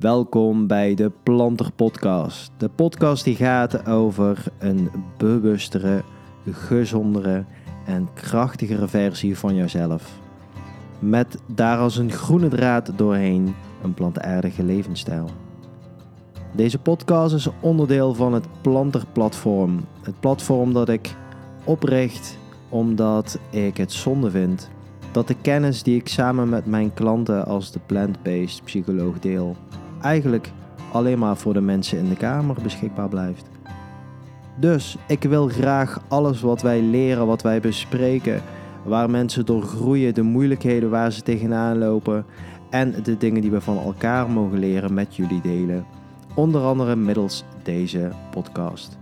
Welkom 0.00 0.66
bij 0.66 0.94
de 0.94 1.12
Planter 1.22 1.72
Podcast. 1.72 2.52
De 2.56 2.68
podcast 2.68 3.24
die 3.24 3.36
gaat 3.36 3.86
over 3.86 4.44
een 4.58 4.90
bewustere, 5.18 6.02
gezondere 6.50 7.44
en 7.86 8.08
krachtigere 8.14 8.88
versie 8.88 9.38
van 9.38 9.54
jezelf. 9.54 10.18
Met 10.98 11.38
daar 11.54 11.78
als 11.78 11.96
een 11.96 12.10
groene 12.10 12.48
draad 12.48 12.92
doorheen 12.96 13.54
een 13.82 13.94
plantaardige 13.94 14.64
levensstijl. 14.64 15.30
Deze 16.52 16.78
podcast 16.78 17.34
is 17.34 17.48
onderdeel 17.60 18.14
van 18.14 18.32
het 18.32 18.46
Planter 18.60 19.04
Platform. 19.12 19.84
Het 20.02 20.20
platform 20.20 20.72
dat 20.72 20.88
ik 20.88 21.14
opricht 21.64 22.38
omdat 22.68 23.38
ik 23.50 23.76
het 23.76 23.92
zonde 23.92 24.30
vind 24.30 24.70
dat 25.12 25.28
de 25.28 25.36
kennis 25.42 25.82
die 25.82 25.96
ik 25.96 26.08
samen 26.08 26.48
met 26.48 26.66
mijn 26.66 26.94
klanten 26.94 27.46
als 27.46 27.72
de 27.72 27.80
plant-based 27.86 28.64
psycholoog 28.64 29.18
deel, 29.18 29.56
eigenlijk 30.06 30.50
alleen 30.92 31.18
maar 31.18 31.36
voor 31.36 31.52
de 31.52 31.60
mensen 31.60 31.98
in 31.98 32.08
de 32.08 32.16
kamer 32.16 32.56
beschikbaar 32.62 33.08
blijft. 33.08 33.44
Dus 34.56 34.96
ik 35.06 35.22
wil 35.22 35.48
graag 35.48 36.00
alles 36.08 36.40
wat 36.40 36.62
wij 36.62 36.82
leren, 36.82 37.26
wat 37.26 37.42
wij 37.42 37.60
bespreken, 37.60 38.42
waar 38.84 39.10
mensen 39.10 39.46
door 39.46 39.62
groeien, 39.62 40.14
de 40.14 40.22
moeilijkheden 40.22 40.90
waar 40.90 41.12
ze 41.12 41.22
tegenaan 41.22 41.78
lopen 41.78 42.24
en 42.70 42.94
de 43.02 43.16
dingen 43.16 43.40
die 43.40 43.50
we 43.50 43.60
van 43.60 43.78
elkaar 43.78 44.30
mogen 44.30 44.58
leren 44.58 44.94
met 44.94 45.16
jullie 45.16 45.40
delen. 45.40 45.86
Onder 46.34 46.62
andere 46.62 46.96
middels 46.96 47.44
deze 47.62 48.10
podcast. 48.30 48.98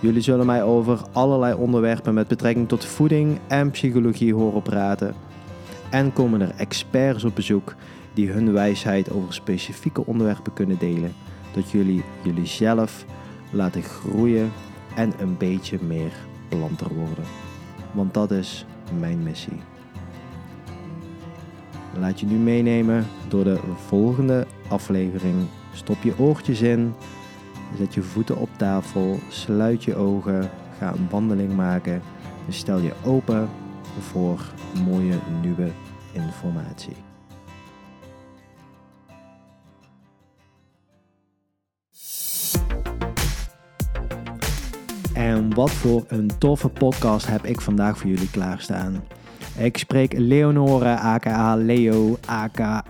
Jullie 0.00 0.22
zullen 0.22 0.46
mij 0.46 0.62
over 0.62 1.00
allerlei 1.12 1.54
onderwerpen 1.54 2.14
met 2.14 2.28
betrekking 2.28 2.68
tot 2.68 2.84
voeding 2.84 3.38
en 3.46 3.70
psychologie 3.70 4.34
horen 4.34 4.62
praten. 4.62 5.14
En 5.90 6.12
komen 6.12 6.40
er 6.40 6.52
experts 6.56 7.24
op 7.24 7.34
bezoek 7.34 7.74
die 8.14 8.30
hun 8.30 8.52
wijsheid 8.52 9.10
over 9.10 9.34
specifieke 9.34 10.06
onderwerpen 10.06 10.52
kunnen 10.52 10.78
delen, 10.78 11.14
dat 11.52 11.70
jullie 11.70 12.04
jullie 12.22 12.46
zelf 12.46 13.04
laten 13.50 13.82
groeien 13.82 14.52
en 14.96 15.12
een 15.18 15.36
beetje 15.36 15.78
meer 15.82 16.12
planter 16.48 16.94
worden. 16.94 17.24
Want 17.92 18.14
dat 18.14 18.30
is 18.30 18.66
mijn 18.98 19.22
missie. 19.22 19.60
Laat 21.98 22.20
je 22.20 22.26
nu 22.26 22.36
meenemen 22.36 23.06
door 23.28 23.44
de 23.44 23.58
volgende 23.86 24.46
aflevering. 24.68 25.34
Stop 25.72 26.02
je 26.02 26.18
oortjes 26.18 26.60
in, 26.60 26.94
zet 27.78 27.94
je 27.94 28.02
voeten 28.02 28.36
op 28.36 28.48
tafel, 28.56 29.18
sluit 29.28 29.84
je 29.84 29.96
ogen, 29.96 30.50
ga 30.78 30.92
een 30.92 31.08
wandeling 31.10 31.56
maken 31.56 32.02
en 32.46 32.52
stel 32.52 32.78
je 32.78 32.92
open 33.04 33.48
voor 33.98 34.40
mooie 34.84 35.18
nieuwe 35.42 35.70
informatie. 36.12 37.13
En 45.14 45.54
wat 45.54 45.70
voor 45.70 46.04
een 46.08 46.30
toffe 46.38 46.68
podcast 46.68 47.26
heb 47.26 47.44
ik 47.44 47.60
vandaag 47.60 47.98
voor 47.98 48.10
jullie 48.10 48.30
klaarstaan. 48.30 49.04
Ik 49.58 49.78
spreek 49.78 50.12
Leonore, 50.16 50.96
aka 50.96 51.56
Leo, 51.56 52.18
aka 52.26 52.84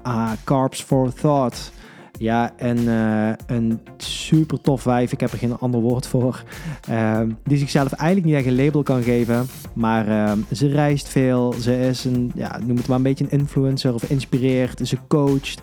Carbs 0.44 0.82
for 0.82 1.12
Thought. 1.12 1.72
Ja, 2.18 2.52
en 2.56 2.78
uh, 2.78 3.32
een 3.46 3.80
super 3.96 4.60
tof 4.60 4.84
wijf, 4.84 5.12
ik 5.12 5.20
heb 5.20 5.32
er 5.32 5.38
geen 5.38 5.58
ander 5.58 5.80
woord 5.80 6.06
voor, 6.06 6.42
uh, 6.90 7.20
die 7.44 7.58
zichzelf 7.58 7.92
eigenlijk 7.92 8.26
niet 8.26 8.36
echt 8.36 8.46
een 8.46 8.64
label 8.64 8.82
kan 8.82 9.02
geven. 9.02 9.46
Maar 9.72 10.08
uh, 10.08 10.32
ze 10.52 10.68
reist 10.68 11.08
veel, 11.08 11.52
ze 11.52 11.80
is 11.80 12.04
een, 12.04 12.32
ja, 12.34 12.58
noem 12.64 12.76
het 12.76 12.86
maar 12.86 12.96
een 12.96 13.02
beetje 13.02 13.24
een 13.24 13.38
influencer 13.38 13.94
of 13.94 14.10
inspireert, 14.10 14.88
ze 14.88 14.98
coacht. 15.08 15.62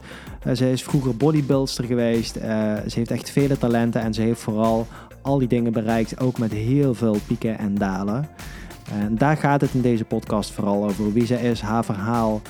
ze 0.54 0.72
is 0.72 0.84
vroeger 0.84 1.18
bodybuilder 1.18 1.86
geweest, 1.86 2.34
ze 2.88 2.94
heeft 2.94 3.12
echt 3.12 3.30
vele 3.30 3.58
talenten 3.58 4.02
en 4.02 4.14
ze 4.14 4.22
heeft 4.22 4.42
vooral 4.42 4.88
al 5.22 5.40
die 5.40 5.48
dingen 5.48 5.72
bereikt, 5.72 6.20
ook 6.20 6.38
met 6.38 6.52
heel 6.52 6.94
veel 6.94 7.18
pieken 7.28 7.58
en 7.58 7.76
dalen. 7.76 8.28
En 8.92 9.18
daar 9.18 9.38
gaat 9.38 9.62
het 9.62 9.74
in 9.74 9.82
deze 9.82 10.06
podcast 10.06 10.52
vooral 10.52 10.84
over. 10.84 11.14
Wie 11.14 11.26
ze 11.26 11.42
is, 11.42 11.62
haar 11.62 11.86
verhaal, 11.86 12.42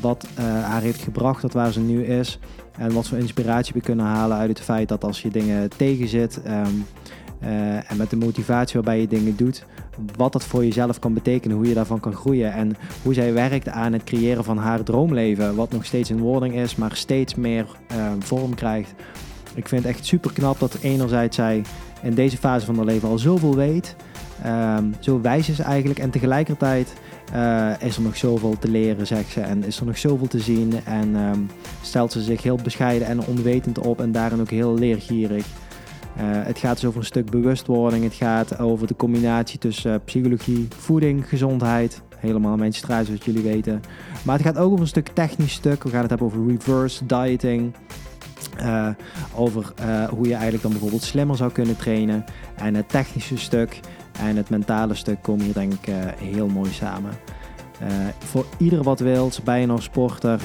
wat 0.00 0.26
uh, 0.38 0.44
haar 0.44 0.82
heeft 0.82 1.02
gebracht 1.02 1.40
tot 1.40 1.52
waar 1.52 1.72
ze 1.72 1.80
nu 1.80 2.04
is. 2.04 2.38
En 2.78 2.92
wat 2.92 3.08
voor 3.08 3.18
inspiratie 3.18 3.74
we 3.74 3.80
kunnen 3.80 4.06
halen 4.06 4.36
uit 4.36 4.48
het 4.48 4.60
feit 4.60 4.88
dat 4.88 5.04
als 5.04 5.22
je 5.22 5.30
dingen 5.30 5.70
tegenzit 5.76 6.40
um, 6.46 6.86
uh, 7.42 7.90
en 7.90 7.96
met 7.96 8.10
de 8.10 8.16
motivatie 8.16 8.74
waarbij 8.74 9.00
je 9.00 9.06
dingen 9.06 9.36
doet, 9.36 9.64
wat 10.16 10.32
dat 10.32 10.44
voor 10.44 10.64
jezelf 10.64 10.98
kan 10.98 11.14
betekenen, 11.14 11.56
hoe 11.56 11.68
je 11.68 11.74
daarvan 11.74 12.00
kan 12.00 12.14
groeien 12.14 12.52
en 12.52 12.76
hoe 13.02 13.14
zij 13.14 13.32
werkt 13.32 13.68
aan 13.68 13.92
het 13.92 14.04
creëren 14.04 14.44
van 14.44 14.58
haar 14.58 14.82
droomleven, 14.82 15.54
wat 15.54 15.72
nog 15.72 15.84
steeds 15.84 16.10
in 16.10 16.18
wording 16.18 16.54
is, 16.54 16.76
maar 16.76 16.96
steeds 16.96 17.34
meer 17.34 17.66
uh, 17.92 18.12
vorm 18.18 18.54
krijgt. 18.54 18.94
Ik 19.54 19.68
vind 19.68 19.84
het 19.84 19.94
echt 19.94 20.06
super 20.06 20.32
knap 20.32 20.58
dat 20.58 20.78
enerzijds 20.80 21.36
zij 21.36 21.62
in 22.02 22.14
deze 22.14 22.36
fase 22.36 22.66
van 22.66 22.76
haar 22.76 22.84
leven 22.84 23.08
al 23.08 23.18
zoveel 23.18 23.54
weet, 23.54 23.96
um, 24.46 24.94
zo 25.00 25.20
wijs 25.20 25.48
is 25.48 25.58
eigenlijk 25.58 25.98
en 25.98 26.10
tegelijkertijd 26.10 26.92
uh, 27.34 27.70
is 27.80 27.96
er 27.96 28.02
nog 28.02 28.16
zoveel 28.16 28.58
te 28.58 28.68
leren, 28.68 29.06
zegt 29.06 29.30
ze. 29.30 29.40
En 29.40 29.64
is 29.64 29.80
er 29.80 29.86
nog 29.86 29.98
zoveel 29.98 30.26
te 30.26 30.40
zien. 30.40 30.72
En 30.84 31.16
um, 31.16 31.50
stelt 31.82 32.12
ze 32.12 32.22
zich 32.22 32.42
heel 32.42 32.58
bescheiden 32.62 33.08
en 33.08 33.26
onwetend 33.26 33.78
op. 33.78 34.00
En 34.00 34.12
daarin 34.12 34.40
ook 34.40 34.50
heel 34.50 34.74
leergierig. 34.74 35.46
Uh, 36.16 36.22
het 36.24 36.58
gaat 36.58 36.74
dus 36.74 36.84
over 36.84 37.00
een 37.00 37.06
stuk 37.06 37.30
bewustwording. 37.30 38.04
Het 38.04 38.14
gaat 38.14 38.58
over 38.58 38.86
de 38.86 38.96
combinatie 38.96 39.58
tussen 39.58 39.92
uh, 39.92 39.98
psychologie, 40.04 40.68
voeding, 40.76 41.28
gezondheid. 41.28 42.02
Helemaal 42.16 42.56
mijn 42.56 42.72
straat, 42.72 43.06
zoals 43.06 43.24
jullie 43.24 43.42
weten. 43.42 43.80
Maar 44.24 44.36
het 44.36 44.46
gaat 44.46 44.58
ook 44.58 44.70
over 44.70 44.80
een 44.80 44.86
stuk 44.86 45.08
technisch 45.08 45.52
stuk. 45.52 45.82
We 45.82 45.90
gaan 45.90 46.00
het 46.00 46.10
hebben 46.10 46.26
over 46.26 46.46
reverse 46.46 47.06
dieting. 47.06 47.74
Uh, 48.60 48.88
over 49.34 49.72
uh, 49.80 50.04
hoe 50.04 50.26
je 50.26 50.32
eigenlijk 50.32 50.62
dan 50.62 50.70
bijvoorbeeld 50.70 51.02
slimmer 51.02 51.36
zou 51.36 51.52
kunnen 51.52 51.76
trainen. 51.76 52.24
En 52.54 52.74
het 52.74 52.88
technische 52.88 53.38
stuk 53.38 53.80
en 54.20 54.36
het 54.36 54.50
mentale 54.50 54.94
stuk 54.94 55.22
komen 55.22 55.44
hier 55.44 55.54
denk 55.54 55.72
ik 55.72 55.86
uh, 55.86 55.94
heel 56.16 56.48
mooi 56.48 56.72
samen. 56.72 57.12
voor 58.18 58.46
ieder 58.58 58.82
wat 58.82 59.00
wilt, 59.00 59.40
ben 59.44 59.60
je 59.60 59.66
nog 59.66 59.82
sporter 59.82 60.40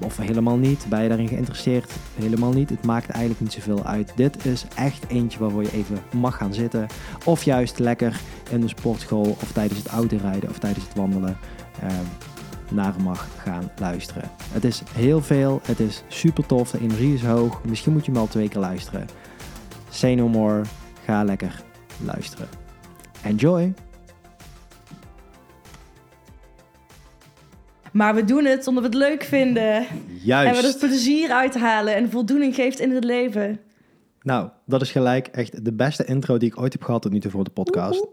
of 0.00 0.16
helemaal 0.16 0.56
niet, 0.56 0.86
ben 0.88 1.02
je 1.02 1.08
daarin 1.08 1.28
geïnteresseerd, 1.28 1.92
helemaal 2.14 2.52
niet. 2.52 2.70
Het 2.70 2.84
maakt 2.84 3.08
eigenlijk 3.08 3.40
niet 3.40 3.52
zoveel 3.52 3.84
uit. 3.84 4.12
Dit 4.14 4.46
is 4.46 4.64
echt 4.74 5.04
eentje 5.08 5.38
waarvoor 5.38 5.62
je 5.62 5.72
even 5.72 5.98
mag 6.12 6.36
gaan 6.36 6.54
zitten. 6.54 6.86
Of 7.24 7.42
juist 7.42 7.78
lekker 7.78 8.20
in 8.50 8.60
de 8.60 8.68
sportschool 8.68 9.36
of 9.42 9.52
tijdens 9.52 9.78
het 9.78 9.88
autorijden 9.88 10.50
of 10.50 10.58
tijdens 10.58 10.84
het 10.84 10.96
wandelen 10.96 11.36
naar 12.74 12.94
mag 13.02 13.28
gaan 13.38 13.70
luisteren. 13.78 14.30
Het 14.52 14.64
is 14.64 14.82
heel 14.92 15.20
veel, 15.20 15.60
het 15.64 15.80
is 15.80 16.02
super 16.08 16.46
tof, 16.46 16.70
de 16.70 16.80
energie 16.80 17.14
is 17.14 17.22
hoog. 17.22 17.64
Misschien 17.64 17.92
moet 17.92 18.04
je 18.04 18.12
hem 18.12 18.20
al 18.20 18.26
twee 18.26 18.48
keer 18.48 18.60
luisteren. 18.60 19.06
Say 19.90 20.14
no 20.14 20.28
more, 20.28 20.62
ga 21.04 21.24
lekker 21.24 21.62
luisteren. 22.04 22.48
Enjoy! 23.22 23.72
Maar 27.92 28.14
we 28.14 28.24
doen 28.24 28.44
het 28.44 28.66
omdat 28.66 28.82
we 28.82 28.88
het 28.88 28.98
leuk 28.98 29.22
vinden. 29.22 29.86
Juist. 30.22 30.56
En 30.56 30.62
we 30.62 30.68
er 30.68 30.88
plezier 30.88 31.30
uithalen 31.30 31.94
en 31.94 32.10
voldoening 32.10 32.54
geeft 32.54 32.80
in 32.80 32.90
het 32.90 33.04
leven. 33.04 33.60
Nou, 34.22 34.48
dat 34.66 34.82
is 34.82 34.90
gelijk 34.90 35.26
echt 35.26 35.64
de 35.64 35.72
beste 35.72 36.04
intro 36.04 36.38
die 36.38 36.48
ik 36.48 36.60
ooit 36.60 36.72
heb 36.72 36.82
gehad 36.82 37.02
tot 37.02 37.12
nu 37.12 37.20
toe 37.20 37.30
voor 37.30 37.44
de 37.44 37.50
podcast. 37.50 38.06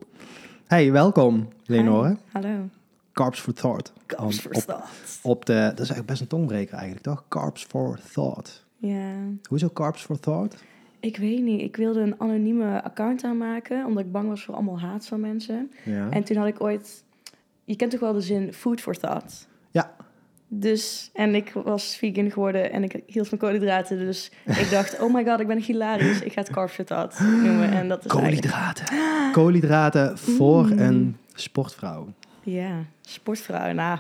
Hey, 0.68 0.92
welkom 0.92 1.48
Leonore. 1.66 2.10
Hi. 2.10 2.16
Hallo. 2.32 2.70
Carbs 3.20 3.40
for 3.40 3.54
Thought. 3.54 3.94
Carbs 4.06 4.40
for 4.40 4.52
op, 4.52 4.62
Thought. 4.62 4.88
Op 5.22 5.46
de, 5.46 5.54
dat 5.54 5.72
is 5.72 5.78
eigenlijk 5.78 6.06
best 6.06 6.22
een 6.22 6.28
tongbreker 6.28 6.74
eigenlijk, 6.74 7.04
toch? 7.04 7.24
Carbs 7.28 7.64
for 7.64 8.00
Thought. 8.14 8.66
Ja. 8.78 9.12
Hoezo 9.50 9.70
Carbs 9.74 10.02
for 10.02 10.20
Thought? 10.20 10.56
Ik 11.00 11.18
weet 11.18 11.42
niet. 11.42 11.62
Ik 11.62 11.76
wilde 11.76 12.00
een 12.00 12.16
anonieme 12.18 12.84
account 12.84 13.24
aanmaken, 13.24 13.86
omdat 13.86 14.04
ik 14.06 14.12
bang 14.12 14.28
was 14.30 14.44
voor 14.44 14.54
allemaal 14.54 14.80
haat 14.80 15.08
van 15.08 15.20
mensen. 15.20 15.72
Ja. 15.84 16.10
En 16.10 16.24
toen 16.24 16.38
had 16.38 16.48
ik 16.48 16.62
ooit... 16.62 17.04
Je 17.64 17.76
kent 17.76 17.92
toch 17.92 18.00
wel 18.00 18.14
de 18.14 18.22
zin 18.22 18.54
food 18.54 18.82
for 18.82 18.98
thought? 18.98 19.48
Ja. 19.72 19.92
Dus, 20.48 21.10
en 21.14 21.36
ik 21.36 21.52
was 21.64 21.96
vegan 21.96 22.32
geworden 22.32 22.72
en 22.72 22.84
ik 22.84 23.02
hield 23.06 23.28
van 23.28 23.38
koolhydraten. 23.38 23.98
Dus 23.98 24.32
ik 24.46 24.68
dacht, 24.72 25.00
oh 25.00 25.14
my 25.14 25.26
god, 25.26 25.40
ik 25.40 25.48
ben 25.48 25.58
hilarisch. 25.62 26.22
Ik 26.22 26.34
ga 26.34 26.42
het 26.42 26.50
carbs 26.50 26.74
for 26.74 26.86
thought 26.86 27.20
noemen. 27.20 27.72
En 27.72 27.88
dat 27.88 28.06
is 28.06 28.12
Koolhydraten. 28.12 28.86
Koolhydraten 29.32 30.18
voor 30.18 30.66
Mm. 30.66 30.80
een 30.80 31.18
sportvrouw. 31.34 32.08
Ja, 32.52 32.84
sportvrouw. 33.02 33.74
Nou, 33.74 34.00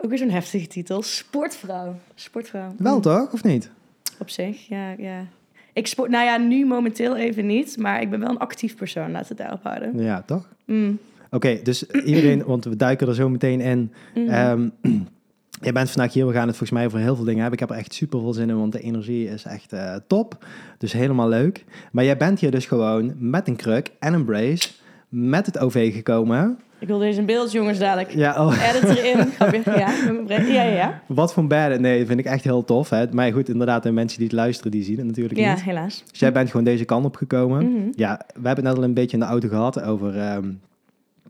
ook 0.00 0.08
weer 0.08 0.18
zo'n 0.18 0.30
heftige 0.30 0.66
titel. 0.66 1.02
Sportvrouw. 1.02 1.98
Sportvrouw. 2.14 2.74
Wel 2.78 2.94
Mm. 2.96 3.00
toch, 3.02 3.32
of 3.32 3.42
niet? 3.44 3.70
Op 4.18 4.30
zich, 4.30 4.68
ja, 4.68 4.90
ja. 4.98 5.24
Ik 5.72 5.86
sport, 5.86 6.10
nou 6.10 6.24
ja, 6.24 6.36
nu 6.36 6.66
momenteel 6.66 7.16
even 7.16 7.46
niet, 7.46 7.76
maar 7.78 8.00
ik 8.00 8.10
ben 8.10 8.20
wel 8.20 8.28
een 8.30 8.38
actief 8.38 8.76
persoon, 8.76 9.10
laten 9.10 9.36
we 9.36 9.42
het 9.42 9.50
daarop 9.50 9.62
houden. 9.62 10.02
Ja, 10.04 10.22
toch? 10.22 10.48
Mm. 10.64 10.98
Oké, 11.30 11.60
dus 11.62 11.86
iedereen, 11.86 12.44
want 12.44 12.64
we 12.64 12.76
duiken 12.76 13.08
er 13.08 13.14
zo 13.14 13.28
meteen 13.28 13.60
in. 13.60 13.92
Mm. 14.14 14.28
Ehm, 14.28 14.68
je 15.66 15.72
bent 15.72 15.90
vandaag 15.90 16.12
hier, 16.12 16.26
we 16.26 16.32
gaan 16.32 16.46
het 16.46 16.56
volgens 16.56 16.70
mij 16.78 16.86
over 16.86 16.98
heel 16.98 17.16
veel 17.16 17.24
dingen 17.24 17.40
hebben. 17.40 17.60
Ik 17.60 17.66
heb 17.68 17.76
er 17.76 17.82
echt 17.82 17.94
super 17.94 18.20
veel 18.20 18.32
zin 18.32 18.48
in, 18.50 18.58
want 18.58 18.72
de 18.72 18.80
energie 18.80 19.28
is 19.28 19.44
echt 19.44 19.72
eh, 19.72 19.94
top. 20.06 20.46
Dus 20.78 20.92
helemaal 20.92 21.28
leuk. 21.28 21.64
Maar 21.92 22.04
jij 22.04 22.16
bent 22.16 22.40
hier 22.40 22.50
dus 22.50 22.66
gewoon 22.66 23.14
met 23.18 23.48
een 23.48 23.56
kruk 23.56 23.90
en 23.98 24.12
een 24.14 24.24
brace, 24.24 24.68
met 25.08 25.46
het 25.46 25.58
OV 25.58 25.94
gekomen. 25.94 26.58
Ik 26.78 26.86
wil 26.88 26.98
deze 26.98 27.20
in 27.20 27.26
beeld, 27.26 27.52
jongens, 27.52 27.78
dadelijk. 27.78 28.10
Ja, 28.14 28.46
oh. 28.46 28.68
Edit 28.74 28.96
erin. 28.98 29.18
Ja, 29.64 29.90
ja, 30.28 30.40
ja, 30.52 30.62
ja. 30.62 31.00
Wat 31.06 31.32
voor 31.32 31.46
bad. 31.46 31.78
Nee, 31.80 32.06
vind 32.06 32.18
ik 32.18 32.24
echt 32.24 32.44
heel 32.44 32.64
tof. 32.64 32.90
Hè? 32.90 33.04
Maar 33.12 33.32
goed, 33.32 33.48
inderdaad, 33.48 33.82
de 33.82 33.90
mensen 33.92 34.18
die 34.18 34.26
het 34.26 34.36
luisteren, 34.36 34.70
die 34.72 34.82
zien 34.82 34.96
het 34.96 35.06
natuurlijk 35.06 35.38
Ja, 35.40 35.52
niet. 35.54 35.62
helaas. 35.62 36.04
Dus 36.10 36.18
jij 36.20 36.32
bent 36.32 36.50
gewoon 36.50 36.64
deze 36.64 36.84
kant 36.84 37.04
op 37.04 37.16
gekomen. 37.16 37.72
Mhm. 37.72 37.88
Ja, 37.94 38.20
we 38.26 38.46
hebben 38.46 38.64
het 38.64 38.64
net 38.64 38.76
al 38.76 38.82
een 38.82 38.94
beetje 38.94 39.16
in 39.16 39.22
de 39.22 39.28
auto 39.28 39.48
gehad 39.48 39.82
over 39.82 40.18
ehm, 40.18 40.48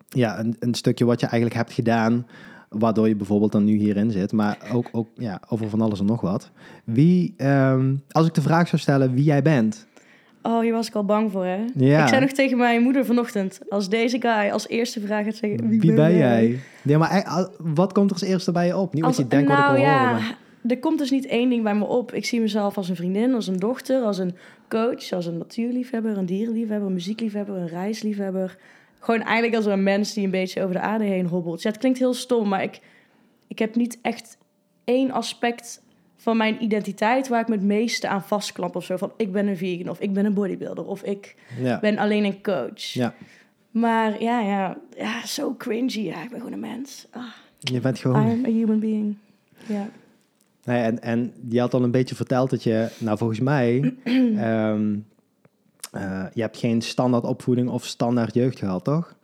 ja, 0.08 0.38
een, 0.38 0.56
een 0.58 0.74
stukje 0.74 1.04
wat 1.04 1.20
je 1.20 1.26
eigenlijk 1.26 1.60
hebt 1.60 1.72
gedaan, 1.72 2.26
waardoor 2.68 3.08
je 3.08 3.16
bijvoorbeeld 3.16 3.52
dan 3.52 3.64
nu 3.64 3.76
hierin 3.76 4.10
zit, 4.10 4.32
maar 4.32 4.58
ook, 4.72 4.88
ook 4.92 5.08
ja, 5.14 5.40
over 5.48 5.68
van 5.70 5.80
alles 5.80 6.00
en 6.00 6.06
nog 6.06 6.20
wat. 6.20 6.50
Wie, 6.84 7.34
ehm, 7.36 7.94
als 8.10 8.26
ik 8.26 8.34
de 8.34 8.42
vraag 8.42 8.68
zou 8.68 8.80
stellen 8.82 9.14
wie 9.14 9.24
jij 9.24 9.42
bent. 9.42 9.86
Oh, 10.46 10.60
hier 10.60 10.72
was 10.72 10.88
ik 10.88 10.94
al 10.94 11.04
bang 11.04 11.32
voor, 11.32 11.44
hè? 11.44 11.64
Ja. 11.74 12.02
Ik 12.02 12.08
zei 12.08 12.20
nog 12.20 12.30
tegen 12.30 12.58
mijn 12.58 12.82
moeder 12.82 13.04
vanochtend... 13.04 13.60
als 13.68 13.88
deze 13.88 14.20
guy 14.20 14.50
als 14.50 14.68
eerste 14.68 15.00
vraag 15.00 15.24
gaat 15.24 15.34
zeggen... 15.34 15.68
Wie, 15.68 15.80
Wie 15.80 15.92
ben 15.92 16.16
jij? 16.16 16.58
Nee, 16.82 16.98
maar 16.98 17.48
wat 17.58 17.92
komt 17.92 18.10
er 18.10 18.16
als 18.16 18.28
eerste 18.28 18.52
bij 18.52 18.66
je 18.66 18.76
op? 18.76 18.94
Niet 18.94 19.04
wat 19.04 19.16
je 19.16 19.26
denkt 19.26 19.48
wat 19.48 19.58
ik 19.58 19.64
nou 19.64 19.74
wil 19.74 19.84
ja, 19.84 19.98
horen. 19.98 20.22
maar- 20.22 20.36
er 20.66 20.78
komt 20.78 20.98
dus 20.98 21.10
niet 21.10 21.26
één 21.26 21.48
ding 21.48 21.62
bij 21.62 21.74
me 21.74 21.84
op. 21.84 22.12
Ik 22.12 22.24
zie 22.24 22.40
mezelf 22.40 22.76
als 22.76 22.88
een 22.88 22.96
vriendin, 22.96 23.34
als 23.34 23.46
een 23.46 23.58
dochter, 23.58 24.02
als 24.02 24.18
een 24.18 24.36
coach, 24.68 25.12
als 25.12 25.26
een 25.26 25.38
natuurliefhebber, 25.38 26.16
een 26.16 26.26
dierenliefhebber, 26.26 26.86
een 26.86 26.94
muziekliefhebber, 26.94 27.56
een 27.56 27.68
reisliefhebber. 27.68 28.58
Gewoon 29.00 29.22
eigenlijk 29.22 29.56
als 29.56 29.66
een 29.66 29.82
mens 29.82 30.14
die 30.14 30.24
een 30.24 30.30
beetje 30.30 30.62
over 30.62 30.74
de 30.74 30.80
aarde 30.80 31.04
heen 31.04 31.26
hobbelt. 31.26 31.62
Ja, 31.62 31.70
het 31.70 31.78
klinkt 31.78 31.98
heel 31.98 32.14
stom, 32.14 32.48
maar 32.48 32.62
ik, 32.62 32.80
ik 33.48 33.58
heb 33.58 33.74
niet 33.74 33.98
echt 34.02 34.38
één 34.84 35.10
aspect 35.10 35.82
van 36.16 36.36
mijn 36.36 36.62
identiteit 36.62 37.28
waar 37.28 37.40
ik 37.40 37.48
me 37.48 37.54
het 37.54 37.64
meeste 37.64 38.08
aan 38.08 38.22
vastklamp 38.22 38.76
of 38.76 38.84
zo. 38.84 38.96
Van 38.96 39.12
ik 39.16 39.32
ben 39.32 39.46
een 39.46 39.56
vegan 39.56 39.88
of 39.88 40.00
ik 40.00 40.12
ben 40.12 40.24
een 40.24 40.34
bodybuilder 40.34 40.84
of 40.86 41.02
ik 41.02 41.36
Ja. 41.60 41.80
ben 41.80 41.98
alleen 41.98 42.24
een 42.24 42.42
coach. 42.42 42.78
ja, 42.92 43.14
Maar 43.70 44.22
ja, 44.22 44.40
ja, 44.40 44.76
ja, 44.96 45.26
zo 45.26 45.54
cringy. 45.58 46.00
Ja, 46.00 46.22
ik 46.22 46.28
ben 46.30 46.38
gewoon 46.38 46.52
een 46.52 46.60
mens. 46.60 47.06
Ah, 47.10 47.22
je 47.58 47.80
bent 47.80 47.98
gewoon... 47.98 48.28
I'm 48.30 48.44
a 48.44 48.48
human 48.48 48.78
being. 48.80 49.16
Ja. 49.66 49.88
Nee, 50.64 50.82
en, 50.82 51.02
en 51.02 51.32
je 51.48 51.60
had 51.60 51.74
al 51.74 51.82
een 51.82 51.90
beetje 51.90 52.14
verteld 52.14 52.50
dat 52.50 52.62
je, 52.62 52.88
nou 52.98 53.18
volgens 53.18 53.40
mij, 53.40 53.94
ehm, 54.36 54.94
eh, 55.92 56.24
je 56.34 56.40
hebt 56.40 56.56
geen 56.58 56.82
standaard 56.82 57.24
opvoeding 57.24 57.68
of 57.68 57.84
standaard 57.84 58.34
jeugd 58.34 58.58
gehad, 58.58 58.84
toch? 58.84 59.14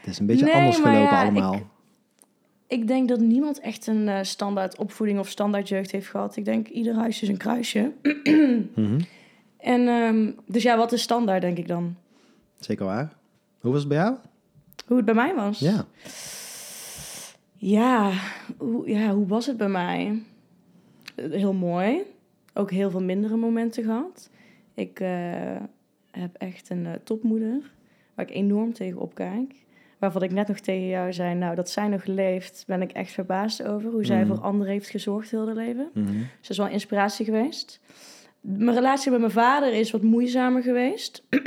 Het 0.00 0.10
is 0.10 0.18
een 0.18 0.26
beetje 0.26 0.44
Nee, 0.44 0.54
anders 0.54 0.76
gelopen 0.76 1.00
ja, 1.00 1.22
allemaal. 1.22 1.54
ik- 1.54 1.62
Ik 2.70 2.86
denk 2.86 3.08
dat 3.08 3.20
niemand 3.20 3.60
echt 3.60 3.86
een 3.86 4.08
eh, 4.08 4.22
standaard 4.22 4.78
opvoeding 4.78 5.18
of 5.18 5.28
standaard 5.28 5.68
jeugd 5.68 5.90
heeft 5.90 6.06
gehad. 6.08 6.36
Ik 6.36 6.44
denk, 6.44 6.68
ieder 6.68 6.94
huis 6.94 7.22
is 7.22 7.28
een 7.28 7.36
kruisje. 7.36 7.92
Mhm, 8.74 9.00
En 9.56 9.88
ehm, 9.88 10.30
dus 10.46 10.62
ja, 10.62 10.76
wat 10.76 10.92
is 10.92 11.02
standaard, 11.02 11.40
denk 11.40 11.58
ik 11.58 11.68
dan? 11.68 11.96
Zeker 12.58 12.84
waar. 12.84 13.12
Hoe 13.60 13.70
was 13.72 13.80
het 13.80 13.88
bij 13.88 13.98
jou? 13.98 14.14
Hoe 14.86 14.96
het 14.96 15.04
bij 15.04 15.14
mij 15.14 15.34
was? 15.34 15.58
Ja. 15.58 15.86
Ja, 17.56 18.12
hoe, 18.56 18.88
ja, 18.90 19.14
hoe 19.14 19.26
was 19.26 19.46
het 19.46 19.56
bij 19.56 19.68
mij? 19.68 20.22
Heel 21.14 21.52
mooi. 21.52 22.02
Ook 22.54 22.70
heel 22.70 22.90
veel 22.90 23.02
mindere 23.02 23.36
momenten 23.36 23.84
gehad. 23.84 24.30
Ik 24.74 25.00
eh, 25.00 25.56
heb 26.10 26.36
echt 26.36 26.70
een 26.70 26.86
eh, 26.86 26.92
topmoeder 27.04 27.70
waar 28.14 28.28
ik 28.28 28.34
enorm 28.34 28.72
tegen 28.72 29.00
opkijk. 29.00 29.54
Waarvan 30.00 30.22
ik 30.22 30.30
net 30.32 30.48
nog 30.48 30.58
tegen 30.58 30.86
jou 30.86 31.12
zei, 31.12 31.34
nou, 31.34 31.54
dat 31.54 31.70
zij 31.70 31.88
nog 31.88 32.04
leeft, 32.04 32.64
ben 32.66 32.82
ik 32.82 32.90
echt 32.92 33.12
verbaasd 33.12 33.62
over. 33.62 33.90
Hoe 33.90 34.04
zij 34.04 34.18
Mhm. 34.24 34.26
voor 34.26 34.40
anderen 34.44 34.72
heeft 34.72 34.88
gezorgd 34.90 35.30
heel 35.30 35.46
haar 35.46 35.54
leven. 35.54 35.90
Mhm. 35.94 36.12
Ze 36.40 36.50
is 36.50 36.56
wel 36.56 36.68
inspiratie 36.68 37.24
geweest. 37.24 37.80
Mijn 38.40 38.74
relatie 38.76 39.10
met 39.10 39.20
mijn 39.20 39.32
vader 39.32 39.72
is 39.72 39.90
wat 39.90 40.02
moeizamer 40.02 40.62
geweest. 40.62 41.24
ik 41.30 41.42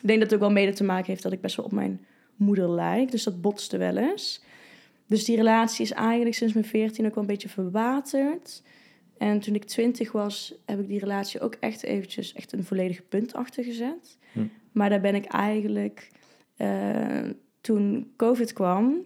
denk 0.00 0.20
dat 0.20 0.20
het 0.20 0.34
ook 0.34 0.40
wel 0.40 0.50
mede 0.50 0.72
te 0.72 0.84
maken 0.84 1.06
heeft 1.06 1.22
dat 1.22 1.32
ik 1.32 1.40
best 1.40 1.56
wel 1.56 1.64
op 1.64 1.72
mijn 1.72 2.06
moeder 2.36 2.70
lijk. 2.70 3.10
Dus 3.10 3.22
dat 3.24 3.40
botste 3.40 3.76
wel 3.76 3.96
eens. 3.96 4.42
Dus 5.06 5.24
die 5.24 5.36
relatie 5.36 5.84
is 5.84 5.92
eigenlijk 5.92 6.34
sinds 6.34 6.54
mijn 6.54 6.66
14 6.66 7.06
ook 7.06 7.14
wel 7.14 7.24
een 7.24 7.30
beetje 7.30 7.48
verwaterd. 7.48 8.62
En 9.18 9.40
toen 9.40 9.54
ik 9.54 9.64
20 9.64 10.12
was, 10.12 10.54
heb 10.66 10.80
ik 10.80 10.88
die 10.88 10.98
relatie 10.98 11.40
ook 11.40 11.54
echt 11.60 11.82
eventjes 11.82 12.32
echt 12.32 12.52
een 12.52 12.64
volledige 12.64 13.02
punt 13.02 13.34
achter 13.34 13.64
gezet. 13.64 14.18
Hm. 14.32 14.40
Maar 14.72 14.90
daar 14.90 15.00
ben 15.00 15.14
ik 15.14 15.24
eigenlijk, 15.24 16.10
eh, 16.56 16.68
toen 17.60 18.12
COVID 18.16 18.52
kwam, 18.52 19.02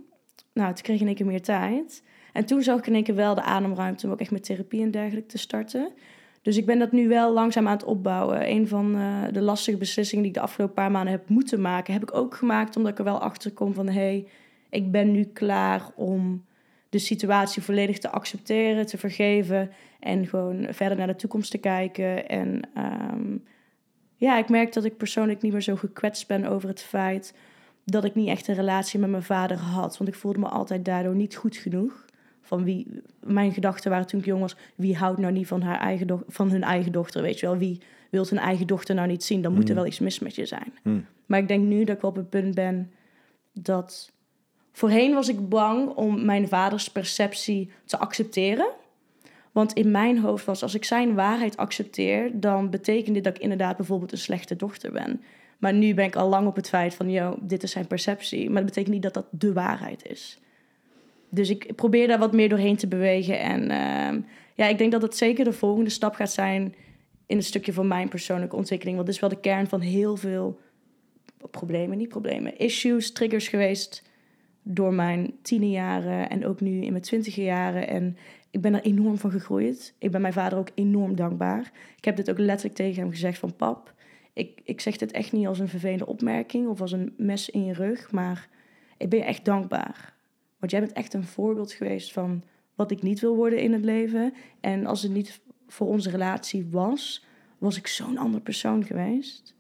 nou, 0.53 0.75
toen 0.75 0.83
kreeg 0.83 1.01
ik 1.01 1.09
in 1.09 1.15
keer 1.15 1.27
meer 1.27 1.43
tijd. 1.43 2.03
En 2.33 2.45
toen 2.45 2.63
zag 2.63 2.79
ik 2.79 2.87
in 2.87 2.95
één 2.95 3.03
keer 3.03 3.15
wel 3.15 3.35
de 3.35 3.43
ademruimte 3.43 4.07
om 4.07 4.13
ook 4.13 4.21
echt 4.21 4.31
met 4.31 4.45
therapie 4.45 4.83
en 4.83 4.91
dergelijke 4.91 5.29
te 5.29 5.39
starten. 5.39 5.93
Dus 6.43 6.57
ik 6.57 6.67
ben 6.67 6.79
dat 6.79 6.93
nu 6.93 7.09
wel 7.09 7.33
langzaam 7.33 7.67
aan 7.67 7.77
het 7.77 7.85
opbouwen. 7.85 8.51
Een 8.51 8.69
van 8.69 8.97
eh, 8.97 9.23
de 9.33 9.43
lastige 9.43 9.77
beslissingen 9.77 10.23
die 10.23 10.33
ik 10.33 10.39
de 10.39 10.45
afgelopen 10.45 10.75
paar 10.75 10.91
maanden 10.91 11.13
heb 11.13 11.29
moeten 11.29 11.61
maken, 11.61 11.93
heb 11.93 12.03
ik 12.03 12.15
ook 12.15 12.35
gemaakt 12.35 12.77
omdat 12.77 12.93
ik 12.93 12.99
er 12.99 13.05
wel 13.05 13.21
achter 13.21 13.53
kom 13.53 13.75
van 13.75 13.87
hé, 13.87 13.93
hey, 13.93 14.27
ik 14.71 14.91
ben 14.91 15.13
nu 15.13 15.25
klaar 15.25 15.91
om 15.95 16.45
de 16.89 16.99
situatie 16.99 17.63
volledig 17.63 17.99
te 17.99 18.11
accepteren, 18.11 18.87
te 18.87 18.99
vergeven 18.99 19.71
en 20.01 20.27
gewoon 20.27 20.67
verder 20.71 20.99
naar 20.99 21.07
de 21.07 21.17
toekomst 21.17 21.51
te 21.51 21.59
kijken. 21.59 22.29
En 22.29 22.61
ehm, 22.75 23.37
ja, 24.17 24.39
ik 24.39 24.49
merk 24.49 24.73
dat 24.73 24.85
ik 24.85 24.97
persoonlijk 24.97 25.43
niet 25.43 25.53
meer 25.53 25.63
zo 25.63 25.77
gekwetst 25.77 26.27
ben 26.27 26.45
over 26.45 26.69
het 26.69 26.83
feit 26.83 27.35
dat 27.85 28.05
ik 28.05 28.15
niet 28.15 28.29
echt 28.29 28.49
een 28.49 28.55
relatie 28.55 28.99
met 29.01 29.11
mijn 29.11 29.23
vader 29.23 29.57
had. 29.57 29.99
Want 29.99 30.11
ik 30.11 30.17
voelde 30.17 30.39
me 30.39 30.49
altijd 30.49 30.85
daardoor 30.85 31.15
niet 31.15 31.37
goed 31.37 31.57
genoeg. 31.57 32.05
Van 32.41 32.65
wie, 32.65 32.87
mijn 33.21 33.53
gedachten 33.53 33.91
waren 33.91 34.07
toen 34.07 34.21
ik 34.21 34.27
jong 34.27 34.41
was, 34.41 34.57
wie 34.75 34.97
houdt 34.97 35.19
nou 35.19 35.33
niet 35.33 35.47
van, 35.47 35.63
haar 35.63 35.81
eigen 35.81 36.07
doch- 36.07 36.23
van 36.29 36.51
hun 36.51 36.63
eigen 36.63 36.93
dochter, 36.93 37.23
weet 37.23 37.41
je 37.41 37.47
wel? 37.47 37.57
Wie 37.57 37.81
wil 38.11 38.27
hun 38.29 38.39
eigen 38.39 38.67
dochter 38.67 38.95
nou 38.95 39.09
niet 39.09 39.25
zien? 39.25 39.43
Dan 39.43 39.55
moet 39.55 39.65
er 39.65 39.71
Mm. 39.71 39.77
wel 39.77 39.87
iets 39.87 39.99
mis 39.99 40.19
met 40.19 40.35
je 40.35 40.47
zijn. 40.47 40.73
Mm. 40.83 41.07
Maar 41.27 41.39
ik 41.39 41.49
denk 41.49 41.65
nu 41.65 41.85
dat 41.85 41.95
ik 41.97 42.03
wel 42.03 42.11
op 42.11 42.17
het 42.17 42.31
punt 42.31 42.55
ben 42.55 42.91
dat... 43.53 44.13
Voorheen 44.73 45.15
was 45.15 45.29
ik 45.29 45.49
bang 45.49 45.89
om 45.89 46.25
mijn 46.25 46.49
vaders 46.49 46.89
perceptie 46.91 47.71
te 47.85 47.99
accepteren. 47.99 48.67
Want 49.53 49.73
in 49.73 49.91
mijn 49.91 50.19
hoofd 50.19 50.45
was, 50.45 50.63
als 50.63 50.75
ik 50.75 50.85
zijn 50.85 51.15
waarheid 51.15 51.57
accepteer... 51.57 52.31
dan 52.41 52.71
betekent 52.71 53.15
dit 53.15 53.25
dat 53.25 53.37
ik 53.37 53.43
inderdaad 53.43 53.77
bijvoorbeeld 53.77 54.13
een 54.13 54.19
slechte 54.19 54.57
dochter 54.57 54.93
ben. 54.93 55.23
Maar 55.63 55.75
nu 55.75 55.95
ben 55.95 56.05
ik 56.05 56.17
al 56.17 56.29
lang 56.29 56.47
op 56.47 56.57
het 56.57 56.69
feit 56.69 56.95
van, 56.95 57.11
yo, 57.11 57.37
dit 57.41 57.63
is 57.63 57.71
zijn 57.71 57.87
perceptie. 57.87 58.47
Maar 58.47 58.63
dat 58.63 58.65
betekent 58.65 58.95
niet 58.95 59.03
dat 59.03 59.15
dat 59.15 59.27
de 59.31 59.53
waarheid 59.53 60.07
is. 60.07 60.39
Dus 61.29 61.51
ik 61.51 61.75
probeer 61.75 62.09
daar 62.09 62.19
wat 62.19 62.33
meer 62.33 62.49
doorheen 62.49 62.77
te 62.77 62.87
bewegen. 62.87 63.41
En 63.41 63.71
ehm, 63.71 64.21
ja, 64.55 64.67
ik 64.67 64.79
denk 64.79 64.93
dat 64.93 65.03
het 65.03 65.17
zeker 65.17 65.45
de 65.45 65.53
volgende 65.53 65.91
stap 65.91 66.15
gaat 66.15 66.33
zijn... 66.33 66.75
in 67.27 67.37
een 67.37 67.43
stukje 67.43 67.73
van 67.73 67.89
mijn 67.89 68.09
persoonlijke 68.09 68.57
ontwikkeling. 68.57 68.97
Want 68.97 69.07
dit 69.07 69.17
is 69.17 69.23
wel 69.23 69.31
de 69.31 69.41
kern 69.41 69.67
van 69.67 69.81
heel 69.81 70.17
veel 70.17 70.59
problemen, 71.51 71.99
niet 71.99 72.09
problemen, 72.09 72.59
issues, 72.59 73.13
triggers 73.13 73.49
geweest 73.49 74.03
door 74.63 74.95
mijn 74.95 75.33
tienerjaren 75.43 76.31
en 76.31 76.47
ook 76.47 76.61
nu 76.61 76.83
in 76.83 76.91
mijn 76.91 77.03
twintiger 77.03 77.45
jaren. 77.45 77.89
En 77.89 78.17
ik 78.51 78.61
ben 78.61 78.75
er 78.75 78.83
enorm 78.83 79.19
van 79.19 79.31
gegroeid. 79.31 79.95
Ik 79.99 80.11
ben 80.11 80.21
mijn 80.21 80.33
vader 80.33 80.59
ook 80.59 80.71
enorm 80.75 81.17
dankbaar. 81.17 81.73
Ik 81.97 82.05
heb 82.05 82.17
dit 82.17 82.31
ook 82.31 82.39
letterlijk 82.39 82.77
tegen 82.77 83.03
hem 83.03 83.11
gezegd 83.11 83.39
van 83.39 83.57
pap, 83.57 83.95
ik, 84.33 84.61
ik 84.65 84.81
zeg 84.81 84.97
dit 84.97 85.13
echt 85.13 85.33
niet 85.33 85.47
als 85.47 85.59
een 85.59 85.69
vervelende 85.69 86.07
opmerking 86.07 86.69
of 86.69 86.81
als 86.81 86.93
een 86.93 87.15
mes 87.17 87.51
in 87.51 87.65
je 87.65 87.73
rug, 87.73 88.11
maar 88.11 88.49
ik 88.97 89.09
ben 89.09 89.19
je 89.19 89.25
echt 89.25 89.45
dankbaar. 89.45 90.15
Want 90.59 90.73
jij 90.73 90.81
bent 90.81 90.93
echt 90.93 91.15
een 91.15 91.25
voorbeeld 91.25 91.73
geweest 91.73 92.13
van 92.13 92.43
wat 92.75 92.91
ik 92.91 93.03
niet 93.03 93.21
wil 93.21 93.37
worden 93.37 93.61
in 93.61 93.73
het 93.73 93.85
leven. 93.85 94.35
En 94.61 94.87
als 94.87 95.03
het 95.03 95.13
niet 95.13 95.41
voor 95.67 95.87
onze 95.87 96.11
relatie 96.11 96.67
was, 96.71 97.25
was 97.59 97.77
ik 97.77 97.87
zo'n 97.87 98.19
ander 98.19 98.41
persoon 98.41 98.85
geweest. 98.85 99.55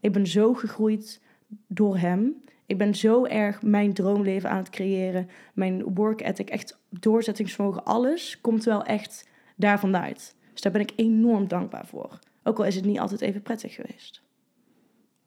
Ik 0.00 0.12
ben 0.12 0.26
zo 0.26 0.54
gegroeid 0.54 1.20
door 1.66 1.98
hem. 1.98 2.42
Ik 2.66 2.78
ben 2.78 2.94
zo 2.94 3.24
erg 3.24 3.62
mijn 3.62 3.92
droomleven 3.92 4.50
aan 4.50 4.58
het 4.58 4.70
creëren. 4.70 5.28
Mijn 5.54 5.94
work 5.94 6.20
ethic, 6.20 6.50
echt 6.50 6.78
doorzettingsvermogen, 6.88 7.84
alles 7.84 8.40
komt 8.40 8.64
wel 8.64 8.84
echt 8.84 9.28
daar 9.56 9.78
vanuit. 9.78 10.36
Dus 10.52 10.60
daar 10.60 10.72
ben 10.72 10.80
ik 10.80 10.92
enorm 10.96 11.48
dankbaar 11.48 11.86
voor. 11.86 12.18
Ook 12.48 12.58
al 12.58 12.64
is 12.64 12.74
het 12.74 12.84
niet 12.84 12.98
altijd 12.98 13.20
even 13.20 13.42
prettig 13.42 13.74
geweest. 13.74 14.22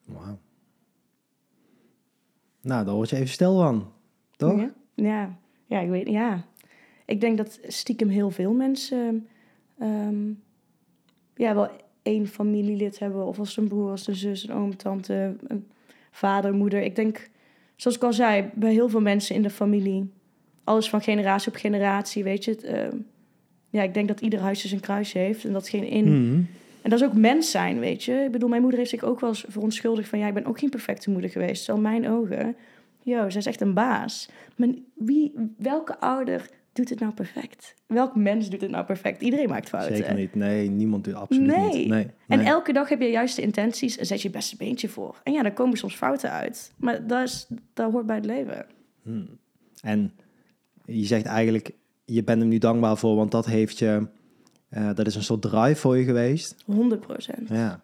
Wauw. 0.05 0.39
Nou, 2.61 2.85
daar 2.85 2.95
word 2.95 3.09
je 3.09 3.15
even 3.15 3.27
stil 3.27 3.57
van. 3.57 3.91
Toch? 4.35 4.59
Ja, 4.59 4.73
ja. 4.95 5.37
ja 5.65 5.79
ik 5.79 5.89
weet 5.89 6.07
ja. 6.07 6.45
Ik 7.05 7.21
denk 7.21 7.37
dat 7.37 7.59
stiekem 7.67 8.09
heel 8.09 8.29
veel 8.29 8.53
mensen 8.53 9.27
ehm, 9.77 10.31
ja, 11.35 11.55
wel 11.55 11.69
één 12.01 12.27
familielid 12.27 12.99
hebben. 12.99 13.25
Of 13.25 13.39
als 13.39 13.57
een 13.57 13.67
broer, 13.67 13.91
als 13.91 14.07
een 14.07 14.15
zus, 14.15 14.47
een 14.47 14.55
oom, 14.55 14.77
tante, 14.77 15.35
een 15.47 15.67
vader, 16.11 16.53
moeder. 16.53 16.81
Ik 16.81 16.95
denk, 16.95 17.29
zoals 17.75 17.97
ik 17.97 18.03
al 18.03 18.13
zei, 18.13 18.49
bij 18.53 18.71
heel 18.71 18.89
veel 18.89 19.01
mensen 19.01 19.35
in 19.35 19.41
de 19.41 19.49
familie. 19.49 20.11
Alles 20.63 20.89
van 20.89 21.01
generatie 21.01 21.51
op 21.51 21.57
generatie, 21.57 22.23
weet 22.23 22.45
je. 22.45 22.51
Het, 22.51 22.63
ehm, 22.63 22.97
ja, 23.69 23.83
ik 23.83 23.93
denk 23.93 24.07
dat 24.07 24.21
ieder 24.21 24.39
huis 24.39 24.61
dus 24.61 24.71
een 24.71 24.79
kruisje 24.79 25.17
heeft. 25.17 25.45
En 25.45 25.53
dat 25.53 25.69
geen 25.69 25.83
in... 25.83 26.27
Mhm. 26.27 26.41
En 26.81 26.89
dat 26.89 27.01
is 27.01 27.05
ook 27.05 27.13
mens 27.13 27.51
zijn, 27.51 27.79
weet 27.79 28.03
je. 28.03 28.13
Ik 28.13 28.31
bedoel, 28.31 28.50
mijn 28.50 28.61
moeder 28.61 28.79
heeft 28.79 28.91
zich 28.91 29.03
ook 29.03 29.19
wel 29.19 29.29
eens 29.29 29.45
verontschuldigd 29.47 30.09
van... 30.09 30.19
ja, 30.19 30.27
ik 30.27 30.33
ben 30.33 30.45
ook 30.45 30.59
geen 30.59 30.69
perfecte 30.69 31.09
moeder 31.09 31.29
geweest. 31.29 31.65
Terwijl 31.65 31.88
mijn 31.88 32.09
ogen, 32.09 32.55
yo, 33.01 33.29
zij 33.29 33.39
is 33.39 33.45
echt 33.45 33.61
een 33.61 33.73
baas. 33.73 34.29
Maar 34.55 34.67
wie, 34.93 35.33
welke 35.57 36.00
ouder 36.00 36.50
doet 36.73 36.89
het 36.89 37.00
nou 37.00 37.13
perfect? 37.13 37.75
Welk 37.85 38.15
mens 38.15 38.50
doet 38.50 38.61
het 38.61 38.71
nou 38.71 38.85
perfect? 38.85 39.21
Iedereen 39.21 39.50
maakt 39.50 39.69
fouten. 39.69 39.95
Zeker 39.95 40.13
niet. 40.13 40.35
Nee, 40.35 40.69
niemand 40.69 41.03
doet 41.03 41.13
absoluut 41.13 41.47
Nee. 41.47 41.73
niet. 41.73 41.88
Nee. 41.88 42.07
En 42.27 42.38
nee. 42.38 42.47
elke 42.47 42.73
dag 42.73 42.89
heb 42.89 43.01
je 43.01 43.09
juist 43.09 43.35
de 43.35 43.41
intenties 43.41 43.97
en 43.97 44.05
zet 44.05 44.21
je 44.21 44.29
beste 44.29 44.55
beentje 44.55 44.89
voor. 44.89 45.19
En 45.23 45.33
ja, 45.33 45.41
daar 45.41 45.53
komen 45.53 45.77
soms 45.77 45.95
fouten 45.95 46.31
uit. 46.31 46.73
Maar 46.77 47.07
dat, 47.07 47.23
is, 47.23 47.47
dat 47.73 47.91
hoort 47.91 48.05
bij 48.05 48.15
het 48.15 48.25
leven. 48.25 48.65
Hmm. 49.03 49.27
En 49.81 50.11
je 50.85 51.05
zegt 51.05 51.25
eigenlijk, 51.25 51.71
je 52.05 52.23
bent 52.23 52.39
hem 52.39 52.50
nu 52.50 52.57
dankbaar 52.57 52.97
voor, 52.97 53.15
want 53.15 53.31
dat 53.31 53.45
heeft 53.45 53.79
je, 53.79 54.07
eh, 54.71 54.89
dat 54.95 55.07
is 55.07 55.15
een 55.15 55.23
soort 55.23 55.41
drive 55.41 55.75
voor 55.75 55.97
je 55.97 56.03
geweest. 56.03 56.55
100 56.65 57.01
procent. 57.01 57.49
Ja. 57.49 57.81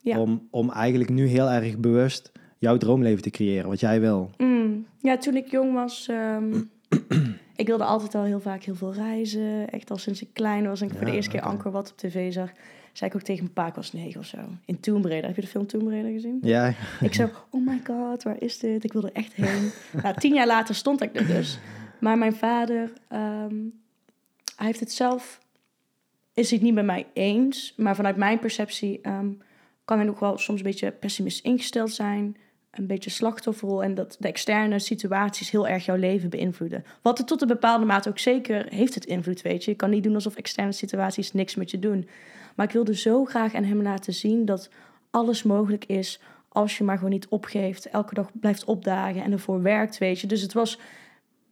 Ja. 0.00 0.20
Om, 0.20 0.46
om 0.50 0.70
eigenlijk 0.70 1.10
nu 1.10 1.26
heel 1.26 1.50
erg 1.50 1.78
bewust 1.78 2.32
jouw 2.58 2.76
droomleven 2.76 3.22
te 3.22 3.30
creëren, 3.30 3.68
wat 3.68 3.80
jij 3.80 4.00
wil. 4.00 4.30
Mm. 4.36 4.86
Ja, 5.00 5.16
toen 5.16 5.36
ik 5.36 5.50
jong 5.50 5.72
was, 5.72 6.08
ehm, 6.08 6.60
ik 7.56 7.66
wilde 7.66 7.84
altijd 7.84 8.14
al 8.14 8.22
heel 8.22 8.40
vaak 8.40 8.62
heel 8.62 8.74
veel 8.74 8.94
reizen. 8.94 9.70
Echt 9.70 9.90
al 9.90 9.96
sinds 9.96 10.22
ik 10.22 10.28
klein 10.32 10.66
was 10.66 10.80
en 10.80 10.88
ik 10.88 10.96
voor 10.96 11.06
de 11.06 11.12
eerste 11.12 11.30
keer. 11.30 11.40
Anker 11.40 11.70
wat 11.70 11.90
op 11.90 11.96
tv 11.96 12.32
zag, 12.32 12.50
zei 12.92 13.10
ik 13.10 13.16
ook 13.16 13.22
tegen 13.22 13.42
mijn 13.42 13.54
pa, 13.54 13.66
ik 13.66 13.74
was 13.74 13.92
negen 13.92 14.20
of 14.20 14.26
zo. 14.26 14.38
In 14.64 14.80
Tomb 14.80 15.04
Raider. 15.04 15.26
Heb 15.26 15.36
je 15.36 15.42
de 15.42 15.48
film 15.48 15.66
Tomb 15.66 15.88
Raider 15.88 16.12
gezien? 16.12 16.38
Ja, 16.42 16.74
Ik 17.00 17.14
zo, 17.14 17.30
oh 17.50 17.66
my 17.66 17.80
god, 17.84 18.22
waar 18.22 18.36
is 18.38 18.58
dit? 18.58 18.84
Ik 18.84 18.92
wil 18.92 19.04
er 19.04 19.12
echt 19.12 19.32
heen. 19.34 19.70
nou, 20.02 20.14
tien 20.18 20.34
jaar 20.34 20.46
later 20.46 20.74
stond 20.74 21.02
ik 21.02 21.16
er 21.16 21.26
dus. 21.26 21.58
Maar 22.00 22.18
mijn 22.18 22.34
vader, 22.34 22.92
ehm, 23.08 23.54
hij 24.56 24.66
heeft 24.66 24.80
het 24.80 24.92
zelf, 24.92 25.38
is 26.36 26.50
hij 26.50 26.58
het 26.58 26.66
niet 26.66 26.74
met 26.74 26.84
mij 26.84 27.06
eens. 27.12 27.74
Maar 27.76 27.96
vanuit 27.96 28.16
mijn 28.16 28.38
perceptie 28.38 29.00
ehm, 29.02 29.30
kan 29.84 29.96
hij 29.96 30.06
nog 30.06 30.18
wel 30.18 30.38
soms 30.38 30.58
een 30.58 30.66
beetje 30.66 30.90
pessimist 30.90 31.44
ingesteld 31.44 31.92
zijn. 31.92 32.36
Een 32.70 32.86
beetje 32.86 33.10
slachtofferrol. 33.10 33.82
En 33.82 33.94
dat 33.94 34.16
de 34.18 34.28
externe 34.28 34.78
situaties 34.78 35.50
heel 35.50 35.68
erg 35.68 35.84
jouw 35.84 35.96
leven 35.96 36.30
beïnvloeden. 36.30 36.84
Wat 37.02 37.18
het 37.18 37.26
tot 37.26 37.42
een 37.42 37.48
bepaalde 37.48 37.84
mate 37.84 38.08
ook 38.08 38.18
zeker 38.18 38.66
heeft 38.68 38.94
het 38.94 39.04
invloed, 39.04 39.42
weet 39.42 39.64
je. 39.64 39.70
Je 39.70 39.76
kan 39.76 39.90
niet 39.90 40.02
doen 40.02 40.14
alsof 40.14 40.36
externe 40.36 40.72
situaties 40.72 41.32
niks 41.32 41.54
met 41.54 41.70
je 41.70 41.78
doen. 41.78 42.08
Maar 42.54 42.66
ik 42.66 42.72
wilde 42.72 42.96
zo 42.96 43.24
graag 43.24 43.54
aan 43.54 43.64
hem 43.64 43.82
laten 43.82 44.14
zien 44.14 44.44
dat 44.44 44.70
alles 45.10 45.42
mogelijk 45.42 45.84
is 45.84 46.20
als 46.56 46.78
je 46.78 46.84
maar 46.84 46.96
gewoon 46.96 47.10
niet 47.10 47.28
opgeeft, 47.28 47.88
elke 47.88 48.14
dag 48.14 48.30
blijft 48.40 48.64
opdagen 48.64 49.22
en 49.22 49.32
ervoor 49.32 49.62
werkt, 49.62 49.98
weet 49.98 50.20
je. 50.20 50.26
Dus 50.26 50.40
het 50.40 50.52
was, 50.52 50.78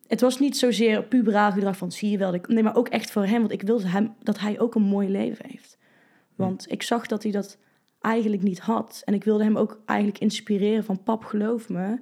het 0.06 0.20
was 0.20 0.38
niet 0.38 0.56
zozeer 0.56 1.02
puberaal 1.04 1.52
gedrag 1.52 1.76
van 1.76 1.92
zie 1.92 2.10
je 2.10 2.18
wel, 2.18 2.30
dat 2.32 2.40
ik- 2.40 2.48
nee, 2.48 2.62
maar 2.62 2.76
ook 2.76 2.88
echt 2.88 3.10
voor 3.10 3.26
hem, 3.26 3.40
want 3.40 3.52
ik 3.52 3.62
wilde 3.62 3.88
hem 3.88 4.14
dat 4.22 4.38
hij 4.38 4.60
ook 4.60 4.74
een 4.74 4.82
mooi 4.82 5.08
leven 5.08 5.44
heeft. 5.48 5.78
Want 6.34 6.70
ik 6.70 6.82
zag 6.82 7.06
dat 7.06 7.22
hij 7.22 7.32
dat 7.32 7.58
eigenlijk 8.00 8.42
niet 8.42 8.58
had 8.60 9.02
en 9.04 9.14
ik 9.14 9.24
wilde 9.24 9.44
hem 9.44 9.56
ook 9.56 9.80
eigenlijk 9.86 10.18
inspireren 10.18 10.84
van 10.84 11.02
pap, 11.02 11.24
geloof 11.24 11.68
me, 11.68 11.98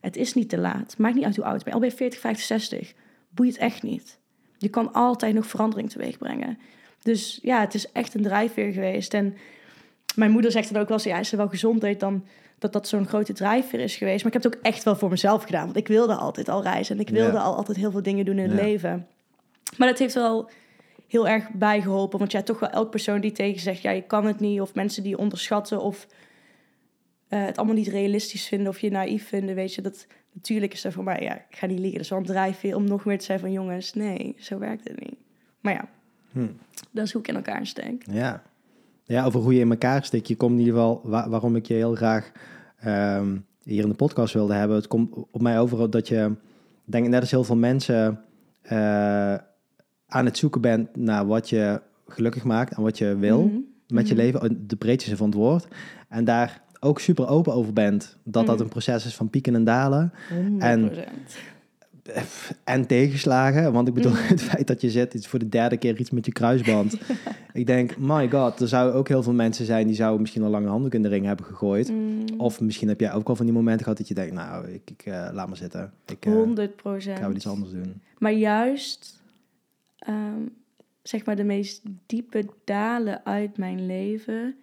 het 0.00 0.16
is 0.16 0.34
niet 0.34 0.48
te 0.48 0.58
laat. 0.58 0.98
Maakt 0.98 1.14
niet 1.14 1.24
uit 1.24 1.36
hoe 1.36 1.44
oud 1.44 1.58
je 1.58 1.62
bent. 1.64 1.74
Al 1.74 1.80
ben 1.80 1.90
je 1.90 1.96
40, 1.96 2.20
50, 2.20 2.46
60, 2.46 2.94
boeit 3.30 3.56
echt 3.56 3.82
niet. 3.82 4.18
Je 4.58 4.68
kan 4.68 4.92
altijd 4.92 5.34
nog 5.34 5.46
verandering 5.46 5.90
teweeg 5.90 6.18
brengen. 6.18 6.58
Dus 7.02 7.38
ja, 7.42 7.60
het 7.60 7.74
is 7.74 7.92
echt 7.92 8.14
een 8.14 8.22
drijfveer 8.22 8.72
geweest. 8.72 9.14
En 9.14 9.36
mijn 10.14 10.30
moeder 10.30 10.50
zegt 10.50 10.72
dan 10.72 10.82
ook 10.82 10.88
wel 10.88 10.96
eens, 10.96 11.06
ja, 11.06 11.18
is 11.18 11.30
er 11.32 11.36
wel 11.38 11.48
gezondheid 11.48 12.00
dan 12.00 12.24
dat 12.62 12.72
dat 12.72 12.88
zo'n 12.88 13.06
grote 13.06 13.32
drijfveer 13.32 13.80
is 13.80 13.96
geweest. 13.96 14.24
Maar 14.24 14.34
ik 14.34 14.42
heb 14.42 14.52
het 14.52 14.56
ook 14.56 14.62
echt 14.64 14.82
wel 14.84 14.96
voor 14.96 15.10
mezelf 15.10 15.44
gedaan. 15.44 15.64
Want 15.64 15.76
ik 15.76 15.88
wilde 15.88 16.14
altijd 16.14 16.48
al 16.48 16.62
reizen. 16.62 16.94
En 16.94 17.00
ik 17.00 17.08
wilde 17.08 17.32
Ja. 17.36 17.42
al 17.42 17.54
altijd 17.56 17.76
heel 17.76 17.90
veel 17.90 18.02
dingen 18.02 18.24
doen 18.24 18.38
in 18.38 18.50
het 18.50 18.60
leven. 18.60 19.06
Maar 19.76 19.88
dat 19.88 19.98
heeft 19.98 20.14
wel 20.14 20.50
heel 21.08 21.28
erg 21.28 21.50
bijgeholpen. 21.50 22.18
Want 22.18 22.32
ja, 22.32 22.42
toch 22.42 22.58
wel 22.60 22.70
elke 22.70 22.90
persoon 22.90 23.20
die 23.20 23.32
tegen 23.32 23.60
zegt, 23.60 23.82
ja, 23.82 23.90
je 23.90 24.02
kan 24.02 24.26
het 24.26 24.40
niet. 24.40 24.60
Of 24.60 24.74
mensen 24.74 25.02
die 25.02 25.12
je 25.12 25.18
onderschatten 25.18 25.80
of 25.82 26.06
eh, 27.28 27.44
het 27.44 27.56
allemaal 27.56 27.76
niet 27.76 27.88
realistisch 27.88 28.46
vinden 28.48 28.68
of 28.68 28.78
je 28.80 28.90
naïef 28.90 29.28
vinden, 29.28 29.54
weet 29.54 29.74
je. 29.74 29.82
Dat, 29.82 30.06
natuurlijk 30.32 30.72
is 30.72 30.82
dat 30.82 30.92
voor 30.92 31.04
mij, 31.04 31.20
ja, 31.20 31.34
ik 31.34 31.56
ga 31.56 31.66
niet 31.66 31.78
liegen. 31.78 31.92
Dat 31.96 32.02
is 32.04 32.08
wel 32.10 32.18
een 32.18 32.24
drijfveer 32.24 32.76
om 32.76 32.84
nog 32.84 33.04
meer 33.04 33.18
te 33.18 33.24
zijn 33.24 33.38
van, 33.40 33.52
jongens, 33.52 33.94
nee, 33.94 34.34
zo 34.38 34.58
werkt 34.58 34.88
het 34.88 35.00
niet. 35.00 35.16
Maar 35.60 35.72
ja, 35.72 35.88
Hm. 36.32 36.46
dat 36.90 37.04
is 37.06 37.12
hoe 37.12 37.20
ik 37.22 37.28
in 37.28 37.34
elkaar 37.36 37.66
steek. 37.66 38.04
ja. 38.10 38.42
Ja, 39.04 39.24
over 39.24 39.40
hoe 39.40 39.54
je 39.54 39.60
in 39.60 39.70
elkaar 39.70 40.04
steekt. 40.04 40.28
Je 40.28 40.36
komt 40.36 40.52
in 40.52 40.58
ieder 40.58 40.74
geval, 40.74 41.00
wa- 41.04 41.28
waarom 41.28 41.56
ik 41.56 41.66
je 41.66 41.74
heel 41.74 41.94
graag 41.94 42.32
ehm, 42.80 43.36
hier 43.62 43.82
in 43.82 43.88
de 43.88 43.94
podcast 43.94 44.34
wilde 44.34 44.54
hebben. 44.54 44.76
Het 44.76 44.86
komt 44.86 45.14
op 45.30 45.40
mij 45.42 45.60
over 45.60 45.90
dat 45.90 46.08
je, 46.08 46.30
ik 46.86 46.92
denk 46.92 47.08
net 47.08 47.20
als 47.20 47.30
heel 47.30 47.44
veel 47.44 47.56
mensen, 47.56 48.20
eh, 48.62 49.34
aan 50.06 50.24
het 50.24 50.38
zoeken 50.38 50.60
bent 50.60 50.96
naar 50.96 51.26
wat 51.26 51.48
je 51.48 51.80
gelukkig 52.06 52.44
maakt 52.44 52.76
en 52.76 52.82
wat 52.82 52.98
je 52.98 53.16
wil 53.16 53.42
Mhm. 53.42 53.56
met 53.88 54.08
je 54.08 54.14
Mhm. 54.14 54.22
leven, 54.22 54.40
in 54.40 54.64
de 54.66 54.76
breedste 54.76 55.08
zin 55.08 55.18
van 55.18 55.26
het 55.26 55.34
woord. 55.36 55.66
En 56.08 56.24
daar 56.24 56.62
ook 56.80 57.00
super 57.00 57.28
open 57.28 57.52
over 57.54 57.72
bent 57.72 58.16
dat 58.24 58.46
dat 58.46 58.54
Mhm. 58.54 58.64
een 58.64 58.70
proces 58.70 59.06
is 59.06 59.14
van 59.14 59.30
pieken 59.30 59.54
en 59.54 59.64
dalen 59.64 60.12
100%. 60.28 60.62
en 60.62 60.90
tegenslagen. 62.86 63.72
Want 63.72 63.88
ik 63.88 63.94
bedoel, 63.94 64.12
Mhm. 64.12 64.22
het 64.26 64.42
feit 64.42 64.66
dat 64.66 64.80
je 64.80 64.90
zit 64.90 65.14
iets 65.14 65.26
voor 65.26 65.38
de 65.38 65.48
derde 65.48 65.76
keer 65.76 65.98
iets 66.00 66.10
met 66.10 66.26
je 66.26 66.32
kruisband. 66.32 66.96
ik 67.52 67.66
denk, 67.66 67.96
my 67.98 68.30
god, 68.30 68.60
er 68.60 68.68
zouden 68.68 68.94
ook 68.94 69.08
heel 69.08 69.22
veel 69.22 69.32
mensen 69.32 69.66
zijn 69.66 69.86
die 69.86 69.96
zouden 69.96 70.20
misschien 70.20 70.42
al 70.42 70.50
lange 70.50 70.68
handdoek 70.68 70.94
in 70.94 71.02
de 71.02 71.08
ring 71.08 71.26
hebben 71.26 71.46
gegooid. 71.46 71.90
Mm, 71.90 72.24
Of 72.36 72.60
misschien 72.60 72.88
heb 72.88 73.00
jij 73.00 73.12
ook 73.12 73.28
al 73.28 73.36
van 73.36 73.44
die 73.46 73.54
momenten 73.54 73.82
gehad 73.82 73.98
dat 73.98 74.08
je 74.08 74.14
denkt, 74.14 74.34
nou, 74.34 74.68
ik, 74.68 74.90
ik 74.90 75.02
eh, 75.06 75.28
laat 75.32 75.48
maar 75.48 75.56
zitten. 75.56 75.92
Ik 76.06 76.26
eh, 76.26 76.32
100 76.32 76.70
ik 76.70 77.16
ga 77.16 77.30
iets 77.30 77.46
anders 77.46 77.72
doen. 77.72 78.00
Maar 78.18 78.32
juist, 78.32 79.20
ehm, 79.98 80.40
zeg 81.02 81.24
maar, 81.24 81.36
de 81.36 81.44
meest 81.44 81.82
diepe 82.06 82.44
dalen 82.64 83.24
uit 83.24 83.56
mijn 83.56 83.86
leven 83.86 84.54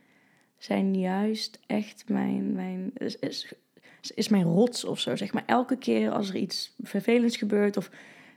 zijn 0.57 0.99
juist 0.99 1.59
echt 1.67 2.03
mijn, 2.07 2.53
mijn 2.53 2.91
is, 2.97 3.15
is, 3.19 3.53
is 4.15 4.27
mijn 4.27 4.43
rots 4.43 4.83
of 4.83 4.99
zo. 4.99 5.15
Zeg 5.15 5.33
maar, 5.33 5.43
elke 5.45 5.77
keer 5.77 6.11
als 6.11 6.29
er 6.29 6.35
iets 6.35 6.73
vervelends 6.83 7.37
gebeurt 7.37 7.77
of 7.77 7.89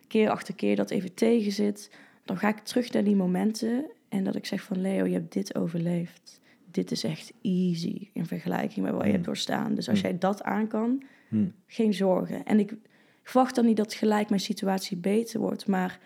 keer 0.08 0.30
achter 0.30 0.54
keer 0.54 0.76
dat 0.76 0.90
even 0.90 1.14
tegen 1.14 1.52
zit, 1.52 1.90
dan 2.24 2.36
ga 2.38 2.48
ik 2.48 2.58
terug 2.58 2.92
naar 2.92 3.04
die 3.04 3.16
momenten 3.16 3.84
en 4.08 4.24
dat 4.24 4.34
ik 4.34 4.46
zeg 4.46 4.62
van 4.62 4.80
Leo, 4.80 5.04
je 5.04 5.12
hebt 5.12 5.32
dit 5.32 5.54
overleefd. 5.54 6.40
Dit 6.70 6.90
is 6.90 7.04
echt 7.04 7.32
easy 7.42 8.08
in 8.12 8.26
vergelijking 8.26 8.84
met 8.84 8.90
wat 8.90 9.00
je 9.00 9.02
Hmm. 9.02 9.12
hebt 9.12 9.24
doorstaan. 9.24 9.74
Dus 9.74 9.88
als 9.88 10.00
Hmm. 10.00 10.08
jij 10.10 10.18
dat 10.18 10.42
aan 10.42 10.66
kan, 10.68 11.02
Hm. 11.28 11.46
geen 11.66 11.94
zorgen. 11.94 12.44
En 12.44 12.58
ik, 12.58 12.70
ik 12.70 12.78
verwacht 13.22 13.54
dan 13.54 13.64
niet 13.64 13.76
dat 13.76 13.94
gelijk 13.94 14.28
mijn 14.28 14.40
situatie 14.40 14.96
beter 14.96 15.40
wordt. 15.40 15.66
Maar 15.66 15.98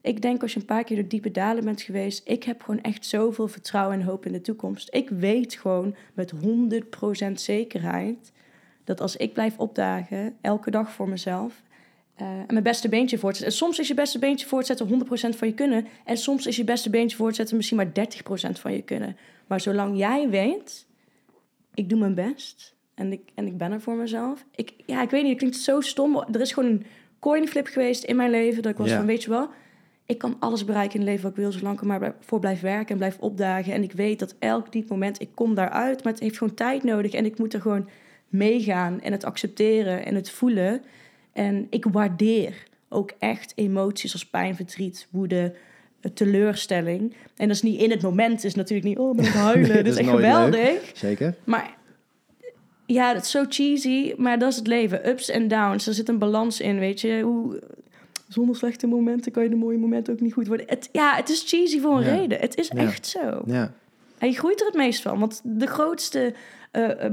ik 0.00 0.22
denk 0.22 0.42
als 0.42 0.52
je 0.52 0.60
een 0.60 0.66
paar 0.66 0.84
keer 0.84 0.96
door 0.96 1.08
diepe 1.08 1.30
dalen 1.30 1.64
bent 1.64 1.82
geweest... 1.82 2.28
ik 2.28 2.44
heb 2.44 2.62
gewoon 2.62 2.80
echt 2.80 3.06
zoveel 3.06 3.48
vertrouwen 3.48 3.98
en 3.98 4.04
hoop 4.04 4.26
in 4.26 4.32
de 4.32 4.40
toekomst. 4.40 4.94
Ik 4.94 5.08
weet 5.08 5.54
gewoon 5.54 5.94
met 6.14 6.32
100% 6.32 7.40
zekerheid... 7.40 8.32
dat 8.86 9.00
als 9.00 9.16
ik 9.16 9.32
blijf 9.32 9.58
opdagen, 9.58 10.36
elke 10.40 10.70
dag 10.70 10.92
voor 10.92 11.08
mezelf... 11.08 11.62
eh, 12.14 12.26
en 12.26 12.46
mijn 12.48 12.62
beste 12.62 12.88
beentje 12.88 13.18
voortzetten. 13.18 13.52
En 13.52 13.58
soms 13.58 13.78
is 13.78 13.88
je 13.88 13.94
beste 13.94 14.18
beentje 14.18 14.46
voortzetten 14.46 14.88
100% 14.88 15.36
van 15.36 15.48
je 15.48 15.54
kunnen. 15.54 15.86
En 16.04 16.16
soms 16.16 16.46
is 16.46 16.56
je 16.56 16.64
beste 16.64 16.90
beentje 16.90 17.16
voortzetten 17.16 17.56
misschien 17.56 17.76
maar 17.76 17.88
30% 17.88 18.60
van 18.60 18.72
je 18.72 18.82
kunnen. 18.82 19.16
Maar 19.46 19.60
zolang 19.60 19.98
jij 19.98 20.28
weet, 20.28 20.86
ik 21.74 21.88
doe 21.88 21.98
mijn 21.98 22.14
best 22.14 22.74
en 22.94 23.12
ik, 23.12 23.20
en 23.34 23.46
ik 23.46 23.58
ben 23.58 23.72
er 23.72 23.80
voor 23.80 23.94
mezelf. 23.94 24.44
Ik, 24.54 24.72
ja, 24.86 25.02
ik 25.02 25.10
weet 25.10 25.22
niet, 25.22 25.30
het 25.30 25.38
klinkt 25.38 25.56
zo 25.56 25.80
stom. 25.80 26.24
Er 26.32 26.40
is 26.40 26.52
gewoon 26.52 26.70
een 26.70 26.86
coinflip 27.18 27.66
geweest 27.66 28.04
in 28.04 28.16
mijn 28.16 28.30
leven. 28.30 28.62
Dat 28.62 28.72
ik 28.72 28.78
was 28.78 28.90
van, 28.90 29.06
weet 29.06 29.22
je 29.22 29.30
wel, 29.30 29.48
ik 30.06 30.18
kan 30.18 30.36
alles 30.38 30.64
bereiken 30.64 30.94
in 30.94 31.00
het 31.00 31.08
leven 31.08 31.22
wat 31.22 31.32
ik 31.32 31.42
wil, 31.42 31.52
zolang 31.52 31.74
ik 31.74 31.80
er 31.80 31.86
maar 31.86 32.14
voor 32.20 32.40
blijf 32.40 32.60
werken 32.60 32.88
en 32.90 32.96
blijf 32.96 33.18
opdagen. 33.18 33.72
En 33.72 33.82
ik 33.82 33.92
weet 33.92 34.18
dat 34.18 34.34
elk 34.38 34.72
diep 34.72 34.88
moment, 34.88 35.20
ik 35.20 35.28
kom 35.34 35.54
daaruit, 35.54 36.04
maar 36.04 36.12
het 36.12 36.22
heeft 36.22 36.38
gewoon 36.38 36.54
tijd 36.54 36.82
nodig. 36.82 37.12
En 37.12 37.24
ik 37.24 37.38
moet 37.38 37.54
er 37.54 37.60
gewoon 37.60 37.88
meegaan 38.28 39.00
en 39.00 39.12
het 39.12 39.24
accepteren 39.24 40.04
en 40.04 40.14
het 40.14 40.30
voelen. 40.30 40.82
En 41.32 41.66
ik 41.70 41.84
waardeer 41.84 42.62
ook 42.88 43.12
echt 43.18 43.52
emoties 43.56 44.12
als 44.12 44.26
pijn, 44.26 44.56
verdriet, 44.56 45.06
woede, 45.10 45.54
eh, 46.00 46.10
teleurstelling. 46.10 47.14
En 47.36 47.46
dat 47.48 47.56
is 47.56 47.62
niet 47.62 47.80
in 47.80 47.90
het 47.90 48.02
moment, 48.02 48.44
is 48.44 48.54
natuurlijk 48.54 48.88
niet, 48.88 48.98
oh, 48.98 49.16
ben 49.16 49.24
ik 49.24 49.30
huilen. 49.30 49.68
Nee, 49.72 49.82
dat 49.82 49.92
is 49.92 49.98
echt 49.98 50.08
geweldig. 50.10 50.90
Zeker? 50.94 51.34
Maar 51.44 51.74
ja, 52.86 53.12
dat 53.14 53.22
is 53.22 53.30
zo 53.30 53.44
cheesy, 53.48 54.14
maar 54.16 54.38
dat 54.38 54.50
is 54.50 54.56
het 54.56 54.66
leven. 54.66 55.08
Ups 55.08 55.28
en 55.30 55.48
downs, 55.48 55.86
er 55.86 55.94
zit 55.94 56.08
een 56.08 56.18
balans 56.18 56.60
in, 56.60 56.78
weet 56.78 57.00
je. 57.00 57.20
Hoe, 57.20 57.60
zonder 58.28 58.56
slechte 58.56 58.86
momenten 58.86 59.32
kan 59.32 59.42
je 59.42 59.48
de 59.48 59.56
mooie 59.56 59.78
momenten 59.78 60.12
ook 60.12 60.20
niet 60.20 60.32
goed 60.32 60.46
worden. 60.46 60.66
Het, 60.68 60.88
ja, 60.92 61.14
het 61.16 61.28
is 61.28 61.44
cheesy 61.46 61.80
voor 61.80 61.96
een 61.96 62.04
Ja. 62.04 62.14
reden. 62.14 62.38
Het 62.40 62.56
is 62.58 62.68
Ja. 62.74 62.80
echt 62.80 63.06
zo. 63.06 63.42
Ja. 63.46 63.72
En 64.18 64.28
je 64.28 64.36
groeit 64.38 64.60
er 64.60 64.66
het 64.66 64.74
meest 64.74 65.02
van. 65.02 65.18
Want 65.18 65.40
de 65.44 65.66
grootste 65.66 66.34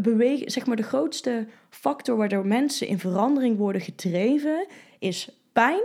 beweging, 0.01 0.51
zeg 0.51 0.65
maar, 0.65 0.75
de 0.75 0.83
grootste 0.83 1.47
factor 1.69 2.17
waardoor 2.17 2.45
mensen 2.47 2.87
in 2.87 2.99
verandering 2.99 3.57
worden 3.57 3.81
gedreven, 3.81 4.65
is 4.99 5.29
pijn 5.53 5.81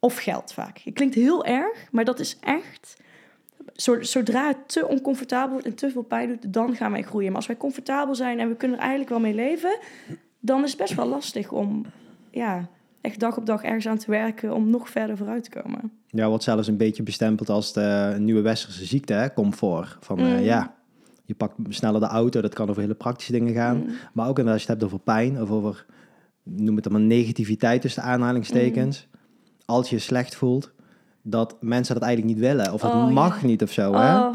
of 0.00 0.16
geld 0.16 0.52
vaak. 0.52 0.78
Het 0.78 0.94
klinkt 0.94 1.14
heel 1.14 1.44
erg, 1.44 1.88
maar 1.90 2.04
dat 2.04 2.20
is 2.20 2.36
echt. 2.40 2.96
Zo- 3.74 4.02
Zodra 4.02 4.46
het 4.48 4.56
te 4.68 4.86
oncomfortabel 4.88 5.52
wordt 5.52 5.66
en 5.66 5.74
te 5.74 5.90
veel 5.90 6.02
pijn 6.02 6.28
doet, 6.28 6.52
dan 6.52 6.76
gaan 6.76 6.92
wij 6.92 7.02
groeien. 7.02 7.26
Maar 7.28 7.36
als 7.36 7.46
wij 7.46 7.56
comfortabel 7.56 8.14
zijn 8.14 8.38
en 8.40 8.48
we 8.48 8.54
kunnen 8.56 8.76
er 8.76 8.82
eigenlijk 8.82 9.10
wel 9.12 9.20
mee 9.20 9.34
leven, 9.34 9.78
dan 10.40 10.62
is 10.64 10.70
het 10.70 10.78
best 10.80 10.94
wel 10.94 11.06
lastig 11.06 11.52
om 11.52 11.86
ja, 12.30 12.68
echt 13.00 13.20
dag 13.20 13.36
op 13.36 13.46
dag 13.46 13.62
ergens 13.62 13.86
aan 13.88 13.98
te 13.98 14.10
werken 14.10 14.54
om 14.54 14.70
nog 14.70 14.88
verder 14.88 15.16
vooruit 15.16 15.44
te 15.50 15.60
komen. 15.60 15.92
Ja, 16.06 16.28
wordt 16.28 16.44
zelfs 16.44 16.68
een 16.68 16.76
beetje 16.76 17.02
bestempeld 17.02 17.48
als 17.48 17.72
de 17.72 18.14
nieuwe 18.18 18.40
westerse 18.40 18.84
ziekte, 18.84 19.12
hè? 19.12 19.32
comfort. 19.32 19.96
Van 20.00 20.18
eh, 20.18 20.24
Mm. 20.24 20.38
ja, 20.38 20.74
je 21.24 21.34
pakt 21.34 21.54
sneller 21.68 22.00
de 22.00 22.06
auto, 22.06 22.40
dat 22.40 22.54
kan 22.54 22.68
over 22.68 22.82
hele 22.82 22.94
praktische 22.94 23.32
dingen 23.32 23.54
gaan. 23.54 23.76
Mm. 23.76 23.86
Maar 24.12 24.28
ook 24.28 24.38
als 24.38 24.46
je 24.46 24.52
het 24.52 24.66
hebt 24.68 24.84
over 24.84 24.98
pijn 24.98 25.42
of 25.42 25.50
over, 25.50 25.86
noem 26.42 26.74
het 26.74 26.84
dan 26.84 26.92
maar 26.92 27.02
negativiteit 27.02 27.80
tussen 27.80 28.02
aanhalingstekens. 28.02 29.08
Mm. 29.12 29.20
Als 29.64 29.88
je 29.90 29.96
je 29.96 30.02
slecht 30.02 30.36
voelt, 30.36 30.72
dat 31.22 31.56
mensen 31.60 31.94
dat 31.94 32.02
eigenlijk 32.02 32.34
niet 32.34 32.44
willen. 32.46 32.72
Of 32.72 32.82
het 32.82 32.92
Oh, 32.92 33.10
mag 33.10 33.40
ja. 33.40 33.46
niet 33.46 33.62
of 33.62 33.70
zo. 33.72 33.94
Hè? 33.94 34.18
Oh, 34.18 34.34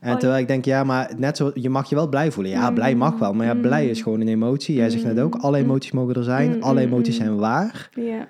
En 0.00 0.12
Oh, 0.12 0.18
terwijl 0.18 0.40
ik 0.40 0.48
denk, 0.48 0.64
ja, 0.64 0.84
maar 0.84 1.12
net 1.16 1.36
zo, 1.36 1.50
je 1.54 1.70
mag 1.70 1.88
je 1.88 1.94
wel 1.94 2.08
blij 2.08 2.30
voelen. 2.32 2.52
Ja, 2.52 2.68
Mm. 2.68 2.74
blij 2.74 2.94
mag 2.94 3.18
wel. 3.18 3.32
Maar 3.32 3.46
ja, 3.46 3.54
blij 3.54 3.84
Mm. 3.84 3.90
is 3.90 4.02
gewoon 4.02 4.20
een 4.20 4.28
emotie. 4.28 4.74
Jij 4.74 4.90
zegt 4.90 5.04
net 5.04 5.20
ook, 5.20 5.34
alle 5.34 5.58
Mm. 5.58 5.64
emoties 5.64 5.90
mogen 5.92 6.14
er 6.14 6.24
zijn. 6.24 6.56
Mm, 6.56 6.62
Alle 6.62 6.80
mm, 6.80 6.86
emoties 6.92 7.18
mm. 7.18 7.24
zijn 7.24 7.36
waar. 7.36 7.90
ja. 7.94 8.26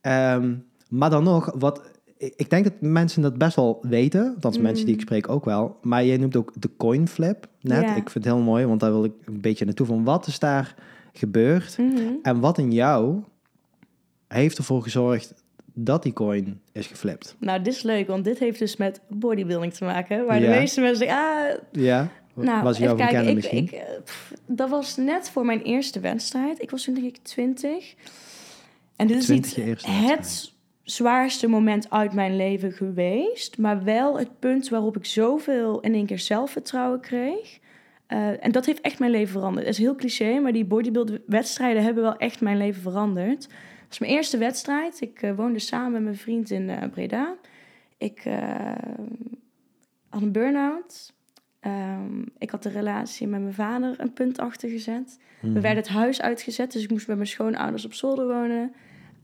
Ehm, 0.00 0.54
maar 0.88 1.10
dan 1.10 1.24
nog, 1.24 1.52
wat, 1.58 1.89
ik 2.20 2.50
denk 2.50 2.64
dat 2.64 2.72
mensen 2.80 3.22
dat 3.22 3.38
best 3.38 3.56
wel 3.56 3.78
weten. 3.82 4.36
Dat 4.38 4.56
Mm. 4.56 4.62
mensen 4.62 4.86
die 4.86 4.94
ik 4.94 5.00
spreek 5.00 5.28
ook 5.28 5.44
wel. 5.44 5.76
Maar 5.82 6.04
jij 6.04 6.16
noemt 6.16 6.36
ook 6.36 6.52
de 6.54 6.70
coin 6.76 7.08
flip 7.08 7.46
net. 7.60 7.82
Ja. 7.82 7.88
Ik 7.96 8.10
vind 8.10 8.24
het 8.24 8.34
heel 8.34 8.42
mooi, 8.42 8.66
want 8.66 8.80
daar 8.80 8.90
wil 8.92 9.04
ik 9.04 9.12
een 9.24 9.40
beetje 9.40 9.64
naartoe. 9.64 9.86
Van 9.86 10.04
wat 10.04 10.26
is 10.26 10.38
daar 10.38 10.74
gebeurd? 11.12 11.78
Mhm. 11.78 12.02
En 12.22 12.40
wat 12.40 12.58
in 12.58 12.72
jou 12.72 13.22
heeft 14.28 14.58
ervoor 14.58 14.82
gezorgd 14.82 15.34
dat 15.74 16.02
die 16.02 16.12
coin 16.12 16.60
is 16.72 16.86
geflipt? 16.86 17.36
Nou, 17.38 17.62
dit 17.62 17.74
is 17.74 17.82
leuk, 17.82 18.06
want 18.06 18.24
dit 18.24 18.38
heeft 18.38 18.58
dus 18.58 18.76
met 18.76 19.00
bodybuilding 19.08 19.72
te 19.74 19.84
maken. 19.84 20.26
Waar 20.26 20.40
de 20.40 20.48
meeste 20.48 20.80
mensen 20.80 21.06
zeggen, 21.06 21.16
ah, 21.18 21.58
Ja? 21.72 22.08
Nou, 22.34 22.62
was 22.62 22.78
jou 22.78 22.92
even 22.94 23.04
van 23.04 23.14
kennen 23.14 23.40
kijken. 23.40 23.58
Ik, 23.58 23.62
misschien? 23.62 23.64
ik, 23.64 23.86
eh, 23.88 24.02
pff, 24.04 24.32
dat 24.46 24.70
was 24.70 24.96
net 24.96 25.30
voor 25.30 25.44
mijn 25.44 25.62
eerste 25.62 26.00
wedstrijd. 26.00 26.62
Ik 26.62 26.70
was 26.70 26.84
toen 26.84 26.94
denk 26.94 27.06
ik 27.06 27.18
20. 27.22 27.94
En 28.96 29.06
dit 29.06 29.16
is 29.16 29.24
20 29.24 29.56
niet 29.56 29.82
het 29.86 30.52
zwaarste 30.82 31.48
moment 31.48 31.90
uit 31.90 32.12
mijn 32.12 32.36
leven 32.36 32.72
geweest. 32.72 33.58
Maar 33.58 33.84
wel 33.84 34.18
het 34.18 34.38
punt 34.38 34.68
waarop 34.68 34.96
ik 34.96 35.04
zoveel 35.04 35.80
in 35.80 35.94
één 35.94 36.06
keer 36.06 36.18
zelfvertrouwen 36.18 37.00
kreeg. 37.00 37.58
Eh, 38.06 38.44
en 38.44 38.52
dat 38.52 38.66
heeft 38.66 38.80
echt 38.80 38.98
mijn 38.98 39.10
leven 39.10 39.32
veranderd. 39.32 39.66
Het 39.66 39.74
is 39.74 39.80
heel 39.80 39.94
cliché, 39.96 40.38
maar 40.38 40.52
die 40.52 40.64
bodybuild 40.64 41.12
wedstrijden 41.26 41.82
hebben 41.82 42.02
wel 42.02 42.16
echt 42.16 42.40
mijn 42.40 42.56
leven 42.56 42.82
veranderd. 42.82 43.42
Het 43.42 43.88
was 43.88 43.98
mijn 43.98 44.12
eerste 44.12 44.38
wedstrijd. 44.38 45.00
Ik 45.00 45.22
eh, 45.22 45.34
woonde 45.36 45.58
samen 45.58 45.92
met 45.92 46.02
mijn 46.02 46.16
vriend 46.16 46.50
in 46.50 46.70
eh, 46.70 46.88
Breda. 46.90 47.36
Ik 47.98 48.22
had 50.08 50.22
een 50.22 50.32
burn-out. 50.32 51.12
Ehm, 51.60 52.22
ik 52.38 52.50
had 52.50 52.62
de 52.62 52.68
relatie 52.68 53.26
met 53.26 53.40
mijn 53.40 53.54
vader 53.54 53.94
een 54.00 54.12
punt 54.12 54.38
achter 54.38 54.68
gezet. 54.68 55.18
We 55.40 55.48
Mhm. 55.48 55.60
werden 55.60 55.82
het 55.82 55.88
huis 55.88 56.20
uitgezet, 56.20 56.72
dus 56.72 56.82
ik 56.82 56.90
moest 56.90 57.06
bij 57.06 57.14
mijn 57.16 57.28
schoonouders 57.28 57.84
op 57.84 57.94
zolder 57.94 58.26
wonen. 58.26 58.72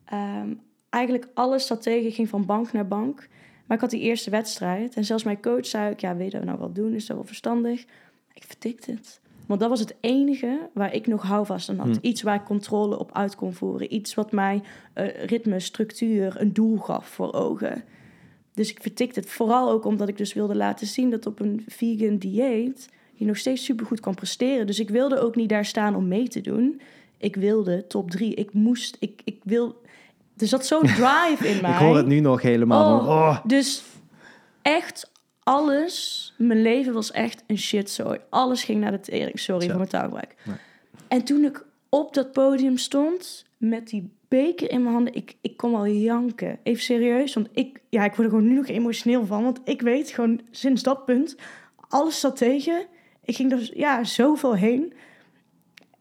Ehm, 0.04 0.54
eigenlijk 0.96 1.28
alles 1.34 1.66
zat 1.66 1.82
tegen, 1.82 2.12
ging 2.12 2.28
van 2.28 2.46
bank 2.46 2.72
naar 2.72 2.88
bank. 2.88 3.28
Maar 3.66 3.76
ik 3.76 3.82
had 3.82 3.90
die 3.90 4.00
eerste 4.00 4.30
wedstrijd. 4.30 4.94
En 4.94 5.04
zelfs 5.04 5.24
mijn 5.24 5.40
coach 5.40 5.66
zei 5.66 5.92
ook, 5.92 6.00
ja, 6.00 6.16
weet 6.16 6.26
je 6.26 6.32
dat 6.32 6.40
we 6.40 6.46
nou 6.46 6.58
wel 6.58 6.72
doen? 6.72 6.94
Is 6.94 7.06
dat 7.06 7.16
wel 7.16 7.26
verstandig? 7.26 7.84
Ik 8.32 8.44
vertikte 8.46 8.90
het. 8.90 9.20
Want 9.46 9.60
dat 9.60 9.68
was 9.68 9.80
het 9.80 9.94
enige 10.00 10.68
waar 10.72 10.94
ik 10.94 11.06
nog 11.06 11.22
houvast 11.22 11.68
aan 11.68 11.78
had. 11.78 11.96
Hm. 11.96 12.06
Iets 12.06 12.22
waar 12.22 12.34
ik 12.34 12.44
controle 12.44 12.98
op 12.98 13.10
uit 13.12 13.34
kon 13.34 13.52
voeren. 13.52 13.94
Iets 13.94 14.14
wat 14.14 14.32
mij 14.32 14.62
eh, 14.92 15.24
ritme, 15.24 15.60
structuur, 15.60 16.40
een 16.40 16.52
doel 16.52 16.76
gaf 16.76 17.06
voor 17.06 17.32
ogen. 17.32 17.84
Dus 18.54 18.70
ik 18.70 18.82
vertikte 18.82 19.20
het. 19.20 19.28
Vooral 19.28 19.70
ook 19.70 19.84
omdat 19.84 20.08
ik 20.08 20.16
dus 20.16 20.32
wilde 20.32 20.56
laten 20.56 20.86
zien 20.86 21.10
dat 21.10 21.26
op 21.26 21.40
een 21.40 21.64
vegan 21.66 22.16
dieet 22.16 22.88
je 23.14 23.24
nog 23.24 23.36
steeds 23.36 23.64
supergoed 23.64 24.00
kan 24.00 24.14
presteren. 24.14 24.66
Dus 24.66 24.80
ik 24.80 24.90
wilde 24.90 25.18
ook 25.18 25.36
niet 25.36 25.48
daar 25.48 25.64
staan 25.64 25.96
om 25.96 26.08
mee 26.08 26.28
te 26.28 26.40
doen. 26.40 26.80
Ik 27.18 27.36
wilde 27.36 27.86
top 27.86 28.10
drie. 28.10 28.34
Ik 28.34 28.52
moest, 28.52 28.96
ik, 29.00 29.20
ik 29.24 29.40
wil... 29.44 29.84
Er 30.36 30.46
zat 30.46 30.66
zo'n 30.66 30.82
drive 30.82 31.48
in 31.48 31.60
mij. 31.62 31.70
Ik 31.70 31.76
hoor 31.76 31.96
het 31.96 32.06
nu 32.06 32.20
nog 32.20 32.42
helemaal. 32.42 32.98
Oh. 32.98 33.08
oh. 33.08 33.38
Dus 33.44 33.82
echt 34.62 35.10
alles, 35.42 36.32
mijn 36.38 36.62
leven 36.62 36.92
was 36.92 37.10
echt 37.10 37.44
een 37.46 37.58
shitzooi. 37.58 38.18
Alles 38.30 38.64
ging 38.64 38.80
naar 38.80 38.90
de 38.90 39.00
tering. 39.00 39.38
Sorry 39.38 39.62
Zo. 39.62 39.68
voor 39.68 39.78
mijn 39.78 39.90
taalgebruik. 39.90 40.34
Nee. 40.44 40.56
En 41.08 41.24
toen 41.24 41.44
ik 41.44 41.64
op 41.88 42.14
dat 42.14 42.32
podium 42.32 42.76
stond 42.76 43.44
met 43.56 43.88
die 43.88 44.10
beker 44.28 44.70
in 44.70 44.82
mijn 44.82 44.94
handen, 44.94 45.14
ik, 45.14 45.36
ik 45.40 45.56
kon 45.56 45.72
wel 45.72 45.86
janken. 45.86 46.58
Even 46.62 46.82
serieus, 46.82 47.34
want 47.34 47.48
ik, 47.52 47.80
ja, 47.88 48.04
ik 48.04 48.14
word 48.14 48.28
er 48.28 48.34
gewoon 48.34 48.48
nu 48.48 48.54
nog 48.54 48.68
emotioneel 48.68 49.26
van. 49.26 49.42
Want 49.42 49.60
ik 49.64 49.82
weet 49.82 50.10
gewoon 50.10 50.40
sinds 50.50 50.82
dat 50.82 51.04
punt, 51.04 51.36
alles 51.88 52.20
zat 52.20 52.36
tegen. 52.36 52.86
Ik 53.24 53.36
ging 53.36 53.52
er 53.52 53.70
ja, 53.74 54.04
zoveel 54.04 54.54
heen. 54.54 54.92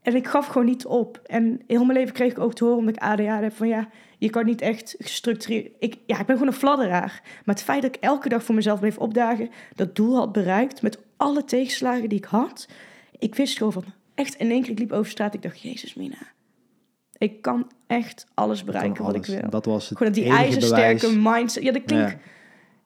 En 0.01 0.15
ik 0.15 0.27
gaf 0.27 0.47
gewoon 0.47 0.67
niet 0.67 0.85
op. 0.85 1.19
En 1.25 1.61
heel 1.67 1.85
mijn 1.85 1.97
leven 1.97 2.13
kreeg 2.13 2.31
ik 2.31 2.39
ook 2.39 2.53
te 2.53 2.63
horen, 2.63 2.79
omdat 2.79 2.95
ik 2.95 3.01
ADHD 3.01 3.41
heb, 3.41 3.53
van 3.53 3.67
ja, 3.67 3.87
je 4.25 4.31
kan 4.31 4.45
niet 4.45 4.61
echt 4.61 4.95
gestructureerd... 4.99 5.71
Ik, 5.79 5.97
ja, 6.05 6.19
ik 6.19 6.25
ben 6.25 6.37
gewoon 6.37 6.51
een 6.51 6.59
fladderaar. 6.59 7.21
Maar 7.45 7.55
het 7.55 7.63
feit 7.63 7.81
dat 7.81 7.95
ik 7.95 8.01
elke 8.01 8.29
dag 8.29 8.43
voor 8.43 8.55
mezelf 8.55 8.79
bleef 8.79 8.97
opdagen, 8.97 9.49
dat 9.75 9.95
doel 9.95 10.15
had 10.15 10.31
bereikt, 10.31 10.81
met 10.81 10.99
alle 11.17 11.43
tegenslagen 11.43 12.09
die 12.09 12.17
ik 12.17 12.25
had, 12.25 12.67
ik 13.19 13.35
wist 13.35 13.57
gewoon 13.57 13.73
van, 13.73 13.83
echt 14.15 14.35
in 14.35 14.51
één 14.51 14.61
keer, 14.61 14.71
ik 14.71 14.79
liep 14.79 14.91
over 14.91 15.11
straat, 15.11 15.33
ik 15.33 15.41
dacht, 15.41 15.61
jezus 15.61 15.93
Mina, 15.93 16.17
ik 17.17 17.41
kan 17.41 17.71
echt 17.87 18.27
alles 18.33 18.63
bereiken 18.63 18.93
Kan 18.93 19.05
wat 19.05 19.15
alles. 19.15 19.29
ik 19.29 19.39
wil. 19.41 19.49
Dat 19.49 19.65
was 19.65 19.89
het 19.89 19.97
Gewoon 19.97 20.13
dat 20.13 20.23
die 20.23 20.31
ijzersterke 20.33 21.07
bewijs. 21.07 21.35
mindset. 21.35 21.63
Ja, 21.63 21.71
dat 21.71 21.83
klinkt. 21.85 22.11
Ja. 22.11 22.17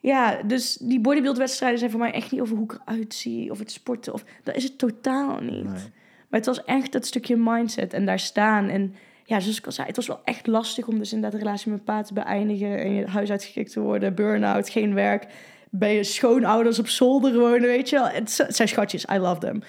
Ja. 0.01 0.43
dus 0.43 0.75
die 0.75 0.99
bodybuildwedstrijden 0.99 1.79
zijn 1.79 1.91
voor 1.91 1.99
mij 1.99 2.11
echt 2.11 2.31
niet 2.31 2.41
over 2.41 2.55
hoe 2.55 2.63
ik 2.65 2.79
eruit 2.85 3.13
zie 3.13 3.51
of 3.51 3.59
het 3.59 3.71
sporten. 3.71 4.13
Of, 4.13 4.23
dat 4.43 4.55
is 4.55 4.63
het 4.63 4.77
totaal 4.77 5.39
niet. 5.39 5.63
Nee. 5.63 5.83
Maar 6.29 6.39
het 6.39 6.45
was 6.45 6.63
echt 6.63 6.91
dat 6.91 7.05
stukje 7.05 7.35
mindset 7.35 7.93
en 7.93 8.05
daar 8.05 8.19
staan. 8.19 8.69
En 8.69 8.95
ja, 9.29 9.39
zoals 9.39 9.57
ik 9.57 9.65
al 9.65 9.71
zei, 9.71 9.87
het 9.87 9.95
was 9.95 10.07
wel 10.07 10.21
echt 10.23 10.47
lastig 10.47 10.87
om 10.87 10.97
dus 10.97 11.13
inderdaad 11.13 11.39
de 11.39 11.45
relatie 11.45 11.71
met 11.71 11.85
mijn 11.85 11.97
pa 11.97 12.07
te 12.07 12.13
beëindigen. 12.13 12.79
En 12.79 12.93
je 12.93 13.07
huis 13.07 13.31
uitgekikt 13.31 13.71
te 13.71 13.79
worden, 13.79 14.15
burn-out, 14.15 14.69
geen 14.69 14.93
werk. 14.93 15.25
Bij 15.69 15.95
je 15.95 16.03
schoonouders 16.03 16.79
op 16.79 16.87
zolder 16.87 17.39
wonen, 17.39 17.61
weet 17.61 17.89
je 17.89 17.95
wel. 17.95 18.07
Het, 18.07 18.45
zijn 18.47 18.67
schatjes, 18.67 19.05
I 19.13 19.17
love 19.17 19.39
them. 19.39 19.61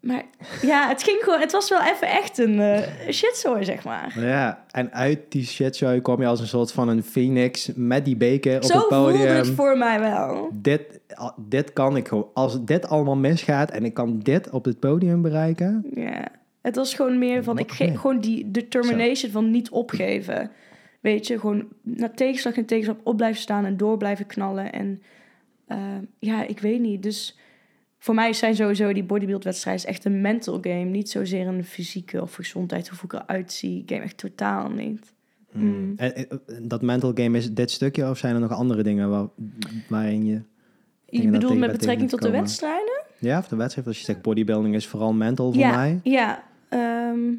Maar 0.00 0.22
ja, 0.62 0.88
het 0.88 1.02
ging 1.02 1.22
gewoon, 1.22 1.40
het 1.40 1.52
was 1.52 1.68
wel 1.70 1.82
even 1.82 2.08
echt 2.08 2.38
een 2.38 2.60
eh 2.60 3.12
shitzooi, 3.12 3.64
zeg 3.64 3.84
maar. 3.84 4.20
Ja, 4.20 4.64
en 4.70 4.92
uit 4.92 5.18
die 5.28 5.44
shitshow 5.44 6.02
kwam 6.02 6.20
je 6.20 6.26
als 6.26 6.40
een 6.40 6.46
soort 6.46 6.72
van 6.72 6.88
een 6.88 7.02
phoenix 7.02 7.70
met 7.74 8.04
die 8.04 8.16
beker 8.16 8.56
op 8.56 8.64
Zo 8.64 8.78
het 8.78 8.88
podium. 8.88 9.16
voelde 9.18 9.32
het 9.32 9.48
voor 9.48 9.78
mij 9.78 10.00
wel. 10.00 10.48
Dit, 10.52 11.00
dit 11.36 11.72
kan 11.72 11.96
ik 11.96 12.08
gewoon. 12.08 12.28
Als 12.34 12.64
dit 12.64 12.88
allemaal 12.88 13.16
misgaat 13.16 13.70
en 13.70 13.84
ik 13.84 13.94
kan 13.94 14.18
dit 14.18 14.50
op 14.50 14.64
het 14.64 14.80
podium 14.80 15.22
bereiken. 15.22 15.86
Ja, 15.94 16.28
het 16.66 16.76
was 16.76 16.94
gewoon 16.94 17.18
meer 17.18 17.44
van, 17.44 17.58
ik 17.58 17.68
Wat- 17.68 17.76
ge- 17.76 17.84
nee. 17.84 17.98
gewoon 17.98 18.20
die 18.20 18.50
determination 18.50 19.30
van 19.30 19.50
niet 19.50 19.70
opgeven. 19.70 20.50
Weet 21.00 21.26
je, 21.26 21.38
gewoon 21.38 21.68
na 21.82 22.08
tegenslag 22.08 22.56
en 22.56 22.64
tegenslag 22.64 22.96
op 23.02 23.16
blijven 23.16 23.40
staan 23.40 23.64
en 23.64 23.76
door 23.76 23.96
blijven 23.96 24.26
knallen. 24.26 24.72
En 24.72 25.02
eh, 25.66 25.78
ja, 26.18 26.46
ik 26.46 26.58
weet 26.58 26.80
niet. 26.80 27.02
Dus 27.02 27.38
voor 27.98 28.14
mij 28.14 28.32
zijn 28.32 28.54
sowieso 28.54 28.92
die 28.92 29.04
bodybuildwedstrijden 29.04 29.86
echt 29.86 30.04
een 30.04 30.20
mental 30.20 30.58
game. 30.60 30.84
Niet 30.84 31.10
zozeer 31.10 31.46
een 31.46 31.64
fysieke 31.64 32.22
of 32.22 32.34
gezondheid 32.34 32.90
of 32.92 33.00
hoe 33.00 33.10
ik 33.12 33.20
eruit 33.20 33.52
zie. 33.52 33.82
Game 33.86 34.02
echt 34.02 34.18
totaal 34.18 34.70
niet. 34.70 35.14
Mm. 35.52 35.92
En, 35.96 36.14
en, 36.14 36.40
dat 36.62 36.82
mental 36.82 37.12
game 37.14 37.36
is 37.36 37.52
dit 37.52 37.70
stukje 37.70 38.10
of 38.10 38.18
zijn 38.18 38.34
er 38.34 38.40
nog 38.40 38.52
andere 38.52 38.82
dingen 38.82 39.10
waar, 39.10 39.26
waarin 39.88 40.26
je. 40.26 40.42
Je 41.06 41.28
bedoelt 41.28 41.58
met 41.58 41.72
betrekking 41.72 42.10
tot 42.10 42.22
de 42.22 42.30
wedstrijden? 42.30 43.02
Ja, 43.18 43.38
of 43.38 43.48
de 43.48 43.56
wedstrijd, 43.56 43.86
als 43.86 43.98
je 43.98 44.04
zegt 44.04 44.22
bodybuilding 44.22 44.74
is 44.74 44.86
vooral 44.86 45.12
mental 45.12 45.52
voor 45.52 45.62
ja, 45.62 45.74
mij. 45.76 46.00
Ja, 46.02 46.44
ehm, 46.68 47.34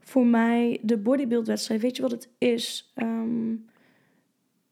voor 0.00 0.26
mij 0.26 0.78
de 0.82 0.96
bodybuildwedstrijd, 0.98 1.80
weet 1.80 1.96
je 1.96 2.02
wat 2.02 2.10
het 2.10 2.28
is? 2.38 2.92
Ehm, 2.94 3.54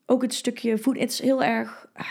ook 0.06 0.22
het 0.22 0.34
stukje 0.34 0.78
voeding, 0.78 1.04
het 1.04 1.14
is 1.14 1.20
heel 1.22 1.42
erg... 1.44 1.88
ah, 1.94 2.06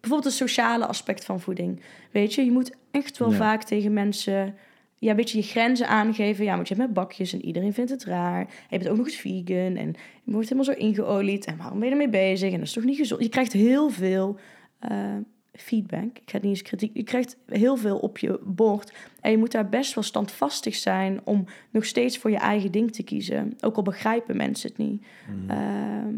Bijvoorbeeld 0.00 0.34
het 0.38 0.48
sociale 0.48 0.86
aspect 0.86 1.24
van 1.24 1.40
voeding. 1.40 1.80
Weet 2.12 2.34
je, 2.34 2.44
je 2.44 2.50
moet 2.52 2.74
echt 2.90 3.18
wel 3.18 3.30
Ja. 3.30 3.36
vaak 3.36 3.62
tegen 3.62 3.92
mensen... 3.92 4.54
Ja, 4.98 5.14
weet 5.14 5.30
je, 5.30 5.36
je 5.38 5.44
grenzen 5.44 5.88
aangeven. 5.88 6.44
Ja, 6.44 6.54
want 6.54 6.68
je 6.68 6.74
hebt 6.74 6.86
met 6.86 6.96
bakjes 6.96 7.32
en 7.32 7.44
iedereen 7.44 7.72
vindt 7.72 7.90
het 7.90 8.04
raar. 8.04 8.40
En 8.40 8.46
je 8.68 8.78
bent 8.78 8.88
ook 8.88 8.96
nog 8.96 9.06
eens 9.06 9.16
vegan 9.16 9.76
en 9.76 9.94
je 10.24 10.32
wordt 10.32 10.48
helemaal 10.48 10.74
zo 10.74 10.80
ingeolied. 10.80 11.44
En 11.44 11.56
waarom 11.56 11.78
ben 11.78 11.86
je 11.88 11.92
ermee 11.94 12.08
bezig? 12.08 12.52
En 12.52 12.58
dat 12.58 12.66
is 12.66 12.72
toch 12.72 12.84
niet 12.84 12.96
gezond? 12.96 13.22
Je 13.22 13.28
krijgt 13.28 13.52
heel 13.52 13.90
veel 13.90 14.38
eh, 14.78 15.16
feedback. 15.58 16.18
Ik 16.18 16.30
ga 16.30 16.36
niet 16.36 16.44
eens 16.44 16.62
kritiek. 16.62 16.90
Je 16.94 17.02
krijgt 17.02 17.36
heel 17.46 17.76
veel 17.76 17.98
op 17.98 18.18
je 18.18 18.40
bord. 18.44 18.92
En 19.20 19.30
je 19.30 19.38
moet 19.38 19.52
daar 19.52 19.68
best 19.68 19.94
wel 19.94 20.04
standvastig 20.04 20.74
zijn 20.74 21.20
om 21.24 21.44
nog 21.70 21.84
steeds 21.84 22.18
voor 22.18 22.30
je 22.30 22.38
eigen 22.38 22.70
ding 22.70 22.92
te 22.92 23.02
kiezen. 23.02 23.54
Ook 23.60 23.76
al 23.76 23.82
begrijpen 23.82 24.36
mensen 24.36 24.68
het 24.68 24.78
niet. 24.78 25.04
Mhm. 25.28 25.50
Ehm, 25.50 26.14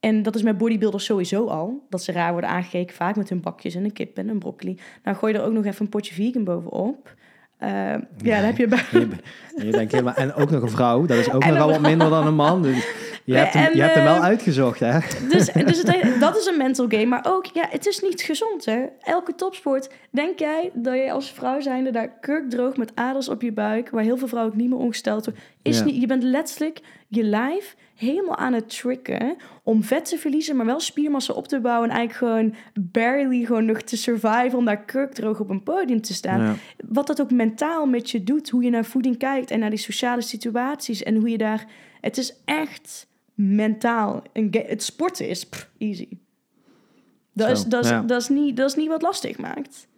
en 0.00 0.22
dat 0.22 0.34
is 0.34 0.42
met 0.42 0.58
bodybuilders 0.58 1.04
sowieso 1.04 1.46
al. 1.46 1.86
Dat 1.88 2.02
ze 2.02 2.12
raar 2.12 2.32
worden 2.32 2.50
aangekeken, 2.50 2.94
vaak 2.94 3.16
met 3.16 3.28
hun 3.28 3.40
bakjes 3.40 3.74
en 3.74 3.84
een 3.84 3.92
kip 3.92 4.18
en 4.18 4.28
een 4.28 4.38
broccoli. 4.38 4.78
Nou 5.02 5.16
gooi 5.16 5.32
je 5.32 5.38
er 5.38 5.44
ook 5.44 5.52
nog 5.52 5.64
even 5.64 5.84
een 5.84 5.88
potje 5.88 6.14
vegan 6.14 6.44
bovenop. 6.44 7.14
Ehm, 7.58 8.00
ja, 8.16 8.36
dan 8.36 8.44
heb 8.44 8.56
je 8.56 8.68
bij... 8.68 8.84
Je, 9.56 9.66
je 9.66 9.70
denkt 9.70 9.92
helemaal, 9.92 10.14
en 10.14 10.34
ook 10.34 10.50
nog 10.50 10.62
een 10.62 10.70
vrouw, 10.70 11.06
dat 11.06 11.18
is 11.18 11.30
ook 11.32 11.42
En 11.44 11.52
nogal 11.52 11.66
een 11.66 11.72
wat 11.72 11.90
minder 11.90 12.10
dan 12.10 12.26
een 12.26 12.34
man. 12.34 12.62
Dus 12.62 12.86
je 13.24 13.34
hebt 13.34 13.52
hem, 13.54 13.64
En, 13.64 13.76
je 13.76 13.82
hebt 13.82 13.94
hem 13.94 14.04
wel 14.04 14.14
eh, 14.14 14.22
uitgezocht, 14.22 14.80
hè? 14.80 14.98
Dus, 15.28 15.52
dus 15.68 15.82
het, 15.82 16.20
dat 16.20 16.36
is 16.36 16.46
een 16.46 16.56
mental 16.56 16.86
game. 16.88 17.06
Maar 17.06 17.24
ook, 17.28 17.46
ja, 17.46 17.66
het 17.70 17.86
is 17.86 18.00
niet 18.00 18.22
gezond, 18.22 18.64
hè. 18.64 18.84
Elke 19.00 19.34
topsport, 19.34 19.90
denk 20.10 20.38
jij 20.38 20.70
dat 20.74 20.94
je 20.94 21.12
als 21.12 21.30
vrouw 21.32 21.60
zijnde 21.60 21.90
daar 21.90 22.18
kurkdroog 22.20 22.76
met 22.76 22.92
aders 22.94 23.28
op 23.28 23.42
je 23.42 23.52
buik, 23.52 23.90
waar 23.90 24.02
heel 24.02 24.16
veel 24.16 24.28
vrouwen 24.28 24.52
ook 24.52 24.58
niet 24.60 24.68
meer 24.68 24.78
ongesteld 24.78 25.24
worden, 25.24 25.42
is 25.62 25.78
Ja. 25.78 25.84
niet, 25.84 26.00
je 26.00 26.06
bent 26.06 26.22
letterlijk 26.22 26.80
je 27.08 27.22
lijf 27.22 27.76
helemaal 27.94 28.36
aan 28.36 28.52
het 28.52 28.78
tricken 28.78 29.36
om 29.62 29.82
vet 29.82 30.04
te 30.04 30.18
verliezen, 30.18 30.56
maar 30.56 30.66
wel 30.66 30.80
spiermassa 30.80 31.32
op 31.32 31.48
te 31.48 31.60
bouwen 31.60 31.90
en 31.90 31.96
eigenlijk 31.96 32.18
gewoon 32.32 32.54
barely 32.80 33.44
gewoon 33.44 33.64
nog 33.64 33.80
te 33.80 33.96
survive 33.96 34.56
om 34.56 34.64
daar 34.64 34.84
kurkdroog 34.84 35.40
op 35.40 35.50
een 35.50 35.62
podium 35.62 36.00
te 36.00 36.14
staan 36.14 36.40
Ja. 36.40 36.54
wat 36.88 37.06
dat 37.06 37.20
ook 37.20 37.30
mentaal 37.30 37.86
met 37.86 38.10
je 38.10 38.24
doet. 38.24 38.50
Hoe 38.50 38.62
je 38.62 38.70
naar 38.70 38.84
voeding 38.84 39.18
kijkt 39.18 39.50
en 39.50 39.58
naar 39.58 39.70
die 39.70 39.78
sociale 39.78 40.22
situaties. 40.22 41.02
En 41.02 41.16
hoe 41.16 41.28
je 41.28 41.38
daar... 41.38 41.64
Het 42.00 42.18
is 42.18 42.34
echt 42.44 43.06
mentaal. 43.34 44.22
Het 44.50 44.82
sporten 44.82 45.28
is 45.28 45.44
pff, 45.44 45.70
easy. 45.78 46.08
Dat, 47.32 47.50
is, 47.50 47.64
dat, 47.64 47.84
is, 47.84 47.90
ja. 47.90 48.00
dat, 48.00 48.20
is 48.20 48.28
niet, 48.28 48.56
dat 48.56 48.68
is 48.70 48.76
niet 48.76 48.88
wat 48.88 49.02
lastig 49.02 49.38
maakt. 49.38 49.88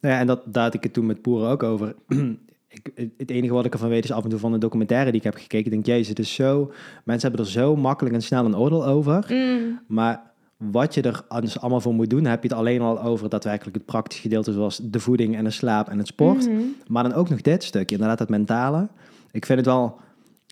Nou 0.00 0.14
ja, 0.14 0.20
en 0.20 0.26
dat, 0.26 0.42
daar 0.46 0.64
had 0.64 0.74
ik 0.74 0.82
het 0.82 0.92
toen 0.92 1.06
met 1.06 1.22
Poeren 1.22 1.48
ook 1.50 1.62
over. 1.62 1.94
ik, 2.68 3.12
het 3.16 3.30
enige 3.30 3.52
wat 3.52 3.64
ik 3.64 3.72
ervan 3.72 3.88
weet 3.88 4.04
is 4.04 4.12
af 4.12 4.24
en 4.24 4.30
toe 4.30 4.38
van 4.38 4.52
de 4.52 4.58
documentaire 4.58 5.10
die 5.10 5.20
ik 5.20 5.24
heb 5.24 5.34
gekeken. 5.34 5.66
Ik 5.66 5.70
denk, 5.70 5.86
jezus, 5.86 6.08
het 6.08 6.18
is 6.18 6.34
zo... 6.34 6.72
Mensen 7.04 7.28
hebben 7.28 7.46
er 7.46 7.52
zo 7.52 7.76
makkelijk 7.76 8.14
en 8.14 8.22
snel 8.22 8.44
een 8.44 8.56
oordeel 8.56 8.86
over. 8.86 9.24
Mm, 9.28 9.80
Maar 9.86 10.22
wat 10.56 10.94
je 10.94 11.02
er 11.02 11.24
dus 11.40 11.60
allemaal 11.60 11.80
voor 11.80 11.94
moet 11.94 12.10
doen... 12.10 12.24
heb 12.24 12.42
je 12.42 12.48
het 12.48 12.58
alleen 12.58 12.80
al 12.80 13.02
over 13.02 13.28
daadwerkelijk 13.28 13.76
het 13.76 13.86
praktische 13.86 14.22
gedeelte... 14.22 14.52
zoals 14.52 14.80
de 14.82 15.00
voeding 15.00 15.36
en 15.36 15.44
de 15.44 15.50
slaap 15.50 15.88
en 15.88 15.98
het 15.98 16.06
sport. 16.06 16.46
mhm. 16.48 16.60
Maar 16.86 17.02
dan 17.02 17.12
ook 17.12 17.28
nog 17.28 17.40
dit 17.40 17.64
stukje, 17.64 17.94
inderdaad 17.94 18.18
het 18.18 18.28
mentale. 18.28 18.88
Ik 19.30 19.46
vind 19.46 19.58
het 19.58 19.68
wel... 19.68 19.96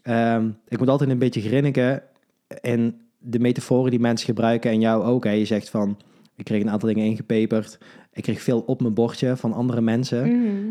ehm, 0.02 0.48
ik 0.68 0.78
moet 0.78 0.88
altijd 0.88 1.10
een 1.10 1.18
beetje 1.18 1.40
grinniken 1.40 2.02
in 2.60 3.00
de 3.18 3.38
metaforen 3.38 3.90
die 3.90 4.00
mensen 4.00 4.26
gebruiken. 4.26 4.70
En 4.70 4.80
jou 4.80 5.04
ook, 5.04 5.24
hè. 5.24 5.30
Je 5.30 5.44
zegt 5.44 5.70
van, 5.70 5.98
ik 6.36 6.44
kreeg 6.44 6.62
een 6.62 6.70
aantal 6.70 6.88
dingen 6.88 7.04
ingepeperd. 7.06 7.78
Ik 8.12 8.22
kreeg 8.22 8.40
veel 8.42 8.60
op 8.60 8.80
mijn 8.80 8.94
bordje 8.94 9.36
van 9.36 9.52
andere 9.52 9.80
mensen. 9.80 10.26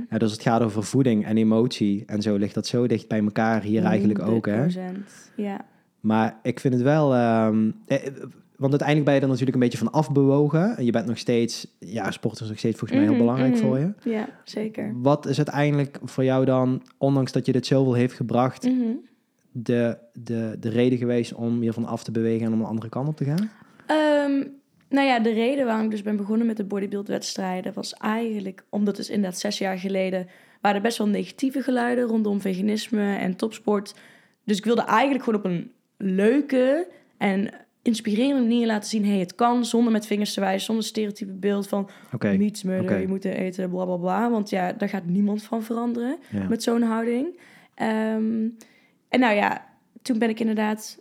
Ja, 0.10 0.18
dus 0.18 0.32
het 0.32 0.42
gaat 0.42 0.62
over 0.62 0.84
voeding 0.84 1.26
en 1.26 1.38
emotie. 1.38 2.04
En 2.06 2.22
zo 2.22 2.36
ligt 2.36 2.54
dat 2.54 2.68
zo 2.68 2.88
dicht 2.88 3.08
bij 3.08 3.20
elkaar 3.24 3.62
hier 3.62 3.84
eigenlijk 3.84 4.22
ook, 4.22 4.46
hè. 4.46 4.64
100%, 4.64 4.70
Ja. 5.36 5.66
Maar 6.00 6.40
ik 6.44 6.60
vind 6.60 6.74
het 6.74 6.84
wel... 6.84 7.14
ehm, 7.14 7.72
eh, 7.86 7.98
want 8.58 8.72
uiteindelijk 8.72 9.06
ben 9.06 9.16
je 9.16 9.22
er 9.22 9.28
natuurlijk 9.28 9.54
een 9.54 9.60
beetje 9.64 9.78
van 9.78 9.92
afbewogen. 9.92 10.78
En 10.78 10.86
je 10.86 10.92
bent 10.92 11.06
nog 11.06 11.18
steeds... 11.18 11.76
Ja, 11.80 12.12
sport 12.12 12.40
is 12.42 12.48
nog 12.48 12.58
steeds 12.58 12.78
volgens 12.78 13.00
mij 13.00 13.08
heel 13.10 13.18
Mhm, 13.18 13.26
belangrijk 13.26 13.54
mhm. 13.54 13.62
voor 13.66 13.80
je. 13.80 13.94
Ja, 14.04 14.30
zeker. 14.44 14.94
Wat 15.02 15.26
is 15.26 15.38
uiteindelijk 15.38 16.00
voor 16.04 16.24
jou 16.24 16.46
dan, 16.46 16.82
ondanks 16.98 17.32
dat 17.32 17.46
je 17.46 17.52
dit 17.52 17.66
zoveel 17.66 17.94
heeft 17.94 18.14
gebracht, 18.14 18.64
Mhm. 18.64 18.84
De, 19.64 19.98
de, 20.14 20.56
de 20.60 20.70
reden 20.70 20.98
geweest 20.98 21.34
om 21.34 21.62
hiervan 21.62 21.86
af 21.86 22.04
te 22.04 22.12
bewegen 22.12 22.46
en 22.46 22.54
om 22.54 22.60
een 22.60 22.66
andere 22.66 22.90
kant 22.90 23.08
op 23.08 23.18
te 23.18 23.24
gaan? 23.24 23.50
Ehm, 23.86 24.48
nou 24.90 25.08
ja, 25.08 25.20
de 25.20 25.34
reden 25.34 25.66
waarom 25.66 25.86
ik 25.86 25.92
dus 25.92 26.02
ben 26.02 26.16
begonnen 26.16 26.48
met 26.48 26.58
de 26.58 26.64
bodybuildwedstrijden 26.64 27.74
was 27.74 27.94
eigenlijk 27.94 28.64
omdat 28.70 28.96
dus 28.96 29.10
inderdaad 29.10 29.40
zes 29.40 29.58
jaar 29.58 29.78
geleden 29.78 30.28
waren 30.62 30.78
er 30.78 30.84
best 30.84 30.98
wel 30.98 31.08
negatieve 31.08 31.62
geluiden 31.62 32.06
rondom 32.06 32.42
veganisme 32.42 33.16
en 33.16 33.36
topsport. 33.36 33.94
Dus 34.44 34.58
ik 34.58 34.66
wilde 34.66 34.82
eigenlijk 34.82 35.24
gewoon 35.24 35.40
op 35.40 35.46
een 35.46 35.72
leuke 35.98 36.88
en 37.18 37.50
inspirerende 37.82 38.42
manier 38.42 38.66
laten 38.68 38.90
zien, 38.90 39.06
hey, 39.06 39.20
het 39.20 39.36
kan 39.36 39.66
zonder 39.66 39.92
met 39.92 40.06
vingers 40.06 40.34
te 40.34 40.40
wijzen, 40.40 40.66
zonder 40.66 40.84
stereotype 40.86 41.32
beeld 41.34 41.68
van 41.68 41.90
Oké. 42.14 42.28
niets 42.28 42.64
oké. 42.64 42.96
je 42.96 43.08
moet 43.08 43.26
eten, 43.26 43.70
bla 43.70 43.86
bla 43.86 43.96
bla. 43.98 44.30
Want 44.32 44.50
ja, 44.50 44.74
daar 44.74 44.90
gaat 44.90 45.06
niemand 45.06 45.44
van 45.44 45.64
veranderen 45.64 46.18
Ja. 46.32 46.48
met 46.48 46.64
zo'n 46.64 46.82
houding. 46.82 47.40
Ehm, 47.76 48.48
en 49.10 49.20
nou 49.20 49.36
ja, 49.36 49.68
toen 50.02 50.20
ben 50.20 50.30
ik 50.30 50.40
inderdaad 50.40 51.00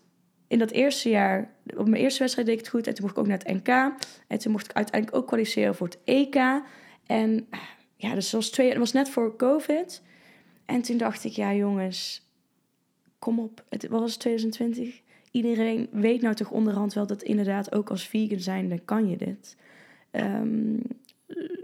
in 0.49 0.59
dat 0.59 0.71
eerste 0.71 1.09
jaar, 1.09 1.55
op 1.77 1.89
mijn 1.89 2.03
eerste 2.03 2.21
wedstrijd 2.21 2.49
deed 2.49 2.59
ik 2.59 2.65
het 2.65 2.75
goed. 2.75 2.87
En 2.87 2.95
toen 2.95 3.05
mocht 3.05 3.17
ik 3.17 3.23
ook 3.23 3.29
naar 3.29 3.39
het 3.39 3.65
NK. 3.65 3.69
En 4.27 4.39
toen 4.39 4.53
mocht 4.53 4.65
ik 4.65 4.77
uiteindelijk 4.77 5.17
ook 5.21 5.27
kwalificeren 5.27 5.75
voor 5.75 5.87
het 5.87 5.99
EK. 6.05 6.35
En 7.07 7.49
ja, 7.97 8.15
dus 8.15 8.31
dat 8.31 8.41
was, 8.41 8.51
twee, 8.51 8.79
was 8.79 8.93
net 8.93 9.09
voor 9.09 9.37
COVID. 9.37 10.03
En 10.67 10.83
toen 10.83 10.97
dacht 10.97 11.25
ik, 11.25 11.33
ja 11.33 11.55
jongens, 11.55 12.29
kom 13.19 13.39
op. 13.39 13.65
Het 13.69 13.89
was 13.89 14.17
2020. 14.17 15.01
Iedereen 15.31 15.89
weet 15.93 16.21
nou 16.21 16.35
toch 16.35 16.51
onderhand 16.51 16.95
wel 16.95 17.07
dat 17.07 17.23
inderdaad 17.23 17.75
ook 17.75 17.91
als 17.91 18.09
vegan 18.09 18.41
zijnde 18.41 18.79
kan 18.79 19.09
je 19.09 19.17
dit. 19.17 19.57
Ehm, 20.11 20.77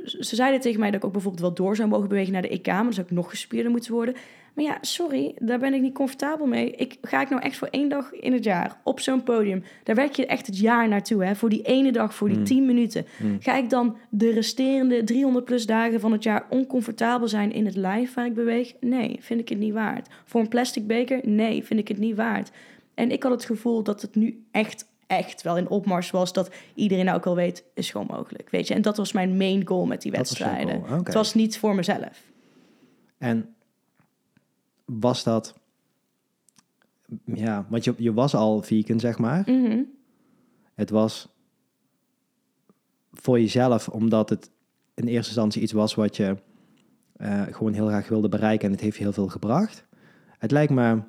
ze 0.04 0.36
zeiden 0.36 0.60
tegen 0.60 0.80
mij 0.80 0.90
dat 0.90 1.00
ik 1.00 1.06
ook 1.06 1.12
bijvoorbeeld 1.12 1.42
wel 1.42 1.54
door 1.54 1.76
zou 1.76 1.88
mogen 1.88 2.08
bewegen 2.08 2.32
naar 2.32 2.42
de 2.42 2.48
EK, 2.48 2.66
maar 2.66 2.82
dan 2.82 2.92
zou 2.92 3.06
ik 3.06 3.12
nog 3.12 3.30
gespierder 3.30 3.70
moeten 3.70 3.92
worden. 3.92 4.14
Maar 4.54 4.64
ja, 4.64 4.78
sorry, 4.80 5.34
daar 5.38 5.58
ben 5.58 5.74
ik 5.74 5.80
niet 5.80 5.94
comfortabel 5.94 6.46
mee. 6.46 6.70
Ik, 6.70 6.96
ga 7.02 7.20
ik 7.20 7.28
nou 7.30 7.42
echt 7.42 7.56
voor 7.56 7.68
één 7.68 7.88
dag 7.88 8.12
in 8.12 8.32
het 8.32 8.44
jaar 8.44 8.80
op 8.84 9.00
zo'n 9.00 9.22
podium? 9.22 9.62
Daar 9.82 9.96
werk 9.96 10.16
je 10.16 10.26
echt 10.26 10.46
het 10.46 10.58
jaar 10.58 10.88
naartoe, 10.88 11.24
hè? 11.24 11.34
Voor 11.34 11.48
die 11.48 11.62
ene 11.62 11.92
dag, 11.92 12.14
voor 12.14 12.28
die 12.28 12.38
Mm. 12.38 12.44
10 12.44 12.66
minuten. 12.66 13.06
Mm. 13.22 13.36
Ga 13.40 13.56
ik 13.56 13.70
dan 13.70 13.96
de 14.08 14.30
resterende 14.30 15.04
300 15.04 15.44
plus 15.44 15.66
dagen 15.66 16.00
van 16.00 16.12
het 16.12 16.22
jaar 16.22 16.46
oncomfortabel 16.50 17.28
zijn 17.28 17.52
in 17.52 17.66
het 17.66 17.76
lijf 17.76 18.14
waar 18.14 18.26
ik 18.26 18.34
beweeg? 18.34 18.74
Nee, 18.80 19.16
vind 19.20 19.40
ik 19.40 19.48
het 19.48 19.58
niet 19.58 19.72
waard. 19.72 20.08
Voor 20.24 20.40
een 20.40 20.48
plastic 20.48 20.86
beker? 20.86 21.20
Nee, 21.22 21.64
vind 21.64 21.80
ik 21.80 21.88
het 21.88 21.98
niet 21.98 22.16
waard. 22.16 22.50
En 22.94 23.10
ik 23.10 23.22
had 23.22 23.32
het 23.32 23.44
gevoel 23.44 23.82
dat 23.82 24.02
het 24.02 24.14
nu 24.14 24.44
echt, 24.50 24.86
echt 25.06 25.42
wel 25.42 25.56
in 25.56 25.68
opmars 25.68 26.10
was. 26.10 26.32
Dat 26.32 26.50
iedereen 26.74 27.04
nou 27.04 27.16
ook 27.16 27.24
wel 27.24 27.34
weet, 27.36 27.64
is 27.74 27.90
gewoon 27.90 28.06
mogelijk. 28.10 28.50
Weet 28.50 28.68
je? 28.68 28.74
En 28.74 28.82
dat 28.82 28.96
was 28.96 29.12
mijn 29.12 29.36
main 29.36 29.66
goal 29.66 29.86
met 29.86 30.02
die 30.02 30.10
was 30.10 30.20
wedstrijden. 30.20 30.76
oké. 30.76 30.94
Het 30.94 31.14
was 31.14 31.34
niet 31.34 31.58
voor 31.58 31.74
mezelf. 31.74 32.22
En 33.18 33.54
was 34.84 35.24
dat... 35.24 35.54
Ja, 37.24 37.66
want 37.68 37.84
je, 37.84 37.94
je 37.96 38.12
was 38.12 38.34
al 38.34 38.62
vegan, 38.62 39.00
zeg 39.00 39.18
maar. 39.18 39.42
Mhm. 39.46 39.82
Het 40.74 40.90
was 40.90 41.28
voor 43.12 43.40
jezelf, 43.40 43.88
omdat 43.88 44.28
het 44.28 44.50
in 44.94 45.06
eerste 45.06 45.30
instantie 45.30 45.62
iets 45.62 45.72
was 45.72 45.94
wat 45.94 46.16
je 46.16 46.36
eh, 47.16 47.42
gewoon 47.50 47.72
heel 47.72 47.86
graag 47.86 48.08
wilde 48.08 48.28
bereiken 48.28 48.66
en 48.66 48.72
het 48.72 48.80
heeft 48.80 48.96
je 48.96 49.02
heel 49.02 49.12
veel 49.12 49.28
gebracht. 49.28 49.84
Het 50.38 50.50
lijkt 50.50 50.72
me... 50.72 51.02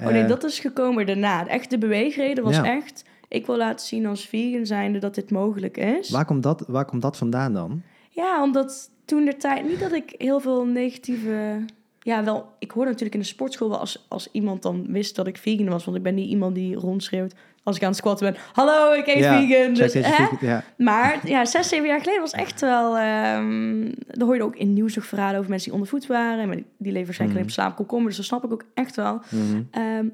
Oh 0.00 0.06
nee, 0.06 0.22
eh, 0.22 0.28
dat 0.28 0.44
is 0.44 0.58
gekomen 0.58 1.06
daarna. 1.06 1.46
Echt 1.46 1.70
de 1.70 1.78
beweegreden 1.78 2.44
was 2.44 2.56
Ja. 2.56 2.64
echt... 2.64 3.04
Ik 3.28 3.46
wil 3.46 3.56
laten 3.56 3.86
zien 3.86 4.06
als 4.06 4.26
vegan 4.26 4.66
zijnde 4.66 4.98
dat 4.98 5.14
dit 5.14 5.30
mogelijk 5.30 5.76
is. 5.76 6.10
Waar 6.10 6.24
komt, 6.24 6.42
dat, 6.42 6.64
waar 6.66 6.84
komt 6.84 7.02
dat 7.02 7.16
vandaan 7.16 7.52
dan? 7.52 7.82
Ja, 8.10 8.42
omdat 8.42 8.90
toen 9.04 9.24
de 9.24 9.36
tijd... 9.36 9.68
Niet 9.68 9.80
dat 9.80 9.92
ik 9.92 10.14
heel 10.18 10.40
veel 10.40 10.66
negatieve... 10.66 11.64
Ja, 12.06 12.24
wel, 12.24 12.52
ik 12.58 12.70
hoorde 12.70 12.88
natuurlijk 12.90 13.14
in 13.16 13.20
de 13.22 13.26
sportschool 13.26 13.68
wel 13.68 13.78
als, 13.78 14.04
als 14.08 14.28
iemand 14.32 14.62
dan 14.62 14.86
wist 14.88 15.16
dat 15.16 15.26
ik 15.26 15.36
vegan 15.38 15.68
was. 15.68 15.84
Want 15.84 15.96
ik 15.96 16.02
ben 16.02 16.14
niet 16.14 16.28
iemand 16.28 16.54
die 16.54 16.74
rondschreeuwt 16.74 17.34
als 17.62 17.76
ik 17.76 17.82
aan 17.82 17.88
het 17.88 17.96
squatten 17.98 18.32
ben. 18.32 18.40
Hallo, 18.52 18.92
ik 18.92 19.06
eet 19.06 19.18
Ja, 19.18 19.40
vegan. 19.40 19.74
Dus, 19.74 19.92
hè? 19.94 20.02
vegan- 20.02 20.38
ja. 20.40 20.64
Maar 20.78 21.28
ja, 21.28 21.44
zes, 21.44 21.68
zeven 21.68 21.86
jaar 21.86 22.00
geleden 22.00 22.20
was 22.20 22.32
echt 22.32 22.60
wel... 22.60 22.98
ehm 22.98 23.90
dan 24.06 24.26
hoor 24.28 24.36
je 24.36 24.42
ook 24.42 24.56
in 24.56 24.72
nieuws 24.72 24.94
nog 24.94 25.04
verhalen 25.04 25.36
over 25.38 25.50
mensen 25.50 25.70
die 25.70 25.80
ondervoed 25.80 26.06
waren. 26.06 26.46
Maar 26.46 26.56
die, 26.56 26.64
die 26.78 26.92
leven 26.92 27.04
waarschijnlijk 27.06 27.40
Mhm. 27.40 27.48
alleen 27.48 27.48
op 27.48 27.50
slaap 27.50 27.76
komkommer. 27.76 28.08
Dus 28.08 28.16
dat 28.16 28.26
snap 28.26 28.44
ik 28.44 28.52
ook 28.52 28.64
echt 28.74 28.96
wel. 28.96 29.20
Mhm. 29.30 29.62
Ehm, 29.70 30.06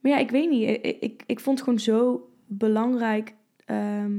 maar 0.00 0.12
ja, 0.12 0.18
ik 0.18 0.30
weet 0.30 0.50
niet. 0.50 0.68
Ik, 0.68 0.96
ik, 1.00 1.22
ik 1.26 1.40
vond 1.40 1.58
het 1.58 1.64
gewoon 1.68 1.80
zo 1.82 2.28
belangrijk, 2.46 3.34
ehm, 3.64 4.12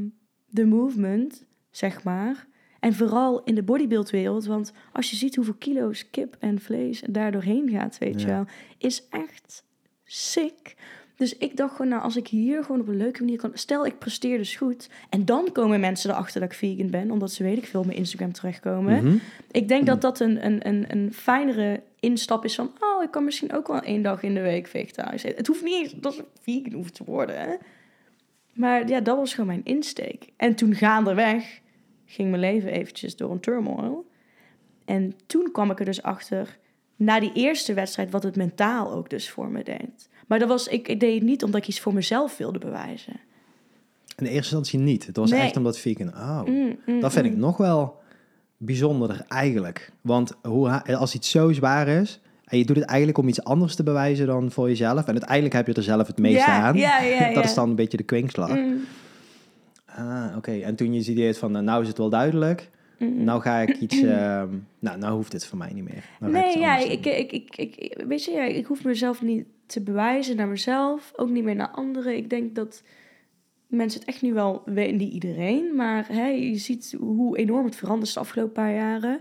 de 0.50 0.66
movement, 0.66 1.46
zeg 1.72 2.04
maar. 2.04 2.48
En 2.80 2.94
vooral 2.94 3.44
in 3.44 3.56
de 3.56 3.64
bodybuildwereld. 3.64 4.46
Want 4.46 4.74
als 4.94 5.10
je 5.10 5.16
ziet 5.16 5.36
hoeveel 5.36 5.54
kilo's 5.54 6.10
kip 6.10 6.36
en 6.40 6.60
vlees 6.60 7.04
daar 7.10 7.32
doorheen 7.32 7.70
gaat, 7.70 7.98
weet 7.98 8.22
je 8.22 8.28
wel, 8.28 8.46
is 8.78 9.04
echt 9.10 9.64
sick. 10.04 10.76
Dus 11.16 11.38
ik 11.38 11.58
dacht 11.58 11.76
gewoon, 11.76 11.88
nou, 11.92 12.02
als 12.04 12.16
ik 12.16 12.28
hier 12.28 12.64
gewoon 12.64 12.82
op 12.82 12.88
een 12.88 12.98
leuke 12.98 13.20
manier 13.24 13.38
kan... 13.38 13.52
Stel, 13.54 13.86
ik 13.86 13.98
presteer 13.98 14.38
dus 14.38 14.56
goed. 14.56 14.90
En 15.10 15.26
dan 15.26 15.52
komen 15.52 15.80
mensen 15.80 16.10
erachter 16.10 16.40
dat 16.40 16.52
ik 16.52 16.58
vegan 16.58 16.90
ben. 16.90 17.12
Omdat 17.12 17.32
ze, 17.32 17.44
weet 17.44 17.58
ik 17.58 17.66
veel, 17.66 17.80
op 17.80 17.86
mijn 17.86 17.98
Instagram 17.98 18.32
terechtkomen. 18.32 19.04
Mhm. 19.04 19.18
Ik 19.52 19.68
denk 19.68 19.86
dat 19.86 20.02
dat 20.02 20.20
een, 20.20 20.46
een, 20.46 20.68
een, 20.68 20.86
een 20.88 21.14
fijnere 21.14 21.82
instap 22.00 22.46
is 22.46 22.56
van... 22.56 22.72
oh, 22.80 23.04
ik 23.04 23.12
kan 23.12 23.24
misschien 23.24 23.54
ook 23.54 23.68
wel 23.68 23.82
één 23.82 24.02
dag 24.02 24.24
in 24.24 24.34
de 24.34 24.42
week 24.42 24.68
vegetarisch 24.68 25.24
eten. 25.24 25.38
Het 25.38 25.48
hoeft 25.48 25.64
niet 25.64 25.74
eens 25.74 25.94
dat 26.02 26.18
het 26.18 26.26
vegan 26.42 26.74
hoeft 26.74 26.94
te 26.94 27.04
worden, 27.04 27.40
hè. 27.40 27.56
Maar 28.54 28.88
ja, 28.88 29.00
dat 29.00 29.18
was 29.18 29.34
gewoon 29.34 29.48
mijn 29.48 29.62
insteek. 29.64 30.30
En 30.38 30.56
toen 30.56 30.76
gaandeweg 30.76 31.60
ging 32.10 32.30
mijn 32.30 32.42
leven 32.42 32.72
eventjes 32.72 33.16
door 33.16 33.32
een 33.32 33.40
turmoil. 33.40 34.06
En 34.86 35.14
toen 35.26 35.50
kwam 35.52 35.72
ik 35.72 35.80
er 35.80 35.86
dus 35.86 36.02
achter, 36.02 36.58
na 36.96 37.20
die 37.20 37.32
eerste 37.34 37.74
wedstrijd... 37.74 38.12
wat 38.12 38.24
het 38.24 38.36
mentaal 38.36 38.92
ook 38.92 39.10
dus 39.10 39.30
voor 39.30 39.50
me 39.50 39.64
deed. 39.64 40.10
Maar 40.28 40.40
dat 40.40 40.48
was, 40.48 40.68
ik, 40.68 40.88
ik 40.88 41.00
deed 41.00 41.14
het 41.14 41.24
niet 41.24 41.44
omdat 41.44 41.62
ik 41.62 41.68
iets 41.68 41.80
voor 41.80 41.94
mezelf 41.94 42.38
wilde 42.38 42.60
bewijzen. 42.60 43.14
In 44.18 44.26
de 44.26 44.30
eerste 44.30 44.56
instantie 44.56 44.80
niet. 44.80 45.06
Het 45.06 45.18
was 45.18 45.32
Nee. 45.32 45.40
echt 45.42 45.58
omdat 45.58 45.78
vegan... 45.78 46.08
Oh, 46.08 46.42
Mm, 46.46 46.80
mm, 46.86 47.00
dat 47.00 47.14
vind 47.14 47.26
ik 47.26 47.34
mm. 47.34 47.40
nog 47.40 47.58
wel 47.58 47.98
bijzonderder 48.58 49.26
eigenlijk. 49.28 49.92
Want 50.02 50.34
hoe, 50.42 50.96
als 50.96 51.16
iets 51.16 51.30
zo 51.30 51.52
zwaar 51.52 51.88
is... 51.88 52.20
en 52.46 52.58
je 52.58 52.66
doet 52.66 52.76
het 52.76 52.86
eigenlijk 52.86 53.18
om 53.18 53.28
iets 53.28 53.44
anders 53.44 53.76
te 53.76 53.84
bewijzen 53.84 54.28
dan 54.28 54.52
voor 54.52 54.68
jezelf... 54.68 55.06
en 55.06 55.12
uiteindelijk 55.12 55.54
heb 55.54 55.68
je 55.68 55.74
er 55.74 55.84
zelf 55.84 56.08
het 56.08 56.18
meeste 56.18 56.38
ja, 56.50 56.62
aan. 56.62 56.78
Ja, 56.78 57.00
ja, 57.00 57.34
dat 57.34 57.44
is 57.44 57.54
dan 57.54 57.70
een 57.70 57.76
beetje 57.76 57.98
de 57.98 58.04
kwinkslag. 58.04 58.58
Ah, 60.00 60.38
oké. 60.38 60.52
En 60.52 60.76
toen 60.76 60.94
je 60.94 61.02
ziet 61.02 61.38
van, 61.38 61.52
nou, 61.52 61.64
nou 61.64 61.82
is 61.82 61.88
het 61.88 61.98
wel 61.98 62.10
duidelijk. 62.10 62.70
mm. 63.00 63.24
Nou 63.24 63.42
ga 63.42 63.58
ik 63.60 63.78
iets... 63.78 64.02
ehm, 64.04 64.50
nou, 64.80 64.98
nou 64.98 65.14
hoeft 65.14 65.34
het 65.34 65.46
voor 65.46 65.58
mij 65.58 65.72
niet 65.74 65.84
meer. 65.84 66.04
Nou 66.20 66.34
ik 66.34 66.40
nee, 66.40 66.50
iets 66.50 66.60
ja, 66.60 66.78
ik, 66.78 67.06
ik, 67.06 67.32
ik, 67.32 67.56
ik, 67.58 67.76
ik- 67.76 68.04
weet 68.08 68.24
je, 68.24 68.32
ja, 68.32 68.44
ik 68.44 68.66
hoef 68.66 68.84
mezelf 68.84 69.22
niet 69.22 69.46
te 69.66 69.82
bewijzen 69.82 70.36
naar 70.36 70.48
mezelf, 70.48 71.12
ook 71.16 71.30
niet 71.30 71.44
meer 71.44 71.56
naar 71.56 71.70
anderen. 71.72 72.16
Ik 72.16 72.30
denk 72.30 72.56
dat 72.56 72.84
mensen 73.68 74.00
het 74.00 74.10
echt 74.10 74.22
nu 74.22 74.34
wel 74.34 74.62
weten, 74.66 74.98
niet 74.98 75.14
iedereen, 75.14 75.76
maar 75.76 76.08
hè, 76.12 76.28
je 76.28 76.56
ziet 76.58 76.96
hoe 77.00 77.38
enorm 77.38 77.66
het 77.66 77.76
veranderd 77.76 78.08
is 78.08 78.14
de 78.14 78.20
afgelopen 78.20 78.54
paar 78.54 78.74
jaren. 78.74 79.20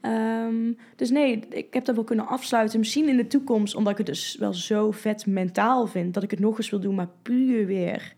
Ehm, 0.00 0.72
dus 0.96 1.10
nee, 1.10 1.38
ik 1.50 1.74
heb 1.74 1.84
dat 1.84 1.94
wel 1.94 2.04
kunnen 2.04 2.26
afsluiten. 2.26 2.78
Misschien 2.78 3.08
in 3.08 3.16
de 3.16 3.26
toekomst, 3.26 3.74
omdat 3.74 3.92
ik 3.92 3.98
het 3.98 4.06
dus 4.06 4.36
wel 4.38 4.54
zo 4.54 4.90
vet 4.90 5.26
mentaal 5.26 5.86
vind, 5.86 6.14
dat 6.14 6.22
ik 6.22 6.30
het 6.30 6.40
nog 6.40 6.56
eens 6.58 6.70
wil 6.70 6.80
doen, 6.80 6.94
maar 6.94 7.08
puur 7.22 7.66
weer 7.66 8.14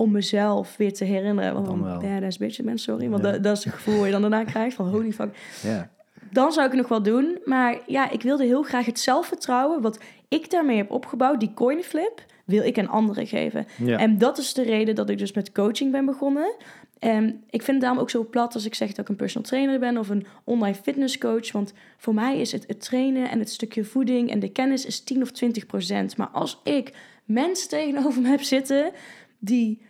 om 0.00 0.10
mezelf 0.10 0.76
weer 0.76 0.92
te 0.92 1.04
herinneren. 1.04 1.64
Dan 1.64 1.82
dat 1.82 2.02
is 2.22 2.38
een 2.40 2.46
beetje 2.46 2.62
mens, 2.62 2.82
sorry. 2.82 3.08
Want 3.08 3.24
Ja. 3.24 3.30
dat, 3.32 3.42
dat 3.42 3.56
is 3.56 3.64
het 3.64 3.72
gevoel 3.74 4.04
je 4.04 4.10
dan 4.12 4.20
daarna 4.20 4.44
krijgt 4.44 4.76
van 4.76 4.88
holy 4.94 5.12
fuck 5.12 5.36
Ja. 5.62 5.90
dan 6.30 6.52
zou 6.52 6.66
ik 6.66 6.72
het 6.72 6.80
nog 6.80 6.88
wel 6.90 7.02
doen. 7.02 7.38
Maar 7.44 7.78
ja, 7.86 8.10
ik 8.10 8.22
wilde 8.22 8.44
heel 8.44 8.62
graag 8.62 8.86
het 8.86 9.00
zelfvertrouwen 9.00 9.80
wat 9.80 9.98
ik 10.28 10.50
daarmee 10.50 10.76
heb 10.76 10.90
opgebouwd, 10.90 11.40
die 11.40 11.54
coinflip, 11.54 12.24
wil 12.44 12.62
ik 12.62 12.78
aan 12.78 12.88
anderen 12.88 13.26
geven. 13.26 13.66
Ja. 13.84 13.98
En 13.98 14.18
dat 14.18 14.38
is 14.38 14.54
de 14.54 14.62
reden 14.62 14.94
dat 14.94 15.10
ik 15.10 15.18
dus 15.18 15.32
met 15.32 15.52
coaching 15.52 15.92
ben 15.92 16.04
begonnen. 16.04 16.54
En 16.98 17.24
ik 17.50 17.62
vind 17.62 17.66
het 17.76 17.80
daarom 17.80 17.98
ook 18.00 18.10
zo 18.10 18.24
plat 18.30 18.54
als 18.54 18.64
ik 18.66 18.74
zeg 18.74 18.88
dat 18.88 18.98
ik 18.98 19.08
een 19.08 19.16
personal 19.16 19.48
trainer 19.48 19.78
ben 19.78 19.98
of 19.98 20.08
een 20.08 20.26
online 20.44 20.74
fitness 20.82 21.18
coach. 21.18 21.52
Want 21.52 21.72
voor 21.98 22.14
mij 22.14 22.40
is 22.40 22.52
het, 22.52 22.64
het 22.66 22.80
trainen 22.80 23.30
en 23.30 23.38
het 23.38 23.50
stukje 23.50 23.84
voeding 23.84 24.30
en 24.30 24.38
de 24.38 24.48
kennis 24.52 24.86
is 24.86 25.00
10 25.04 25.22
of 25.22 25.30
20 25.30 25.66
procent. 25.66 26.16
Maar 26.16 26.28
als 26.28 26.60
ik 26.64 26.92
mensen 27.24 27.68
tegenover 27.68 28.22
me 28.22 28.28
heb 28.28 28.42
zitten 28.42 28.90
die 29.38 29.82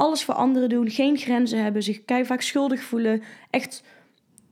alles 0.00 0.24
voor 0.24 0.34
anderen 0.34 0.68
doen, 0.68 0.90
geen 0.90 1.16
grenzen 1.16 1.62
hebben, 1.62 1.82
zich 1.82 2.00
vaak 2.06 2.40
schuldig 2.40 2.82
voelen, 2.82 3.22
echt 3.50 3.82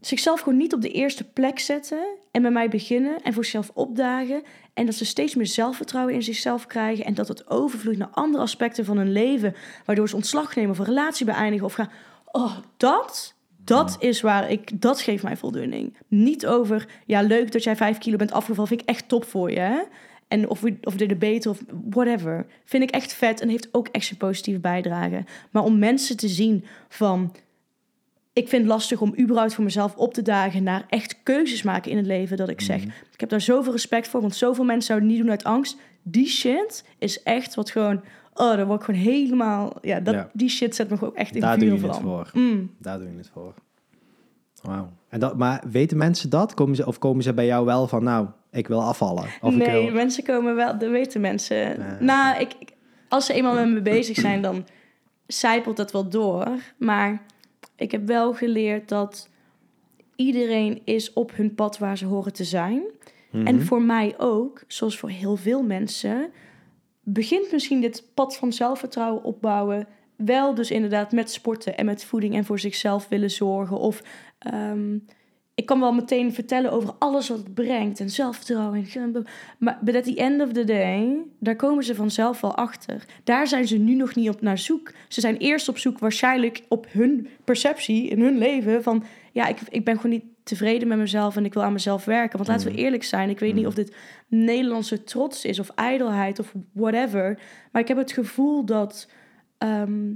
zichzelf 0.01 0.41
gewoon 0.41 0.59
niet 0.59 0.75
op 0.75 0.83
de 0.83 0.91
eerste 0.91 1.25
plek 1.25 1.59
zetten 1.59 1.99
en 2.31 2.43
bij 2.43 2.51
mij 2.51 2.69
beginnen 2.69 3.23
en 3.23 3.33
voor 3.33 3.45
zichzelf 3.45 3.71
opdagen. 3.75 4.43
En 4.75 4.87
dat 4.87 4.95
ze 4.95 5.05
steeds 5.05 5.35
meer 5.35 5.47
zelfvertrouwen 5.47 6.15
in 6.15 6.23
zichzelf 6.23 6.67
krijgen 6.67 7.05
en 7.05 7.15
dat 7.15 7.29
het 7.29 7.51
overvloeit 7.51 7.99
naar 7.99 8.11
andere 8.13 8.43
aspecten 8.43 8.85
van 8.85 8.97
hun 8.97 9.13
leven, 9.13 9.55
waardoor 9.85 10.09
ze 10.09 10.17
ontslag 10.17 10.55
nemen 10.55 10.71
of 10.71 10.79
een 10.79 10.85
relatie 10.85 11.27
beëindigen 11.27 11.67
of 11.67 11.75
gaan. 11.75 11.91
Oh, 12.27 12.57
dat, 12.77 13.35
dat 13.65 13.97
is 14.01 14.21
waar 14.21 14.51
ik, 14.51 14.81
dat 14.81 15.01
geeft 15.01 15.23
mij 15.23 15.37
voldoening. 15.37 15.97
Niet 16.09 16.47
over, 16.47 16.89
ja, 17.07 17.23
leuk 17.23 17.53
dat 17.53 17.63
jij 17.63 17.77
vijf 17.77 17.99
kilo 17.99 18.17
bent 18.17 18.33
afgevallen, 18.33 18.69
vind 18.69 18.81
ik 18.81 18.89
echt 18.89 19.09
top 19.09 19.25
voor 19.25 19.51
je. 19.51 19.61
Hè? 19.61 19.81
En 20.29 20.49
of, 20.49 20.61
we, 20.61 20.77
of 20.83 20.97
de 20.97 21.07
debate 21.07 21.49
of 21.49 21.63
whatever. 21.91 22.47
Vind 22.65 22.83
ik 22.83 22.91
echt 22.91 23.13
vet 23.13 23.41
en 23.41 23.49
heeft 23.49 23.69
ook 23.73 23.89
echt 23.89 24.11
een 24.11 24.17
positieve 24.17 24.61
bijdrage. 24.61 25.25
Maar 25.51 25.63
om 25.63 25.79
mensen 25.79 26.17
te 26.17 26.29
zien 26.29 26.65
van 26.89 27.35
ik 28.33 28.49
vind 28.49 28.63
het 28.63 28.71
lastig 28.71 29.01
om 29.01 29.15
überhaupt 29.21 29.55
voor 29.55 29.65
mezelf 29.65 29.97
op 29.97 30.15
te 30.15 30.23
dagen 30.23 30.63
naar 30.63 30.87
echt 30.89 31.23
keuzes 31.23 31.63
maken 31.63 31.91
in 31.91 31.97
het 31.97 32.07
leven. 32.07 32.37
Dat 32.37 32.49
ik 32.49 32.61
zeg, 32.61 32.81
mhm. 32.81 32.89
ik 33.13 33.21
heb 33.21 33.29
daar 33.29 33.41
zoveel 33.41 33.73
respect 33.73 34.09
voor, 34.09 34.21
want 34.21 34.37
zoveel 34.37 34.65
mensen 34.65 34.87
zouden 34.87 35.09
niet 35.09 35.19
doen 35.19 35.31
uit 35.31 35.45
angst. 35.45 35.77
Die 36.03 36.27
shit 36.27 36.85
is 36.99 37.23
echt 37.23 37.55
wat 37.55 37.71
gewoon, 37.71 38.01
oh, 38.35 38.57
daar 38.57 38.67
word 38.67 38.79
ik 38.79 38.85
gewoon 38.85 39.01
helemaal, 39.01 39.73
ja, 39.83 40.01
dat, 40.01 40.27
die 40.33 40.49
shit 40.49 40.75
zet 40.75 40.91
me 40.91 40.97
ook 41.01 41.15
echt 41.15 41.35
in 41.35 41.41
daar 41.41 41.59
vuur 41.59 41.69
doe 41.69 41.81
je 41.81 41.87
het 41.87 41.97
voor. 41.97 42.31
Mm. 42.33 42.71
Daar 42.79 42.99
doe 42.99 43.11
je 43.11 43.17
het 43.17 43.31
voor. 43.33 43.55
Wauw. 44.63 44.93
En 45.09 45.21
dat, 45.21 45.37
maar 45.37 45.63
weten 45.71 45.97
mensen 45.97 46.31
dat? 46.31 46.55
Komen 46.55 46.77
ze, 46.77 46.87
of 46.87 46.99
komen 46.99 47.23
ze 47.23 47.35
bij 47.35 47.47
jou 47.47 47.65
wel 47.65 47.89
van, 47.89 48.03
nou, 48.03 48.27
ik 48.51 48.69
wil 48.69 48.83
afvallen? 48.83 49.25
Of 49.41 49.55
nee, 49.55 49.85
wil... 49.85 49.93
mensen 49.93 50.25
komen 50.25 50.55
wel, 50.55 50.79
dat 50.79 50.91
weten 50.91 51.21
mensen. 51.21 51.77
nou, 52.01 52.41
ik, 52.41 52.55
als 53.09 53.27
ze 53.27 53.33
eenmaal 53.33 53.55
met 53.55 53.69
me 53.69 53.81
bezig 53.81 54.17
zijn, 54.17 54.43
dan 54.43 54.67
zijpelt 55.27 55.77
dat 55.77 55.93
wel 55.93 56.09
door. 56.09 56.49
Maar 56.77 57.23
ik 57.77 57.91
heb 57.91 58.07
wel 58.07 58.35
geleerd 58.35 58.89
dat 58.89 59.29
iedereen 60.17 60.81
is 60.85 61.13
op 61.13 61.33
hun 61.35 61.55
pad 61.55 61.79
waar 61.79 61.99
ze 61.99 62.07
horen 62.07 62.33
te 62.33 62.45
zijn. 62.45 62.83
En 63.33 63.55
mhm. 63.55 63.61
voor 63.65 63.83
mij 63.83 64.15
ook, 64.17 64.63
zoals 64.67 64.99
voor 64.99 65.11
heel 65.11 65.37
veel 65.37 65.63
mensen, 65.63 66.31
begint 67.03 67.53
misschien 67.53 67.81
dit 67.81 68.05
pad 68.15 68.37
van 68.37 68.53
zelfvertrouwen 68.53 69.25
opbouwen. 69.25 69.87
Wel 70.17 70.55
dus 70.55 70.71
inderdaad 70.71 71.13
met 71.13 71.31
sporten 71.31 71.77
en 71.77 71.87
met 71.87 72.05
voeding 72.05 72.35
en 72.35 72.45
voor 72.45 72.59
zichzelf 72.59 73.09
willen 73.09 73.31
zorgen. 73.31 73.79
Of 73.79 74.03
ehm, 74.39 74.97
ik 75.59 75.67
kan 75.67 75.81
wel 75.81 75.93
meteen 75.93 76.33
vertellen 76.33 76.73
over 76.73 76.95
alles 76.99 77.29
wat 77.29 77.39
het 77.39 77.55
brengt 77.55 78.01
en 78.01 78.11
zelfvertrouwen. 78.11 78.87
Maar 79.59 79.79
at 79.85 80.05
the 80.05 80.15
end 80.17 80.41
of 80.41 80.53
the 80.53 80.65
day, 80.65 81.17
daar 81.39 81.57
komen 81.57 81.85
ze 81.85 81.95
vanzelf 81.95 82.41
wel 82.41 82.55
achter. 82.55 83.05
Daar 83.25 83.47
zijn 83.47 83.67
ze 83.67 83.77
nu 83.77 83.95
nog 83.95 84.15
niet 84.15 84.29
op 84.29 84.41
naar 84.41 84.59
zoek. 84.59 84.93
Ze 85.09 85.21
zijn 85.21 85.37
eerst 85.37 85.69
op 85.69 85.79
zoek 85.79 85.99
waarschijnlijk 85.99 86.63
op 86.69 86.87
hun 86.91 87.29
perceptie 87.45 88.09
in 88.09 88.21
hun 88.21 88.39
leven 88.39 88.83
van... 88.83 89.05
ja, 89.33 89.47
ik, 89.47 89.59
ik 89.69 89.85
ben 89.85 89.97
gewoon 89.97 90.11
niet 90.11 90.25
tevreden 90.43 90.89
met 90.89 90.99
mezelf 90.99 91.37
en 91.37 91.45
ik 91.45 91.55
wil 91.55 91.63
aan 91.63 91.73
mezelf 91.73 92.05
werken. 92.05 92.37
Want 92.37 92.51
laten 92.51 92.67
we 92.67 92.73
mm. 92.73 92.79
eerlijk 92.79 93.05
zijn, 93.05 93.31
ik 93.31 93.39
weet 93.39 93.55
niet 93.55 93.63
mm. 93.63 93.69
of 93.69 93.75
dit 93.75 93.95
Nederlandse 94.29 95.05
trots 95.05 95.45
is 95.45 95.59
of 95.59 95.71
ijdelheid 95.75 96.39
of 96.39 96.55
whatever. 96.73 97.39
Maar 97.73 97.83
ik 97.83 97.89
heb 97.89 97.97
het 97.97 98.13
gevoel 98.13 98.65
dat 98.65 99.09
ehm, 99.59 100.13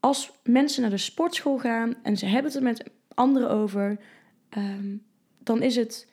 als 0.00 0.32
mensen 0.44 0.82
naar 0.82 0.90
de 0.90 0.96
sportschool 0.96 1.58
gaan 1.58 1.94
en 2.02 2.16
ze 2.16 2.26
hebben 2.26 2.52
het 2.52 2.62
met 2.62 2.90
anderen 3.14 3.50
over 3.50 3.98
Ehm, 4.52 4.96
dan 5.38 5.62
is 5.62 5.76
het 5.76 6.08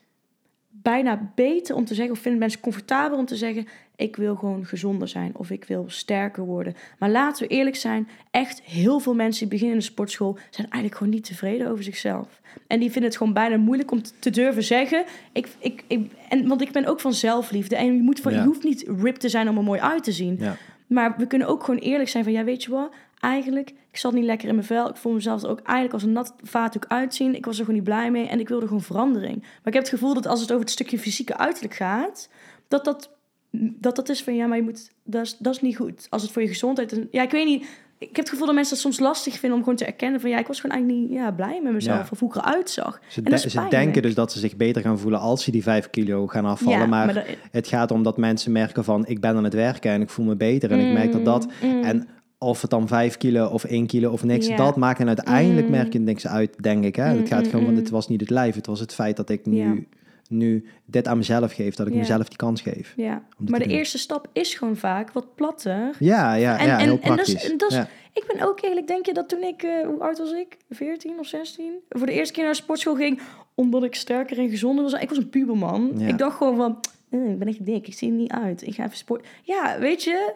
bijna 0.69 1.31
beter 1.35 1.75
om 1.75 1.85
te 1.85 1.93
zeggen, 1.93 2.13
of 2.13 2.19
vinden 2.19 2.39
mensen 2.39 2.59
comfortabel 2.59 3.17
om 3.17 3.25
te 3.25 3.35
zeggen: 3.35 3.67
ik 3.95 4.15
wil 4.15 4.35
gewoon 4.35 4.65
gezonder 4.65 5.07
zijn 5.07 5.31
of 5.35 5.49
ik 5.49 5.63
wil 5.63 5.85
sterker 5.87 6.43
worden. 6.43 6.75
Maar 6.99 7.09
laten 7.09 7.47
we 7.47 7.53
eerlijk 7.53 7.75
zijn, 7.75 8.07
echt 8.31 8.61
heel 8.61 8.99
veel 8.99 9.13
mensen 9.13 9.39
die 9.39 9.49
beginnen 9.49 9.75
in 9.75 9.81
de 9.81 9.91
sportschool 9.91 10.37
zijn 10.49 10.67
eigenlijk 10.69 10.95
gewoon 10.95 11.13
niet 11.13 11.25
tevreden 11.25 11.67
over 11.67 11.83
zichzelf. 11.83 12.41
En 12.67 12.79
die 12.79 12.91
vinden 12.91 13.09
het 13.09 13.17
gewoon 13.17 13.33
bijna 13.33 13.57
moeilijk 13.57 13.91
om 13.91 14.01
te 14.19 14.29
durven 14.29 14.63
zeggen. 14.63 15.05
Ik, 15.31 15.47
ik, 15.59 15.83
ik, 15.87 16.11
en, 16.29 16.47
want 16.47 16.61
ik 16.61 16.71
ben 16.71 16.85
ook 16.85 16.99
van 16.99 17.13
zelfliefde 17.13 17.75
en 17.75 17.85
je, 17.85 18.01
moet 18.01 18.19
voor, 18.19 18.31
je 18.31 18.43
hoeft 18.43 18.63
niet 18.63 18.83
ripped 18.87 19.19
te 19.19 19.29
zijn 19.29 19.49
om 19.49 19.57
er 19.57 19.63
mooi 19.63 19.79
uit 19.79 20.03
te 20.03 20.11
zien. 20.11 20.37
Ja. 20.39 20.57
Maar 20.87 21.15
we 21.17 21.27
kunnen 21.27 21.47
ook 21.47 21.63
gewoon 21.63 21.79
eerlijk 21.79 22.09
zijn 22.09 22.23
van, 22.23 22.33
ja, 22.33 22.43
weet 22.43 22.63
je 22.63 22.71
wat? 22.71 22.93
Eigenlijk, 23.19 23.69
ik 23.69 23.97
zat 23.97 24.13
niet 24.13 24.23
lekker 24.23 24.47
in 24.47 24.55
mijn 24.55 24.67
vel. 24.67 24.89
Ik 24.89 24.95
voel 24.95 25.13
mezelf 25.13 25.43
ook 25.43 25.59
eigenlijk 25.59 25.93
als 25.93 26.03
een 26.03 26.11
nat 26.11 26.33
vaatdoek 26.43 26.85
uitzien. 26.87 27.35
Ik 27.35 27.45
was 27.45 27.57
er 27.57 27.65
gewoon 27.65 27.75
niet 27.75 27.89
blij 27.89 28.11
mee 28.11 28.27
en 28.27 28.39
ik 28.39 28.47
wilde 28.47 28.67
gewoon 28.67 28.81
verandering. 28.81 29.41
Maar 29.41 29.51
ik 29.63 29.73
heb 29.73 29.83
het 29.83 29.89
gevoel 29.89 30.13
dat 30.13 30.27
als 30.27 30.41
het 30.41 30.49
over 30.49 30.63
het 30.63 30.73
stukje 30.73 30.99
fysieke 30.99 31.37
uiterlijk 31.37 31.73
gaat, 31.73 32.29
dat 32.67 32.85
dat, 32.85 33.09
dat, 33.51 33.95
dat 33.95 34.09
is 34.09 34.23
van, 34.23 34.35
ja, 34.35 34.47
maar 34.47 34.57
je 34.57 34.63
moet, 34.63 34.91
dat 35.03 35.25
is, 35.25 35.37
dat 35.37 35.53
is 35.53 35.61
niet 35.61 35.75
goed. 35.75 36.07
Als 36.09 36.21
het 36.21 36.31
voor 36.31 36.41
je 36.41 36.47
gezondheid. 36.47 37.01
Ja, 37.11 37.21
ik 37.21 37.31
weet 37.31 37.45
niet. 37.45 37.65
Ik 37.97 38.07
heb 38.07 38.15
het 38.15 38.29
gevoel 38.29 38.45
dat 38.45 38.55
mensen 38.55 38.73
het 38.73 38.83
soms 38.83 38.99
lastig 38.99 39.33
vinden 39.33 39.57
om 39.57 39.63
gewoon 39.63 39.77
te 39.77 39.85
erkennen 39.85 40.21
van 40.21 40.29
ja, 40.29 40.37
ik 40.37 40.47
was 40.47 40.59
gewoon 40.59 40.75
eigenlijk 40.75 41.09
niet 41.09 41.17
ja, 41.17 41.31
blij 41.31 41.59
met 41.63 41.73
mezelf 41.73 42.11
of 42.11 42.19
hoe 42.19 42.29
ik 42.29 42.35
eruit 42.35 42.69
zag. 42.69 42.99
Ze, 43.07 43.49
ze 43.49 43.65
denken 43.69 44.01
dus 44.01 44.13
dat 44.15 44.31
ze 44.31 44.39
zich 44.39 44.55
beter 44.55 44.81
gaan 44.81 44.99
voelen 44.99 45.19
als 45.19 45.43
ze 45.43 45.51
die 45.51 45.63
vijf 45.63 45.89
kilo 45.89 46.27
gaan 46.27 46.45
afvallen. 46.45 46.89
maar, 46.89 47.25
het 47.51 47.67
gaat 47.67 47.91
om 47.91 48.03
dat 48.03 48.17
mensen 48.17 48.51
merken 48.51 48.83
van 48.83 49.05
ik 49.07 49.19
ben 49.21 49.35
aan 49.35 49.43
het 49.43 49.53
werken 49.53 49.91
en 49.91 50.01
ik 50.01 50.09
voel 50.09 50.25
me 50.25 50.35
beter. 50.35 50.71
En 50.71 50.79
ik 50.79 50.93
merk 50.93 51.11
dat 51.11 51.25
dat. 51.25 51.47
Mm, 51.61 51.75
mm. 51.75 51.83
En 51.83 52.07
of 52.39 52.61
het 52.61 52.69
dan 52.69 52.87
5 52.87 53.17
kilo 53.17 53.47
of 53.47 53.63
1 53.63 53.87
kilo 53.87 54.11
of 54.11 54.23
niks, 54.23 54.55
dat 54.55 54.75
maakt 54.75 54.99
en 54.99 55.07
uiteindelijk 55.07 55.65
mm. 55.65 55.71
merk 55.71 55.93
je 55.93 55.99
niks 55.99 56.27
uit, 56.27 56.63
denk 56.63 56.83
ik. 56.83 56.95
Hè? 56.95 57.03
het 57.03 57.27
gaat 57.27 57.47
gewoon 57.47 57.65
van, 57.65 57.75
het 57.75 57.89
was 57.89 58.07
niet 58.07 58.21
het 58.21 58.29
lijf, 58.29 58.55
het 58.55 58.65
was 58.65 58.79
het 58.79 58.93
feit 58.93 59.17
dat 59.17 59.29
ik 59.29 59.45
nu, 59.45 59.87
nu 60.29 60.65
dit 60.85 61.07
aan 61.07 61.17
mezelf 61.17 61.53
geef, 61.53 61.75
dat 61.75 61.87
ik 61.87 61.93
mezelf 61.93 62.27
die 62.27 62.37
kans 62.37 62.61
geef. 62.61 62.93
Ja, 62.95 63.23
maar 63.37 63.59
de 63.59 63.65
eerste 63.65 63.97
stap 63.97 64.27
is 64.33 64.53
gewoon 64.53 64.75
vaak 64.75 65.11
wat 65.11 65.35
platter. 65.35 65.95
Ja, 65.99 66.33
ja, 66.33 66.59
en, 66.59 66.67
ja 66.67 66.77
heel 66.77 66.91
en, 66.91 66.99
praktisch. 66.99 67.49
En 67.49 67.57
dat 67.57 67.71
is, 67.71 67.77
is, 67.77 67.83
Ik 68.13 68.33
ben 68.33 68.47
ook 68.47 68.61
eerlijk, 68.61 68.87
denk 68.87 69.05
je 69.05 69.13
dat 69.13 69.29
toen 69.29 69.43
ik, 69.43 69.63
uh, 69.63 69.85
hoe 69.85 69.99
oud 69.99 70.17
was 70.17 70.31
ik? 70.31 70.57
14 70.69 71.19
of 71.19 71.27
16? 71.27 71.73
Voor 71.89 72.05
de 72.05 72.13
eerste 72.13 72.33
keer 72.33 72.43
naar 72.43 72.53
de 72.53 72.59
sportschool 72.59 72.95
ging, 72.95 73.19
omdat 73.55 73.83
ik 73.83 73.95
sterker 73.95 74.37
en 74.37 74.49
gezonder 74.49 74.83
was. 74.83 74.93
Ik 74.93 75.09
was 75.09 75.17
een 75.17 75.29
puberman. 75.29 76.01
Ik 76.01 76.17
dacht 76.17 76.37
gewoon 76.37 76.55
van, 76.55 76.79
eh, 77.09 77.29
ik 77.29 77.39
ben 77.39 77.47
echt 77.47 77.65
dik, 77.65 77.87
ik 77.87 77.93
zie 77.93 78.09
er 78.09 78.15
niet 78.15 78.31
uit. 78.31 78.67
Ik 78.67 78.75
ga 78.75 78.85
even 78.85 78.97
sport. 78.97 79.27
Ja, 79.43 79.79
weet 79.79 80.03
je, 80.03 80.33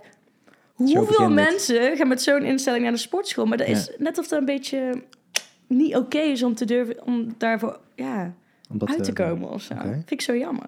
Hoeveel 0.74 1.30
mensen 1.30 1.98
gaan 1.98 2.08
met 2.08 2.22
zo'n 2.22 2.44
instelling 2.44 2.84
naar 2.84 2.92
de 2.92 2.98
sportschool? 2.98 3.46
Maar 3.46 3.58
dat 3.58 3.68
is 3.68 3.92
net 3.98 4.18
of 4.18 4.30
het 4.30 4.40
een 4.40 4.46
beetje 4.46 5.04
niet 5.68 5.96
oké 5.96 6.20
is 6.20 6.44
om 6.44 6.56
te 6.56 6.66
durven, 6.66 7.06
om 7.06 7.34
daarvoor 7.38 7.80
ja, 7.96 8.34
om 8.70 8.78
uit 8.86 9.04
te 9.04 9.14
komen 9.14 9.50
of 9.50 9.62
zo. 9.62 9.76
Vind 9.82 10.12
ik 10.12 10.22
zo 10.22 10.38
jammer. 10.38 10.66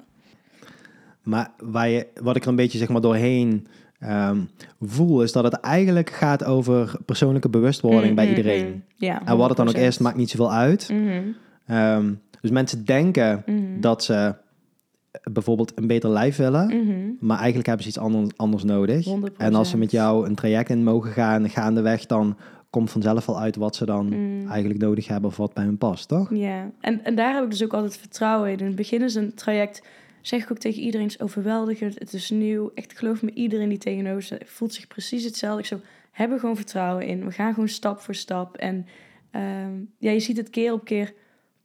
Maar 1.24 1.52
waar 1.60 1.90
je, 1.90 2.08
wat 2.22 2.36
ik 2.36 2.44
er 2.44 2.50
een 2.50 2.56
beetje 2.56 2.78
zeg 2.78 2.90
maar 2.90 3.02
doorheen 3.02 3.68
ehm, 4.00 4.40
voel, 4.82 5.24
is 5.24 5.32
dat 5.32 5.44
het 5.44 5.54
eigenlijk 5.54 6.10
gaat 6.10 6.44
over 6.44 6.96
persoonlijke 7.06 7.50
bewustwording 7.50 8.16
bij 8.16 8.26
mhm, 8.26 8.36
iedereen. 8.36 8.68
Mhm. 8.68 8.78
Ja, 8.96 9.26
en 9.26 9.38
wat 9.38 9.48
het 9.48 9.58
dan 9.58 9.68
ook 9.68 9.76
is, 9.76 9.98
maakt 9.98 10.18
niet 10.18 10.30
zoveel 10.30 10.52
uit. 10.52 10.90
Mm 10.92 11.36
dus 12.46 12.54
mensen 12.54 12.86
denken 12.86 13.44
dat 13.82 14.04
ze 14.04 14.36
bijvoorbeeld 15.24 15.72
een 15.76 15.88
beter 15.88 16.10
lijf 16.10 16.38
willen, 16.38 16.68
mhm. 16.68 17.10
maar 17.20 17.38
eigenlijk 17.38 17.68
hebben 17.68 17.84
ze 17.84 17.90
iets 17.90 18.00
anders, 18.00 18.38
anders 18.38 18.64
nodig. 18.64 19.08
En 19.38 19.56
als 19.56 19.70
ze 19.70 19.78
met 19.78 19.92
jou 19.92 20.28
een 20.28 20.36
traject 20.36 20.70
in 20.70 20.84
mogen 20.84 21.12
gaan, 21.12 21.50
gaandeweg, 21.50 22.06
dan 22.06 22.38
komt 22.76 22.92
vanzelf 22.92 23.30
al 23.30 23.40
uit 23.40 23.56
wat 23.56 23.76
ze 23.76 23.86
dan 23.86 24.06
mm. 24.06 24.50
eigenlijk 24.50 24.80
nodig 24.80 25.08
hebben 25.08 25.30
of 25.30 25.38
wat 25.38 25.54
bij 25.54 25.64
hun 25.64 25.78
past, 25.78 26.08
toch? 26.08 26.36
Ja, 26.36 26.72
en, 26.80 27.04
en 27.04 27.16
daar 27.16 27.34
heb 27.34 27.44
ik 27.44 27.50
dus 27.50 27.64
ook 27.64 27.74
altijd 27.74 27.98
vertrouwen 27.98 28.52
in. 28.52 28.60
In 28.60 28.66
het 28.66 28.76
begin 28.76 29.02
is 29.02 29.16
een 29.16 29.34
traject, 29.34 29.82
zeg 30.22 30.44
ik 30.44 30.52
ook 30.52 30.58
tegen 30.58 30.82
iedereen, 30.82 31.08
is 31.08 31.20
overweldigend, 31.20 32.00
het 32.00 32.14
is 32.14 32.30
nieuw. 32.30 32.72
Echt 32.74 32.98
geloof 32.98 33.22
me, 33.22 33.32
iedereen 33.34 33.70
die 33.70 33.78
tegenover 33.78 34.22
ze 34.22 34.42
voelt 34.46 34.74
zich 34.74 34.88
precies 34.88 35.24
hetzelfde. 35.24 35.60
Ik 35.60 35.66
zo, 35.66 35.80
hebben 36.12 36.40
gewoon 36.40 36.56
vertrouwen 36.56 37.06
in. 37.06 37.26
We 37.26 37.32
gaan 37.32 37.54
gewoon 37.54 37.70
stap 37.70 38.00
voor 38.00 38.16
stap. 38.16 38.56
En 38.56 38.86
ehm, 39.32 39.74
ja, 39.98 40.12
je 40.12 40.20
ziet 40.20 40.38
het 40.38 40.50
keer 40.50 40.74
op 40.74 40.86
keer 40.86 41.14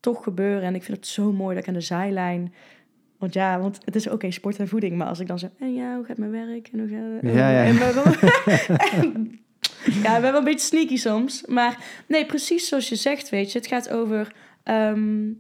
toch 0.01 0.23
gebeuren. 0.23 0.63
En 0.63 0.75
ik 0.75 0.83
vind 0.83 0.97
het 0.97 1.07
zo 1.07 1.33
mooi 1.33 1.55
dat 1.55 1.63
ik 1.63 1.69
aan 1.69 1.75
de 1.75 1.81
zijlijn 1.81 2.53
want 3.21 3.35
ja, 3.35 3.61
want 3.61 3.79
het 3.85 3.95
is 3.95 4.09
oké, 4.09 4.31
sport 4.31 4.59
en 4.59 4.69
voeding. 4.69 4.97
Maar 4.97 5.07
als 5.07 5.21
ik 5.21 5.27
dan 5.27 5.39
zo, 5.39 5.49
en 5.59 5.75
ja, 5.75 5.97
hoe 5.97 6.05
gaat 6.05 6.17
mijn 6.17 6.31
werk? 6.31 6.69
En 6.73 6.79
hoe 6.79 6.89
gaat? 6.89 7.35
Ja, 7.35 7.51
ja. 7.51 7.65
En 7.65 7.75
ja, 10.03 10.17
ik 10.17 10.23
ben 10.23 10.33
wel 10.33 10.37
een 10.37 10.45
beetje 10.45 10.67
sneaky 10.67 10.97
soms. 10.97 11.47
Maar 11.47 12.03
nee, 12.09 12.27
precies 12.27 12.69
zoals 12.69 12.89
je 12.89 12.97
zegt, 12.97 13.29
weet 13.29 13.53
je. 13.53 13.59
Het 13.59 13.67
gaat 13.67 13.91
over 13.91 14.35
ehm, 14.63 15.33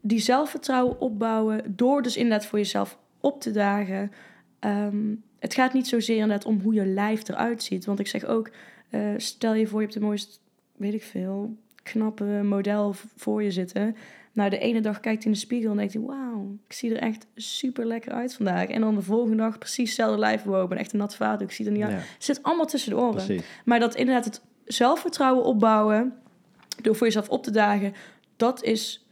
die 0.00 0.18
zelfvertrouwen 0.18 1.00
opbouwen... 1.00 1.74
door 1.76 2.02
dus 2.02 2.16
inderdaad 2.16 2.46
voor 2.46 2.58
jezelf 2.58 2.98
op 3.20 3.40
te 3.40 3.50
dagen. 3.50 4.12
Ehm, 4.58 5.14
het 5.38 5.54
gaat 5.54 5.72
niet 5.72 5.88
zozeer 5.88 6.16
inderdaad 6.16 6.44
om 6.44 6.60
hoe 6.60 6.74
je 6.74 6.86
lijf 6.86 7.28
eruit 7.28 7.62
ziet. 7.62 7.84
Want 7.84 7.98
ik 7.98 8.06
zeg 8.06 8.24
ook, 8.24 8.50
uh, 8.90 9.00
stel 9.16 9.54
je 9.54 9.66
voor 9.66 9.78
je 9.80 9.86
hebt 9.86 9.98
de 9.98 10.04
mooiste, 10.04 10.38
weet 10.76 10.94
ik 10.94 11.02
veel... 11.02 11.56
knappe 11.82 12.24
model 12.24 12.94
voor 13.16 13.42
je 13.42 13.50
zitten... 13.50 13.96
Nou, 14.32 14.50
de 14.50 14.58
ene 14.58 14.80
dag 14.80 15.00
kijkt 15.00 15.22
hij 15.22 15.32
in 15.32 15.38
de 15.38 15.44
spiegel 15.44 15.70
en 15.70 15.76
denkt 15.76 15.92
hij... 15.92 16.02
wauw, 16.02 16.58
ik 16.66 16.72
zie 16.72 16.94
er 16.94 17.02
echt 17.02 17.26
super 17.34 17.86
lekker 17.86 18.12
uit 18.12 18.34
vandaag. 18.34 18.68
En 18.68 18.80
dan 18.80 18.94
de 18.94 19.02
volgende 19.02 19.36
dag 19.36 19.58
precies 19.58 19.88
hetzelfde 19.88 20.18
lijf. 20.18 20.42
Wow, 20.42 20.62
ik 20.62 20.68
ben 20.68 20.78
echt 20.78 20.92
een 20.92 20.98
nat 20.98 21.16
vader, 21.16 21.46
ik 21.46 21.52
zie 21.52 21.66
er 21.66 21.72
niet 21.72 21.82
uit. 21.82 21.92
Het 21.92 22.24
zit 22.24 22.42
allemaal 22.42 22.66
tussen 22.66 22.90
de 22.90 22.96
oren. 22.96 23.42
Maar 23.64 23.80
dat 23.80 23.94
inderdaad 23.94 24.24
het 24.24 24.42
zelfvertrouwen 24.64 25.44
opbouwen 25.44 26.14
door 26.82 26.96
voor 26.96 27.06
jezelf 27.06 27.28
op 27.28 27.42
te 27.42 27.50
dagen, 27.50 27.92
dat 28.36 28.62
is 28.62 29.06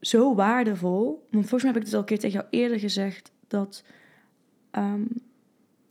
zo 0.00 0.34
waardevol. 0.34 1.26
Want 1.30 1.48
volgens 1.48 1.62
mij 1.62 1.72
heb 1.72 1.80
ik 1.80 1.86
het 1.86 1.94
al 1.94 2.00
een 2.00 2.06
keer 2.06 2.18
tegen 2.18 2.38
jou 2.38 2.46
eerder 2.50 2.78
gezegd 2.78 3.32
dat 3.48 3.84
ehm, 4.70 5.02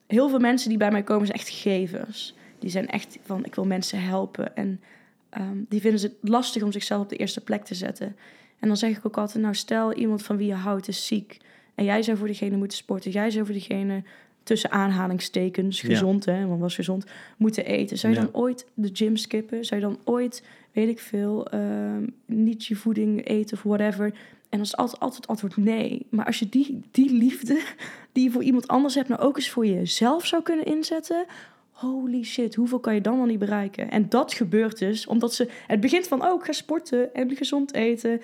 heel 0.07 0.29
veel 0.29 0.39
mensen 0.39 0.69
die 0.69 0.77
bij 0.77 0.91
mij 0.91 1.03
komen 1.03 1.25
zijn 1.25 1.39
echt 1.39 1.49
gevers. 1.49 2.35
Die 2.59 2.69
zijn 2.69 2.87
echt 2.87 3.17
van 3.23 3.45
ik 3.45 3.55
wil 3.55 3.65
mensen 3.65 4.01
helpen 4.01 4.55
en 4.55 4.81
ehm, 5.29 5.57
die 5.69 5.81
vinden 5.81 6.01
het 6.01 6.15
lastig 6.21 6.63
om 6.63 6.71
zichzelf 6.71 7.01
op 7.01 7.09
de 7.09 7.15
eerste 7.15 7.41
plek 7.41 7.63
te 7.63 7.75
zetten. 7.75 8.15
En 8.61 8.67
dan 8.67 8.77
zeg 8.77 8.97
ik 8.97 9.05
ook 9.05 9.17
altijd, 9.17 9.43
nou 9.43 9.55
stel 9.55 9.93
iemand 9.93 10.23
van 10.23 10.37
wie 10.37 10.47
je 10.47 10.53
houdt 10.53 10.87
is 10.87 11.05
ziek 11.07 11.37
en 11.75 11.83
jij 11.85 12.01
zou 12.01 12.17
voor 12.17 12.27
diegene 12.27 12.57
moeten 12.57 12.77
sporten, 12.77 13.11
jij 13.11 13.29
zou 13.29 13.45
voor 13.45 13.53
diegene 13.53 14.03
tussen 14.43 14.71
aanhalingstekens, 14.71 15.81
Ja. 15.81 15.87
gezond 15.87 16.25
hè, 16.25 16.45
want 16.45 16.61
was 16.61 16.75
gezond, 16.75 17.05
moeten 17.37 17.65
eten. 17.65 17.97
Zou 17.97 18.13
je 18.13 18.19
Ja. 18.19 18.25
dan 18.25 18.35
ooit 18.41 18.65
de 18.73 18.89
gym 18.93 19.15
skippen? 19.17 19.65
Zou 19.65 19.81
je 19.81 19.87
dan 19.87 19.99
ooit, 20.03 20.43
weet 20.71 20.89
ik 20.89 20.99
veel, 20.99 21.47
ehm, 21.47 22.07
niet 22.25 22.65
je 22.65 22.75
voeding 22.75 23.27
eten 23.27 23.57
of 23.57 23.63
whatever? 23.63 24.05
En 24.05 24.57
dan 24.57 24.61
is 24.61 24.77
altijd, 24.77 24.99
altijd 25.01 25.21
het 25.21 25.29
antwoord 25.29 25.57
nee. 25.57 26.05
Maar 26.09 26.25
als 26.25 26.39
je 26.39 26.49
die, 26.49 26.81
die 26.91 27.13
liefde 27.13 27.61
die 28.13 28.23
je 28.23 28.31
voor 28.31 28.43
iemand 28.43 28.67
anders 28.67 28.95
hebt, 28.95 29.07
nou 29.09 29.21
ook 29.21 29.35
eens 29.37 29.49
voor 29.49 29.65
jezelf 29.65 30.25
zou 30.25 30.43
kunnen 30.43 30.65
inzetten. 30.65 31.25
Holy 31.71 32.23
shit, 32.23 32.55
hoeveel 32.55 32.79
kan 32.79 32.93
je 32.93 33.01
dan 33.01 33.17
wel 33.17 33.25
niet 33.25 33.39
bereiken? 33.39 33.91
En 33.91 34.09
dat 34.09 34.33
gebeurt 34.33 34.77
dus 34.79 35.07
omdat 35.07 35.33
ze. 35.33 35.49
Het 35.67 35.79
begint 35.79 36.07
van, 36.07 36.25
oh, 36.25 36.39
ik 36.39 36.45
ga 36.45 36.51
sporten 36.51 37.13
en 37.13 37.35
gezond 37.35 37.73
eten. 37.73 38.21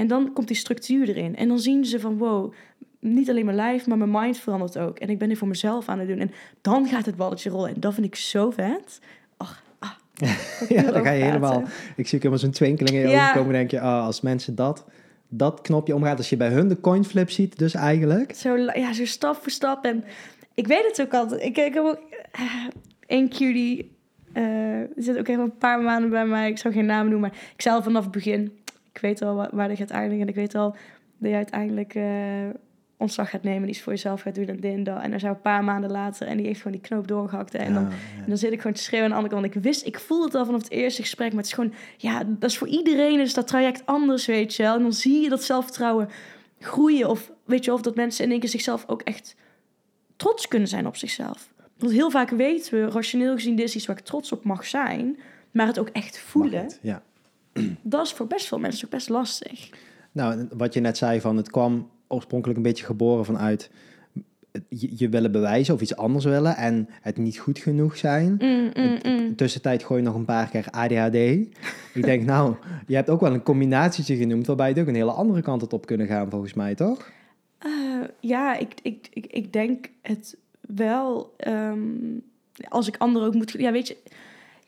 En 0.00 0.06
dan 0.06 0.32
komt 0.32 0.46
die 0.48 0.56
structuur 0.56 1.08
erin. 1.08 1.36
En 1.36 1.48
dan 1.48 1.58
zien 1.58 1.84
ze 1.84 2.00
van, 2.00 2.18
wow, 2.18 2.52
niet 3.00 3.30
alleen 3.30 3.44
mijn 3.44 3.56
lijf, 3.56 3.86
maar 3.86 3.98
mijn 3.98 4.10
mind 4.10 4.38
verandert 4.38 4.78
ook. 4.78 4.98
En 4.98 5.08
ik 5.10 5.18
ben 5.18 5.28
dit 5.28 5.38
voor 5.38 5.48
mezelf 5.48 5.88
aan 5.88 5.98
het 5.98 6.08
doen. 6.08 6.18
En 6.18 6.30
dan 6.60 6.86
gaat 6.86 7.06
het 7.06 7.16
balletje 7.16 7.50
rollen. 7.50 7.74
En 7.74 7.80
dat 7.80 7.94
vind 7.94 8.06
ik 8.06 8.14
zo 8.16 8.50
vet. 8.50 9.00
Ach, 9.36 9.62
ah, 9.78 9.90
Ja, 10.68 10.82
dan 10.82 11.02
ga 11.04 11.10
je 11.10 11.24
helemaal... 11.24 11.62
Ik 11.96 12.06
zie 12.08 12.16
ook 12.16 12.22
helemaal 12.24 12.38
zo'n 12.38 12.50
twinkeling 12.50 12.96
in 12.96 13.02
je 13.02 13.08
Ja. 13.08 13.22
ogen 13.22 13.36
komen. 13.38 13.52
denk 13.52 13.70
je, 13.70 13.80
ah, 13.80 14.04
als 14.04 14.20
mensen 14.20 14.54
dat, 14.54 14.84
dat 15.28 15.60
knopje 15.60 15.94
omgaat... 15.94 16.18
Als 16.18 16.28
je 16.30 16.36
bij 16.36 16.48
hun 16.48 16.68
de 16.68 16.80
coinflip 16.80 17.30
ziet, 17.30 17.58
dus 17.58 17.74
eigenlijk... 17.74 18.34
Zo, 18.34 18.56
ja, 18.56 18.92
zo 18.92 19.04
stap 19.04 19.36
voor 19.42 19.50
stap. 19.52 19.84
En 19.84 20.04
ik 20.54 20.66
weet 20.66 20.86
het 20.88 21.00
ook 21.00 21.14
altijd. 21.14 21.42
Ik, 21.42 21.56
ik 21.56 21.74
heb 21.74 21.84
ook 21.84 22.00
eh, 22.32 22.42
één 23.06 23.28
cutie. 23.28 23.96
eh 24.32 24.68
die 24.94 25.04
zit 25.04 25.18
ook 25.18 25.28
al 25.28 25.34
een 25.38 25.56
paar 25.58 25.80
maanden 25.80 26.10
bij 26.10 26.26
mij. 26.26 26.48
Ik 26.50 26.58
zou 26.58 26.74
geen 26.74 26.86
naam 26.86 27.08
noemen, 27.08 27.30
maar 27.30 27.38
ik 27.54 27.62
zei 27.62 27.74
al 27.74 27.82
vanaf 27.82 28.02
het 28.02 28.12
begin. 28.12 28.52
Ik 29.00 29.06
weet 29.06 29.22
al 29.22 29.34
waar, 29.34 29.48
waar 29.52 29.68
dit 29.68 29.76
gaat 29.76 29.90
eindigen. 29.90 30.20
En 30.22 30.28
ik 30.28 30.34
weet 30.34 30.54
al 30.54 30.76
dat 31.18 31.30
je 31.30 31.36
uiteindelijk 31.36 31.94
eh, 31.94 32.04
ontslag 32.96 33.30
gaat 33.30 33.42
nemen. 33.42 33.62
Die 33.62 33.74
is 33.74 33.82
voor 33.82 33.92
jezelf 33.92 34.20
gaat 34.20 34.34
doen 34.34 34.46
en 34.46 34.60
dit 34.60 34.72
en 34.72 34.84
dat. 34.84 35.02
En 35.02 35.10
dan 35.10 35.20
zou 35.20 35.34
een 35.34 35.40
paar 35.40 35.64
maanden 35.64 35.90
later. 35.90 36.26
En 36.26 36.36
die 36.36 36.46
heeft 36.46 36.62
gewoon 36.62 36.72
die 36.72 36.86
knoop 36.88 37.08
doorgehakt. 37.08 37.54
En 37.54 37.74
dan 37.74 37.82
Ja, 37.82 37.88
en 38.22 38.24
dan 38.26 38.38
zit 38.38 38.52
ik 38.52 38.60
gewoon 38.60 38.76
te 38.76 38.82
schreeuwen 38.82 39.06
aan 39.06 39.10
de 39.12 39.16
andere 39.16 39.34
kant. 39.34 39.56
Ik 39.56 39.62
wist, 39.62 39.86
ik 39.86 39.98
voelde 39.98 40.24
het 40.24 40.34
al 40.34 40.44
vanaf 40.44 40.62
het 40.62 40.70
eerste 40.70 41.02
gesprek. 41.02 41.28
Maar 41.28 41.38
het 41.38 41.46
is 41.46 41.52
gewoon, 41.52 41.72
ja, 41.96 42.22
dat 42.26 42.50
is 42.50 42.58
voor 42.58 42.68
iedereen 42.68 43.20
is 43.20 43.34
dat 43.34 43.46
traject 43.46 43.86
anders, 43.86 44.26
weet 44.26 44.54
je 44.54 44.62
wel. 44.62 44.74
En 44.76 44.82
dan 44.82 44.92
zie 44.92 45.22
je 45.22 45.28
dat 45.28 45.44
zelfvertrouwen 45.44 46.08
groeien. 46.58 47.08
Of 47.08 47.32
weet 47.44 47.64
je, 47.64 47.72
of 47.72 47.80
dat 47.80 47.94
mensen 47.94 48.24
in 48.24 48.30
één 48.30 48.40
keer 48.40 48.48
zichzelf 48.48 48.84
ook 48.86 49.02
echt 49.02 49.36
trots 50.16 50.48
kunnen 50.48 50.68
zijn 50.68 50.86
op 50.86 50.96
zichzelf. 50.96 51.52
Want 51.78 51.92
heel 51.92 52.10
vaak 52.10 52.30
weten 52.30 52.84
we, 52.84 52.90
rationeel 52.90 53.34
gezien, 53.34 53.56
dit 53.56 53.68
is 53.68 53.76
iets 53.76 53.86
waar 53.86 53.98
ik 53.98 54.04
trots 54.04 54.32
op 54.32 54.44
mag 54.44 54.66
zijn. 54.66 55.18
Maar 55.50 55.66
het 55.66 55.78
ook 55.78 55.88
echt 55.88 56.18
voelen, 56.18 56.62
het, 56.62 56.78
Ja. 56.82 57.02
dat 57.82 58.06
is 58.06 58.12
voor 58.12 58.26
best 58.26 58.46
veel 58.46 58.58
mensen 58.58 58.84
ook 58.84 58.90
best 58.90 59.08
lastig. 59.08 59.70
Nou, 60.12 60.48
wat 60.56 60.74
je 60.74 60.80
net 60.80 60.96
zei 60.96 61.20
van 61.20 61.36
het 61.36 61.50
kwam 61.50 61.90
oorspronkelijk 62.06 62.58
een 62.58 62.64
beetje 62.64 62.84
geboren 62.84 63.24
vanuit 63.24 63.70
je, 64.68 64.88
je 64.96 65.08
willen 65.08 65.32
bewijzen 65.32 65.74
of 65.74 65.80
iets 65.80 65.96
anders 65.96 66.24
willen 66.24 66.56
en 66.56 66.88
het 67.00 67.16
niet 67.16 67.38
goed 67.38 67.58
genoeg 67.58 67.96
zijn. 67.96 68.32
Mm, 68.38 68.70
mm, 68.74 68.98
In 69.02 69.22
mm. 69.22 69.36
tussentijd 69.36 69.84
gooi 69.84 70.00
je 70.00 70.06
nog 70.06 70.16
een 70.16 70.24
paar 70.24 70.48
keer 70.48 70.66
ADHD. 70.70 71.14
ik 71.94 72.04
denk, 72.04 72.24
nou, 72.24 72.54
je 72.86 72.94
hebt 72.94 73.10
ook 73.10 73.20
wel 73.20 73.34
een 73.34 73.42
combinatietje 73.42 74.16
genoemd 74.16 74.46
waarbij 74.46 74.68
het 74.68 74.78
ook 74.78 74.86
een 74.86 74.94
hele 74.94 75.10
andere 75.10 75.42
kant 75.42 75.60
het 75.60 75.72
op 75.72 75.86
kunnen 75.86 76.06
gaan, 76.06 76.30
volgens 76.30 76.54
mij, 76.54 76.74
toch? 76.74 77.10
Eh, 77.58 77.70
ja, 78.20 78.56
ik, 78.56 78.74
ik, 78.82 79.08
ik, 79.12 79.26
ik 79.26 79.52
denk 79.52 79.90
het 80.02 80.36
wel. 80.60 81.34
ehm, 81.36 81.78
als 82.68 82.88
ik 82.88 82.96
anderen 82.98 83.28
ook 83.28 83.34
moet... 83.34 83.54
Ja, 83.58 83.72
weet 83.72 83.88
je... 83.88 83.96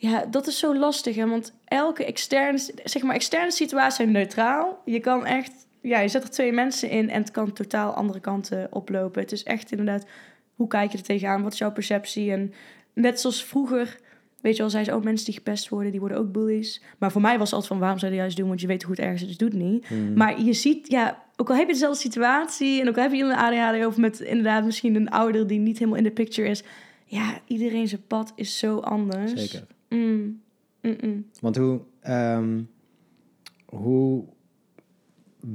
Ja, 0.03 0.25
dat 0.31 0.47
is 0.47 0.59
zo 0.59 0.77
lastig, 0.77 1.17
hè. 1.17 1.29
Want 1.29 1.55
elke 1.65 2.05
externe... 2.05 2.59
Zeg 2.85 3.03
maar, 3.03 3.15
externe 3.15 3.51
situaties 3.51 3.97
zijn 3.97 4.11
neutraal. 4.11 4.83
Je 4.85 5.01
kan 5.01 5.27
echt... 5.27 5.53
Ja, 5.81 6.01
je 6.01 6.09
zet 6.09 6.23
er 6.23 6.31
twee 6.31 6.53
mensen 6.53 6.91
in 6.91 7.11
en 7.11 7.21
het 7.21 7.31
kan 7.31 7.53
totaal 7.53 7.93
andere 7.93 8.21
kanten 8.21 8.69
oplopen. 8.71 9.23
Het 9.23 9.33
is 9.33 9.43
echt 9.43 9.71
inderdaad... 9.71 10.07
Hoe 10.55 10.69
kijk 10.69 10.93
je 10.93 10.99
er 10.99 11.05
tegenaan? 11.05 11.43
Wat 11.43 11.53
is 11.53 11.59
jouw 11.59 11.73
perceptie? 11.73 12.33
En 12.33 12.53
net 12.93 13.21
zoals 13.21 13.45
vroeger... 13.45 13.99
Weet 14.41 14.57
je 14.57 14.63
wel, 14.63 14.71
zei 14.71 14.85
ze 14.85 14.93
ook 14.93 15.05
mensen 15.05 15.27
die 15.27 15.35
gepest 15.35 15.69
worden, 15.69 15.91
die 15.91 16.01
worden 16.01 16.19
ook 16.19 16.33
bullies. 16.33 16.83
Maar 16.99 17.13
voor 17.13 17.21
mij 17.21 17.39
was 17.39 17.45
het 17.45 17.53
altijd 17.53 17.73
van, 17.73 17.79
waarom 17.79 17.99
zou 17.99 18.11
je 18.11 18.17
dat 18.17 18.27
juist 18.27 18.41
doen? 18.41 18.49
Want 18.49 18.61
je 18.61 18.67
weet 18.67 18.83
hoe 18.83 18.95
het 18.95 19.05
ergens 19.05 19.23
is, 19.23 19.29
dus 19.29 19.37
doe 19.37 19.49
het 19.49 19.59
niet. 19.59 19.87
Hmm. 19.87 20.15
Maar 20.15 20.41
je 20.43 20.53
ziet, 20.53 20.89
ja, 20.89 21.23
ook 21.37 21.51
al 21.51 21.57
heb 21.57 21.67
je 21.67 21.73
dezelfde 21.73 22.01
situatie 22.01 22.81
en 22.81 22.89
ook 22.89 22.97
al 22.97 23.03
heb 23.03 23.13
je 23.13 23.23
een 23.23 23.33
ADHD 23.33 23.87
of 23.87 23.97
met 23.97 24.21
inderdaad 24.21 24.65
misschien 24.65 24.95
een 24.95 25.11
ouder 25.11 25.47
die 25.47 25.59
niet 25.59 25.79
helemaal 25.79 25.99
in 25.99 26.05
de 26.05 26.11
picture 26.11 26.49
is. 26.49 26.63
Ja, 27.05 27.39
iedereen 27.47 27.89
zijn 27.89 28.07
pad 28.07 28.33
is 28.37 28.59
zo 28.59 28.79
anders. 28.79 29.33
Zeker. 29.33 29.67
Mm. 29.93 30.41
Want 31.41 31.57
hoe, 31.57 31.81
ehm, 32.01 32.61
hoe 33.67 34.25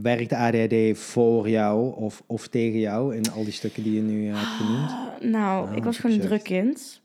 werkt 0.01 0.33
ADHD 0.33 0.97
voor 0.97 1.49
jou 1.49 1.95
of, 1.95 2.23
of 2.25 2.47
tegen 2.47 2.79
jou 2.79 3.15
in 3.15 3.31
al 3.31 3.43
die 3.43 3.53
stukken 3.53 3.83
die 3.83 3.93
je 3.93 4.01
nu 4.01 4.27
eh, 4.27 4.35
hebt 4.35 4.47
genoemd? 4.47 4.89
Ah, 4.89 5.29
nou, 5.31 5.69
Oh, 5.69 5.75
ik 5.75 5.83
was 5.83 5.97
gewoon 5.97 6.15
een 6.15 6.21
druk 6.21 6.43
kind. 6.43 7.01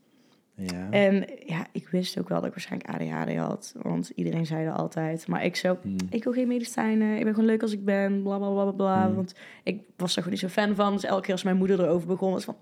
Ja. 0.57 0.91
En 0.91 1.25
ja, 1.47 1.67
ik 1.73 1.89
wist 1.89 2.19
ook 2.19 2.29
wel 2.29 2.39
dat 2.39 2.47
ik 2.47 2.55
waarschijnlijk 2.55 2.91
ADHD 2.91 3.37
had. 3.37 3.75
Want 3.83 4.13
iedereen 4.15 4.47
zei 4.47 4.67
dat 4.67 4.77
altijd. 4.77 5.27
Maar 5.27 5.45
ik 5.45 5.57
zo, 5.57 5.79
Hmm. 5.83 5.97
ik 6.11 6.25
wil 6.25 6.33
geen 6.33 6.49
medicijnen. 6.49 7.17
Ik 7.19 7.25
ben 7.25 7.35
gewoon 7.35 7.49
leuk 7.49 7.63
als 7.63 7.73
ik 7.73 7.85
ben. 7.85 8.23
Bla, 8.23 8.39
bla, 8.39 8.51
bla, 8.51 8.63
bla, 8.63 8.73
bla. 8.73 9.07
Hmm. 9.07 9.15
Want 9.15 9.35
ik 9.63 9.83
was 9.97 10.11
er 10.17 10.23
gewoon 10.23 10.31
niet 10.31 10.51
zo 10.51 10.61
fan 10.63 10.75
van. 10.75 10.93
Dus 10.93 11.05
elke 11.05 11.23
keer 11.23 11.33
als 11.33 11.43
mijn 11.43 11.57
moeder 11.57 11.81
erover 11.81 12.07
begon, 12.09 12.33
was 12.33 12.45
van... 12.45 12.57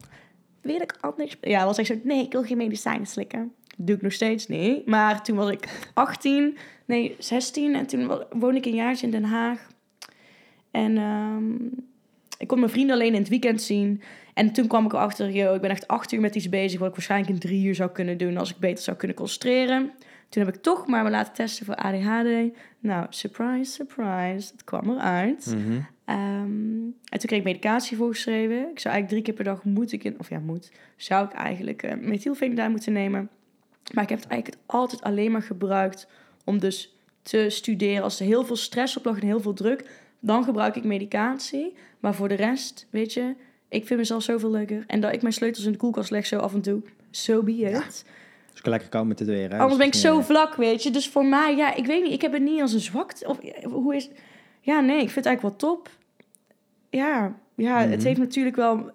Wil 0.61 0.81
ik 0.81 0.97
anders? 1.01 1.37
Ja, 1.41 1.65
was 1.65 1.79
ik 1.79 1.87
zo, 1.87 1.95
nee, 2.05 2.25
ik 2.25 2.33
wil 2.33 2.43
geen 2.43 2.57
medicijnen 2.57 3.07
slikken. 3.07 3.53
Doe 3.83 3.97
ik 3.97 4.03
nog 4.03 4.13
steeds 4.13 4.47
niet. 4.47 4.87
Maar 4.87 5.23
toen 5.23 5.37
was 5.37 5.51
ik 5.51 5.89
18, 5.95 6.57
nee, 6.85 7.17
16. 7.19 7.75
En 7.75 7.87
toen 7.87 8.25
woonde 8.31 8.59
ik 8.59 8.67
een 8.67 8.75
jaartje 8.75 9.07
in 9.07 9.13
Den 9.13 9.25
Haag. 9.25 9.69
En 10.71 10.97
ehm, 10.97 11.55
ik 12.39 12.47
kon 12.47 12.59
mijn 12.59 12.71
vrienden 12.71 12.95
alleen 12.95 13.15
in 13.15 13.21
het 13.21 13.29
weekend 13.29 13.63
zien. 13.63 14.03
En 14.35 14.53
toen 14.53 14.67
kwam 14.67 14.85
ik 14.85 14.93
erachter, 14.93 15.31
yo, 15.31 15.55
ik 15.55 15.61
ben 15.61 15.71
echt 15.71 15.89
acht 15.89 16.13
uur 16.13 16.21
met 16.21 16.35
iets 16.35 16.49
bezig... 16.49 16.79
wat 16.79 16.89
ik 16.89 16.95
waarschijnlijk 16.95 17.33
in 17.33 17.39
drie 17.39 17.67
uur 17.67 17.75
zou 17.75 17.91
kunnen 17.91 18.19
doen... 18.19 18.37
als 18.37 18.51
ik 18.51 18.57
beter 18.57 18.85
zou 18.85 18.97
kunnen 18.97 19.17
concentreren. 19.17 19.91
Toen 20.29 20.45
heb 20.45 20.55
ik 20.55 20.63
toch 20.63 20.87
maar 20.87 21.05
me 21.05 21.11
laten 21.11 21.33
testen 21.33 21.67
voor 21.67 21.75
ADHD. 21.75 22.57
Nou, 22.79 23.07
surprise, 23.09 23.73
surprise, 23.73 24.53
het 24.53 24.65
kwam 24.65 24.91
eruit. 24.91 25.57
Ehm, 26.05 26.19
en 27.05 27.19
toen 27.19 27.29
kreeg 27.29 27.39
ik 27.39 27.45
medicatie 27.45 27.97
voorgeschreven. 27.97 28.57
Ik 28.57 28.79
zou 28.79 28.95
eigenlijk 28.95 29.09
drie 29.09 29.23
keer 29.23 29.35
per 29.35 29.45
dag 29.45 29.65
moet 29.65 29.93
ik 29.93 30.05
in, 30.05 30.19
of 30.19 30.29
ja, 30.29 30.39
moet, 30.39 30.73
zou 30.97 31.27
ik 31.27 31.33
eigenlijk 31.33 31.83
uh, 31.83 31.93
methylfenidaal 32.01 32.71
moeten 32.71 32.93
nemen. 32.93 33.31
Maar 33.93 34.03
ik 34.05 34.11
heb 34.11 34.19
het 34.21 34.29
eigenlijk 34.29 34.63
altijd 34.67 35.03
alleen 35.03 35.31
maar 35.33 35.43
gebruikt 35.43 36.07
om 36.45 36.59
dus 36.59 36.95
te 37.23 37.47
studeren. 37.49 38.03
Als 38.03 38.21
er 38.21 38.27
heel 38.27 38.45
veel 38.45 38.57
stress 38.57 38.97
op 38.97 39.05
lag 39.05 39.21
en 39.21 39.27
heel 39.27 39.41
veel 39.41 39.53
druk, 39.53 39.91
dan 40.21 40.45
gebruik 40.45 40.77
ik 40.77 40.85
medicatie. 40.85 41.75
Maar 42.01 42.15
voor 42.15 42.29
de 42.29 42.35
rest, 42.35 42.87
weet 42.91 43.13
je, 43.13 43.35
ik 43.69 43.87
vind 43.87 43.99
mezelf 43.99 44.23
zoveel 44.23 44.51
leuker. 44.51 44.85
En 44.87 45.01
dat 45.01 45.13
ik 45.13 45.23
mijn 45.23 45.35
sleutels 45.35 45.65
in 45.65 45.73
de 45.73 45.79
koelkast 45.79 46.11
leg 46.11 46.27
zo 46.27 46.39
af 46.39 46.55
en 46.55 46.61
toe, 46.61 46.83
so 47.11 47.43
be 47.43 47.53
it. 47.57 48.05
Dus 48.53 48.65
lekker 48.65 48.89
koud 48.89 49.07
met 49.07 49.19
het 49.19 49.29
weer. 49.29 49.51
Hè? 49.51 49.59
Anders 49.59 49.77
ben 49.77 49.87
ik 49.87 49.93
Dus, 49.93 50.01
zo 50.01 50.19
eh, 50.19 50.25
vlak, 50.25 50.55
weet 50.55 50.83
je. 50.83 50.91
Dus 50.91 51.09
voor 51.09 51.25
mij, 51.25 51.57
ja, 51.57 51.75
ik 51.75 51.87
weet 51.87 52.03
niet, 52.03 52.13
ik 52.13 52.21
heb 52.21 52.33
het 52.33 52.43
niet 52.43 52.61
als 52.61 52.73
een 52.73 52.81
zwakte. 52.81 53.29
Of 53.29 53.39
hoe 53.73 53.97
is. 53.97 54.09
Ja, 54.61 54.81
nee, 54.81 54.97
ik 55.01 55.11
vind 55.11 55.15
het 55.15 55.27
eigenlijk 55.27 55.59
wel 55.61 55.71
top. 55.71 55.89
Ja, 56.91 57.35
ja 57.55 57.79
Mhm. 57.81 57.91
het 57.91 58.03
heeft 58.05 58.19
natuurlijk 58.19 58.57
wel. 58.57 58.91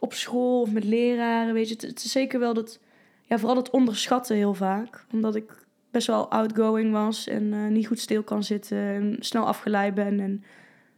Op 0.00 0.14
school 0.14 0.60
of 0.60 0.70
met 0.72 0.84
leraren, 0.84 1.54
weet 1.54 1.68
je. 1.68 1.74
Het, 1.74 1.82
het 1.82 2.04
is 2.04 2.12
zeker 2.12 2.38
wel 2.38 2.54
dat. 2.54 2.80
Ja, 3.22 3.38
vooral 3.38 3.56
het 3.56 3.70
onderschatten 3.70 4.36
heel 4.36 4.54
vaak. 4.54 5.04
Omdat 5.12 5.34
ik 5.34 5.66
best 5.90 6.06
wel 6.06 6.30
outgoing 6.30 6.92
was 6.92 7.26
en 7.26 7.52
eh, 7.52 7.66
niet 7.66 7.86
goed 7.86 7.98
stil 7.98 8.22
kan 8.22 8.44
zitten 8.44 8.78
en 8.78 9.16
snel 9.20 9.46
afgeleid 9.46 9.94
ben. 9.94 10.20
En 10.20 10.44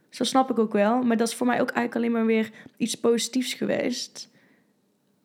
zo 0.09 0.23
snap 0.23 0.49
ik 0.49 0.59
ook 0.59 0.73
wel. 0.73 1.03
Maar 1.03 1.17
dat 1.17 1.27
is 1.27 1.35
voor 1.35 1.47
mij 1.47 1.61
ook 1.61 1.71
eigenlijk 1.71 1.95
alleen 1.95 2.11
maar 2.11 2.25
weer 2.25 2.51
iets 2.77 2.95
positiefs 2.95 3.53
geweest. 3.53 4.29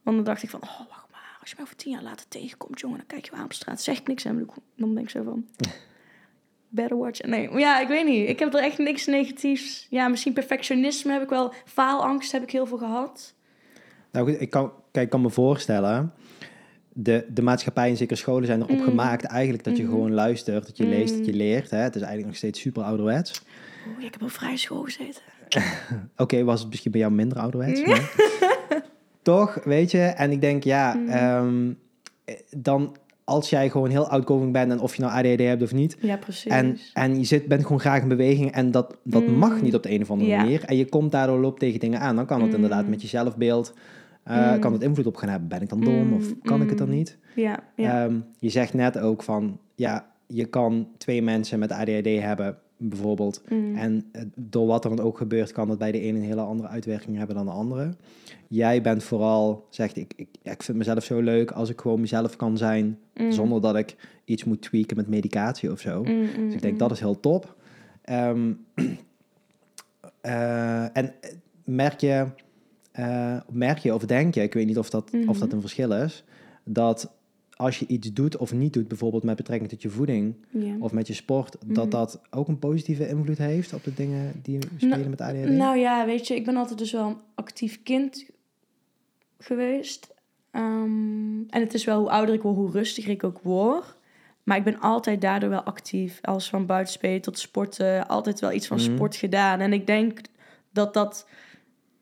Want 0.03 0.17
dan 0.17 0.25
dacht 0.25 0.43
ik 0.43 0.51
van, 0.51 0.63
oh, 0.63 0.79
wacht 0.89 1.11
maar. 1.11 1.37
Als 1.41 1.51
je 1.51 1.55
mij 1.57 1.65
over 1.65 1.77
tien 1.77 1.93
jaar 1.93 2.03
later 2.03 2.29
tegenkomt, 2.29 2.81
jongen, 2.81 2.97
dan 2.97 3.07
kijk 3.07 3.25
je 3.25 3.31
wel 3.31 3.41
aan 3.41 3.47
op 3.47 3.53
straat. 3.53 3.83
Zeg 3.83 3.99
ik 3.99 4.07
niks 4.07 4.25
en 4.25 4.49
dan 4.77 4.95
denk 4.95 5.07
ik 5.07 5.11
zo 5.11 5.23
van... 5.23 5.47
Better 6.71 6.97
watch. 6.97 7.23
Nee, 7.23 7.51
maar 7.51 7.61
ja, 7.61 7.81
ik 7.81 7.89
weet 7.89 8.07
niet. 8.07 8.29
Ik 8.29 8.39
heb 8.39 8.55
er 8.55 8.63
echt 8.63 8.79
niks 8.79 9.07
negatiefs. 9.07 9.87
Ja, 9.91 10.09
misschien 10.09 10.33
perfectionisme 10.33 11.13
heb 11.13 11.23
ik 11.23 11.29
wel. 11.29 11.53
Faalangst 11.65 12.33
heb 12.33 12.43
ik 12.43 12.51
heel 12.51 12.67
veel 12.67 12.79
gehad. 12.79 13.35
Nou 14.13 14.31
goed, 14.31 14.41
ik 14.41 14.51
kan, 14.51 14.73
kijk, 14.91 15.05
ik 15.05 15.11
kan 15.11 15.21
me 15.21 15.31
voorstellen... 15.31 16.13
De, 17.01 17.25
de 17.29 17.43
maatschappij 17.43 17.89
en 17.89 17.97
zeker 17.97 18.17
scholen 18.17 18.47
zijn 18.47 18.63
erop 18.63 18.77
Mm. 18.79 18.83
gemaakt 18.85 19.25
eigenlijk 19.25 19.65
dat 19.65 19.77
je 19.77 19.83
Mhm. 19.83 19.93
gewoon 19.93 20.13
luistert, 20.13 20.67
dat 20.67 20.77
je 20.77 20.85
Mm. 20.85 20.91
leest, 20.91 21.17
dat 21.17 21.27
je 21.27 21.33
leert. 21.33 21.71
Hè? 21.71 21.79
Het 21.79 21.95
is 21.95 22.01
eigenlijk 22.01 22.27
nog 22.27 22.37
steeds 22.37 22.61
super 22.61 22.83
ouderwets. 22.83 23.43
Oeh, 23.89 24.05
ik 24.05 24.13
heb 24.13 24.23
op 24.23 24.31
vrije 24.31 24.57
school 24.57 24.83
gezeten. 24.83 25.23
Oké, 26.17 26.45
was 26.45 26.61
het 26.61 26.69
misschien 26.69 26.91
bij 26.91 27.01
jou 27.01 27.13
minder 27.13 27.39
ouderwets? 27.39 27.85
Maar- 27.87 28.13
Toch, 29.23 29.59
weet 29.65 29.91
je? 29.91 29.99
En 29.99 30.31
ik 30.31 30.41
denk, 30.41 30.65
ja, 30.65 30.95
Mm. 30.95 31.09
ehm, 31.09 31.71
eh, 32.25 32.35
dan 32.57 32.97
als 33.25 33.51
jij 33.51 33.71
gewoon 33.71 33.91
heel 33.91 34.09
outgoing 34.09 34.53
bent 34.53 34.71
en 34.73 34.81
of 34.81 34.95
je 34.95 35.03
nou 35.03 35.15
ADHD 35.15 35.41
hebt 35.41 35.63
of 35.63 35.73
niet. 35.73 35.97
Ja, 36.01 36.17
precies. 36.17 36.53
En, 36.53 36.79
en 36.93 37.19
je 37.19 37.25
zit, 37.25 37.47
bent 37.47 37.63
gewoon 37.63 37.81
graag 37.81 38.03
in 38.03 38.09
beweging 38.09 38.53
en 38.53 38.71
dat, 38.71 38.97
dat 39.03 39.27
Mm. 39.27 39.35
mag 39.35 39.63
niet 39.63 39.75
op 39.75 39.83
de 39.83 39.91
een 39.91 40.03
of 40.03 40.11
andere 40.11 40.31
Ja. 40.31 40.37
manier. 40.43 40.65
En 40.65 40.77
je 40.77 40.85
komt 40.89 41.13
daardoor 41.13 41.39
loopt 41.39 41.61
tegen 41.61 41.81
dingen 41.81 42.01
aan. 42.01 42.17
Dan 42.17 42.27
kan 42.27 42.39
het 42.41 42.49
Mm. 42.49 42.55
inderdaad 42.55 42.89
met 42.89 43.03
je 43.03 43.09
zelfbeeld, 43.09 43.75
eh, 44.29 44.53
Mm. 44.53 44.59
kan 44.61 44.73
het 44.73 44.83
invloed 44.83 45.07
op 45.07 45.17
gaan 45.17 45.29
hebben. 45.29 45.49
Ben 45.49 45.63
ik 45.63 45.69
dan 45.69 45.81
dom 45.81 46.13
of 46.13 46.29
Mm, 46.29 46.39
kan 46.43 46.63
ik 46.63 46.69
het 46.69 46.79
dan 46.79 46.89
mm. 46.89 46.95
niet? 46.95 47.19
ja, 47.35 47.61
ja. 47.77 48.05
Ehm, 48.05 48.21
je 48.39 48.49
zegt 48.49 48.75
net 48.75 48.99
ook 48.99 49.23
van, 49.23 49.59
ja, 49.75 50.07
je 50.27 50.45
kan 50.45 50.89
twee 50.99 51.23
mensen 51.23 51.59
met 51.59 51.73
ADHD 51.73 52.21
hebben, 52.21 52.59
bijvoorbeeld. 52.77 53.43
En 53.75 54.05
eh, 54.13 54.23
door 54.37 54.67
wat 54.67 54.85
er 54.85 54.97
dan 54.97 55.05
ook 55.07 55.19
gebeurt, 55.19 55.53
kan 55.53 55.69
het 55.71 55.79
bij 55.79 55.93
de 55.93 56.01
ene 56.01 56.19
een 56.19 56.25
hele 56.25 56.41
andere 56.41 56.69
uitwerking 56.69 57.17
hebben 57.17 57.37
dan 57.37 57.47
de 57.47 57.53
andere. 57.53 57.95
Jij 58.49 58.83
bent 58.83 59.03
vooral, 59.03 59.67
zegt 59.71 59.97
ik, 59.97 60.13
ik, 60.17 60.29
ik 60.43 60.63
vind 60.63 60.79
mezelf 60.79 61.05
zo 61.05 61.21
leuk 61.21 61.51
als 61.51 61.71
ik 61.71 61.81
gewoon 61.81 62.01
mezelf 62.01 62.37
kan 62.37 62.57
zijn, 62.57 62.99
zonder 63.29 63.61
dat 63.61 63.77
ik 63.77 63.97
iets 64.25 64.45
moet 64.45 64.63
tweaken 64.63 64.97
met 64.97 65.09
medicatie 65.09 65.73
of 65.73 65.81
zo. 65.81 66.03
Dus 66.37 66.55
ik 66.55 66.63
denk 66.63 66.79
dat 66.79 66.91
is 66.91 67.01
heel 67.01 67.21
top. 67.21 67.57
Ehm, 68.03 68.53
eh, 70.21 70.97
en 70.97 71.15
merk 71.65 72.01
je, 72.01 72.27
eh, 72.99 73.37
merk 73.51 73.79
je 73.79 73.95
of 73.95 74.05
denk 74.05 74.35
je, 74.35 74.43
ik 74.43 74.55
weet 74.55 74.67
niet 74.67 74.79
of 74.79 74.91
dat, 74.91 75.05
of 75.05 75.13
Mhm. 75.27 75.39
dat 75.39 75.53
een 75.53 75.61
verschil 75.61 75.93
is, 75.93 76.25
dat 76.65 77.13
als 77.57 77.79
je 77.79 77.87
iets 77.87 78.13
doet 78.13 78.37
of 78.37 78.53
niet 78.53 78.73
doet, 78.73 78.89
bijvoorbeeld 78.89 79.23
met 79.23 79.37
betrekking 79.37 79.71
tot 79.71 79.83
je 79.83 79.89
voeding 79.91 80.35
of 80.79 80.93
met 80.93 81.07
je 81.07 81.15
sport, 81.15 81.57
Mhm. 81.65 81.75
dat 81.75 81.91
dat 81.91 82.21
ook 82.31 82.49
een 82.49 82.59
positieve 82.59 83.09
invloed 83.09 83.39
heeft 83.39 83.73
op 83.75 83.85
de 83.85 83.95
dingen 83.95 84.41
die 84.43 84.59
spelen 84.77 85.11
met 85.11 85.21
ADHD? 85.21 85.49
Nou 85.49 85.79
ja, 85.79 86.07
weet 86.07 86.27
je, 86.27 86.35
ik 86.35 86.45
ben 86.45 86.57
altijd 86.57 86.79
dus 86.79 86.93
wel 86.93 87.07
een 87.09 87.19
actief 87.35 87.83
kind 87.83 88.27
geweest. 89.39 90.15
Ehm, 90.51 91.39
en 91.49 91.61
het 91.61 91.75
is 91.75 91.85
wel 91.85 91.99
hoe 91.99 92.11
ouder 92.11 92.35
ik 92.35 92.43
word, 92.43 92.57
hoe 92.57 92.71
rustiger 92.71 93.11
ik 93.11 93.25
ook 93.25 93.41
word. 93.43 93.97
Maar 94.43 94.57
ik 94.57 94.65
ben 94.65 94.81
altijd 94.81 95.21
daardoor 95.21 95.51
wel 95.51 95.63
actief. 95.63 96.19
Alles 96.23 96.49
van 96.49 96.67
buitenspelen 96.67 97.21
tot 97.21 97.39
sporten. 97.39 98.09
Altijd 98.09 98.41
wel 98.41 98.53
iets 98.53 98.67
van 98.67 98.77
Mhm. 98.77 98.95
sport 98.95 99.17
gedaan. 99.17 99.61
En 99.61 99.73
ik 99.73 99.87
denk 99.87 100.21
dat 100.73 100.95
dat 100.95 101.27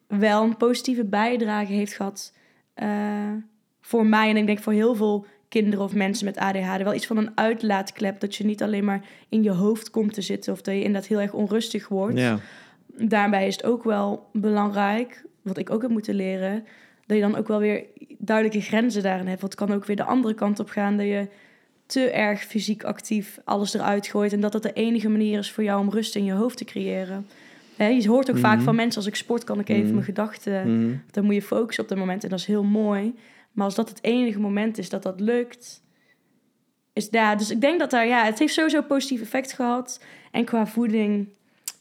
wel 0.07 0.43
een 0.43 0.57
positieve 0.57 1.05
bijdrage 1.05 1.73
heeft 1.73 1.93
gehad 1.93 2.33
eh, 2.75 2.89
voor 3.81 4.07
mij. 4.07 4.31
En 4.31 4.37
ik 4.37 4.47
denk 4.47 4.59
voor 4.59 4.73
heel 4.73 4.95
veel 4.95 5.27
kinderen 5.49 5.85
of 5.85 5.95
mensen 5.95 6.25
met 6.25 6.37
ADHD 6.37 6.83
wel 6.83 6.95
iets 6.95 7.07
van 7.07 7.17
een 7.17 7.31
uitlaatklep. 7.35 8.21
Dat 8.21 8.37
je 8.37 8.45
niet 8.45 8.63
alleen 8.63 8.85
maar 8.85 9.05
in 9.29 9.43
je 9.43 9.51
hoofd 9.51 9.91
komt 9.91 10.15
te 10.15 10.23
zitten. 10.23 10.53
Of 10.53 10.61
dat 10.63 10.75
je 10.75 10.83
inderdaad 10.83 11.09
heel 11.09 11.21
erg 11.21 11.33
onrustig 11.33 11.89
wordt 11.89 12.19
Ja. 12.19 12.39
daarbij 12.87 13.47
is 13.47 13.57
het 13.57 13.65
ook 13.65 13.85
wel 13.85 14.29
belangrijk, 14.33 15.25
wat 15.43 15.59
ik 15.59 15.71
ook 15.71 15.83
heb 15.83 15.91
moeten 15.91 16.15
leren, 16.15 16.67
dat 17.07 17.17
je 17.17 17.23
dan 17.23 17.37
ook 17.37 17.49
wel 17.49 17.59
weer 17.59 17.85
duidelijke 18.19 18.61
grenzen 18.61 19.03
daarin 19.03 19.27
hebt. 19.27 19.41
Want 19.41 19.53
het 19.53 19.67
kan 19.67 19.77
ook 19.77 19.85
weer 19.85 19.97
de 19.97 20.05
andere 20.05 20.35
kant 20.35 20.61
op 20.61 20.69
gaan, 20.69 20.97
dat 20.97 21.07
je 21.07 21.29
te 21.87 22.11
erg 22.11 22.45
fysiek 22.45 22.85
actief 22.85 23.39
alles 23.45 23.75
eruit 23.75 24.07
gooit 24.07 24.33
en 24.33 24.41
dat 24.41 24.53
dat 24.53 24.63
de 24.63 24.73
enige 24.73 25.09
manier 25.09 25.39
is 25.39 25.53
voor 25.53 25.65
jou 25.65 25.81
om 25.81 25.91
rust 25.91 26.17
in 26.17 26.25
je 26.25 26.33
hoofd 26.33 26.57
te 26.57 26.65
creëren. 26.65 27.27
Hè, 27.77 27.87
je 27.87 28.09
hoort 28.09 28.31
ook 28.31 28.39
vaak 28.39 28.55
Mhm. 28.57 28.65
van 28.65 28.75
mensen, 28.75 28.97
als 28.97 29.07
ik 29.11 29.15
sport 29.15 29.45
kan 29.45 29.59
ik 29.61 29.69
even 29.69 29.83
Mhm. 29.85 29.93
mijn 29.93 30.05
gedachten, 30.05 30.75
Mhm. 30.83 30.95
dan 31.11 31.25
moet 31.25 31.35
je 31.35 31.43
focussen 31.43 31.83
op 31.83 31.89
dat 31.89 31.99
moment 31.99 32.25
en 32.25 32.31
dat 32.31 32.39
is 32.39 32.47
heel 32.47 32.65
mooi. 32.65 33.15
Maar 33.53 33.65
als 33.65 33.75
dat 33.75 33.89
het 33.89 33.99
enige 34.03 34.41
moment 34.41 34.79
is 34.79 34.89
dat 34.89 35.03
dat 35.03 35.21
lukt, 35.21 35.83
is 36.93 37.11
daar. 37.11 37.39
Dus 37.39 37.51
ik 37.51 37.61
denk 37.61 37.79
dat 37.79 37.91
daar, 37.91 38.07
ja, 38.07 38.25
het 38.25 38.39
heeft 38.39 38.53
sowieso 38.55 38.83
positief 38.83 39.21
effect 39.21 39.53
gehad. 39.53 40.01
En 40.31 40.45
qua 40.45 40.67
voeding, 40.67 41.29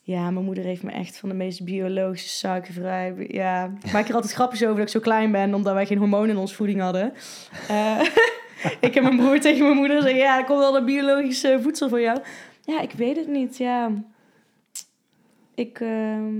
ja, 0.01 0.31
mijn 0.31 0.45
moeder 0.45 0.63
heeft 0.63 0.83
me 0.83 0.91
echt 0.91 1.17
van 1.17 1.29
de 1.29 1.35
meest 1.35 1.63
biologische, 1.63 2.29
suikervrij. 2.29 3.13
Ja, 3.27 3.71
ik 3.83 3.91
maak 3.91 4.07
er 4.07 4.15
altijd 4.15 4.33
grapjes 4.33 4.63
over 4.63 4.75
dat 4.75 4.85
ik 4.85 4.91
zo 4.91 4.99
klein 4.99 5.31
ben, 5.31 5.53
omdat 5.53 5.73
wij 5.73 5.85
geen 5.85 5.97
hormonen 5.97 6.29
in 6.29 6.37
onze 6.37 6.55
voeding 6.55 6.79
hadden. 6.81 7.13
Eh, 7.67 7.99
ik 8.87 8.95
en 8.95 9.03
mijn 9.03 9.17
broer 9.17 9.39
tegen 9.39 9.63
mijn 9.65 9.77
moeder 9.77 10.01
zeggen, 10.01 10.19
ja, 10.19 10.37
er 10.37 10.45
komt 10.45 10.59
wel 10.59 10.73
dat 10.73 10.85
biologische 10.85 11.59
voedsel 11.61 11.89
voor 11.89 12.01
jou. 12.01 12.19
Ja, 12.61 12.81
ik 12.81 12.91
weet 12.91 13.15
het 13.15 13.27
niet, 13.27 13.57
ja. 13.57 13.91
Ik, 15.55 15.79
ehm, 15.79 16.33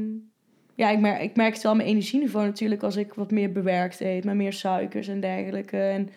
ja, 0.76 0.90
ik 0.90 1.00
merk, 1.00 1.22
ik 1.22 1.36
merk 1.36 1.54
het 1.54 1.64
wel 1.64 1.76
mijn 1.76 1.88
energieniveau 1.88 2.46
natuurlijk 2.46 2.84
als 2.84 2.96
ik 2.96 3.14
wat 3.14 3.32
meer 3.32 3.52
bewerkt 3.52 4.00
eet, 4.00 4.24
met 4.24 4.36
meer 4.36 4.54
suikers 4.54 5.08
en 5.08 5.20
dergelijke. 5.20 5.78
En 5.78 6.10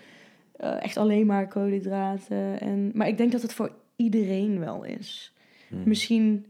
eh, 0.57 0.83
echt 0.83 0.97
alleen 0.97 1.27
maar 1.27 1.49
koolhydraten. 1.49 2.61
En, 2.61 2.91
maar 2.95 3.09
ik 3.09 3.17
denk 3.17 3.33
dat 3.33 3.43
het 3.43 3.53
voor 3.53 3.71
iedereen 3.97 4.59
wel 4.59 4.85
is. 4.85 5.33
Mhm. 5.69 5.89
Misschien, 5.89 6.47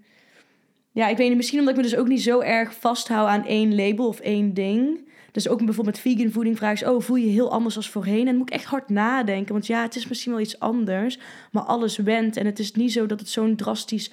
ja, 0.92 1.08
ik 1.08 1.16
weet 1.16 1.28
niet, 1.28 1.36
misschien 1.36 1.58
omdat 1.58 1.76
ik 1.76 1.82
me 1.82 1.88
dus 1.88 1.98
ook 1.98 2.08
niet 2.08 2.22
zo 2.22 2.40
erg 2.40 2.74
vasthoud 2.74 3.28
aan 3.28 3.46
één 3.46 3.74
label 3.74 4.06
of 4.06 4.20
één 4.20 4.54
ding. 4.54 5.06
Dus 5.32 5.48
ook 5.48 5.64
bijvoorbeeld 5.64 6.04
met 6.04 6.14
vegan 6.14 6.32
voeding 6.32 6.56
vraag 6.56 6.78
je, 6.78 6.92
oh, 6.92 7.00
voel 7.00 7.16
je 7.16 7.26
je 7.26 7.32
heel 7.32 7.50
anders 7.50 7.76
als 7.76 7.90
voorheen? 7.90 8.18
En 8.18 8.26
dan 8.26 8.36
moet 8.36 8.48
ik 8.48 8.54
echt 8.54 8.64
hard 8.64 8.88
nadenken, 8.88 9.52
want 9.52 9.66
ja, 9.66 9.82
het 9.82 9.96
is 9.96 10.08
misschien 10.08 10.32
wel 10.32 10.40
iets 10.40 10.58
anders, 10.58 11.18
maar 11.52 11.62
alles 11.62 11.96
wendt. 11.96 12.36
En 12.36 12.46
het 12.46 12.58
is 12.58 12.72
niet 12.72 12.92
zo 12.92 13.06
dat 13.06 13.20
het 13.20 13.28
zo'n 13.28 13.56
drastisch 13.56 14.10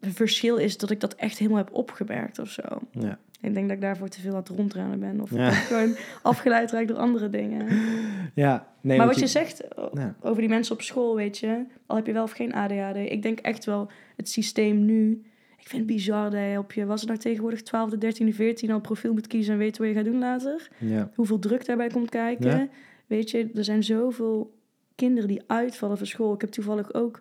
verschil 0.00 0.56
is 0.56 0.76
dat 0.76 0.90
ik 0.90 1.00
dat 1.00 1.14
echt 1.14 1.38
helemaal 1.38 1.58
heb 1.58 1.72
opgemerkt 1.72 2.38
of 2.38 2.48
zo. 2.50 2.62
Ja. 2.90 3.18
Ik 3.40 3.54
denk 3.54 3.66
dat 3.68 3.76
ik 3.76 3.82
daarvoor 3.82 4.08
te 4.08 4.20
veel 4.20 4.30
aan 4.32 4.38
het 4.38 4.48
rondrennen 4.48 5.00
ben. 5.00 5.20
Of 5.20 5.30
Ja. 5.30 5.50
gewoon 5.70 5.96
afgeleid 6.22 6.70
raak 6.70 6.88
door 6.88 6.96
andere 6.96 7.30
dingen. 7.30 7.66
ja, 8.34 8.66
nee, 8.80 8.98
maar 8.98 9.06
wat 9.06 9.18
je 9.18 9.26
zegt 9.26 9.64
Ja. 9.92 10.14
over 10.20 10.40
die 10.40 10.48
mensen 10.48 10.74
op 10.74 10.82
school, 10.82 11.16
weet 11.16 11.38
je. 11.38 11.64
Al 11.86 11.96
heb 11.96 12.06
je 12.06 12.12
wel 12.12 12.22
of 12.22 12.30
geen 12.32 12.54
ADHD. 12.54 12.96
Ik 12.96 13.22
denk 13.22 13.38
echt 13.38 13.64
wel 13.64 13.90
het 14.16 14.28
systeem 14.28 14.84
nu. 14.84 15.22
Ik 15.58 15.68
vind 15.68 15.86
het 15.88 15.96
bizar 15.96 16.30
dat 16.30 16.40
je 16.50 16.58
op 16.58 16.72
je, 16.72 16.86
was 16.86 17.00
het 17.00 17.08
nou 17.08 17.20
tegenwoordig 17.20 17.60
12e, 17.60 17.98
13e, 18.24 18.28
14 18.34 18.70
al 18.70 18.80
profiel 18.80 19.12
moet 19.12 19.26
kiezen 19.26 19.52
en 19.52 19.58
weet 19.58 19.78
wat 19.78 19.88
je 19.88 19.94
gaat 19.94 20.04
doen 20.04 20.18
later. 20.18 20.68
Ja. 20.78 21.10
Hoeveel 21.14 21.38
druk 21.38 21.66
daarbij 21.66 21.88
komt 21.88 22.10
kijken. 22.10 22.70
Weet 23.06 23.30
je, 23.30 23.50
er 23.54 23.64
zijn 23.64 23.82
zoveel 23.82 24.54
kinderen 24.94 25.28
die 25.28 25.42
uitvallen 25.46 25.98
van 25.98 26.06
school. 26.06 26.34
Ik 26.34 26.40
heb 26.40 26.50
toevallig 26.50 26.94
ook 26.94 27.20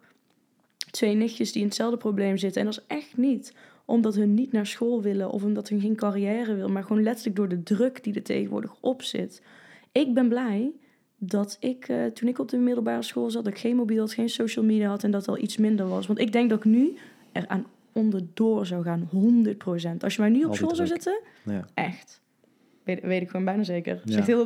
twee 0.92 1.16
nichtjes 1.16 1.52
die 1.52 1.62
in 1.62 1.68
hetzelfde 1.68 1.98
probleem 1.98 2.38
zitten. 2.38 2.62
En 2.62 2.68
dat 2.68 2.78
is 2.78 2.98
echt 2.98 3.18
niet 3.18 3.54
omdat 3.86 4.16
hun 4.16 4.34
niet 4.34 4.52
naar 4.52 4.66
school 4.66 5.02
willen 5.02 5.30
of 5.30 5.44
omdat 5.44 5.70
hun 5.70 5.82
geen 5.82 5.96
carrière 5.96 6.56
wil, 6.56 6.70
maar 6.70 6.84
gewoon 6.84 7.04
letterlijk 7.04 7.36
door 7.36 7.48
de 7.48 7.64
druk 7.64 8.04
die 8.04 8.14
er 8.14 8.24
tegenwoordig 8.24 8.76
op 8.80 9.02
zit. 9.02 9.42
Ik 9.92 10.14
ben 10.14 10.28
blij 10.30 10.72
dat 11.18 11.58
ik, 11.60 11.88
eh, 11.88 12.06
toen 12.06 12.28
ik 12.28 12.40
op 12.40 12.50
de 12.50 12.58
middelbare 12.58 13.02
school 13.02 13.30
zat, 13.30 13.44
dat 13.44 13.54
ik 13.54 13.60
geen 13.60 13.76
mobiel 13.76 14.00
had, 14.00 14.14
geen 14.14 14.30
social 14.30 14.66
media 14.66 14.90
had 14.90 15.04
en 15.04 15.12
dat 15.12 15.28
al 15.28 15.38
iets 15.38 15.58
minder 15.58 15.88
was. 15.88 16.08
Want 16.08 16.20
ik 16.20 16.32
denk 16.32 16.50
dat 16.50 16.58
ik 16.60 16.66
nu 16.66 16.98
eraan 17.32 17.66
onderdoor 17.92 18.66
zou 18.66 18.84
gaan, 18.84 19.08
100%. 19.12 20.04
Als 20.04 20.16
je 20.16 20.22
mij 20.22 20.30
nu 20.30 20.44
op 20.44 20.56
school 20.56 20.76
zou 20.76 20.88
zetten, 20.88 21.22
Ja. 21.44 21.68
echt. 21.74 22.22
Weet, 22.84 23.02
weet 23.02 23.22
ik 23.22 23.30
gewoon 23.30 23.46
bijna 23.46 23.64
zeker. 23.64 24.02
Ja. 24.06 24.12
Zegt 24.14 24.28
heel 24.28 24.46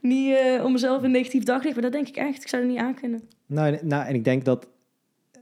niet 0.00 0.34
eh, 0.34 0.64
om 0.64 0.72
mezelf 0.72 1.02
een 1.02 1.10
negatief 1.10 1.42
daglicht, 1.42 1.74
maar 1.74 1.82
dat 1.82 1.92
denk 1.92 2.08
ik 2.08 2.16
echt. 2.16 2.42
Ik 2.42 2.48
zou 2.48 2.62
er 2.62 2.68
niet 2.68 2.78
aan 2.78 2.94
kunnen. 2.94 3.22
Nou, 3.46 3.78
nou, 3.82 4.06
en 4.06 4.14
ik 4.14 4.24
denk 4.24 4.44
dat 4.44 4.66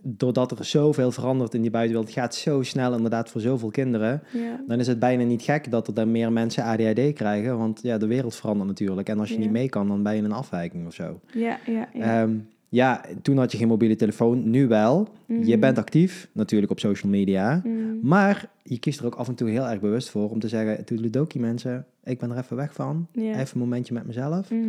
doordat 0.03 0.59
er 0.59 0.65
zoveel 0.65 1.11
verandert 1.13 1.55
in 1.55 1.63
die 1.63 1.71
buitenwereld, 1.71 2.15
het 2.15 2.23
gaat 2.25 2.35
zo 2.35 2.63
snel 2.63 2.95
inderdaad 2.95 3.31
voor 3.31 3.41
zoveel 3.41 3.71
kinderen, 3.71 4.23
Ja. 4.33 4.61
dan 4.67 4.79
is 4.81 4.87
het 4.87 4.99
bijna 4.99 5.25
niet 5.25 5.43
gek 5.43 5.71
dat 5.71 5.87
er 5.87 5.95
dan 5.95 6.11
meer 6.11 6.33
mensen 6.33 6.65
ADHD 6.65 7.13
krijgen, 7.13 7.59
want 7.59 7.83
ja, 7.83 7.99
de 7.99 8.07
wereld 8.07 8.35
verandert 8.35 8.69
natuurlijk. 8.69 9.09
En 9.09 9.19
als 9.19 9.29
je 9.29 9.35
Ja. 9.35 9.41
niet 9.41 9.51
mee 9.51 9.69
kan, 9.69 9.89
dan 9.89 10.03
ben 10.03 10.17
je 10.17 10.23
een 10.23 10.33
afwijking 10.33 10.87
of 10.87 10.95
zo. 10.95 11.21
Ja, 11.33 11.59
ja, 11.67 11.89
ja. 11.95 12.21
Ja. 12.21 12.29
ja, 12.69 13.05
toen 13.23 13.37
had 13.39 13.53
je 13.53 13.59
geen 13.59 13.69
mobiele 13.69 13.97
telefoon, 13.97 14.51
nu 14.51 14.67
wel. 14.69 15.09
Je 15.27 15.35
Mhm. 15.35 15.61
bent 15.61 15.79
actief, 15.79 16.29
natuurlijk 16.33 16.71
op 16.73 16.79
social 16.81 17.13
media, 17.13 17.61
Mm. 17.65 17.99
maar 18.03 18.51
je 18.63 18.79
kiest 18.79 19.01
er 19.01 19.07
ook 19.07 19.15
af 19.15 19.29
en 19.29 19.35
toe 19.35 19.49
heel 19.51 19.67
erg 19.69 19.81
bewust 19.81 20.11
voor 20.11 20.31
om 20.31 20.39
te 20.39 20.49
zeggen, 20.49 20.85
toedeledokie 20.85 21.41
mensen, 21.41 21.87
ik 22.05 22.19
ben 22.19 22.31
er 22.31 22.39
even 22.39 22.57
weg 22.57 22.73
van, 22.73 23.07
even 23.15 23.39
een 23.53 23.59
momentje 23.59 23.95
met 23.95 24.07
mezelf. 24.07 24.51
Mhm. 24.51 24.65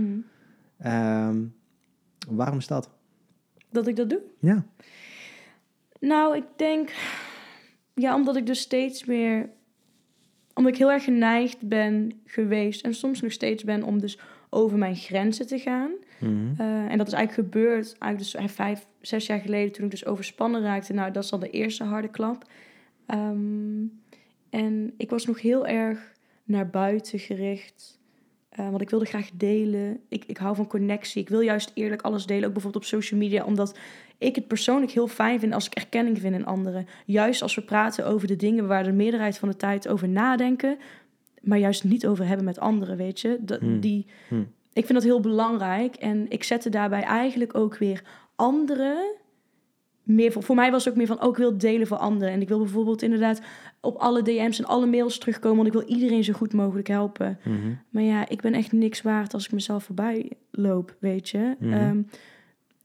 Ehm, 0.77 1.37
waarom 2.29 2.57
is 2.57 2.67
dat? 2.67 2.89
Dat 3.71 3.87
ik 3.87 3.95
dat 3.95 4.09
doe? 4.09 4.21
Ja. 4.39 4.65
Nou, 5.99 6.35
ik 6.35 6.45
denk... 6.55 6.93
Ja, 7.93 8.15
omdat 8.15 8.35
ik 8.35 8.45
dus 8.45 8.59
steeds 8.59 9.05
meer... 9.05 9.49
Omdat 10.53 10.73
ik 10.73 10.79
heel 10.79 10.91
erg 10.91 11.03
geneigd 11.03 11.67
ben 11.67 12.21
geweest... 12.25 12.81
en 12.85 12.93
soms 12.93 13.21
nog 13.21 13.31
steeds 13.31 13.63
ben 13.63 13.83
om 13.83 13.99
dus 13.99 14.19
over 14.49 14.77
mijn 14.77 14.95
grenzen 14.95 15.47
te 15.47 15.59
gaan. 15.59 15.91
Mhm. 16.19 16.61
Eh, 16.61 16.91
en 16.91 16.97
dat 16.97 17.07
is 17.07 17.13
eigenlijk 17.13 17.49
gebeurd 17.49 17.95
eigenlijk 17.99 18.17
dus 18.43 18.53
vijf, 18.53 18.87
zes 19.01 19.25
jaar 19.25 19.39
geleden... 19.39 19.71
toen 19.71 19.85
ik 19.85 19.91
dus 19.91 20.05
overspannen 20.05 20.61
raakte. 20.61 20.93
Nou, 20.93 21.11
dat 21.11 21.23
is 21.23 21.29
dan 21.29 21.39
de 21.39 21.49
eerste 21.49 21.83
harde 21.83 22.09
klap. 22.09 22.43
Ehm, 23.05 23.83
en 24.49 24.93
ik 24.97 25.09
was 25.09 25.25
nog 25.25 25.41
heel 25.41 25.67
erg 25.67 26.11
naar 26.43 26.69
buiten 26.69 27.19
gericht... 27.19 27.99
Eh, 28.49 28.69
want 28.69 28.81
ik 28.81 28.89
wilde 28.89 29.05
graag 29.05 29.29
delen. 29.33 29.99
Ik, 30.07 30.25
ik 30.25 30.37
hou 30.37 30.55
van 30.55 30.67
connectie. 30.67 31.21
Ik 31.21 31.29
wil 31.29 31.39
juist 31.39 31.71
eerlijk 31.73 32.01
alles 32.01 32.25
delen. 32.25 32.47
Ook 32.47 32.53
bijvoorbeeld 32.53 32.83
op 32.83 32.89
social 32.89 33.19
media. 33.19 33.43
Omdat 33.43 33.77
ik 34.19 34.35
het 34.35 34.47
persoonlijk 34.47 34.91
heel 34.91 35.07
fijn 35.07 35.39
vind 35.39 35.53
als 35.53 35.65
ik 35.65 35.73
erkenning 35.73 36.19
vind 36.19 36.35
in 36.35 36.45
anderen. 36.45 36.87
Juist 37.05 37.41
als 37.41 37.55
we 37.55 37.61
praten 37.61 38.05
over 38.05 38.27
de 38.27 38.35
dingen 38.35 38.67
waar 38.67 38.83
de 38.83 38.91
meerderheid 38.91 39.37
van 39.37 39.49
de 39.49 39.55
tijd 39.55 39.87
over 39.87 40.09
nadenken. 40.09 40.77
Maar 41.41 41.57
juist 41.57 41.83
niet 41.83 42.07
over 42.07 42.27
hebben 42.27 42.45
met 42.45 42.59
anderen, 42.59 42.97
weet 42.97 43.19
je. 43.19 43.37
Dat, 43.41 43.59
Hmm. 43.59 43.79
die, 43.79 44.05
Hmm. 44.27 44.47
Ik 44.73 44.85
vind 44.85 44.97
dat 44.97 45.07
heel 45.07 45.19
belangrijk. 45.19 45.95
En 45.95 46.25
ik 46.29 46.43
zette 46.43 46.69
daarbij 46.69 47.01
eigenlijk 47.01 47.57
ook 47.57 47.77
weer 47.77 48.03
anderen 48.35 49.17
meer 50.03 50.31
voor, 50.31 50.43
voor 50.43 50.55
mij 50.55 50.71
was 50.71 50.83
het 50.83 50.93
ook 50.93 50.97
meer 50.97 51.07
van, 51.07 51.19
ook 51.19 51.37
wil 51.37 51.57
delen 51.57 51.87
voor 51.87 51.97
anderen. 51.97 52.33
En 52.33 52.41
ik 52.41 52.47
wil 52.47 52.57
bijvoorbeeld 52.57 53.01
inderdaad 53.01 53.41
op 53.81 53.95
alle 53.95 54.21
DM's 54.21 54.59
en 54.59 54.65
alle 54.65 54.85
mails 54.85 55.17
terugkomen, 55.17 55.57
want 55.57 55.67
ik 55.67 55.73
wil 55.73 55.95
iedereen 55.95 56.23
zo 56.23 56.33
goed 56.33 56.53
mogelijk 56.53 56.87
helpen. 56.87 57.39
Mhm. 57.43 57.57
Maar 57.89 58.03
ja, 58.03 58.29
ik 58.29 58.41
ben 58.41 58.53
echt 58.53 58.71
niks 58.71 59.01
waard 59.01 59.33
als 59.33 59.45
ik 59.45 59.51
mezelf 59.51 59.83
voorbij 59.83 60.31
loop, 60.51 60.95
weet 60.99 61.29
je. 61.29 61.55
Mhm. 61.59 61.73
Ehm, 61.73 62.01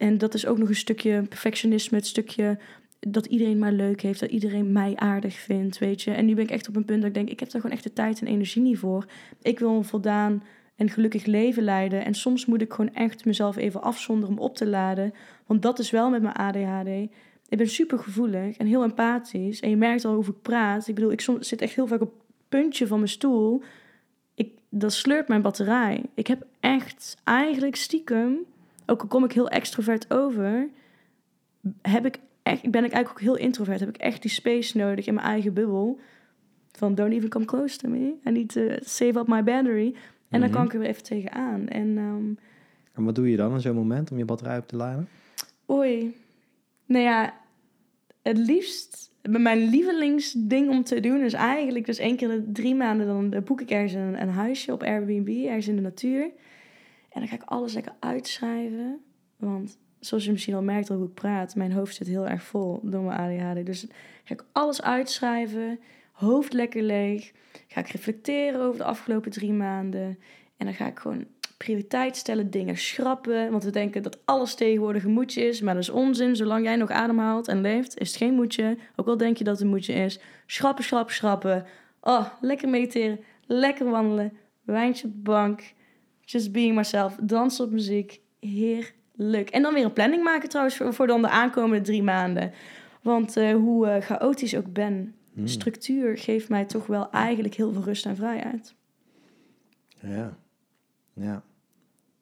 en 0.05 0.19
dat 0.19 0.35
is 0.35 0.47
ook 0.47 0.59
nog 0.59 0.69
een 0.69 0.75
stukje 0.75 1.23
perfectionisme, 1.23 1.97
het 1.97 2.07
stukje 2.07 2.59
dat 3.01 3.27
iedereen 3.27 3.59
maar 3.59 3.73
leuk 3.73 4.01
heeft, 4.01 4.21
dat 4.21 4.31
iedereen 4.31 4.73
mij 4.73 4.97
aardig 4.97 5.35
vindt, 5.35 5.79
weet 5.79 6.03
je. 6.03 6.11
En 6.11 6.27
nu 6.27 6.35
ben 6.35 6.45
ik 6.45 6.51
echt 6.51 6.69
op 6.69 6.77
een 6.77 6.85
punt 6.85 7.01
dat 7.01 7.09
ik 7.09 7.15
denk, 7.15 7.29
ik 7.29 7.41
heb 7.41 7.51
daar 7.51 7.61
gewoon 7.61 7.77
echt 7.77 7.87
de 7.87 7.93
tijd 7.93 8.21
en 8.21 8.27
energie 8.27 8.63
niet 8.63 8.79
voor. 8.79 9.07
Ik 9.43 9.59
wil 9.59 9.71
een 9.71 9.85
voldaan 9.85 10.43
en 10.77 10.91
gelukkig 10.91 11.25
leven 11.25 11.63
leiden. 11.63 12.05
En 12.05 12.15
soms 12.15 12.47
moet 12.47 12.61
ik 12.61 12.73
gewoon 12.73 12.95
echt 12.95 13.25
mezelf 13.25 13.57
even 13.57 13.83
afzonderen 13.83 14.37
om 14.37 14.43
op 14.43 14.57
te 14.57 14.67
laden. 14.67 15.13
Want 15.47 15.63
dat 15.63 15.79
is 15.79 15.91
wel 15.91 16.11
met 16.11 16.23
mijn 16.23 16.35
ADHD. 16.35 17.11
Ik 17.49 17.59
ben 17.59 17.69
super 17.69 17.99
gevoelig 17.99 18.57
en 18.57 18.67
heel 18.67 18.83
empathisch. 18.83 19.61
En 19.61 19.71
je 19.71 19.77
merkt 19.77 20.05
al 20.05 20.15
hoe 20.15 20.25
ik 20.25 20.43
praat. 20.43 20.89
Ik 20.89 20.95
bedoel, 20.95 21.13
ik 21.13 21.29
zit 21.41 21.61
echt 21.61 21.75
heel 21.75 21.87
vaak 21.87 22.01
op 22.01 22.13
het 22.13 22.49
puntje 22.49 22.87
van 22.87 22.99
mijn 22.99 23.11
stoel. 23.11 23.63
Ik, 24.35 24.53
dat 24.69 24.93
sleurt 24.93 25.29
mijn 25.29 25.43
batterij. 25.43 26.03
Ik 26.15 26.27
heb 26.27 26.47
echt 26.61 27.17
eigenlijk 27.25 27.77
stiekem, 27.77 28.39
ook 28.87 29.01
al 29.03 29.09
kom 29.09 29.25
ik 29.25 29.33
heel 29.33 29.49
extrovert 29.49 30.11
over, 30.13 30.69
heb 31.83 32.07
ik 32.07 32.19
echt, 32.43 32.71
ben 32.71 32.85
ik 32.85 32.93
eigenlijk 32.93 33.11
ook 33.11 33.21
heel 33.21 33.37
introvert. 33.47 33.81
Heb 33.81 33.89
ik 33.89 33.97
echt 33.97 34.23
die 34.23 34.31
space 34.31 34.77
nodig 34.79 35.07
in 35.07 35.15
mijn 35.15 35.27
eigen 35.27 35.53
bubbel. 35.55 35.99
Van 36.73 36.95
don't 36.95 37.13
even 37.13 37.29
come 37.29 37.45
close 37.45 37.79
to 37.79 37.89
me. 37.89 38.15
I 38.27 38.31
need 38.31 38.53
to 38.53 38.61
save 38.81 39.19
up 39.19 39.27
my 39.27 39.45
battery. 39.45 39.95
En 40.29 40.41
dan 40.41 40.49
Mhm. 40.49 40.53
kan 40.59 40.65
ik 40.67 40.73
er 40.73 40.79
weer 40.79 40.89
even 40.89 41.03
tegenaan. 41.03 41.69
En 41.69 41.99
ehm, 41.99 42.33
En 42.95 43.05
wat 43.05 43.15
doe 43.15 43.31
je 43.31 43.37
dan 43.37 43.53
in 43.53 43.61
zo'n 43.61 43.75
moment 43.75 44.11
om 44.11 44.19
je 44.19 44.25
batterij 44.25 44.59
op 44.59 44.67
te 44.69 44.77
laden? 44.77 45.09
Oei. 45.71 46.17
Nou 46.87 47.05
ja, 47.05 47.35
het 48.23 48.39
liefst... 48.39 49.13
Mijn 49.29 49.59
lievelingsding 49.59 50.69
om 50.71 50.85
te 50.85 51.01
doen 51.01 51.21
is 51.21 51.33
eigenlijk... 51.33 51.87
Dus 51.87 51.99
één 51.99 52.17
keer 52.17 52.31
in 52.33 52.45
de 52.45 52.53
drie 52.53 52.75
maanden 52.75 53.07
dan 53.07 53.43
boek 53.45 53.61
ik 53.61 53.71
ergens 53.71 53.93
een, 53.93 54.21
een 54.23 54.29
huisje 54.29 54.73
op 54.73 54.83
Airbnb. 54.83 55.29
Ergens 55.29 55.69
in 55.69 55.77
de 55.77 55.83
natuur. 55.83 56.31
En 57.15 57.21
dan 57.21 57.29
ga 57.29 57.35
ik 57.35 57.43
alles 57.43 57.75
lekker 57.75 57.95
uitschrijven. 58.01 59.01
Want 59.37 59.79
zoals 60.01 60.25
je 60.25 60.33
misschien 60.33 60.55
al 60.55 60.63
merkt 60.63 60.89
hoe 60.89 61.05
ik 61.05 61.15
praat... 61.15 61.55
Mijn 61.55 61.73
hoofd 61.73 61.95
zit 61.95 62.07
heel 62.07 62.29
erg 62.29 62.43
vol 62.43 62.81
door 62.83 63.03
mijn 63.03 63.19
ADHD. 63.19 63.67
Dus 63.67 63.87
ga 64.25 64.35
ik 64.35 64.45
alles 64.53 64.83
uitschrijven. 64.83 65.79
Hoofd 66.13 66.53
lekker 66.53 66.83
leeg. 66.83 67.33
Ga 67.69 67.81
ik 67.81 67.89
reflecteren 67.89 68.61
over 68.61 68.79
de 68.79 68.85
afgelopen 68.85 69.31
drie 69.31 69.53
maanden. 69.53 70.19
En 70.57 70.67
dan 70.67 70.75
ga 70.75 70.87
ik 70.87 70.99
gewoon 70.99 71.27
prioriteit 71.57 72.17
stellen, 72.17 72.51
dingen 72.51 72.77
schrappen. 72.77 73.51
Want 73.51 73.65
we 73.65 73.71
denken 73.71 74.03
dat 74.03 74.19
alles 74.25 74.55
tegenwoordig 74.55 75.05
een 75.05 75.13
moedje 75.13 75.43
is. 75.47 75.61
Maar 75.61 75.75
dat 75.75 75.83
is 75.83 75.91
onzin. 75.91 76.37
Zolang 76.37 76.65
jij 76.65 76.77
nog 76.77 76.91
ademhaalt 76.91 77.49
en 77.49 77.61
leeft, 77.61 77.99
is 77.99 78.09
het 78.09 78.17
geen 78.17 78.35
moedje. 78.35 78.79
Ook 78.97 79.07
al 79.07 79.17
denk 79.17 79.37
je 79.37 79.45
dat 79.45 79.55
het 79.55 79.63
een 79.63 79.71
moedje 79.73 79.93
is. 79.93 80.21
Schrappen, 80.47 80.85
schrappen, 80.85 81.15
schrappen. 81.15 81.67
Oh, 82.01 82.27
lekker 82.41 82.69
mediteren. 82.69 83.21
Lekker 83.47 83.91
wandelen. 83.91 84.33
Wijntje 84.63 85.07
op 85.07 85.13
de 85.13 85.19
bank. 85.19 85.73
Just 86.25 86.53
being 86.53 86.75
myself. 86.75 87.17
Dansen 87.23 87.65
op 87.65 87.71
muziek. 87.71 88.21
Heerlijk. 88.41 89.51
En 89.51 89.63
dan 89.63 89.75
weer 89.75 89.85
een 89.85 89.93
planning 89.93 90.23
maken 90.23 90.49
trouwens 90.49 90.77
voor, 90.77 90.95
voor 90.95 91.07
dan 91.07 91.23
de 91.23 91.29
aankomende 91.29 91.85
drie 91.85 92.03
maanden. 92.03 92.53
Want 93.03 93.37
eh, 93.37 93.53
hoe 93.55 93.87
eh, 93.87 94.03
chaotisch 94.03 94.53
ik 94.53 94.59
ook 94.59 94.73
ben, 94.73 95.15
Hmm. 95.35 95.47
structuur 95.47 96.19
geeft 96.19 96.49
mij 96.49 96.65
toch 96.65 96.87
wel 96.87 97.11
eigenlijk 97.11 97.55
heel 97.55 97.73
veel 97.73 97.83
rust 97.83 98.07
en 98.07 98.17
vrijheid. 98.17 98.75
Ja. 100.01 100.37
Ja. 101.15 101.43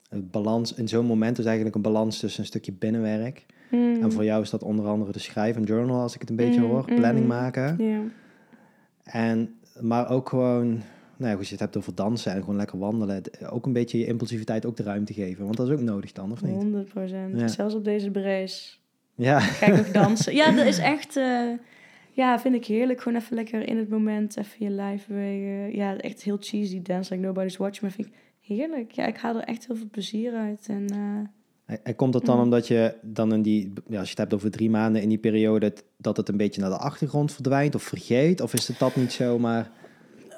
Het 0.09 0.31
balans, 0.31 0.75
in 0.75 0.89
zo'n 0.89 1.07
moment 1.07 1.39
is 1.39 1.45
eigenlijk 1.45 1.77
een 1.77 1.83
balans 1.83 2.19
tussen 2.19 2.41
een 2.41 2.47
stukje 2.47 2.73
binnenwerk. 2.73 3.47
Mm. 3.71 4.03
En 4.03 4.13
voor 4.13 4.25
jou 4.25 4.43
is 4.43 4.51
dat 4.51 4.63
onder 4.63 4.87
andere 4.87 5.13
de 5.13 5.19
schrijven, 5.19 5.63
journal, 5.63 6.01
als 6.01 6.15
ik 6.15 6.21
het 6.21 6.31
een 6.31 6.37
beetje 6.37 6.61
Mm, 6.61 6.67
hoor. 6.71 6.85
mm. 6.89 6.95
Planning 6.97 7.27
maken. 7.27 7.77
Ja. 7.85 8.01
En, 9.05 9.59
maar 9.81 10.11
ook 10.11 10.29
gewoon, 10.29 10.83
nou 11.23 11.33
ja, 11.33 11.39
als 11.39 11.47
je 11.47 11.53
het 11.53 11.63
hebt 11.63 11.77
over 11.77 11.95
dansen 11.95 12.33
en 12.33 12.41
gewoon 12.41 12.57
lekker 12.57 12.79
wandelen. 12.79 13.23
Ook 13.51 13.67
een 13.67 13.73
beetje 13.73 13.99
je 13.99 14.07
impulsiviteit 14.07 14.67
ook 14.67 14.77
de 14.77 14.83
ruimte 14.83 15.13
geven. 15.13 15.45
Want 15.45 15.57
dat 15.57 15.67
is 15.69 15.73
ook 15.73 15.81
nodig 15.81 16.13
dan, 16.13 16.33
of 16.33 16.43
niet? 16.43 16.55
100 16.55 16.89
procent. 16.89 17.41
Ja. 17.41 17.49
Zelfs 17.49 17.75
op 17.75 17.85
deze 17.85 18.11
brace. 18.11 18.75
Ja. 19.15 19.41
Ga 19.41 19.67
ik 19.67 19.77
nog 19.77 19.91
dansen. 19.91 20.35
Ja, 20.35 20.51
dat 20.51 20.67
is 20.67 20.79
echt... 20.97 21.17
eh, 21.17 21.49
ja, 22.11 22.39
vind 22.41 22.55
ik 22.55 22.65
heerlijk. 22.67 23.01
Gewoon 23.03 23.19
even 23.21 23.35
lekker 23.37 23.69
in 23.69 23.77
het 23.77 23.89
moment 23.89 24.37
even 24.37 24.57
je 24.59 24.71
lijf 24.71 25.07
bewegen. 25.07 25.77
Ja, 25.77 25.97
echt 25.97 26.23
heel 26.23 26.37
cheesy 26.41 26.83
dance, 26.83 27.15
like 27.15 27.27
nobody's 27.27 27.57
watching. 27.57 27.81
Maar 27.83 27.91
vind 27.91 28.07
ik 28.09 28.15
heerlijk. 28.41 28.91
Ja, 28.91 29.07
ik 29.07 29.17
haal 29.17 29.37
er 29.37 29.45
echt 29.45 29.67
heel 29.67 29.77
veel 29.77 29.89
plezier 29.91 30.33
uit. 30.35 30.67
En 30.69 30.87
eh, 31.67 31.77
En- 31.83 31.95
komt 31.97 32.13
dat 32.13 32.25
dan 32.27 32.37
Mm. 32.37 32.43
omdat 32.43 32.67
je 32.69 32.95
dan 33.03 33.33
in 33.33 33.43
die, 33.43 33.73
ja, 33.89 33.95
als 33.99 34.05
je 34.05 34.11
het 34.11 34.19
hebt 34.19 34.35
over 34.35 34.51
drie 34.51 34.71
maanden 34.71 35.03
in 35.03 35.09
die 35.09 35.19
periode, 35.19 35.73
dat 35.99 36.17
het 36.17 36.29
een 36.29 36.37
beetje 36.37 36.61
naar 36.61 36.71
de 36.71 36.77
achtergrond 36.79 37.33
verdwijnt 37.33 37.75
of 37.75 37.83
vergeet? 37.83 38.41
Of 38.41 38.55
is 38.55 38.69
het 38.69 38.79
dat 38.79 38.97
niet 38.97 39.13
zo, 39.13 39.39
maar 39.39 39.71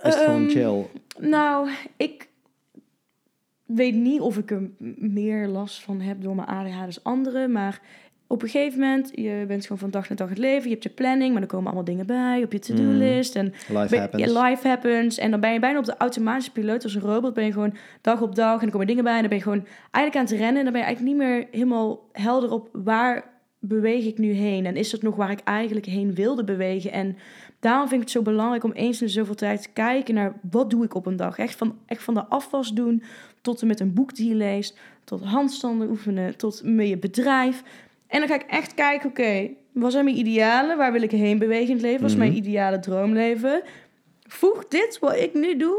is 0.05 0.15
het 0.15 0.25
gewoon 0.25 0.43
Ehm, 0.43 0.51
chill? 0.51 0.87
Nou, 1.29 1.69
ik 1.97 2.29
weet 3.65 3.95
niet 3.95 4.21
of 4.21 4.39
ik 4.39 4.51
er 4.51 4.71
meer 4.97 5.49
last 5.49 5.83
van 5.83 6.01
heb 6.01 6.23
door 6.23 6.35
mijn 6.35 6.49
ADHD 6.49 6.87
als 6.87 7.05
anderen. 7.05 7.53
Maar 7.53 7.81
op 8.27 8.43
een 8.43 8.49
gegeven 8.49 8.81
moment, 8.81 9.11
je 9.15 9.45
bent 9.49 9.63
gewoon 9.63 9.79
van 9.79 9.91
dag 9.91 10.09
naar 10.09 10.19
dag 10.19 10.29
het 10.29 10.39
leven. 10.39 10.63
Je 10.65 10.71
hebt 10.71 10.83
je 10.83 10.89
planning, 10.91 11.33
maar 11.33 11.43
er 11.43 11.49
komen 11.49 11.67
allemaal 11.67 11.85
dingen 11.85 12.07
bij 12.07 12.43
op 12.43 12.53
je 12.53 12.59
to-do-list. 12.59 13.37
En 13.37 13.53
Life 13.69 13.97
happens. 13.99 14.23
ja, 14.33 14.43
life 14.43 14.69
happens. 14.69 15.19
En 15.19 15.31
dan 15.31 15.41
ben 15.41 15.53
je 15.53 15.59
bijna 15.61 15.79
op 15.79 15.85
de 15.85 15.97
automatische 15.97 16.53
piloot 16.53 16.83
als 16.83 16.95
een 16.95 17.01
robot. 17.01 17.35
Ben 17.35 17.45
je 17.45 17.53
gewoon 17.53 17.75
dag 18.01 18.23
op 18.23 18.35
dag 18.35 18.61
en 18.61 18.67
er 18.67 18.73
komen 18.73 18.87
dingen 18.87 19.05
bij. 19.05 19.15
En 19.15 19.21
dan 19.21 19.29
ben 19.29 19.39
je 19.39 19.45
gewoon 19.45 19.67
eigenlijk 19.91 20.17
aan 20.17 20.37
het 20.37 20.45
rennen. 20.45 20.59
En 20.59 20.65
dan 20.65 20.73
ben 20.73 20.81
je 20.81 20.87
eigenlijk 20.87 21.17
niet 21.17 21.27
meer 21.27 21.47
helemaal 21.51 22.09
helder 22.13 22.51
op 22.53 22.69
waar 22.73 23.33
beweeg 23.59 24.05
ik 24.05 24.19
nu 24.19 24.33
heen. 24.33 24.67
En 24.67 24.77
is 24.77 24.91
dat 24.91 25.03
nog 25.03 25.17
waar 25.17 25.31
ik 25.31 25.41
eigenlijk 25.45 25.87
heen 25.87 26.15
wilde 26.15 26.45
bewegen. 26.45 26.93
En 26.93 27.17
daarom 27.65 27.89
vind 27.89 27.93
ik 28.01 28.07
het 28.09 28.17
zo 28.17 28.23
belangrijk 28.23 28.65
om 28.65 28.73
eens 28.73 29.01
in 29.01 29.07
de 29.07 29.13
zoveel 29.13 29.35
tijd 29.35 29.63
te 29.63 29.69
kijken 29.73 30.15
naar 30.15 30.33
wat 30.51 30.71
doe 30.71 30.85
ik 30.85 30.95
op 30.95 31.07
een 31.07 31.17
dag. 31.17 31.39
Echt 31.39 31.57
van, 31.57 31.79
echt 31.87 32.03
van 32.03 32.15
de 32.15 32.25
afwas 32.27 32.73
doen 32.73 33.03
tot 33.41 33.61
en 33.61 33.67
met 33.67 33.81
een 33.81 33.95
boek 33.95 34.15
die 34.15 34.29
je 34.29 34.35
leest. 34.35 34.79
Tot 35.05 35.25
handstanden 35.25 35.89
oefenen, 35.91 36.37
tot 36.37 36.61
met 36.65 36.89
je 36.89 36.97
bedrijf. 36.99 37.63
En 38.07 38.19
dan 38.19 38.29
ga 38.29 38.35
ik 38.35 38.43
echt 38.49 38.75
kijken, 38.75 39.09
oké, 39.09 39.49
wat 39.73 39.93
zijn 39.93 40.05
mijn 40.05 40.17
idealen? 40.19 40.77
Waar 40.77 40.93
wil 40.93 41.03
ik 41.03 41.11
heen 41.11 41.39
bewegen 41.39 41.67
in 41.69 41.73
het 41.73 41.83
leven? 41.83 42.01
Wat 42.01 42.11
is 42.11 42.17
Mhm. 42.17 42.27
mijn 42.27 42.37
ideale 42.39 42.79
droomleven? 42.79 43.63
Voeg 44.27 44.69
dit, 44.69 44.99
wat 45.01 45.17
ik 45.17 45.35
nu 45.35 45.57
doe, 45.57 45.77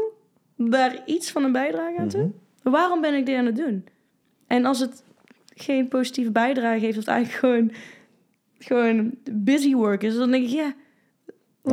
daar 0.56 1.02
iets 1.06 1.30
van 1.30 1.44
een 1.44 1.52
bijdrage 1.52 1.98
aan 1.98 2.08
toe? 2.08 2.20
Mhm. 2.62 2.70
Waarom 2.70 3.00
ben 3.00 3.14
ik 3.14 3.26
dit 3.26 3.36
aan 3.36 3.46
het 3.46 3.56
doen? 3.56 3.84
En 4.46 4.64
als 4.64 4.80
het 4.80 5.02
geen 5.54 5.88
positieve 5.88 6.30
bijdrage 6.30 6.78
heeft, 6.80 6.98
of 6.98 7.04
het 7.04 7.14
eigenlijk 7.14 7.38
gewoon, 7.44 7.72
gewoon 8.58 9.14
busy 9.32 9.74
work 9.74 10.02
is, 10.02 10.16
dan 10.16 10.30
denk 10.30 10.44
ik, 10.44 10.50
ja, 10.50 10.74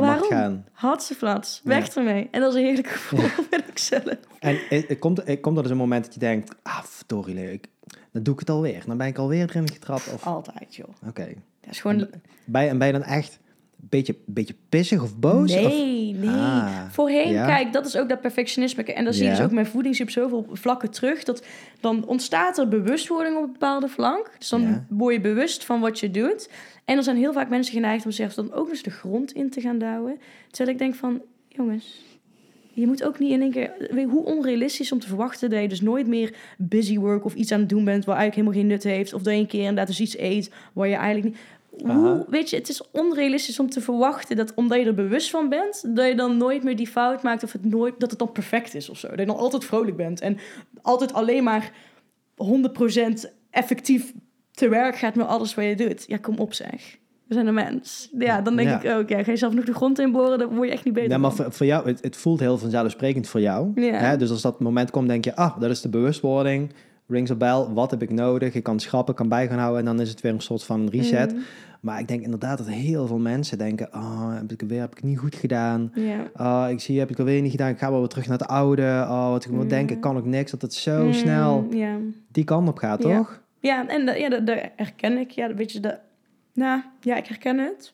Mag 0.00 0.06
waarom? 0.06 0.28
gaan. 0.28 0.66
Hatseflats, 0.72 1.60
weg 1.64 1.88
ermee. 1.88 2.28
En 2.30 2.40
dat 2.40 2.54
is 2.54 2.58
een 2.58 2.64
heerlijk 2.66 2.88
gevoel, 2.88 3.28
vind 3.50 3.68
ik 3.68 3.78
zelf. 3.78 4.16
En 4.38 4.58
het, 4.68 4.88
het 4.88 4.98
komt, 4.98 5.26
het 5.26 5.40
komt 5.40 5.56
er 5.56 5.62
dus 5.62 5.72
een 5.72 5.78
moment 5.78 6.04
dat 6.04 6.14
je 6.14 6.20
denkt, 6.20 6.54
ah, 6.62 6.82
verdorie, 6.82 7.34
Leo, 7.34 7.52
ik, 7.52 7.68
dan 8.12 8.22
doe 8.22 8.34
ik 8.34 8.40
het 8.40 8.50
alweer. 8.50 8.82
Dan 8.86 8.96
ben 8.96 9.06
ik 9.06 9.18
alweer 9.18 9.48
erin 9.48 9.70
getrapt. 9.70 10.12
Of, 10.12 10.26
Altijd, 10.26 10.74
joh. 10.74 10.88
Oké. 11.08 11.34
Dat 11.60 11.70
is 11.70 11.80
gewoon... 11.80 12.08
Ben, 12.44 12.68
en 12.68 12.78
ben 12.78 12.86
je 12.86 12.92
dan 12.92 13.02
echt 13.02 13.38
beetje, 13.88 14.16
beetje 14.26 14.54
pissig 14.68 15.02
of 15.02 15.18
boos? 15.18 15.54
Of, 15.54 15.60
Nee, 15.62 16.14
nee. 16.14 16.28
Ah, 16.28 16.84
Voorheen, 16.90 17.32
ja. 17.32 17.46
kijk, 17.46 17.72
dat 17.72 17.86
is 17.86 17.96
ook 17.96 18.08
dat 18.08 18.20
perfectionisme. 18.20 18.82
En 18.84 19.04
dan 19.04 19.12
zie 19.12 19.22
je 19.24 19.30
Ja. 19.30 19.36
dus 19.36 19.44
ook 19.44 19.52
mijn 19.52 19.66
voeding 19.66 20.00
op 20.00 20.10
zoveel 20.10 20.46
vlakken 20.52 20.90
terug. 20.90 21.24
Dat 21.24 21.46
dan 21.80 22.06
ontstaat 22.06 22.58
er 22.58 22.68
bewustwording 22.68 23.36
op 23.36 23.42
een 23.42 23.52
bepaalde 23.52 23.88
flank. 23.88 24.30
Dus 24.38 24.48
dan 24.48 24.60
Ja. 24.62 24.86
word 24.88 25.14
je 25.14 25.20
bewust 25.20 25.64
van 25.64 25.80
wat 25.80 26.00
je 26.00 26.10
doet. 26.10 26.50
En 26.84 26.96
er 26.96 27.02
zijn 27.02 27.16
heel 27.16 27.32
vaak 27.32 27.48
mensen 27.48 27.74
geneigd 27.74 28.04
om 28.04 28.10
zelfs 28.10 28.34
dan 28.34 28.52
ook 28.52 28.68
eens 28.68 28.82
de 28.82 28.90
grond 28.90 29.32
in 29.32 29.50
te 29.50 29.60
gaan 29.60 29.78
douwen. 29.78 30.18
Terwijl 30.50 30.76
ik 30.76 30.82
denk 30.82 30.94
van, 30.94 31.22
jongens, 31.48 32.02
je 32.72 32.86
moet 32.86 33.04
ook 33.04 33.18
niet 33.18 33.30
in 33.30 33.40
één 33.40 33.50
keer... 33.50 33.72
weet 33.78 34.00
je, 34.00 34.06
Hoe 34.06 34.24
onrealistisch 34.24 34.92
om 34.92 34.98
te 34.98 35.06
verwachten 35.08 35.50
dat 35.50 35.60
je 35.60 35.68
dus 35.68 35.80
nooit 35.80 36.06
meer 36.06 36.34
busy 36.58 36.98
work 36.98 37.24
of 37.24 37.34
iets 37.34 37.52
aan 37.52 37.60
het 37.60 37.68
doen 37.68 37.84
bent... 37.84 38.04
waar 38.04 38.16
eigenlijk 38.16 38.34
helemaal 38.48 38.68
geen 38.68 38.78
nut 38.90 38.96
heeft. 38.96 39.12
Of 39.14 39.22
dat 39.22 39.32
je 39.34 39.38
een 39.40 39.46
keer 39.46 39.60
inderdaad 39.60 39.86
dus 39.86 40.00
iets 40.00 40.18
eet 40.18 40.50
waar 40.72 40.88
je 40.88 40.94
eigenlijk 40.94 41.24
niet... 41.34 41.36
Hoe, 41.84 42.24
weet 42.28 42.50
je, 42.50 42.56
het 42.56 42.68
is 42.68 42.90
onrealistisch 42.90 43.58
om 43.60 43.68
te 43.70 43.80
verwachten 43.80 44.36
dat 44.36 44.54
omdat 44.54 44.78
je 44.78 44.84
er 44.86 44.94
bewust 44.94 45.30
van 45.30 45.48
bent, 45.48 45.96
dat 45.96 46.06
je 46.06 46.14
dan 46.14 46.36
nooit 46.36 46.62
meer 46.64 46.76
die 46.76 46.86
fout 46.86 47.22
maakt 47.22 47.42
of 47.42 47.52
het 47.52 47.64
nooit, 47.64 47.94
dat 47.98 48.10
het 48.10 48.18
dan 48.18 48.32
perfect 48.32 48.74
is 48.74 48.88
of 48.88 48.98
zo. 48.98 49.08
Dat 49.08 49.18
je 49.18 49.26
dan 49.26 49.36
altijd 49.36 49.64
vrolijk 49.64 49.96
bent 49.96 50.20
en 50.20 50.38
altijd 50.82 51.12
alleen 51.12 51.44
maar 51.44 51.72
100% 52.36 53.30
effectief 53.50 54.12
te 54.50 54.68
werk 54.68 54.96
gaat 54.96 55.14
met 55.14 55.26
alles 55.26 55.54
wat 55.54 55.64
je 55.64 55.76
doet. 55.76 56.04
Ja, 56.06 56.16
kom 56.16 56.38
op 56.38 56.54
zeg. 56.54 56.96
We 57.28 57.34
zijn 57.34 57.46
een 57.46 57.54
mens. 57.54 58.08
Ja, 58.18 58.40
dan 58.40 58.56
denk 58.56 58.68
Ja. 58.68 58.82
ik 58.82 58.96
ook, 58.98 59.08
ja, 59.08 59.22
ga 59.22 59.30
je 59.30 59.36
zelf 59.36 59.54
nog 59.54 59.64
de 59.64 59.74
grond 59.74 59.98
inboren, 59.98 60.38
dan 60.38 60.54
word 60.54 60.68
je 60.68 60.74
echt 60.74 60.84
niet 60.84 60.94
beter 60.94 61.08
Nee, 61.08 61.18
maar 61.18 61.32
voor, 61.32 61.52
voor 61.52 61.66
jou, 61.66 61.86
het, 61.88 62.02
het 62.02 62.16
voelt 62.16 62.40
heel 62.40 62.58
vanzelfsprekend 62.58 63.28
voor 63.28 63.40
jou. 63.40 63.70
Ja. 63.74 63.92
Hè? 63.98 64.16
Dus 64.16 64.30
als 64.30 64.42
dat 64.42 64.60
moment 64.60 64.90
komt, 64.90 65.08
denk 65.08 65.24
je, 65.24 65.36
ah, 65.36 65.60
dat 65.60 65.70
is 65.70 65.80
de 65.80 65.88
bewustwording. 65.88 66.72
Rings 67.06 67.30
a 67.30 67.34
bell, 67.34 67.66
wat 67.74 67.90
heb 67.90 68.02
ik 68.02 68.10
nodig? 68.10 68.54
Ik 68.54 68.62
kan 68.62 68.80
schrappen, 68.80 69.14
kan 69.14 69.28
bij 69.28 69.48
gaan 69.48 69.58
houden 69.58 69.78
en 69.78 69.84
dan 69.84 70.00
is 70.00 70.08
het 70.08 70.20
weer 70.20 70.32
een 70.32 70.40
soort 70.40 70.64
van 70.64 70.88
reset. 70.88 71.32
Mm, 71.34 71.40
Maar 71.80 71.98
ik 72.00 72.08
denk 72.08 72.22
inderdaad 72.22 72.58
dat 72.58 72.66
heel 72.68 73.06
veel 73.06 73.18
mensen 73.18 73.58
denken, 73.58 73.88
oh, 73.94 74.34
heb 74.34 74.52
ik 74.52 74.60
weer 74.68 74.80
heb 74.80 74.96
ik 74.96 75.02
niet 75.02 75.18
goed 75.18 75.34
gedaan. 75.34 75.92
ja. 75.94 76.30
Oh, 76.36 76.70
ik 76.70 76.80
zie, 76.80 76.98
heb 76.98 77.10
ik 77.10 77.18
alweer 77.18 77.40
niet 77.42 77.50
gedaan. 77.50 77.70
Ik 77.70 77.78
ga 77.78 77.90
wel 77.90 77.98
weer 77.98 78.08
terug 78.08 78.26
naar 78.26 78.38
het 78.38 78.46
oude. 78.48 78.82
Oh, 79.08 79.28
wat 79.30 79.44
ik 79.44 79.50
moet 79.50 79.62
Ja. 79.62 79.68
denken, 79.68 80.00
kan 80.00 80.16
ik 80.16 80.24
niks. 80.24 80.50
Dat 80.50 80.62
het 80.62 80.74
zo 80.74 81.04
Mm, 81.04 81.12
snel 81.12 81.68
die 82.32 82.44
kant 82.44 82.68
op 82.68 82.78
gaat, 82.78 83.00
toch? 83.00 83.40
Ja, 83.60 83.88
en 83.88 84.06
dat, 84.06 84.18
ja, 84.18 84.28
dat, 84.40 84.58
herken 84.76 85.18
ik. 85.18 85.30
Ja, 85.30 85.54
weet 85.54 85.72
je, 85.72 85.80
dat, 85.80 85.98
Nou, 86.54 86.82
ja, 87.00 87.16
ik 87.16 87.26
herken 87.26 87.58
het. 87.58 87.92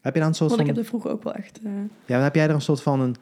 Heb 0.00 0.14
je 0.14 0.20
dan 0.20 0.28
een 0.28 0.34
soort 0.34 0.48
Want 0.50 0.60
ik 0.62 0.66
van... 0.66 0.74
heb 0.76 0.84
er 0.84 0.90
vroeger 0.90 1.10
ook 1.10 1.22
wel 1.22 1.34
echt... 1.34 1.60
eh, 1.64 1.70
Ja, 2.06 2.20
heb 2.20 2.34
jij 2.34 2.44
er 2.48 2.54
een 2.54 2.60
soort 2.60 2.82
van 2.82 3.00
een... 3.00 3.14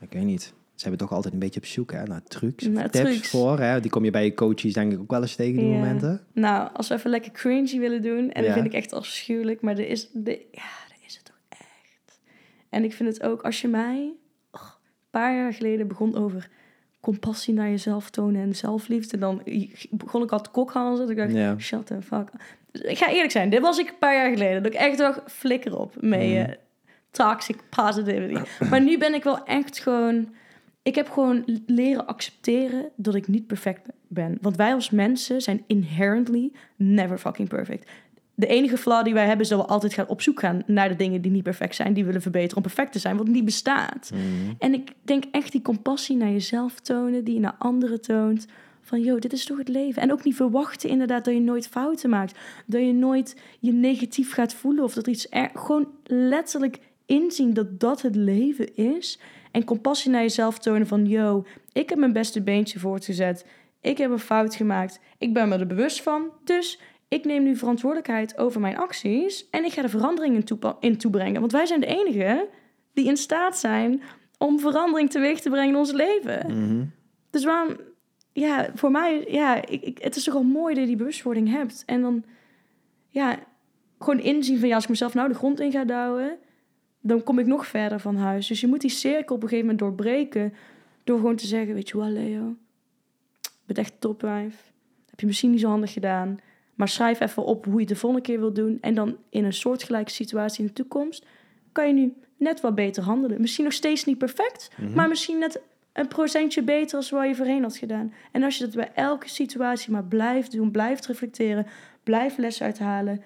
Ik 0.00 0.12
weet 0.12 0.24
niet. 0.24 0.52
Ze 0.74 0.88
hebben 0.88 1.06
toch 1.06 1.12
altijd 1.16 1.34
een 1.34 1.40
beetje 1.40 1.60
op 1.60 1.66
zoek 1.66 1.92
hè, 1.92 2.02
naar 2.02 2.22
trucs, 2.22 2.66
Naar 2.66 2.90
tips 2.90 3.10
trucs. 3.10 3.28
voor. 3.30 3.58
Hè? 3.58 3.80
Die 3.80 3.90
kom 3.90 4.04
je 4.04 4.10
bij 4.10 4.24
je 4.24 4.34
coaches 4.34 4.72
denk 4.72 4.92
ik 4.92 4.98
ook 5.00 5.10
wel 5.10 5.20
eens 5.20 5.34
tegen 5.36 5.58
die 5.58 5.68
Ja. 5.68 5.76
momenten. 5.78 6.26
Nou, 6.32 6.68
als 6.72 6.88
we 6.88 6.94
even 6.94 7.10
lekker 7.10 7.32
cringy 7.32 7.78
willen 7.78 8.02
doen... 8.02 8.30
en 8.30 8.40
Ja. 8.42 8.46
dat 8.48 8.52
vind 8.52 8.66
ik 8.66 8.72
echt 8.72 8.92
afschuwelijk... 8.92 9.60
maar 9.60 9.78
er 9.78 9.88
is, 9.88 10.08
de, 10.12 10.30
ja, 10.52 10.62
er 10.88 10.96
is 11.06 11.14
het 11.14 11.24
toch 11.24 11.38
echt. 11.48 12.20
En 12.68 12.84
ik 12.84 12.92
vind 12.92 13.08
het 13.08 13.22
ook, 13.22 13.42
als 13.42 13.60
je 13.60 13.68
mij... 13.68 14.12
een 14.52 14.60
paar 15.10 15.34
jaar 15.34 15.52
geleden 15.52 15.88
begon 15.88 16.16
over 16.16 16.48
compassie 17.00 17.54
naar 17.54 17.68
jezelf 17.70 18.10
tonen 18.10 18.42
en 18.42 18.54
zelfliefde... 18.56 19.18
dan 19.18 19.42
begon 19.90 20.22
ik 20.22 20.30
al 20.32 20.40
te 20.40 20.50
kokhalzen. 20.50 21.08
Ik 21.10 21.16
dacht, 21.16 21.32
Ja. 21.32 21.58
shut 21.58 21.86
the 21.86 22.02
fuck. 22.02 22.28
Dus 22.72 22.80
ik 22.80 22.98
ga 22.98 23.10
eerlijk 23.10 23.30
zijn, 23.30 23.50
dit 23.50 23.60
was 23.60 23.78
ik 23.78 23.88
een 23.88 23.98
paar 23.98 24.14
jaar 24.14 24.30
geleden. 24.32 24.62
Dat 24.62 24.72
ik 24.72 24.78
echt 24.78 24.98
dacht, 24.98 25.20
flikker 25.32 25.78
op 25.78 25.94
met 26.00 26.18
Mhm. 26.20 26.28
je 26.28 26.58
toxic 27.10 27.56
positivity. 27.70 28.40
maar 28.70 28.82
nu 28.82 28.98
ben 28.98 29.14
ik 29.14 29.22
wel 29.24 29.44
echt 29.44 29.78
gewoon... 29.78 30.34
Ik 30.82 30.94
heb 30.94 31.10
gewoon 31.10 31.60
leren 31.66 32.06
accepteren 32.06 32.88
dat 32.96 33.14
ik 33.14 33.28
niet 33.28 33.46
perfect 33.46 33.88
ben. 34.08 34.38
Want 34.40 34.56
wij 34.56 34.74
als 34.74 34.90
mensen 34.90 35.42
zijn 35.42 35.64
inherently 35.66 36.52
never 36.76 37.18
fucking 37.18 37.48
perfect. 37.48 37.90
De 38.34 38.46
enige 38.46 38.76
flaw 38.76 39.04
die 39.04 39.14
wij 39.14 39.26
hebben 39.26 39.42
is 39.42 39.48
dat 39.48 39.60
we 39.60 39.66
altijd 39.66 39.94
gaan 39.94 40.08
op 40.08 40.22
zoek 40.22 40.40
gaan 40.40 40.62
naar 40.66 40.88
de 40.88 40.96
dingen 40.96 41.20
die 41.20 41.30
niet 41.30 41.42
perfect 41.42 41.74
zijn, 41.74 41.92
die 41.92 42.04
willen 42.04 42.22
verbeteren 42.22 42.56
om 42.56 42.62
perfect 42.62 42.92
te 42.92 42.98
zijn, 42.98 43.16
wat 43.16 43.26
niet 43.26 43.44
bestaat. 43.44 44.10
Mhm. 44.12 44.54
En 44.58 44.74
ik 44.74 44.92
denk 45.02 45.24
echt 45.30 45.52
die 45.52 45.62
compassie 45.62 46.16
naar 46.16 46.30
jezelf 46.30 46.80
tonen, 46.80 47.24
die 47.24 47.34
je 47.34 47.40
naar 47.40 47.56
anderen 47.58 48.00
toont. 48.00 48.46
Van, 48.80 49.00
joh, 49.00 49.20
dit 49.20 49.32
is 49.32 49.44
toch 49.44 49.58
het 49.58 49.68
leven. 49.68 50.02
En 50.02 50.12
ook 50.12 50.24
niet 50.24 50.36
verwachten 50.36 50.88
inderdaad 50.88 51.24
dat 51.24 51.34
je 51.34 51.40
nooit 51.40 51.68
fouten 51.68 52.10
maakt. 52.10 52.38
Dat 52.66 52.80
je 52.80 52.92
nooit 52.92 53.36
je 53.60 53.72
negatief 53.72 54.32
gaat 54.32 54.54
voelen 54.54 54.84
of 54.84 54.94
dat 54.94 55.06
er 55.06 55.12
iets... 55.12 55.26
Er, 55.30 55.50
gewoon 55.54 55.88
letterlijk 56.04 56.78
inzien 57.06 57.54
dat 57.54 57.80
dat 57.80 58.02
het 58.02 58.16
leven 58.16 58.76
is. 58.76 59.18
En 59.52 59.64
compassie 59.64 60.10
naar 60.10 60.22
jezelf 60.22 60.58
tonen 60.58 60.86
van, 60.86 61.06
yo, 61.06 61.44
ik 61.72 61.88
heb 61.88 61.98
mijn 61.98 62.12
beste 62.12 62.42
beentje 62.42 62.78
voortgezet. 62.78 63.46
Ik 63.80 63.98
heb 63.98 64.10
een 64.10 64.18
fout 64.18 64.54
gemaakt. 64.54 65.00
Ik 65.18 65.32
ben 65.32 65.48
me 65.48 65.56
er 65.58 65.66
bewust 65.66 66.02
van. 66.02 66.30
Dus 66.44 66.80
ik 67.08 67.24
neem 67.24 67.42
nu 67.42 67.56
verantwoordelijkheid 67.56 68.38
over 68.38 68.60
mijn 68.60 68.76
acties. 68.76 69.48
En 69.50 69.64
ik 69.64 69.72
ga 69.72 69.82
de 69.82 69.88
verandering 69.88 70.34
in, 70.34 70.58
in 70.80 70.96
toebrengen. 70.96 71.40
Want 71.40 71.52
wij 71.52 71.66
zijn 71.66 71.80
de 71.80 71.86
enigen 71.86 72.48
die 72.92 73.06
in 73.06 73.16
staat 73.16 73.58
zijn 73.58 74.02
om 74.38 74.58
verandering 74.58 75.10
teweeg 75.10 75.40
te 75.40 75.50
brengen 75.50 75.68
in 75.68 75.76
ons 75.76 75.92
leven. 75.92 76.46
Mhm. 76.46 76.84
Dus 77.30 77.44
waarom, 77.44 77.76
ja, 78.32 78.70
voor 78.74 78.90
mij, 78.90 79.24
ja, 79.28 79.66
ik, 79.66 79.82
ik, 79.82 79.98
het 80.02 80.16
is 80.16 80.24
toch 80.24 80.34
wel 80.34 80.42
mooi 80.42 80.74
dat 80.74 80.82
je 80.82 80.88
die 80.88 80.98
bewustwording 80.98 81.50
hebt. 81.50 81.82
En 81.86 82.00
dan, 82.00 82.24
ja, 83.08 83.38
gewoon 83.98 84.20
inzien 84.20 84.58
van, 84.58 84.68
ja, 84.68 84.74
als 84.74 84.84
ik 84.84 84.90
mezelf 84.90 85.14
nou 85.14 85.28
de 85.28 85.34
grond 85.34 85.60
in 85.60 85.72
ga 85.72 85.84
douwen, 85.84 86.38
dan 87.02 87.22
kom 87.22 87.38
ik 87.38 87.46
nog 87.46 87.66
verder 87.66 88.00
van 88.00 88.16
huis. 88.16 88.46
Dus 88.46 88.60
je 88.60 88.66
moet 88.66 88.80
die 88.80 88.90
cirkel 88.90 89.34
op 89.36 89.42
een 89.42 89.48
gegeven 89.48 89.70
moment 89.70 89.78
doorbreken, 89.78 90.54
door 91.04 91.16
gewoon 91.16 91.36
te 91.36 91.46
zeggen, 91.46 91.74
weet 91.74 91.88
je 91.88 91.96
wat, 91.96 92.08
Leo, 92.08 92.56
je 93.40 93.48
bent 93.66 93.78
echt 93.78 94.00
topwijf. 94.00 94.72
Heb 95.10 95.20
je 95.20 95.26
misschien 95.26 95.50
niet 95.50 95.60
zo 95.60 95.68
handig 95.68 95.92
gedaan, 95.92 96.38
maar 96.74 96.88
schrijf 96.88 97.20
even 97.20 97.44
op 97.44 97.64
hoe 97.64 97.74
je 97.74 97.80
het 97.80 97.88
de 97.88 97.96
volgende 97.96 98.24
keer 98.26 98.38
wil 98.38 98.52
doen. 98.52 98.78
En 98.80 98.94
dan 98.94 99.16
in 99.28 99.44
een 99.44 99.52
soortgelijke 99.52 100.10
situatie 100.10 100.60
in 100.60 100.66
de 100.66 100.72
toekomst, 100.72 101.26
kan 101.72 101.86
je 101.86 101.92
nu 101.92 102.14
net 102.36 102.60
wat 102.60 102.74
beter 102.74 103.02
handelen. 103.02 103.40
Misschien 103.40 103.64
nog 103.64 103.72
steeds 103.72 104.04
niet 104.04 104.18
perfect, 104.18 104.70
Mhm. 104.76 104.94
maar 104.94 105.08
misschien 105.08 105.38
net 105.38 105.60
een 105.92 106.08
procentje 106.08 106.62
beter 106.62 106.96
als 106.96 107.10
waar 107.10 107.28
je 107.28 107.34
voorheen 107.34 107.62
had 107.62 107.76
gedaan. 107.76 108.12
En 108.32 108.42
als 108.42 108.58
je 108.58 108.64
dat 108.64 108.74
bij 108.74 108.90
elke 108.94 109.28
situatie 109.28 109.92
maar 109.92 110.04
blijft 110.04 110.52
doen, 110.52 110.70
blijft 110.70 111.06
reflecteren, 111.06 111.66
blijft 112.02 112.38
les 112.38 112.62
uithalen 112.62 113.22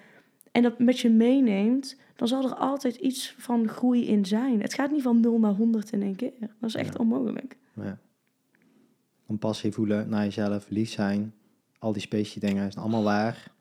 en 0.51 0.61
dat 0.63 0.79
met 0.79 0.99
je 0.99 1.09
meeneemt, 1.09 1.97
dan 2.17 2.27
zal 2.27 2.43
er 2.43 2.55
altijd 2.55 2.95
iets 2.95 3.35
van 3.37 3.67
groei 3.67 4.07
in 4.07 4.25
zijn. 4.25 4.61
Het 4.61 4.73
gaat 4.73 4.91
niet 4.91 5.01
van 5.01 5.19
0 5.19 5.39
naar 5.39 5.53
100 5.53 5.91
in 5.91 6.01
één 6.01 6.15
keer. 6.15 6.31
Dat 6.39 6.69
is 6.69 6.75
echt 6.75 6.93
Ja. 6.93 6.99
onmogelijk. 6.99 7.57
Ja. 7.73 7.97
Compassie 9.25 9.71
voelen 9.71 10.09
naar 10.09 10.23
jezelf, 10.23 10.65
lief 10.69 10.89
zijn. 10.89 11.33
Al 11.79 11.91
die 11.93 12.01
specie 12.01 12.41
dingen 12.41 12.67
is 12.67 12.75
allemaal 12.75 13.03
waar. 13.03 13.51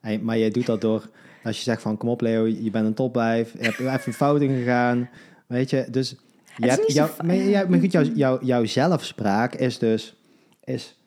En, 0.00 0.24
maar 0.24 0.38
jij 0.38 0.50
doet 0.50 0.66
dat 0.66 0.80
door, 0.80 1.10
als 1.44 1.56
je 1.56 1.62
zegt 1.62 1.82
van 1.82 1.96
kom 1.96 2.08
op 2.08 2.20
Leo, 2.20 2.46
je 2.46 2.70
bent 2.70 2.86
een 2.86 2.94
topwijf, 2.94 3.52
je 3.52 3.58
hebt 3.64 3.78
even 4.00 4.12
fouten 4.12 4.48
gegaan. 4.48 5.08
Weet 5.46 5.70
je, 5.70 5.86
dus 5.90 6.16
je 6.56 6.66
hebt 6.66 7.22
maar, 7.22 7.34
ja, 7.36 7.68
maar 7.68 7.78
goed, 7.78 7.92
jouw, 7.92 8.02
jouw, 8.24 8.38
jouw 8.44 8.64
zelfspraak 8.64 9.54
is 9.54 9.78
dus, 9.78 10.16
is, 10.64 10.98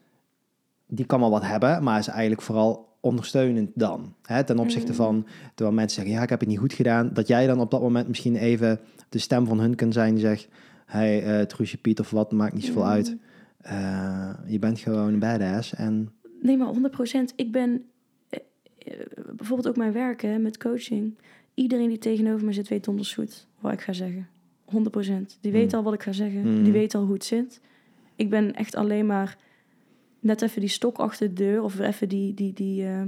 die 0.87 1.05
kan 1.05 1.19
wel 1.19 1.29
wat 1.29 1.43
hebben, 1.45 1.83
maar 1.83 1.99
is 1.99 2.07
eigenlijk 2.07 2.41
vooral 2.41 2.88
ondersteunend 2.99 3.69
dan. 3.73 4.13
Hè, 4.23 4.43
ten 4.43 4.59
opzichte 4.59 4.89
Mm. 4.91 4.95
van, 4.97 5.25
terwijl 5.55 5.75
mensen 5.77 5.95
zeggen, 5.95 6.13
ja, 6.15 6.23
ik 6.23 6.29
heb 6.29 6.39
het 6.39 6.49
niet 6.49 6.57
goed 6.59 6.73
gedaan, 6.73 7.09
dat 7.13 7.27
jij 7.27 7.47
dan 7.47 7.59
op 7.59 7.71
dat 7.71 7.81
moment 7.81 8.07
misschien 8.07 8.35
even 8.35 8.79
de 9.09 9.19
stem 9.19 9.45
van 9.45 9.59
hun 9.59 9.75
kunt 9.75 9.93
zijn 9.93 10.13
die 10.13 10.23
zegt, 10.23 10.47
hey, 10.85 11.23
eh 11.23 11.45
Truusje 11.45 11.77
Piet 11.77 11.99
of 11.99 12.09
wat, 12.09 12.31
maakt 12.31 12.53
niet 12.53 12.65
zoveel 12.65 12.81
Mm. 12.83 12.87
uit. 12.89 13.15
Eh, 13.59 14.29
je 14.47 14.59
bent 14.59 14.79
gewoon 14.79 15.13
een 15.13 15.19
badass 15.19 15.73
en 15.75 16.11
Nee, 16.41 16.57
maar 16.57 16.67
100%. 16.67 17.33
Ik 17.35 17.51
ben 17.51 17.83
eh, 18.29 18.39
bijvoorbeeld 19.35 19.67
ook 19.67 19.77
mijn 19.77 19.91
werken 19.91 20.41
met 20.41 20.57
coaching. 20.57 21.17
Iedereen 21.53 21.89
die 21.89 21.97
tegenover 21.97 22.45
me 22.45 22.53
zit, 22.53 22.67
weet 22.67 22.83
donders 22.83 23.13
goed 23.13 23.47
wat 23.59 23.71
ik 23.73 23.81
ga 23.81 23.93
zeggen. 23.93 24.27
100%. 24.65 25.37
Die 25.41 25.51
weet 25.51 25.71
Mm. 25.71 25.77
al 25.77 25.83
wat 25.83 25.93
ik 25.93 26.03
ga 26.03 26.11
zeggen. 26.11 26.41
Mm. 26.57 26.63
Die 26.63 26.71
weet 26.73 26.95
al 26.95 27.03
hoe 27.03 27.13
het 27.13 27.23
zit. 27.25 27.61
Ik 28.15 28.29
ben 28.29 28.53
echt 28.55 28.75
alleen 28.75 29.05
maar 29.05 29.37
net 30.20 30.41
even 30.41 30.61
die 30.61 30.70
stok 30.70 30.97
achter 30.97 31.28
de 31.28 31.34
deur. 31.34 31.63
Of 31.63 31.80
even 31.80 32.09
die, 32.09 32.34
die, 32.34 32.53
die 32.53 32.84
uh, 32.84 32.89
oh, 32.89 32.97
hoe 32.97 33.03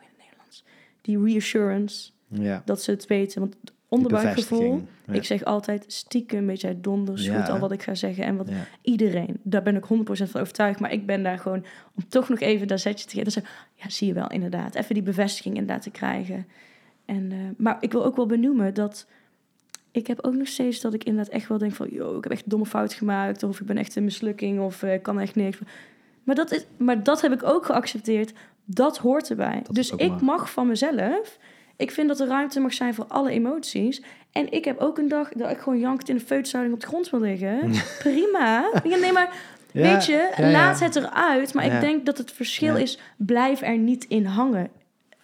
in 0.00 0.08
het 0.08 0.18
Nederlands? 0.18 0.64
Die 1.00 1.22
reassurance. 1.22 2.10
ja, 2.28 2.62
Dat 2.64 2.82
ze 2.82 2.90
het 2.90 3.06
weten. 3.06 3.40
Want 3.40 3.56
onderbuikgevoel... 3.88 4.82
Ja. 5.06 5.12
Ik 5.12 5.24
zeg 5.24 5.44
altijd 5.44 5.84
stiekem, 5.86 6.46
weet 6.46 6.60
jij, 6.60 6.80
donders 6.80 7.24
Ja, 7.24 7.40
goed 7.40 7.48
al 7.48 7.58
wat 7.58 7.72
ik 7.72 7.82
ga 7.82 7.94
zeggen. 7.94 8.24
En 8.24 8.36
wat 8.36 8.48
ja. 8.48 8.66
iedereen, 8.82 9.40
daar 9.42 9.62
ben 9.62 9.76
ik 9.76 9.84
100% 9.84 9.86
van 10.30 10.40
overtuigd. 10.40 10.80
Maar 10.80 10.92
ik 10.92 11.06
ben 11.06 11.22
daar 11.22 11.38
gewoon 11.38 11.64
om 11.94 12.08
toch 12.08 12.28
nog 12.28 12.40
even 12.40 12.68
dat 12.68 12.80
zetje 12.80 13.06
te 13.06 13.16
geven. 13.16 13.24
Dat 13.24 13.32
ze, 13.32 13.42
ja, 13.74 13.88
zie 13.88 14.06
je 14.06 14.12
wel, 14.12 14.30
inderdaad. 14.30 14.74
Even 14.74 14.94
die 14.94 15.02
bevestiging 15.02 15.56
inderdaad 15.56 15.82
te 15.82 15.90
krijgen. 15.90 16.46
En, 17.04 17.32
eh, 17.32 17.38
maar 17.56 17.76
ik 17.80 17.92
wil 17.92 18.04
ook 18.04 18.16
wel 18.16 18.26
benoemen 18.26 18.74
dat 18.74 19.06
ik 19.90 20.06
heb 20.06 20.18
ook 20.24 20.34
nog 20.34 20.46
steeds 20.48 20.80
dat 20.80 20.94
ik 20.94 21.04
inderdaad 21.04 21.32
echt 21.32 21.48
wel 21.48 21.58
denk 21.58 21.72
van... 21.72 21.88
yo, 21.90 22.16
ik 22.16 22.22
heb 22.22 22.32
echt 22.32 22.42
een 22.42 22.50
domme 22.50 22.66
fout 22.66 22.92
gemaakt. 22.92 23.42
Of 23.42 23.60
ik 23.60 23.66
ben 23.66 23.76
echt 23.76 23.96
een 23.96 24.04
mislukking. 24.04 24.60
Of 24.60 24.82
eh, 24.82 24.94
ik 24.94 25.02
kan 25.02 25.20
echt 25.20 25.34
niks. 25.34 25.58
Maar 26.26 26.34
dat, 26.34 26.52
is, 26.52 26.66
maar 26.76 27.02
dat 27.02 27.20
heb 27.20 27.32
ik 27.32 27.42
ook 27.42 27.64
geaccepteerd. 27.64 28.32
Dat 28.64 28.98
hoort 28.98 29.30
erbij. 29.30 29.60
Dat 29.62 29.74
dus 29.74 29.90
ik 29.90 30.20
mag 30.20 30.50
van 30.50 30.66
mezelf... 30.66 31.38
Ik 31.76 31.90
vind 31.90 32.08
dat 32.08 32.20
er 32.20 32.26
ruimte 32.26 32.60
mag 32.60 32.72
zijn 32.72 32.94
voor 32.94 33.04
alle 33.08 33.30
emoties. 33.30 34.02
En 34.32 34.52
ik 34.52 34.64
heb 34.64 34.78
ook 34.78 34.98
een 34.98 35.08
dag 35.08 35.28
dat 35.28 35.50
ik 35.50 35.58
gewoon 35.58 35.78
jankend 35.78 36.08
in 36.08 36.16
de 36.16 36.24
feutushouding 36.24 36.74
op 36.74 36.80
de 36.80 36.86
grond 36.86 37.10
wil 37.10 37.20
liggen. 37.20 37.72
Prima. 37.98 38.70
Ja, 38.84 38.96
nee, 38.96 39.12
maar 39.12 39.34
Ja, 39.72 39.82
weet 39.82 40.06
je, 40.06 40.32
ja, 40.36 40.50
laat 40.50 40.80
het 40.80 40.96
eruit. 40.96 41.54
Maar 41.54 41.74
ik 41.74 41.80
denk 41.80 42.06
dat 42.06 42.18
het 42.18 42.32
verschil 42.32 42.76
is, 42.76 42.98
blijf 43.16 43.62
er 43.62 43.78
niet 43.78 44.04
in 44.04 44.24
hangen. 44.24 44.70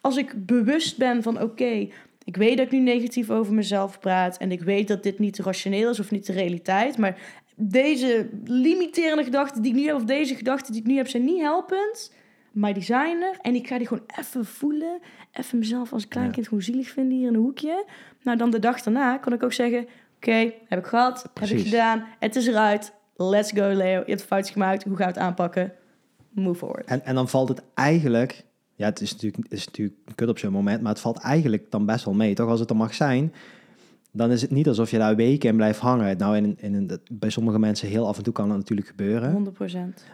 Als 0.01 0.17
ik 0.17 0.47
bewust 0.47 0.99
ben 0.99 1.23
van, 1.23 1.43
oké, 1.43 1.89
ik 2.25 2.37
weet 2.37 2.57
dat 2.57 2.67
ik 2.67 2.73
nu 2.73 2.79
negatief 2.79 3.31
over 3.31 3.55
mezelf 3.55 3.99
praat... 3.99 4.37
en 4.37 4.53
ik 4.53 4.63
weet 4.63 4.89
dat 4.89 5.03
dit 5.03 5.19
niet 5.19 5.39
rationeel 5.39 5.91
is 5.91 6.01
of 6.01 6.11
niet 6.11 6.27
de 6.27 6.33
realiteit... 6.33 6.99
maar 6.99 7.17
deze 7.57 8.29
limiterende 8.45 9.25
gedachten 9.25 9.63
die 9.63 9.73
ik 9.73 9.79
nu 9.79 9.87
heb... 9.87 9.95
of 9.95 10.05
deze 10.05 10.35
gedachten 10.35 10.73
die 10.73 10.81
ik 10.81 10.87
nu 10.87 10.97
heb, 10.97 11.09
zijn 11.09 11.25
niet 11.25 11.41
helpend... 11.41 12.13
Maar 12.53 12.75
die 12.75 12.83
zijn 12.83 13.23
er 13.23 13.37
en 13.41 13.55
ik 13.55 13.67
ga 13.67 13.79
die 13.79 13.87
gewoon 13.87 14.05
even 14.19 14.45
voelen. 14.45 15.01
Even 15.33 15.59
mezelf 15.59 15.93
als 15.93 16.09
klein 16.09 16.27
Ja. 16.27 16.33
kind 16.33 16.49
gewoon 16.49 16.63
zielig 16.63 16.89
vinden 16.89 17.19
hier 17.19 17.29
in 17.29 17.35
een 17.35 17.41
hoekje. 17.41 17.85
Nou, 18.23 18.39
dan 18.39 18.51
de 18.51 18.59
dag 18.59 18.83
daarna 18.83 19.17
kan 19.19 19.33
ik 19.33 19.43
ook 19.43 19.53
zeggen... 19.53 19.87
Oké, 20.17 20.53
heb 20.69 20.79
ik 20.79 20.87
gehad, 20.87 21.31
heb 21.35 21.49
ik 21.49 21.61
gedaan. 21.61 22.05
Het 22.19 22.37
is 22.37 22.47
eruit. 22.47 22.93
Let's 23.17 23.51
go, 23.51 23.69
Leo. 23.69 23.99
Je 23.99 24.11
hebt 24.11 24.23
foutjes 24.23 24.53
gemaakt. 24.53 24.85
Hoe 24.85 24.97
gaan 24.97 25.07
we 25.07 25.13
het 25.13 25.23
aanpakken? 25.23 25.73
Move 26.31 26.59
forward. 26.59 26.87
En, 26.87 27.05
en 27.05 27.15
dan 27.15 27.29
valt 27.29 27.49
het 27.49 27.63
eigenlijk, 27.75 28.45
ja, 28.75 28.85
het 28.87 29.01
is 29.01 29.13
natuurlijk, 29.13 29.43
het 29.43 29.53
is 29.53 29.67
natuurlijk 29.67 29.99
kut 30.15 30.29
op 30.29 30.39
zo'n 30.39 30.53
moment, 30.53 30.83
maar 30.83 30.93
het 30.93 31.01
valt 31.01 31.19
eigenlijk 31.19 31.71
dan 31.71 31.87
best 31.87 32.05
wel 32.05 32.15
mee. 32.15 32.35
Toch 32.35 32.49
als 32.49 32.61
het 32.61 32.71
er 32.71 32.77
mag 32.77 32.95
zijn, 32.95 33.33
dan 34.13 34.31
is 34.31 34.43
het 34.43 34.51
niet 34.51 34.69
alsof 34.69 34.91
je 34.91 34.99
daar 34.99 35.17
weken 35.17 35.49
in 35.49 35.57
blijft 35.57 35.79
hangen. 35.81 36.17
Nou, 36.17 36.37
in, 36.37 36.57
in, 36.61 36.91
bij 37.13 37.31
sommige 37.31 37.59
mensen 37.59 37.89
heel 37.89 38.07
af 38.07 38.17
en 38.17 38.23
toe 38.23 38.33
kan 38.33 38.49
dat 38.49 38.57
natuurlijk 38.57 38.87
gebeuren. 38.89 39.55
100% 39.55 39.59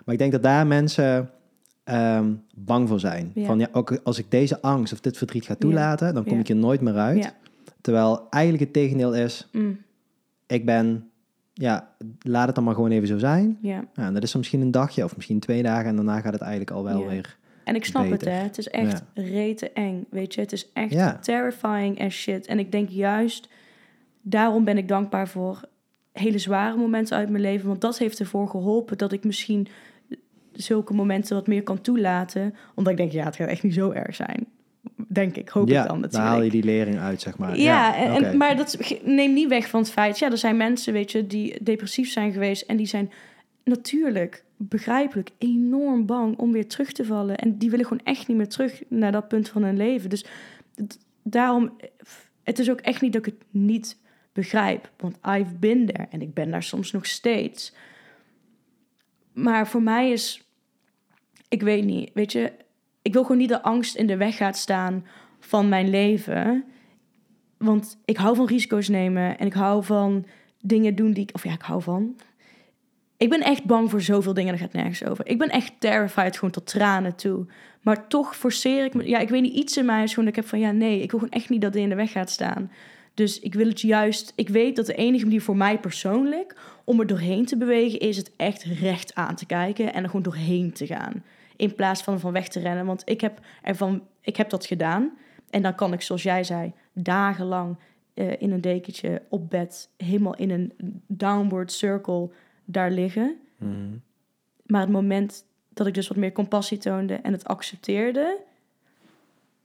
Maar 0.05 0.15
ik 0.15 0.19
denk 0.19 0.33
dat 0.33 0.43
daar 0.43 0.67
mensen 0.67 1.31
ehm, 1.85 2.33
bang 2.55 2.89
voor 2.89 3.01
zijn. 3.01 3.31
Ja. 3.35 3.45
Van 3.47 3.59
ja, 3.59 3.69
ook 3.73 3.99
als 4.05 4.19
ik 4.19 4.31
deze 4.31 4.63
angst 4.63 4.93
of 4.93 5.01
dit 5.01 5.17
verdriet 5.17 5.45
ga 5.47 5.55
toelaten, 5.55 6.15
dan 6.15 6.25
kom 6.25 6.35
Ja. 6.35 6.41
ik 6.41 6.49
er 6.49 6.57
nooit 6.57 6.81
meer 6.81 6.97
uit. 6.97 7.35
Terwijl 7.81 8.27
eigenlijk 8.31 8.65
het 8.65 8.73
tegendeel 8.73 9.15
is, 9.15 9.49
Mm, 9.53 9.79
ik 10.47 10.65
ben, 10.67 11.11
ja, 11.55 11.89
laat 12.23 12.47
het 12.47 12.55
dan 12.55 12.65
maar 12.65 12.75
gewoon 12.75 12.91
even 12.91 13.09
zo 13.09 13.19
zijn. 13.19 13.59
ja. 13.63 13.85
En 13.95 14.15
dat 14.15 14.23
is 14.23 14.31
dan 14.31 14.41
misschien 14.41 14.61
een 14.61 14.71
dagje 14.71 15.05
of 15.05 15.17
misschien 15.17 15.39
twee 15.41 15.63
dagen 15.63 15.87
en 15.87 15.97
daarna 15.97 16.21
gaat 16.21 16.33
het 16.33 16.43
eigenlijk 16.43 16.71
al 16.71 16.85
wel 16.85 17.07
weer. 17.07 17.37
En 17.65 17.75
ik 17.75 17.85
snap 17.85 18.03
Beter. 18.09 18.29
het, 18.29 18.37
hè. 18.39 18.43
Het 18.45 18.59
is 18.59 18.69
echt 18.69 19.03
rete 19.15 19.71
eng, 19.71 20.07
weet 20.11 20.35
je. 20.35 20.41
Het 20.41 20.53
is 20.53 20.69
echt 20.73 21.23
terrifying 21.23 22.01
as 22.01 22.15
shit. 22.15 22.47
En 22.47 22.59
ik 22.59 22.73
denk 22.73 22.89
juist, 22.89 23.49
daarom 24.29 24.65
ben 24.65 24.79
ik 24.79 24.89
dankbaar 24.89 25.29
voor 25.29 25.61
hele 26.13 26.39
zware 26.39 26.77
momenten 26.77 27.17
uit 27.17 27.29
mijn 27.31 27.43
leven. 27.43 27.69
Want 27.69 27.81
dat 27.81 27.99
heeft 27.99 28.19
ervoor 28.19 28.49
geholpen 28.49 28.99
dat 28.99 29.13
ik 29.13 29.25
misschien 29.25 29.69
zulke 30.53 30.95
momenten 30.95 31.37
wat 31.37 31.47
meer 31.47 31.63
kan 31.63 31.81
toelaten. 31.81 32.55
Omdat 32.75 32.93
ik 32.93 32.99
denk, 32.99 33.13
ja, 33.13 33.25
het 33.25 33.37
gaat 33.37 33.49
echt 33.49 33.63
niet 33.63 33.75
zo 33.75 33.91
erg 33.91 34.15
zijn. 34.15 34.47
denk 35.09 35.37
ik, 35.37 35.49
hoop 35.49 35.69
ja, 35.69 35.83
ik 35.83 35.89
dan 35.89 36.01
natuurlijk. 36.01 36.31
haal 36.31 36.43
je 36.43 36.51
die 36.51 36.65
lering 36.65 36.99
uit, 36.99 37.21
zeg 37.21 37.39
maar. 37.39 37.59
Ja, 37.59 37.97
en, 37.97 38.25
en- 38.25 38.37
maar 38.37 38.57
dat 38.57 38.79
neemt 39.05 39.35
niet 39.35 39.49
weg 39.49 39.69
van 39.69 39.81
het 39.81 39.91
feit... 39.91 40.19
Ja, 40.19 40.31
er 40.31 40.39
zijn 40.39 40.57
mensen, 40.57 40.93
weet 40.93 41.13
je, 41.13 41.27
die 41.27 41.63
depressief 41.63 42.11
zijn 42.11 42.33
geweest... 42.33 42.63
en 42.63 42.77
die 42.77 42.87
zijn 42.87 43.11
natuurlijk, 43.65 44.45
begrijpelijk, 44.57 45.31
enorm 45.39 46.07
bang 46.07 46.39
om 46.39 46.53
weer 46.53 46.69
terug 46.69 46.93
te 46.93 47.05
vallen. 47.05 47.37
En 47.37 47.59
die 47.59 47.71
willen 47.71 47.87
gewoon 47.87 48.05
echt 48.05 48.29
niet 48.29 48.37
meer 48.37 48.49
terug 48.49 48.83
naar 48.89 49.13
dat 49.13 49.29
punt 49.29 49.49
van 49.49 49.63
hun 49.63 49.77
leven. 49.77 50.11
Dus 50.11 50.25
daarom... 51.23 51.73
Het 52.43 52.59
is 52.59 52.71
ook 52.71 52.81
echt 52.81 53.01
niet 53.01 53.13
dat 53.13 53.27
ik 53.27 53.33
het 53.35 53.45
niet 53.51 53.99
begrijp. 54.41 54.91
Want 54.97 55.19
I've 55.27 55.55
been 55.55 55.87
there. 55.87 56.07
En 56.11 56.23
ik 56.23 56.35
ben 56.35 56.51
daar 56.51 56.63
soms 56.63 56.93
nog 56.93 57.07
steeds. 57.07 57.75
Maar 59.33 59.69
voor 59.69 59.83
mij 59.83 60.11
is... 60.11 60.49
Ik 61.49 61.63
weet 61.63 61.85
niet, 61.85 62.11
weet 62.15 62.33
je... 62.33 62.53
Ik 63.03 63.13
wil 63.13 63.23
gewoon 63.23 63.39
niet 63.39 63.49
dat 63.49 63.63
angst 63.63 63.97
in 63.97 64.07
de 64.07 64.17
weg 64.17 64.37
gaat 64.37 64.57
staan 64.57 65.07
van 65.41 65.69
mijn 65.69 65.91
leven. 65.91 66.65
Want 67.57 67.99
ik 68.05 68.17
hou 68.17 68.37
van 68.37 68.47
risico's 68.47 68.89
nemen 68.89 69.39
en 69.39 69.47
ik 69.47 69.53
hou 69.53 69.85
van 69.85 70.27
dingen 70.61 70.95
doen 70.95 71.13
die 71.13 71.23
ik. 71.23 71.35
Of 71.35 71.45
ja, 71.45 71.53
ik 71.53 71.63
hou 71.63 71.83
van. 71.83 72.17
Ik 73.17 73.29
ben 73.29 73.41
echt 73.41 73.65
bang 73.65 73.91
voor 73.91 74.01
zoveel 74.01 74.35
dingen, 74.35 74.51
daar 74.51 74.63
gaat 74.63 74.73
nergens 74.73 75.05
over. 75.05 75.27
Ik 75.27 75.39
ben 75.39 75.49
echt 75.49 75.73
terrified, 75.79 76.35
gewoon 76.35 76.51
tot 76.51 76.67
tranen 76.67 77.17
toe. 77.17 77.47
Maar 77.83 78.09
toch 78.09 78.37
forceer 78.37 78.85
ik 78.85 78.95
me. 78.95 79.09
Ja, 79.09 79.19
ik 79.19 79.29
weet 79.29 79.43
niet, 79.43 79.55
iets 79.55 79.77
in 79.77 79.85
mij 79.85 80.03
is 80.03 80.11
gewoon 80.11 80.25
dat 80.25 80.37
ik 80.37 80.41
heb 80.41 80.51
van 80.51 80.61
ja, 80.61 80.71
nee, 80.71 81.03
ik 81.03 81.11
wil 81.11 81.21
gewoon 81.21 81.35
echt 81.35 81.49
niet 81.49 81.61
dat 81.61 81.73
dit 81.73 81.83
in 81.83 81.89
de 81.89 81.95
weg 81.95 82.13
gaat 82.13 82.31
staan. 82.31 82.71
Dus 83.19 83.41
ik 83.41 83.55
wil 83.55 83.69
het 83.69 83.81
juist. 83.81 84.33
Ik 84.37 84.49
weet 84.49 84.77
dat 84.77 84.87
de 84.87 84.95
enige 84.95 85.25
manier 85.25 85.43
voor 85.43 85.57
mij 85.57 85.79
persoonlijk 85.79 86.57
om 86.85 87.01
er 87.01 87.07
doorheen 87.07 87.45
te 87.45 87.57
bewegen 87.57 87.99
is 87.99 88.17
het 88.17 88.33
echt 88.37 88.63
recht 88.63 89.15
aan 89.15 89.35
te 89.35 89.47
kijken 89.47 89.93
en 89.93 90.03
er 90.03 90.09
gewoon 90.09 90.23
doorheen 90.23 90.73
te 90.73 90.87
gaan. 90.87 91.25
In 91.57 91.75
plaats 91.75 92.03
van 92.03 92.21
van 92.21 92.33
weg 92.33 92.49
te 92.49 92.61
rennen. 92.61 92.87
Want 92.87 93.03
ik 93.05 93.21
heb 93.21 93.41
ervan, 93.63 94.03
ik 94.21 94.37
heb 94.37 94.51
dat 94.51 94.67
gedaan. 94.67 95.19
En 95.51 95.63
dan 95.63 95.75
kan 95.75 95.93
ik, 95.93 96.03
zoals 96.03 96.23
jij 96.23 96.45
zei, 96.45 96.73
dagenlang 96.93 97.77
eh, 98.15 98.43
in 98.43 98.53
een 98.53 98.61
dekentje 98.61 99.23
op 99.29 99.51
bed, 99.51 99.91
helemaal 99.97 100.37
in 100.37 100.51
een 100.51 100.73
downward 101.07 101.73
circle 101.73 102.31
daar 102.65 102.91
liggen. 102.91 103.37
Mhm. 103.57 103.97
Maar 104.67 104.81
het 104.81 104.91
moment 104.91 105.45
dat 105.69 105.87
ik 105.87 105.95
dus 105.95 106.09
wat 106.09 106.17
meer 106.17 106.33
compassie 106.33 106.79
toonde 106.79 107.15
en 107.15 107.33
het 107.33 107.45
accepteerde, 107.45 108.39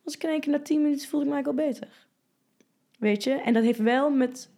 was 0.03 0.15
ik 0.15 0.23
in 0.23 0.29
één 0.29 0.39
keer 0.39 0.51
na 0.51 0.59
tien 0.59 0.81
minuten 0.81 1.07
voelde 1.07 1.25
ik 1.25 1.31
eigenlijk 1.31 1.59
al 1.59 1.67
beter. 1.67 2.11
Weet 3.03 3.23
je? 3.23 3.31
En 3.31 3.53
dat 3.53 3.63
heeft 3.63 3.79
wel 3.79 4.09
met, 4.09 4.49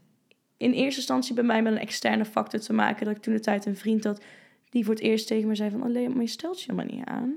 in 0.57 0.71
eerste 0.71 0.99
instantie 0.99 1.35
bij 1.35 1.43
mij 1.43 1.61
met 1.61 1.73
een 1.73 1.79
externe 1.79 2.25
factor 2.25 2.59
te 2.59 2.73
maken. 2.73 3.05
Dat 3.05 3.15
ik 3.15 3.21
toen 3.21 3.33
de 3.33 3.39
tijd 3.39 3.65
een 3.65 3.75
vriend 3.75 4.03
had 4.03 4.23
die 4.69 4.85
voor 4.85 4.93
het 4.93 5.03
eerst 5.03 5.27
tegen 5.27 5.47
me 5.47 5.55
zei 5.55 5.69
van... 5.69 5.83
Alleen, 5.83 6.11
maar 6.11 6.21
je 6.21 6.27
stelt 6.27 6.61
je 6.61 6.71
helemaal 6.71 6.95
niet 6.95 7.05
aan. 7.05 7.35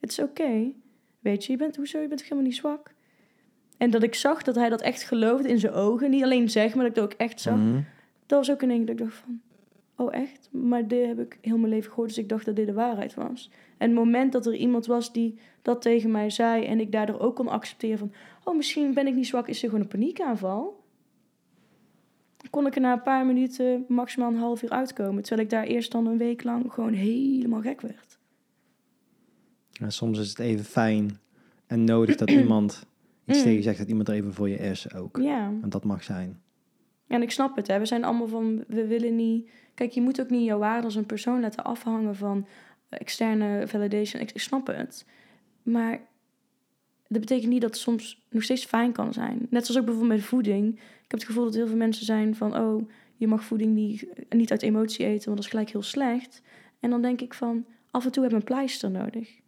Het 0.00 0.10
is 0.10 0.18
oké. 0.18 0.72
Weet 1.20 1.44
je, 1.44 1.52
je 1.52 1.58
bent, 1.58 1.76
hoezo, 1.76 2.00
je 2.00 2.08
bent 2.08 2.18
toch 2.18 2.28
helemaal 2.28 2.50
niet 2.50 2.58
zwak? 2.58 2.94
En 3.76 3.90
dat 3.90 4.02
ik 4.02 4.14
zag 4.14 4.42
dat 4.42 4.54
hij 4.54 4.68
dat 4.68 4.82
echt 4.82 5.02
geloofde 5.02 5.48
in 5.48 5.58
zijn 5.58 5.72
ogen. 5.72 6.10
Niet 6.10 6.22
alleen 6.22 6.50
zeggen, 6.50 6.76
maar 6.76 6.86
dat 6.86 6.96
ik 6.96 7.02
dat 7.02 7.12
ook 7.12 7.20
echt 7.20 7.40
zag. 7.40 7.56
Mhm. 7.56 7.80
Dat 8.26 8.38
was 8.38 8.50
ook 8.50 8.62
in 8.62 8.70
één 8.70 8.84
keer 8.84 8.86
dat 8.86 8.98
ik 8.98 9.04
dacht 9.04 9.22
van... 9.24 9.40
Oh, 9.96 10.14
echt? 10.14 10.48
Maar 10.52 10.88
dit 10.88 11.06
heb 11.06 11.18
ik 11.18 11.38
heel 11.40 11.58
mijn 11.58 11.72
leven 11.72 11.90
gehoord, 11.90 12.08
dus 12.08 12.18
ik 12.18 12.28
dacht 12.28 12.44
dat 12.44 12.56
dit 12.56 12.66
de 12.66 12.72
waarheid 12.72 13.14
was. 13.14 13.50
En 13.84 13.90
het 13.90 13.98
moment 13.98 14.32
dat 14.32 14.46
er 14.46 14.54
iemand 14.54 14.86
was 14.86 15.12
die 15.12 15.38
dat 15.62 15.82
tegen 15.82 16.10
mij 16.10 16.30
zei... 16.30 16.64
en 16.64 16.80
ik 16.80 16.92
daardoor 16.92 17.20
ook 17.20 17.36
kon 17.36 17.48
accepteren 17.48 17.98
van... 17.98 18.12
Oh, 18.44 18.56
misschien 18.56 18.94
ben 18.94 19.06
ik 19.06 19.14
niet 19.14 19.26
zwak, 19.26 19.48
is 19.48 19.62
er 19.62 19.68
gewoon 19.68 19.84
een 19.84 19.90
paniekaanval? 19.90 20.84
Kon 22.50 22.66
ik 22.66 22.74
er 22.74 22.80
na 22.80 22.92
een 22.92 23.02
paar 23.02 23.26
minuten 23.26 23.84
maximaal 23.88 24.30
een 24.30 24.36
half 24.36 24.62
uur 24.62 24.70
uitkomen... 24.70 25.22
terwijl 25.22 25.46
ik 25.46 25.50
daar 25.52 25.64
eerst 25.64 25.92
dan 25.92 26.06
een 26.06 26.18
week 26.18 26.44
lang 26.44 26.72
gewoon 26.72 26.92
helemaal 26.92 27.60
gek 27.60 27.80
werd. 27.80 28.18
Ja, 29.70 29.90
soms 29.90 30.18
is 30.18 30.28
het 30.28 30.38
even 30.38 30.64
fijn 30.64 31.18
en 31.66 31.84
nodig 31.84 32.16
dat 32.16 32.30
iemand 32.40 32.86
iets 33.24 33.38
Mm. 33.38 33.44
tegen 33.44 33.58
je 33.58 33.62
zegt, 33.62 33.78
dat 33.78 33.88
iemand 33.88 34.08
er 34.08 34.14
even 34.14 34.34
voor 34.34 34.48
je 34.48 34.56
is 34.56 34.94
ook. 34.94 35.16
Ja. 35.16 35.52
En 35.62 35.68
dat 35.68 35.84
mag 35.84 36.02
zijn. 36.02 36.40
En 37.06 37.22
ik 37.22 37.30
snap 37.30 37.56
het, 37.56 37.66
hè. 37.66 37.78
We 37.78 37.86
zijn 37.86 38.04
allemaal 38.04 38.28
van, 38.28 38.64
we 38.68 38.86
willen 38.86 39.16
niet... 39.16 39.50
Kijk, 39.74 39.90
je 39.90 40.00
moet 40.00 40.20
ook 40.20 40.30
niet 40.30 40.44
jouw 40.44 40.58
waarde 40.58 40.84
als 40.84 40.94
een 40.94 41.06
persoon 41.06 41.40
laten 41.40 41.64
afhangen 41.64 42.16
van 42.16 42.46
externe 42.98 43.68
validation. 43.68 44.22
Ik, 44.22 44.30
ik 44.30 44.40
snap 44.40 44.66
het. 44.66 45.04
Maar 45.62 46.00
dat 47.08 47.20
betekent 47.20 47.50
niet 47.50 47.60
dat 47.60 47.70
het 47.70 47.80
soms 47.80 48.22
nog 48.30 48.42
steeds 48.42 48.64
fijn 48.64 48.92
kan 48.92 49.12
zijn. 49.12 49.46
Net 49.50 49.66
zoals 49.66 49.80
ook 49.80 49.86
bijvoorbeeld 49.86 50.18
met 50.18 50.28
voeding. 50.28 50.74
Ik 50.74 51.10
heb 51.10 51.20
het 51.20 51.24
gevoel 51.24 51.44
dat 51.44 51.54
heel 51.54 51.66
veel 51.66 51.76
mensen 51.76 52.04
zijn 52.06 52.34
van... 52.34 52.56
oh, 52.56 52.88
je 53.16 53.26
mag 53.26 53.44
voeding 53.44 53.74
niet, 53.74 54.06
niet 54.28 54.50
uit 54.50 54.62
emotie 54.62 55.06
eten, 55.06 55.24
want 55.24 55.36
dat 55.36 55.44
is 55.44 55.50
gelijk 55.50 55.70
heel 55.70 55.82
slecht. 55.82 56.42
En 56.80 56.90
dan 56.90 57.02
denk 57.02 57.20
ik 57.20 57.34
van, 57.34 57.66
af 57.90 58.04
en 58.04 58.12
toe 58.12 58.22
hebben 58.22 58.40
we 58.40 58.46
een 58.46 58.54
pleister 58.56 58.90
nodig. 58.90 59.42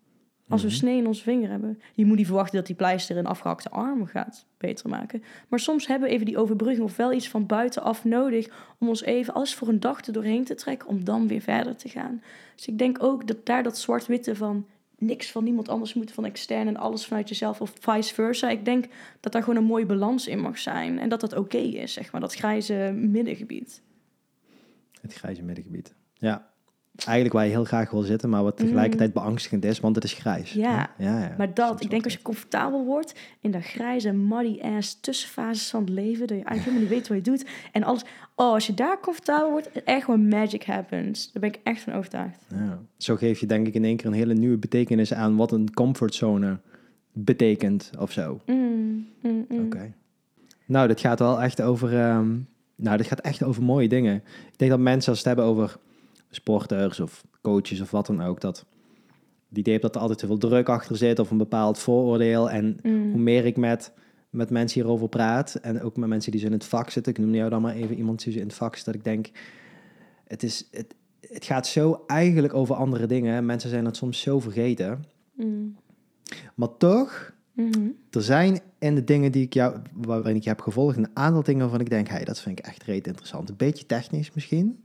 Als 0.49 0.63
we 0.63 0.67
Mhm. 0.69 0.77
snee 0.77 0.97
in 0.99 1.07
onze 1.07 1.23
vinger 1.23 1.51
hebben. 1.51 1.81
Je 1.95 2.05
moet 2.05 2.17
niet 2.17 2.27
verwachten 2.27 2.57
dat 2.57 2.67
die 2.67 2.77
pleister 2.77 3.17
een 3.17 3.27
afgehakte 3.27 3.71
arm 3.71 4.07
gaat 4.07 4.47
beter 4.59 4.89
maken. 4.89 5.23
Maar 5.49 5.59
soms 5.61 5.87
hebben 5.87 6.09
we 6.09 6.15
even 6.15 6.27
die 6.27 6.39
overbrugging 6.39 6.83
of 6.85 6.97
wel 6.97 7.13
iets 7.13 7.29
van 7.29 7.47
buitenaf 7.47 8.05
nodig 8.05 8.49
om 8.79 8.89
ons 8.89 9.03
even 9.03 9.35
alles 9.35 9.55
voor 9.55 9.69
een 9.69 9.81
dag 9.81 10.05
er 10.07 10.13
doorheen 10.13 10.45
te 10.45 10.55
trekken 10.55 10.89
om 10.89 11.05
dan 11.05 11.29
weer 11.29 11.41
verder 11.41 11.77
te 11.77 11.89
gaan. 11.89 12.23
Dus 12.55 12.67
ik 12.69 12.79
denk 12.79 13.03
ook 13.03 13.27
dat 13.27 13.47
daar 13.47 13.63
dat 13.63 13.79
zwart-witte 13.79 14.37
van 14.37 14.67
niks 14.99 15.31
van 15.31 15.45
niemand 15.45 15.69
anders 15.69 15.95
moet 15.95 16.13
van 16.13 16.25
extern 16.25 16.67
en 16.67 16.77
alles 16.77 17.07
vanuit 17.07 17.29
jezelf 17.29 17.61
of 17.61 17.73
vice 17.81 18.15
versa. 18.15 18.49
Ik 18.51 18.65
denk 18.65 18.85
dat 19.21 19.33
daar 19.33 19.43
gewoon 19.43 19.59
een 19.59 19.65
mooie 19.69 19.87
balans 19.87 20.27
in 20.27 20.41
mag 20.41 20.59
zijn 20.59 20.99
en 20.99 21.09
dat 21.09 21.21
dat 21.21 21.37
oké 21.37 21.57
is, 21.59 21.93
zeg 21.93 22.13
maar, 22.13 22.21
dat 22.21 22.35
grijze 22.35 22.93
middengebied. 22.97 23.83
Het 25.01 25.15
grijze 25.15 25.43
middengebied. 25.43 25.95
Ja. 26.15 26.55
Eigenlijk 27.05 27.35
waar 27.35 27.45
je 27.45 27.51
heel 27.51 27.65
graag 27.65 27.91
wil 27.91 28.03
zitten, 28.03 28.29
maar 28.29 28.43
wat 28.43 28.57
tegelijkertijd 28.57 29.13
beangstigend 29.13 29.65
is, 29.65 29.81
want 29.81 29.95
het 29.95 30.05
is 30.05 30.13
grijs. 30.13 30.53
Ja. 30.53 30.91
ja, 30.99 31.21
ja. 31.21 31.35
Maar 31.39 31.55
dat, 31.55 31.83
ik 31.83 31.91
denk 31.91 32.05
als 32.05 32.13
je 32.13 32.23
comfortabel 32.23 32.85
wordt 32.85 33.15
in 33.41 33.51
dat 33.51 33.63
grijze, 33.63 34.13
muddy 34.13 34.61
ass 34.61 35.01
tussenfases 35.01 35.71
van 35.71 35.81
het 35.81 35.89
leven, 35.89 36.27
dat 36.27 36.37
je 36.37 36.45
eigenlijk 36.45 36.63
helemaal 36.65 36.81
niet 36.81 36.91
weet 36.91 37.09
wat 37.09 37.17
je 37.17 37.23
doet 37.23 37.47
en 37.73 37.83
alles. 37.83 38.05
Oh, 38.35 38.53
als 38.53 38.67
je 38.67 38.75
daar 38.75 39.01
comfortabel 39.01 39.51
wordt, 39.51 39.83
echt 39.85 40.05
gewoon 40.05 40.29
magic 40.29 40.65
happens. 40.65 41.33
Daar 41.33 41.41
ben 41.41 41.51
ik 41.53 41.61
echt 41.63 41.81
van 41.83 41.93
overtuigd. 41.93 42.47
Ja. 42.49 42.79
Zo 42.97 43.17
geef 43.17 43.41
je 43.41 43.47
denk 43.47 43.67
ik 43.67 43.75
in 43.75 43.85
één 43.85 43.97
keer 43.97 44.07
een 44.07 44.13
hele 44.13 44.35
nieuwe 44.35 44.59
betekenis 44.59 45.15
aan 45.15 45.37
wat 45.37 45.53
een 45.53 45.75
comfortzone 45.75 46.59
betekent 47.13 47.91
of 47.99 48.13
zo. 48.13 48.41
Mm, 48.47 49.07
mm, 49.23 49.47
mm. 49.49 49.65
Oké. 49.65 49.93
Nou, 50.67 50.89
dit 50.89 51.01
gaat 51.01 51.19
wel 51.19 51.43
echt 51.43 51.63
over. 51.63 51.99
ehm, 51.99 52.35
nou, 52.77 52.97
dit 52.97 53.07
gaat 53.07 53.21
echt 53.21 53.43
over 53.43 53.63
mooie 53.63 53.89
dingen. 53.89 54.15
Ik 54.53 54.59
denk 54.59 54.71
dat 54.71 54.81
mensen 54.81 55.09
als 55.11 55.19
het 55.19 55.27
hebben 55.27 55.45
over 55.45 55.77
sporters 56.37 57.01
of 57.01 57.25
coaches 57.43 57.81
of 57.81 57.91
wat 57.91 58.07
dan 58.07 58.23
ook, 58.23 58.41
dat 58.41 58.65
die 59.49 59.59
idee 59.59 59.79
dat 59.79 59.95
er 59.95 60.01
altijd 60.01 60.19
te 60.19 60.27
veel 60.27 60.39
druk 60.39 60.69
achter 60.69 60.97
zit 60.97 61.19
of 61.19 61.31
een 61.31 61.37
bepaald 61.39 61.79
vooroordeel. 61.79 62.51
En 62.51 62.77
Mm. 62.83 63.11
hoe 63.11 63.21
meer 63.21 63.45
ik 63.47 63.57
met, 63.57 63.93
met 64.31 64.51
mensen 64.51 64.81
hierover 64.81 65.09
praat 65.09 65.55
en 65.55 65.83
ook 65.83 65.97
met 65.97 66.09
mensen 66.09 66.31
die 66.33 66.41
zo 66.41 66.47
in 66.47 66.53
het 66.53 66.65
vak 66.65 66.91
zitten, 66.91 67.13
ik 67.13 67.19
noem 67.19 67.35
jou 67.35 67.51
dan 67.51 67.63
maar 67.63 67.75
even 67.75 67.97
iemand 67.97 68.25
die 68.25 68.33
zo 68.33 68.39
in 68.39 68.47
het 68.47 68.55
vak 68.57 68.77
zit, 68.77 68.85
dat 68.85 68.95
ik 68.95 69.05
denk, 69.05 69.31
het 70.27 70.43
is, 70.43 70.69
het, 70.71 70.95
het 71.21 71.45
gaat 71.45 71.67
zo 71.67 72.05
eigenlijk 72.07 72.55
over 72.55 72.75
andere 72.75 73.07
dingen. 73.07 73.47
Mensen 73.47 73.71
zijn 73.71 73.85
het 73.85 73.97
soms 73.97 74.21
zo 74.21 74.41
vergeten. 74.41 75.05
Mm. 75.35 75.77
Maar 76.55 76.77
toch, 76.77 77.35
Mhm. 77.53 77.89
er 78.11 78.23
zijn 78.23 78.61
in 78.79 78.95
de 78.95 79.05
dingen 79.05 79.33
die 79.33 79.45
ik 79.45 79.55
jou, 79.55 79.77
waarin 79.95 80.37
ik 80.37 80.43
je 80.43 80.49
heb 80.49 80.61
gevolgd, 80.61 80.97
een 80.97 81.09
aantal 81.15 81.43
dingen 81.43 81.61
waarvan 81.61 81.81
ik 81.81 81.91
denk, 81.91 82.09
hey, 82.09 82.25
dat 82.25 82.41
vind 82.41 82.59
ik 82.59 82.65
echt 82.67 82.83
reet 82.83 83.07
interessant. 83.07 83.49
Een 83.49 83.57
beetje 83.57 83.87
technisch 83.87 84.33
misschien. 84.33 84.85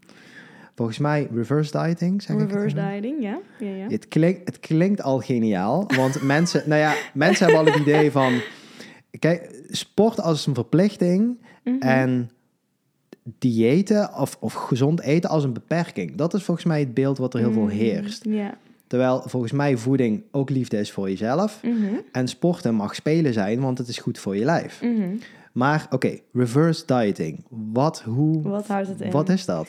Volgens 0.76 0.97
mij 0.97 1.28
reverse 1.34 1.72
dieting, 1.84 2.22
zeg 2.22 2.38
Reverse 2.38 2.76
dieting, 2.76 3.22
ja. 3.22 3.39
ja, 3.59 3.67
ja. 3.76 3.88
Het 3.88 4.07
klinkt, 4.07 4.41
het 4.45 4.59
klinkt 4.59 5.01
al 5.03 5.19
geniaal, 5.19 5.88
want 5.95 6.22
mensen, 6.34 6.63
nou 6.65 6.82
ja, 6.82 6.93
mensen 7.13 7.45
hebben 7.45 7.65
al 7.65 7.72
het 7.74 7.82
idee 7.82 8.11
van, 8.11 8.34
kijk, 9.19 9.63
sport 9.69 10.22
als 10.22 10.45
een 10.47 10.53
verplichting 10.53 11.38
Mhm. 11.63 11.78
en 11.80 12.30
diëten 13.39 14.13
of, 14.17 14.38
of 14.39 14.53
gezond 14.53 15.01
eten 15.01 15.30
als 15.30 15.43
een 15.43 15.53
beperking. 15.53 16.15
Dat 16.15 16.34
is 16.34 16.43
volgens 16.43 16.65
mij 16.65 16.80
het 16.80 16.93
beeld 16.93 17.17
wat 17.17 17.34
er 17.34 17.39
heel 17.39 17.51
veel 17.51 17.61
Mm, 17.61 17.67
heerst. 17.69 18.26
Ja. 18.26 18.57
Terwijl 18.88 19.24
volgens 19.26 19.51
mij 19.51 19.78
voeding 19.78 20.24
ook 20.32 20.49
liefde 20.49 20.78
is 20.80 20.91
voor 20.91 21.09
jezelf. 21.09 21.59
Mhm. 21.63 21.93
En 22.11 22.28
sporten 22.28 22.76
mag 22.76 22.95
spelen 22.95 23.34
zijn, 23.34 23.59
want 23.59 23.78
het 23.78 23.88
is 23.88 23.97
goed 23.97 24.19
voor 24.19 24.38
je 24.38 24.45
lijf. 24.45 24.82
Mhm. 24.82 25.15
Maar 25.53 25.88
oké, 25.89 26.17
reverse 26.34 26.84
dieting. 26.86 27.45
Wat, 27.49 28.01
hoe, 28.01 28.41
Wat 28.41 28.67
houdt 28.67 28.88
het 28.88 29.01
in? 29.01 29.11
wat 29.11 29.30
is 29.30 29.45
dat? 29.45 29.67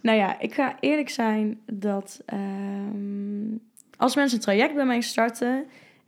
Nou 0.00 0.18
ja, 0.18 0.40
ik 0.40 0.54
ga 0.54 0.76
eerlijk 0.80 1.08
zijn 1.08 1.60
dat 1.66 2.22
ehm, 2.26 3.56
als 3.96 4.14
mensen 4.16 4.36
een 4.38 4.44
traject 4.44 4.74
bij 4.74 4.86
mij 4.86 5.00
starten, 5.00 5.64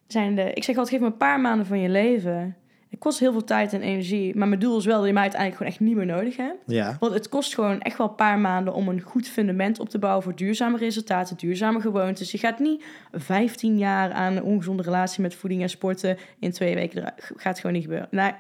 zijn 0.07 0.34
de, 0.34 0.53
ik 0.53 0.64
zeg 0.64 0.76
altijd, 0.76 0.95
geef 0.95 1.01
me 1.01 1.12
een 1.12 1.16
paar 1.16 1.41
maanden 1.41 1.66
van 1.66 1.80
je 1.80 1.89
leven. 1.89 2.57
Het 2.91 2.99
kost 2.99 3.18
heel 3.18 3.32
veel 3.32 3.45
tijd 3.45 3.72
en 3.72 3.82
energie, 3.82 4.36
maar 4.36 4.49
mijn 4.49 4.61
doel 4.61 4.78
is 4.78 4.84
wel 4.84 4.99
dat 4.99 5.07
je 5.07 5.12
mij 5.12 5.22
uiteindelijk 5.22 5.61
gewoon 5.61 5.72
echt 5.72 5.82
niet 5.82 5.97
meer 5.97 6.16
nodig 6.16 6.36
hebt. 6.36 6.59
Ja. 6.66 6.97
Want 7.01 7.14
het 7.14 7.28
kost 7.28 7.55
gewoon 7.55 7.80
echt 7.80 7.99
wel 7.99 8.09
een 8.09 8.14
paar 8.14 8.39
maanden 8.39 8.74
om 8.74 8.89
een 8.89 9.01
goed 9.01 9.28
fundament 9.28 9.80
op 9.80 9.89
te 9.89 9.99
bouwen 9.99 10.22
voor 10.22 10.34
duurzame 10.34 10.78
resultaten, 10.78 11.36
duurzame 11.36 11.80
gewoontes. 11.80 12.30
Je 12.30 12.39
gaat 12.39 12.59
niet 12.59 12.84
15 13.12 13.78
jaar 13.78 14.12
aan 14.12 14.36
een 14.36 14.43
ongezonde 14.43 14.82
relatie 14.82 15.22
met 15.22 15.34
voeding 15.34 15.62
en 15.62 15.68
sporten 15.68 16.18
in 16.39 16.53
twee 16.53 16.74
weken. 16.74 16.99
eruit. 16.99 17.30
Gaat 17.36 17.59
gewoon 17.59 17.72
niet 17.72 17.84
gebeuren. 17.84 18.09
Nee, 18.11 18.32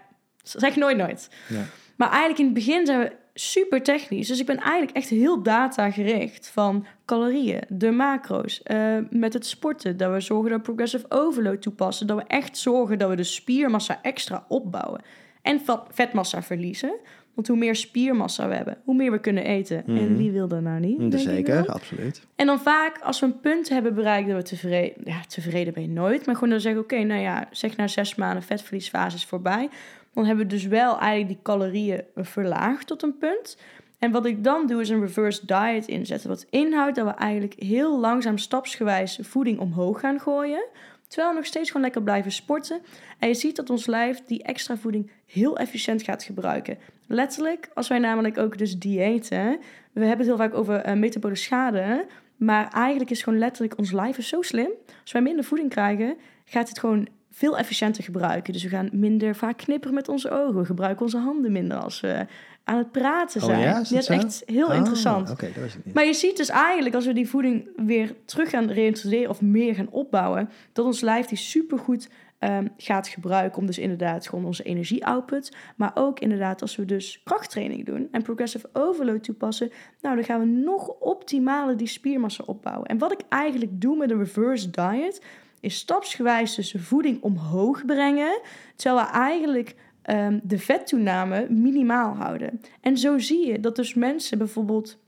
zeg 0.42 0.76
nooit 0.76 0.96
nooit. 0.96 1.30
Ja. 1.48 1.64
Maar 1.96 2.08
eigenlijk 2.08 2.38
in 2.38 2.44
het 2.44 2.54
begin 2.54 2.86
zijn 2.86 2.98
we 2.98 3.12
super 3.40 3.82
technisch. 3.82 4.28
Dus 4.28 4.40
ik 4.40 4.46
ben 4.46 4.56
eigenlijk 4.56 4.96
echt 4.96 5.08
heel 5.08 5.42
data 5.42 5.90
gericht. 5.90 6.48
Van 6.52 6.86
calorieën, 7.04 7.60
de 7.68 7.90
macro's, 7.90 8.62
eh, 8.62 8.96
met 9.10 9.32
het 9.32 9.46
sporten. 9.46 9.96
Dat 9.96 10.12
we 10.12 10.20
zorgen 10.20 10.48
dat 10.50 10.58
we 10.58 10.64
progressive 10.64 11.04
overload 11.08 11.62
toepassen. 11.62 12.06
Dat 12.06 12.16
we 12.16 12.24
echt 12.26 12.58
zorgen 12.58 12.98
dat 12.98 13.08
we 13.08 13.16
de 13.16 13.24
spiermassa 13.24 13.98
extra 14.02 14.44
opbouwen. 14.48 15.00
En 15.42 15.60
vetmassa 15.90 16.42
verliezen. 16.42 16.92
Want 17.34 17.50
hoe 17.50 17.58
meer 17.58 17.76
spiermassa 17.76 18.48
we 18.48 18.54
hebben, 18.54 18.78
hoe 18.84 18.94
meer 18.94 19.10
we 19.10 19.20
kunnen 19.20 19.44
eten. 19.44 19.86
En 19.86 19.92
Mhm. 19.94 20.16
wie 20.16 20.30
wil 20.30 20.48
dat 20.48 20.60
nou 20.60 20.80
niet? 20.80 21.20
Zeker, 21.20 21.66
absoluut. 21.66 22.26
En 22.36 22.46
dan 22.46 22.60
vaak, 22.60 22.98
als 23.02 23.20
we 23.20 23.26
een 23.26 23.40
punt 23.40 23.68
hebben 23.68 23.94
bereikt 23.94 24.28
dat 24.28 24.36
we 24.36 24.42
tevreden... 24.42 25.02
Ja, 25.04 25.20
tevreden 25.28 25.72
ben 25.72 25.82
je 25.82 25.88
nooit. 25.88 26.26
Maar 26.26 26.34
gewoon 26.34 26.50
dan 26.50 26.60
zeggen, 26.60 26.82
oké, 26.82 26.98
nou 27.02 27.20
ja, 27.20 27.48
zeg 27.50 27.76
na 27.76 27.86
zes 27.86 28.14
maanden 28.14 28.42
vetverliesfase 28.42 29.16
is 29.16 29.24
voorbij. 29.24 29.68
Dan 30.12 30.24
hebben 30.24 30.44
we 30.44 30.50
dus 30.50 30.66
wel 30.66 30.98
eigenlijk 30.98 31.28
die 31.28 31.42
calorieën 31.42 32.04
verlaagd 32.16 32.86
tot 32.86 33.02
een 33.02 33.18
punt. 33.18 33.56
En 33.98 34.10
wat 34.10 34.26
ik 34.26 34.44
dan 34.44 34.66
doe, 34.66 34.80
is 34.80 34.88
een 34.88 35.00
reverse 35.00 35.46
diet 35.46 35.86
inzetten. 35.86 36.28
Wat 36.28 36.46
inhoudt 36.50 36.96
dat 36.96 37.06
we 37.06 37.12
eigenlijk 37.12 37.54
heel 37.58 37.98
langzaam 37.98 38.38
stapsgewijs 38.38 39.18
voeding 39.22 39.58
omhoog 39.58 40.00
gaan 40.00 40.20
gooien. 40.20 40.64
Terwijl 41.06 41.30
we 41.30 41.36
nog 41.36 41.46
steeds 41.46 41.66
gewoon 41.66 41.82
lekker 41.82 42.02
blijven 42.02 42.32
sporten. 42.32 42.80
En 43.18 43.28
je 43.28 43.34
ziet 43.34 43.56
dat 43.56 43.70
ons 43.70 43.86
lijf 43.86 44.22
die 44.24 44.42
extra 44.42 44.76
voeding 44.76 45.10
heel 45.26 45.56
efficiënt 45.56 46.02
gaat 46.02 46.22
gebruiken. 46.22 46.78
Letterlijk, 47.06 47.70
als 47.74 47.88
wij 47.88 47.98
namelijk 47.98 48.38
ook 48.38 48.58
dus 48.58 48.78
diëten. 48.78 49.58
We 49.92 50.04
hebben 50.04 50.26
het 50.26 50.26
heel 50.26 50.36
vaak 50.36 50.54
over 50.54 50.76
eh, 50.76 50.94
metabole 50.94 51.36
schade. 51.36 52.06
Maar 52.36 52.68
eigenlijk 52.72 53.10
is 53.10 53.22
gewoon 53.22 53.38
letterlijk 53.38 53.78
ons 53.78 53.92
lijf 53.92 54.18
is 54.18 54.28
zo 54.28 54.42
slim. 54.42 54.70
Als 55.02 55.12
wij 55.12 55.22
minder 55.22 55.44
voeding 55.44 55.70
krijgen, 55.70 56.16
gaat 56.44 56.68
het 56.68 56.78
gewoon 56.78 57.08
veel 57.38 57.58
efficiënter 57.58 58.04
gebruiken. 58.04 58.52
Dus 58.52 58.62
we 58.62 58.68
gaan 58.68 58.88
minder 58.92 59.34
vaak 59.36 59.56
knipperen 59.56 59.94
met 59.94 60.08
onze 60.08 60.30
ogen. 60.30 60.58
We 60.58 60.64
gebruiken 60.64 61.02
onze 61.04 61.18
handen 61.18 61.52
minder 61.52 61.76
als 61.78 62.00
we 62.00 62.26
aan 62.64 62.78
het 62.78 62.92
praten 62.92 63.40
Oh 63.42 63.46
zijn. 63.46 63.60
ja, 63.60 63.80
is 63.80 63.88
dat 63.88 63.98
is 63.98 64.06
echt 64.08 64.42
heel 64.46 64.68
Ah, 64.70 64.76
interessant. 64.76 65.26
Dat 65.26 65.40
was 65.40 65.74
het 65.74 65.84
niet. 65.84 65.94
Maar 65.94 66.04
je 66.04 66.12
ziet 66.12 66.36
dus 66.36 66.48
eigenlijk 66.48 66.94
als 66.94 67.06
we 67.06 67.12
die 67.12 67.28
voeding 67.28 67.68
weer 67.76 68.14
terug 68.24 68.50
gaan 68.50 68.70
reintroduceren 68.70 69.30
of 69.30 69.40
meer 69.40 69.74
gaan 69.74 69.90
opbouwen, 69.90 70.50
dat 70.72 70.84
ons 70.84 71.00
lijf 71.00 71.26
die 71.26 71.38
supergoed 71.38 72.08
ehm, 72.38 72.66
gaat 72.76 73.08
gebruiken 73.08 73.58
om 73.60 73.66
dus 73.66 73.78
inderdaad 73.78 74.28
gewoon 74.28 74.44
onze 74.44 74.62
energie-output, 74.62 75.56
maar 75.76 75.90
ook 75.94 76.20
inderdaad 76.20 76.62
als 76.62 76.76
we 76.76 76.84
dus 76.84 77.20
krachttraining 77.24 77.86
doen 77.86 78.08
en 78.10 78.22
progressive 78.22 78.68
overload 78.72 79.22
toepassen, 79.24 79.70
nou 80.00 80.14
dan 80.16 80.24
gaan 80.24 80.40
we 80.40 80.46
nog 80.46 80.88
optimaler 80.88 81.76
die 81.76 81.86
spiermassa 81.86 82.44
opbouwen. 82.46 82.86
En 82.88 82.98
wat 82.98 83.12
ik 83.12 83.20
eigenlijk 83.28 83.80
doe 83.80 83.96
met 83.96 84.10
een 84.10 84.18
reverse 84.18 84.70
diet, 84.70 85.22
is 85.60 85.76
stapsgewijs 85.76 86.54
dus 86.54 86.74
voeding 86.78 87.22
omhoog 87.22 87.84
brengen, 87.84 88.40
terwijl 88.76 89.06
we 89.06 89.12
eigenlijk 89.12 89.74
ehm, 90.02 90.38
de 90.42 90.58
vettoename 90.58 91.46
minimaal 91.50 92.14
houden. 92.14 92.60
En 92.80 92.98
zo 92.98 93.18
zie 93.18 93.46
je 93.46 93.60
dat 93.60 93.76
dus 93.76 93.94
mensen 93.94 94.38
bijvoorbeeld 94.38 94.98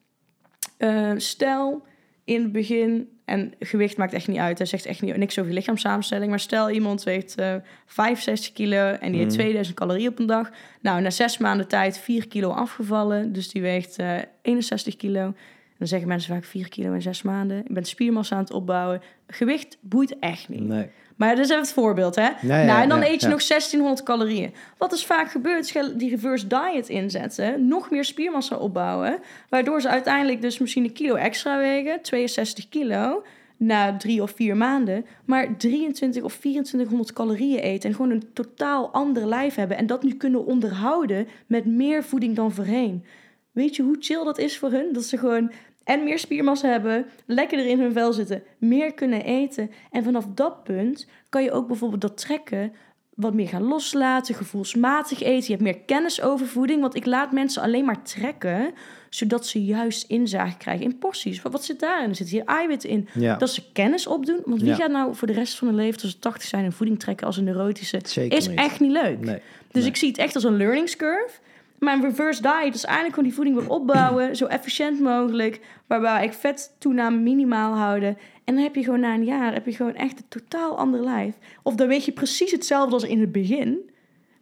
eh, 0.77 1.13
stel 1.17 1.83
in 2.25 2.43
het 2.43 2.53
begin, 2.53 3.09
en 3.25 3.53
gewicht 3.59 3.97
maakt 3.97 4.13
echt 4.13 4.29
niet 4.29 4.39
uit, 4.39 4.59
hij 4.59 4.67
zegt 4.67 4.87
echt 4.87 5.03
niet, 5.03 5.17
niks 5.17 5.39
over 5.39 5.51
je 5.51 5.57
lichaamssamenstelling, 5.59 6.31
maar 6.31 6.41
stel 6.41 6.71
iemand 6.71 7.03
weegt 7.03 7.35
eh 7.35 7.55
65 7.87 8.53
kilo 8.53 8.77
en 8.77 9.13
die 9.13 9.21
Mhm. 9.21 9.29
eet 9.31 9.31
2000 9.31 9.77
calorieën 9.77 10.09
op 10.09 10.19
een 10.19 10.27
dag. 10.27 10.51
Nou, 10.81 11.01
na 11.01 11.11
zes 11.11 11.39
maanden 11.39 11.69
tijd 11.69 11.99
4 11.99 12.29
kilo 12.29 12.51
afgevallen, 12.51 13.33
dus 13.33 13.49
die 13.49 13.63
weegt 13.63 13.97
eh 13.99 14.19
61 14.43 14.97
kilo. 14.97 15.35
Dan 15.81 15.89
zeggen 15.89 16.09
mensen 16.09 16.35
vaak 16.35 16.45
4 16.45 16.69
kilo 16.69 16.93
in 16.93 17.03
zes 17.03 17.23
maanden. 17.23 17.57
Je 17.67 17.73
bent 17.73 17.89
spiermassa 17.89 18.37
aan 18.37 18.43
het 18.43 18.53
opbouwen. 18.53 19.03
Gewicht 19.27 19.79
boeit 19.81 20.19
echt 20.19 20.49
niet. 20.49 20.69
Nee. 20.69 20.89
Maar 21.17 21.37
dat 21.37 21.45
is 21.45 21.51
even 21.51 21.63
het 21.63 21.73
voorbeeld, 21.73 22.15
hè? 22.15 22.29
nou, 22.43 22.83
en 22.83 22.89
dan 22.89 23.01
ja, 23.01 23.07
eet 23.07 23.21
je 23.21 23.27
ja. 23.27 23.33
nog 23.33 23.43
1600 23.47 24.03
calorieën. 24.03 24.55
Wat 24.79 24.93
is 24.93 25.07
vaak 25.07 25.31
gebeurd, 25.31 25.75
is 25.75 25.89
die 25.97 26.11
reverse 26.11 26.47
diet 26.47 26.89
inzetten, 26.89 27.69
nog 27.69 27.91
meer 27.91 28.05
spiermassa 28.05 28.57
opbouwen, 28.57 29.19
waardoor 29.49 29.81
ze 29.81 29.89
uiteindelijk 29.89 30.41
dus 30.41 30.59
misschien 30.59 30.85
een 30.85 30.93
kilo 30.93 31.15
extra 31.15 31.59
wegen, 31.59 32.03
62 32.03 32.69
kilo, 32.69 33.23
na 33.57 33.97
drie 33.97 34.23
of 34.23 34.31
vier 34.31 34.57
maanden, 34.57 35.05
maar 35.25 35.57
23 35.57 36.23
of 36.23 36.37
2400 36.37 37.13
calorieën 37.13 37.61
eten 37.61 37.89
en 37.89 37.97
gewoon 37.97 38.11
een 38.11 38.33
totaal 38.33 38.91
ander 38.91 39.27
lijf 39.27 39.55
hebben 39.55 39.77
en 39.77 39.87
dat 39.87 40.03
nu 40.03 40.15
kunnen 40.15 40.47
onderhouden 40.47 41.29
met 41.47 41.67
meer 41.67 42.05
voeding 42.05 42.37
dan 42.37 42.53
voorheen. 42.53 43.05
Weet 43.53 43.77
je 43.77 43.83
hoe 43.83 43.97
chill 44.01 44.25
dat 44.25 44.39
is 44.39 44.59
voor 44.59 44.71
hun? 44.71 44.93
Dat 44.93 45.05
ze 45.05 45.19
gewoon 45.19 45.51
en 45.91 46.05
meer 46.05 46.19
spiermassa 46.19 46.69
hebben, 46.69 47.07
lekkerder 47.27 47.67
in 47.67 47.81
hun 47.81 47.93
vel 47.93 48.13
zitten, 48.13 48.43
meer 48.59 48.95
kunnen 48.95 49.25
eten. 49.25 49.71
En 49.91 50.05
vanaf 50.05 50.27
dat 50.35 50.65
punt 50.65 51.07
kan 51.29 51.43
je 51.43 51.53
ook 51.53 51.67
bijvoorbeeld 51.67 52.01
dat 52.01 52.17
trekken 52.19 52.73
wat 53.15 53.35
meer 53.35 53.49
gaan 53.49 53.63
loslaten, 53.63 54.35
gevoelsmatig 54.35 55.23
eten. 55.23 55.45
Je 55.45 55.51
hebt 55.53 55.63
meer 55.63 55.79
kennis 55.79 56.23
over 56.23 56.47
voeding, 56.47 56.81
want 56.81 56.95
ik 56.97 57.07
laat 57.07 57.33
mensen 57.33 57.63
alleen 57.63 57.85
maar 57.85 58.03
trekken, 58.03 58.71
zodat 59.11 59.47
ze 59.47 59.65
juist 59.65 60.11
inzage 60.11 60.57
krijgen 60.57 60.85
in 60.85 60.99
porties. 60.99 61.43
Wat, 61.43 61.53
wat 61.53 61.65
zit 61.65 61.81
daarin? 61.81 62.09
Er 62.09 62.15
zit 62.15 62.29
hier 62.29 62.45
eiwitten 62.45 62.89
in. 62.89 63.09
Ja, 63.15 63.37
Dat 63.37 63.51
ze 63.51 63.63
kennis 63.73 64.07
opdoen, 64.07 64.41
want 64.45 64.61
wie 64.61 64.71
Ja. 64.71 64.77
gaat 64.77 64.91
nou 64.91 65.15
voor 65.15 65.27
de 65.27 65.33
rest 65.35 65.59
van 65.59 65.69
hun 65.69 65.77
leven, 65.77 66.01
tot 66.01 66.11
ze 66.11 66.19
80 66.19 66.49
zijn, 66.49 66.65
een 66.65 66.73
voeding 66.73 66.99
trekken 67.01 67.27
als 67.27 67.37
een 67.37 67.45
neurotische? 67.45 68.01
zeker 68.05 68.39
Is 68.39 68.49
niet. 68.49 68.59
echt 68.59 68.81
niet 68.81 68.91
leuk. 68.93 69.21
Nee. 69.21 69.41
Dus 69.71 69.83
Nee. 69.83 69.91
ik 69.91 69.97
zie 69.97 70.09
het 70.09 70.19
echt 70.19 70.35
als 70.35 70.45
een 70.45 70.57
learningscurve. 70.57 71.39
Maar 71.41 71.49
een 71.89 72.03
reverse 72.03 72.43
diet 72.43 72.75
is 72.75 72.85
eigenlijk 72.85 73.15
gewoon 73.15 73.29
die 73.29 73.35
voeding 73.35 73.57
weer 73.57 73.71
opbouwen, 73.71 74.37
zo 74.37 74.47
efficiënt 74.47 75.01
mogelijk, 75.01 75.61
waarbij 75.87 76.25
ik 76.25 76.33
vettoename 76.33 77.17
minimaal 77.19 77.77
houden. 77.77 78.19
En 78.45 78.55
dan 78.55 78.63
heb 78.65 78.75
je 78.75 78.85
gewoon 78.85 79.01
na 79.01 79.15
een 79.15 79.25
jaar 79.25 79.53
heb 79.53 79.67
je 79.67 79.73
gewoon 79.75 79.95
echt 79.95 80.19
een 80.19 80.29
totaal 80.29 80.79
ander 80.79 81.01
lijf. 81.05 81.35
Of 81.63 81.75
dan 81.75 81.89
weet 81.89 82.05
je 82.05 82.13
precies 82.13 82.51
hetzelfde 82.51 82.95
als 82.95 83.05
in 83.05 83.21
het 83.21 83.33
begin, 83.33 83.91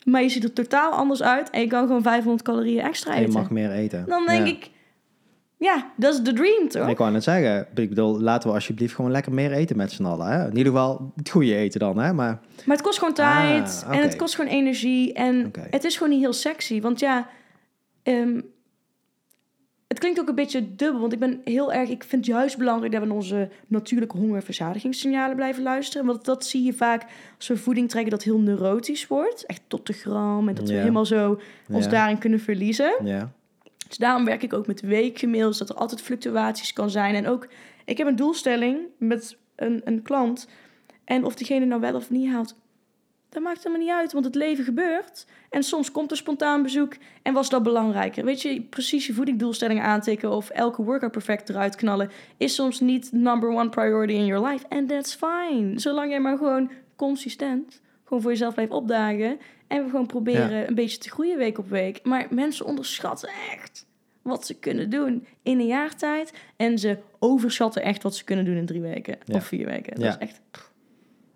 maar 0.05 0.23
je 0.23 0.29
ziet 0.29 0.45
er 0.45 0.53
totaal 0.53 0.91
anders 0.93 1.23
uit 1.23 1.51
en 1.51 1.61
je 1.61 1.67
kan 1.67 1.87
gewoon 1.87 2.03
500 2.03 2.43
calorieën 2.43 2.81
extra 2.83 3.11
En 3.13 3.21
je 3.21 3.27
eten. 3.27 3.41
mag 3.41 3.51
meer 3.51 3.71
eten. 3.71 4.05
Dan 4.09 4.27
denk 4.27 4.47
Ja. 4.47 4.53
ik, 4.53 4.71
ja, 5.59 5.93
dat 5.97 6.15
is 6.15 6.21
de 6.21 6.33
dream 6.33 6.69
toch? 6.69 6.89
Ik 6.89 6.99
wou 6.99 7.13
net 7.13 7.23
zeggen, 7.23 7.67
ik 7.75 7.89
bedoel, 7.89 8.21
laten 8.21 8.49
we 8.49 8.55
alsjeblieft 8.55 8.95
gewoon 8.95 9.11
lekker 9.11 9.33
meer 9.33 9.53
eten 9.53 9.77
met 9.77 9.93
z'n 9.93 10.05
allen. 10.05 10.27
Hè? 10.27 10.43
In 10.51 10.57
ieder 10.57 10.73
geval 10.73 11.13
het 11.17 11.31
goede 11.31 11.55
eten 11.55 11.81
dan, 11.81 11.99
hè? 11.99 12.13
Maar 12.13 12.41
Maar 12.67 12.77
het 12.77 12.85
kost 12.87 12.99
gewoon 12.99 13.15
tijd 13.15 13.85
Ah, 13.87 13.97
en 13.97 14.03
het 14.03 14.17
kost 14.17 14.35
gewoon 14.35 14.51
energie. 14.51 15.13
En 15.13 15.53
het 15.71 15.85
is 15.85 15.97
gewoon 15.97 16.13
niet 16.13 16.21
heel 16.23 16.33
sexy. 16.33 16.81
Want 16.81 17.01
ja, 17.01 17.29
ehm, 18.03 18.41
het 19.89 19.99
klinkt 19.99 20.21
ook 20.21 20.29
een 20.29 20.35
beetje 20.35 20.75
dubbel. 20.75 21.01
Want 21.01 21.13
ik 21.13 21.19
ben 21.19 21.41
heel 21.45 21.73
erg, 21.73 21.89
ik 21.89 22.05
vind 22.05 22.27
het 22.27 22.35
juist 22.35 22.59
belangrijk 22.59 22.93
dat 22.93 23.01
we 23.01 23.07
naar 23.07 23.17
onze 23.17 23.49
natuurlijke 23.67 24.17
honger- 24.17 24.37
en 24.37 24.43
verzadigingssignalen 24.43 25.37
blijven 25.37 25.63
luisteren. 25.63 26.07
Want 26.07 26.25
dat 26.25 26.45
zie 26.47 26.65
je 26.65 26.73
vaak 26.73 27.05
als 27.37 27.49
we 27.49 27.57
voeding 27.57 27.89
trekken 27.91 28.11
dat 28.11 28.23
heel 28.23 28.39
neurotisch 28.39 29.07
wordt. 29.07 29.47
Echt 29.47 29.63
tot 29.67 29.87
de 29.87 29.93
gram. 29.93 30.49
En 30.49 30.55
dat 30.55 30.69
we 30.69 30.75
Ja. 30.75 30.79
helemaal 30.81 31.07
zo 31.07 31.41
ons 31.73 31.85
Ja. 31.85 31.91
daarin 31.91 32.19
kunnen 32.19 32.41
verliezen. 32.41 32.95
ja, 33.05 33.33
Dus 33.89 33.97
daarom 33.97 34.25
werk 34.25 34.43
ik 34.43 34.53
ook 34.53 34.67
met 34.67 34.81
weekgemiddels, 34.81 35.59
dat 35.59 35.69
er 35.69 35.77
altijd 35.77 36.03
fluctuaties 36.03 36.73
kan 36.73 36.91
zijn. 36.91 37.15
En 37.15 37.29
ook, 37.29 37.49
ik 37.85 37.99
heb 37.99 38.07
een 38.07 38.17
doelstelling 38.17 38.79
met 38.99 39.37
een, 39.57 39.81
een 39.85 40.03
klant. 40.03 40.49
En 41.05 41.25
of 41.25 41.35
diegene 41.35 41.65
nou 41.65 41.81
wel 41.81 41.95
of 41.95 42.11
niet 42.11 42.31
haalt, 42.31 42.57
dat 43.29 43.43
maakt 43.43 43.65
helemaal 43.65 43.87
niet 43.87 43.95
uit. 43.95 44.13
Want 44.13 44.25
het 44.25 44.35
leven 44.35 44.65
gebeurt. 44.65 45.27
En 45.51 45.63
soms 45.63 45.91
komt 45.91 46.11
er 46.11 46.17
spontaan 46.17 46.63
bezoek. 46.63 46.97
En 47.23 47.35
was 47.35 47.49
dat 47.49 47.63
belangrijker? 47.63 48.25
Weet 48.25 48.43
je, 48.43 48.63
precies 48.63 49.07
je 49.07 49.13
voedingdoelstellingen 49.13 49.83
aantikken... 49.83 50.31
of 50.31 50.51
elke 50.51 50.83
workout 50.83 51.13
perfect 51.13 51.49
eruit 51.49 51.77
knallen... 51.77 52.11
is 52.37 52.55
soms 52.55 52.81
niet 52.81 53.13
number 53.13 53.49
one 53.49 53.69
priority 53.69 54.13
in 54.13 54.25
your 54.25 54.49
life. 54.49 54.67
And 54.69 54.89
that's 54.89 55.15
fine. 55.15 55.79
Zolang 55.79 56.11
jij 56.11 56.21
maar 56.21 56.37
gewoon 56.37 56.71
consistent... 56.97 57.81
gewoon 58.09 58.23
voor 58.23 58.31
jezelf 58.33 58.55
blijft 58.55 58.73
opdagen... 58.73 59.39
en 59.67 59.85
we 59.85 59.91
gewoon 59.91 60.07
proberen 60.07 60.69
een 60.69 60.75
beetje 60.75 60.99
te 60.99 61.11
groeien 61.11 61.39
week 61.39 61.59
op 61.59 61.69
week. 61.69 62.01
Maar 62.03 62.27
mensen 62.31 62.67
onderschatten 62.67 63.29
echt 63.53 63.87
wat 64.23 64.47
ze 64.47 64.55
kunnen 64.55 64.91
doen 64.91 65.27
in 65.43 65.59
een 65.61 65.67
jaar 65.67 65.97
tijd. 65.97 66.33
En 66.57 66.79
ze 66.79 66.99
overschatten 67.19 67.83
echt 67.83 68.03
wat 68.03 68.15
ze 68.17 68.25
kunnen 68.25 68.45
doen 68.45 68.57
in 68.57 68.67
drie 68.67 68.81
weken 68.81 69.19
Ja. 69.25 69.35
of 69.37 69.45
vier 69.45 69.67
weken. 69.67 69.95
Dat 69.95 70.05
Ja. 70.05 70.11
is 70.11 70.19
echt... 70.19 70.41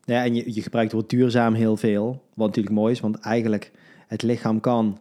ja 0.05 0.25
en 0.25 0.35
je, 0.35 0.55
je 0.55 0.63
gebruikt 0.63 0.93
het 0.93 1.01
woord 1.01 1.11
duurzaam 1.13 1.55
heel 1.55 1.77
veel. 1.77 2.23
Wat 2.35 2.47
natuurlijk 2.47 2.75
mooi 2.75 2.93
is, 2.93 3.01
want 3.01 3.21
eigenlijk 3.21 3.71
het 4.07 4.23
lichaam 4.23 4.61
kan 4.61 4.99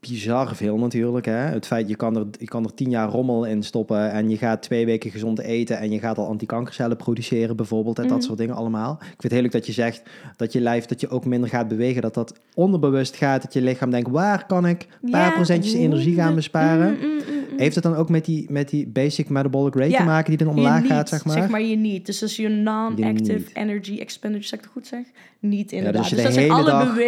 bizar 0.00 0.56
veel 0.56 0.76
natuurlijk. 0.78 1.26
Hè? 1.26 1.32
Het 1.32 1.66
feit, 1.66 1.88
je 1.88 1.96
kan, 1.96 2.16
er, 2.16 2.26
je 2.38 2.44
kan 2.46 2.64
er 2.64 2.74
tien 2.74 2.90
jaar 2.90 3.08
rommel 3.08 3.44
in 3.44 3.62
stoppen 3.62 4.10
en 4.10 4.30
je 4.30 4.36
gaat 4.36 4.62
twee 4.62 4.86
weken 4.86 5.10
gezond 5.10 5.38
eten 5.38 5.78
en 5.78 5.90
je 5.90 5.98
gaat 5.98 6.18
al 6.18 6.26
antikankercellen 6.26 6.96
produceren 6.96 7.56
bijvoorbeeld. 7.56 7.98
En 7.98 8.06
dat 8.08 8.16
Mhm. 8.16 8.26
soort 8.26 8.38
dingen 8.38 8.54
allemaal. 8.54 8.92
Ik 9.00 9.06
vind 9.06 9.22
het 9.22 9.32
heel 9.32 9.42
leuk 9.42 9.52
dat 9.52 9.66
je 9.66 9.72
zegt 9.72 10.02
dat 10.36 10.52
je 10.52 10.60
lijf, 10.60 10.86
dat 10.86 11.00
je 11.00 11.08
ook 11.08 11.24
minder 11.24 11.48
gaat 11.48 11.68
bewegen. 11.68 12.02
Dat 12.02 12.14
dat 12.14 12.38
onderbewust 12.54 13.16
gaat, 13.16 13.42
dat 13.42 13.52
je 13.52 13.62
lichaam 13.62 13.90
denkt, 13.90 14.10
waar 14.10 14.46
kan 14.46 14.66
ik 14.66 14.86
een 15.02 15.10
paar 15.10 15.28
Ja, 15.28 15.34
procentjes 15.34 15.74
energie 15.74 16.14
gaan 16.14 16.34
besparen? 16.34 16.90
Mm, 16.92 17.00
mm, 17.00 17.14
mm. 17.14 17.35
Heeft 17.56 17.74
het 17.74 17.84
dan 17.84 17.94
ook 17.94 18.08
met 18.08 18.24
die, 18.24 18.46
met 18.50 18.68
die 18.68 18.86
basic 18.88 19.28
metabolic 19.28 19.74
rate 19.74 19.90
Ja, 19.90 19.98
te 19.98 20.04
maken 20.04 20.28
die 20.36 20.46
dan 20.46 20.48
omlaag 20.56 20.86
gaat, 20.86 21.08
zeg 21.08 21.24
maar? 21.24 21.36
Zeg 21.38 21.48
maar 21.48 21.62
je 21.62 21.76
niet. 21.76 22.06
Dus 22.06 22.18
dat 22.18 22.28
is 22.28 22.36
je 22.36 22.48
non-active 22.48 23.44
energy 23.52 23.98
expenditure, 23.98 24.48
zeg 24.48 24.58
ik 24.58 24.64
het 24.64 24.72
goed 24.74 24.86
zeg? 24.86 25.04
Niet 25.38 25.68
dus 25.68 25.78
inderdaad. 25.78 26.00
als 26.02 26.10
je 26.10 26.14
dus 26.16 26.24
de 26.24 26.30
dat 26.30 26.38
zijn 26.38 26.50
hele 26.52 26.70
alle 26.72 26.84
dag- 26.84 26.94
de 26.94 27.02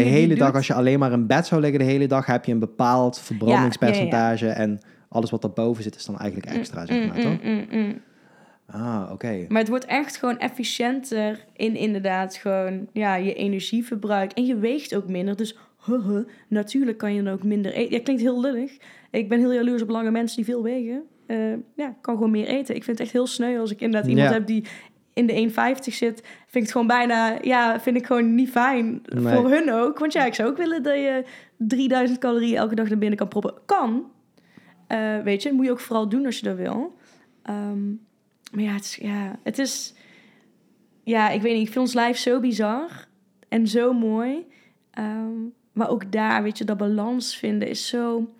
hele 0.00 0.34
dag, 0.34 0.46
doet. 0.46 0.56
als 0.56 0.66
je 0.66 0.74
alleen 0.74 0.98
maar 0.98 1.12
in 1.12 1.26
bed 1.26 1.46
zou 1.46 1.60
liggen 1.60 1.78
de 1.78 1.84
hele 1.84 2.06
dag, 2.06 2.26
heb 2.26 2.44
je 2.44 2.52
een 2.52 2.58
bepaald 2.58 3.18
verbrandingspercentage. 3.18 4.48
En 4.48 4.80
alles 5.08 5.30
wat 5.30 5.42
daarboven 5.42 5.82
zit, 5.82 5.96
is 5.96 6.04
dan 6.04 6.18
eigenlijk 6.18 6.52
extra, 6.52 6.86
zeg 6.86 7.06
maar, 7.06 7.16
Mm, 7.16 7.22
toch? 7.22 7.42
mm, 7.42 7.66
mm, 7.70 7.78
mm. 7.78 8.00
Ah, 8.72 9.08
oké. 9.12 9.44
Maar 9.48 9.58
het 9.60 9.68
wordt 9.68 9.84
echt 9.84 10.16
gewoon 10.16 10.38
efficiënter 10.38 11.44
in 11.56 11.76
inderdaad 11.76 12.34
gewoon 12.36 12.86
ja, 12.92 13.14
je 13.14 13.34
energieverbruik. 13.34 14.32
En 14.32 14.46
je 14.46 14.56
weegt 14.56 14.94
ook 14.96 15.08
minder. 15.08 15.36
Dus 15.36 15.56
huh, 15.86 16.06
huh. 16.06 16.18
natuurlijk 16.48 16.98
kan 16.98 17.14
je 17.14 17.22
dan 17.22 17.32
ook 17.32 17.42
minder 17.42 17.72
eten. 17.72 17.92
Ja, 17.96 18.00
klinkt 18.02 18.22
heel 18.22 18.40
lullig. 18.40 18.76
Ik 19.10 19.28
ben 19.28 19.38
heel 19.38 19.52
jaloers 19.52 19.82
op 19.82 19.88
lange 19.88 20.10
mensen 20.10 20.36
die 20.36 20.44
veel 20.44 20.62
wegen. 20.62 21.02
Eh, 21.26 21.52
ja, 21.76 21.96
kan 22.00 22.14
gewoon 22.14 22.30
meer 22.30 22.46
eten. 22.46 22.74
Ik 22.74 22.84
vind 22.84 22.98
het 22.98 23.06
echt 23.06 23.16
heel 23.16 23.26
sneu 23.26 23.58
als 23.58 23.70
ik 23.70 23.80
inderdaad 23.80 24.10
iemand 24.10 24.28
Ja. 24.28 24.34
heb 24.34 24.46
die 24.46 24.64
in 25.14 25.26
de 25.26 25.32
1,50 25.32 25.94
zit. 25.94 26.20
Vind 26.20 26.54
ik 26.54 26.62
het 26.62 26.70
gewoon 26.72 26.86
bijna, 26.86 27.38
ja, 27.42 27.80
vind 27.80 27.96
ik 27.96 28.06
gewoon 28.06 28.34
niet 28.34 28.50
fijn. 28.50 29.02
Nee. 29.04 29.34
Voor 29.34 29.50
hun 29.50 29.72
ook. 29.72 29.98
Want 29.98 30.12
ja, 30.12 30.24
ik 30.24 30.34
zou 30.34 30.48
ook 30.50 30.56
willen 30.56 30.82
dat 30.82 30.94
je 30.94 31.24
3000 31.56 32.18
calorieën 32.18 32.56
elke 32.56 32.74
dag 32.74 32.88
naar 32.88 32.98
binnen 32.98 33.18
kan 33.18 33.28
proppen. 33.28 33.54
Kan. 33.66 34.10
Eh, 34.86 35.18
weet 35.18 35.42
je, 35.42 35.48
dat 35.48 35.56
moet 35.56 35.66
je 35.66 35.72
ook 35.72 35.80
vooral 35.80 36.08
doen 36.08 36.26
als 36.26 36.38
je 36.38 36.44
dat 36.44 36.56
wil. 36.56 36.96
Ehm, 37.42 37.88
maar 38.52 38.62
ja 38.64 38.72
het, 38.72 38.84
is, 38.84 38.96
ja, 39.02 39.38
het 39.42 39.58
is... 39.58 39.94
Ja, 41.04 41.30
ik 41.30 41.42
weet 41.42 41.52
niet. 41.52 41.66
Ik 41.66 41.72
vind 41.72 41.84
ons 41.84 41.94
lijf 41.94 42.16
zo 42.16 42.40
bizar. 42.40 43.06
En 43.48 43.66
zo 43.68 43.92
mooi. 43.92 44.46
Ehm, 44.90 45.32
maar 45.72 45.88
ook 45.90 46.12
daar, 46.12 46.42
weet 46.42 46.58
je, 46.58 46.64
dat 46.64 46.76
balans 46.76 47.36
vinden 47.36 47.68
is 47.68 47.88
zo... 47.88 48.30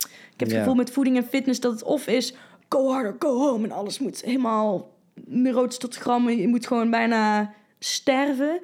Ik 0.40 0.46
heb 0.46 0.48
het 0.48 0.56
Ja. 0.56 0.58
gevoel 0.58 0.84
met 0.84 0.94
voeding 0.94 1.16
en 1.16 1.24
fitness 1.24 1.60
dat 1.60 1.72
het 1.72 1.82
of 1.82 2.06
is... 2.06 2.34
Go 2.68 2.88
harder, 2.88 3.16
go 3.18 3.38
home. 3.38 3.64
En 3.64 3.72
alles 3.72 3.98
moet 3.98 4.22
helemaal 4.24 4.90
neurotisch 5.24 5.78
tot 5.78 5.96
gram. 5.96 6.30
Je 6.30 6.48
moet 6.48 6.66
gewoon 6.66 6.90
bijna 6.90 7.52
sterven. 7.78 8.60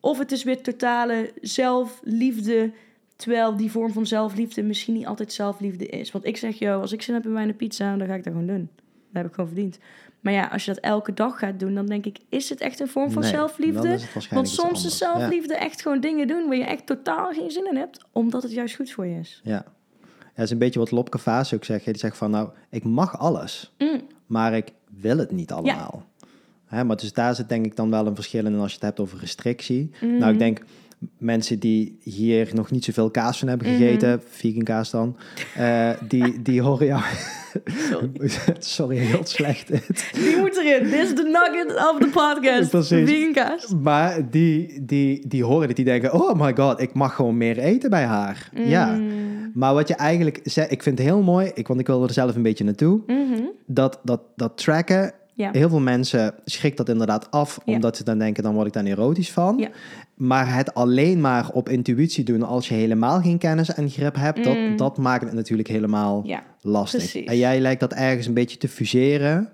Of 0.00 0.18
het 0.18 0.32
is 0.32 0.42
weer 0.44 0.62
totale 0.62 1.32
zelfliefde... 1.40 2.72
Terwijl 3.16 3.56
die 3.56 3.70
vorm 3.70 3.92
van 3.92 4.06
zelfliefde 4.06 4.62
misschien 4.62 4.94
niet 4.94 5.06
altijd 5.06 5.32
zelfliefde 5.32 5.86
is. 5.86 6.10
Want 6.10 6.24
ik 6.24 6.36
zeg, 6.36 6.58
joh, 6.58 6.80
als 6.80 6.92
ik 6.92 7.02
zin 7.02 7.14
heb 7.14 7.24
in 7.24 7.32
mijn 7.32 7.56
pizza, 7.56 7.96
dan 7.96 8.06
ga 8.06 8.14
ik 8.14 8.24
dat 8.24 8.32
gewoon 8.32 8.48
doen. 8.48 8.70
Dat 8.84 9.22
heb 9.22 9.26
ik 9.26 9.34
gewoon 9.34 9.50
verdiend. 9.50 9.78
Maar 10.20 10.32
ja, 10.32 10.46
als 10.46 10.64
je 10.64 10.74
dat 10.74 10.82
elke 10.84 11.14
dag 11.14 11.38
gaat 11.38 11.60
doen, 11.60 11.74
dan 11.74 11.86
denk 11.86 12.06
ik, 12.06 12.18
is 12.28 12.48
het 12.48 12.60
echt 12.60 12.80
een 12.80 12.88
vorm 12.88 13.10
van 13.10 13.22
Nee, 13.22 13.30
zelfliefde? 13.30 13.98
Want 14.30 14.48
soms 14.48 14.84
is. 14.84 14.98
Ja. 14.98 15.18
zelfliefde 15.18 15.54
echt 15.54 15.82
gewoon 15.82 16.00
dingen 16.00 16.28
doen 16.28 16.46
waar 16.46 16.56
je 16.56 16.64
echt 16.64 16.86
totaal 16.86 17.32
geen 17.32 17.50
zin 17.50 17.66
in 17.70 17.76
hebt, 17.76 18.04
omdat 18.12 18.42
het 18.42 18.52
juist 18.52 18.76
goed 18.76 18.90
voor 18.90 19.06
je 19.06 19.18
is. 19.18 19.40
Ja. 19.44 19.64
Dat 20.38 20.46
is 20.46 20.52
een 20.52 20.58
beetje 20.58 20.78
wat 20.78 20.90
Lopke 20.90 21.18
Vaas 21.18 21.54
ook 21.54 21.64
zegt. 21.64 21.84
Die 21.84 21.98
zegt 21.98 22.16
van, 22.16 22.30
nou, 22.30 22.48
ik 22.70 22.84
mag 22.84 23.18
alles, 23.18 23.74
Mm. 23.78 24.00
maar 24.26 24.56
ik 24.56 24.72
wil 25.00 25.18
het 25.18 25.30
niet 25.30 25.52
allemaal. 25.52 26.02
Hè, 26.66 26.84
maar 26.84 26.96
dus 26.96 27.12
daar 27.12 27.34
zit 27.34 27.48
denk 27.48 27.66
ik 27.66 27.76
dan 27.76 27.90
wel 27.90 28.06
een 28.06 28.14
verschil 28.14 28.46
in 28.46 28.54
als 28.58 28.68
je 28.68 28.74
het 28.76 28.84
hebt 28.84 29.00
over 29.00 29.18
restrictie. 29.18 29.90
Nou, 30.00 30.32
ik 30.32 30.38
denk 30.38 30.62
mensen 31.18 31.58
die 31.58 31.98
hier 32.02 32.48
nog 32.54 32.70
niet 32.70 32.84
zoveel 32.84 33.10
kaas 33.10 33.38
van 33.38 33.48
hebben 33.48 33.66
Mhm. 33.68 33.76
gegeten, 33.76 34.22
vegan 34.28 34.62
kaas 34.62 34.90
dan, 34.90 35.16
eh, 35.56 35.90
die, 36.08 36.42
die 36.42 36.62
horen 36.62 36.86
jou... 36.86 37.02
Sorry. 37.90 38.10
Sorry, 38.58 38.96
heel 38.96 39.26
slecht. 39.26 39.68
Die 40.14 40.36
moet 40.36 40.56
erin. 40.56 40.90
Dit 40.90 41.00
is 41.00 41.14
de 41.14 41.22
nugget 41.22 41.76
of 41.76 41.98
the 41.98 42.08
podcast. 42.12 42.70
Precies. 42.70 43.10
Vegan 43.10 43.32
kaas. 43.32 43.74
Maar 43.82 44.30
die, 44.30 44.84
die, 44.84 45.28
die 45.28 45.44
horen 45.44 45.66
dit, 45.66 45.76
die 45.76 45.84
denken, 45.84 46.12
oh 46.12 46.40
my 46.40 46.54
god, 46.56 46.80
ik 46.80 46.94
mag 46.94 47.14
gewoon 47.14 47.36
meer 47.36 47.58
eten 47.58 47.90
bij 47.90 48.04
haar. 48.04 48.50
Ja. 48.54 48.86
Mm. 48.96 49.26
Maar 49.54 49.74
wat 49.74 49.88
je 49.88 49.94
eigenlijk 49.94 50.40
zegt, 50.42 50.70
ik 50.70 50.82
vind 50.82 50.98
het 50.98 51.06
heel 51.06 51.22
mooi, 51.22 51.50
ik, 51.54 51.68
want 51.68 51.80
ik 51.80 51.86
wilde 51.86 52.06
er 52.06 52.12
zelf 52.12 52.36
een 52.36 52.42
beetje 52.42 52.64
naartoe, 52.64 53.00
Mhm. 53.06 53.42
dat, 53.66 54.00
dat, 54.04 54.20
dat 54.36 54.56
tracken, 54.56 55.12
Ja. 55.34 55.50
heel 55.52 55.68
veel 55.68 55.80
mensen 55.80 56.34
schrikt 56.44 56.76
dat 56.76 56.88
inderdaad 56.88 57.30
af, 57.30 57.58
Ja. 57.64 57.74
omdat 57.74 57.96
ze 57.96 58.04
dan 58.04 58.18
denken, 58.18 58.42
dan 58.42 58.54
word 58.54 58.66
ik 58.66 58.72
daar 58.72 58.82
neurotisch 58.82 59.32
van. 59.32 59.58
Ja. 59.58 59.68
Maar 60.18 60.54
het 60.54 60.74
alleen 60.74 61.20
maar 61.20 61.50
op 61.52 61.68
intuïtie 61.68 62.24
doen 62.24 62.42
als 62.42 62.68
je 62.68 62.74
helemaal 62.74 63.20
geen 63.20 63.38
kennis 63.38 63.74
en 63.74 63.90
grip 63.90 64.14
hebt, 64.16 64.38
Mm. 64.38 64.44
dat, 64.44 64.78
dat 64.78 64.98
maakt 64.98 65.24
het 65.24 65.32
natuurlijk 65.32 65.68
helemaal 65.68 66.22
Ja, 66.26 66.42
lastig. 66.60 67.00
precies. 67.00 67.26
En 67.26 67.36
jij 67.36 67.60
lijkt 67.60 67.80
dat 67.80 67.92
ergens 67.92 68.26
een 68.26 68.34
beetje 68.34 68.58
te 68.58 68.68
fuseren. 68.68 69.48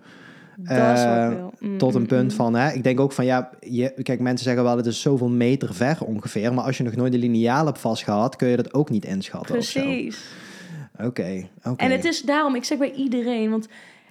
dat 0.57 0.77
Eh. 0.77 1.31
Mm, 1.61 1.79
Tot 1.79 1.95
een 1.95 2.01
mm, 2.01 2.07
punt 2.07 2.31
mm. 2.31 2.37
van, 2.37 2.55
hè, 2.55 2.73
ik 2.73 2.83
denk 2.83 3.01
ook 3.01 3.13
van 3.13 3.25
ja, 3.25 3.51
je, 3.61 3.95
kijk, 4.03 4.21
mensen 4.21 4.45
zeggen 4.45 4.65
wel 4.65 4.77
het 4.77 4.87
is 4.87 5.01
zoveel 5.01 5.29
meter 5.29 5.75
ver 5.75 5.99
ongeveer, 6.05 6.55
maar 6.55 6.65
als 6.65 6.77
je 6.77 6.83
nog 6.85 6.97
nooit 6.97 7.13
de 7.13 7.19
lineaal 7.19 7.67
hebt 7.67 7.79
vastgehad, 7.79 8.37
kun 8.37 8.49
je 8.49 8.57
dat 8.57 8.75
ook 8.75 8.91
niet 8.91 9.05
inschatten. 9.05 9.55
Precies. 9.55 10.25
Oké, 11.01 11.47
oké. 11.63 11.85
En 11.85 11.91
het 11.91 12.05
is 12.05 12.23
daarom, 12.23 12.55
ik 12.55 12.65
zeg 12.65 12.79
bij 12.79 12.93
iedereen, 12.93 13.51
want 13.51 13.69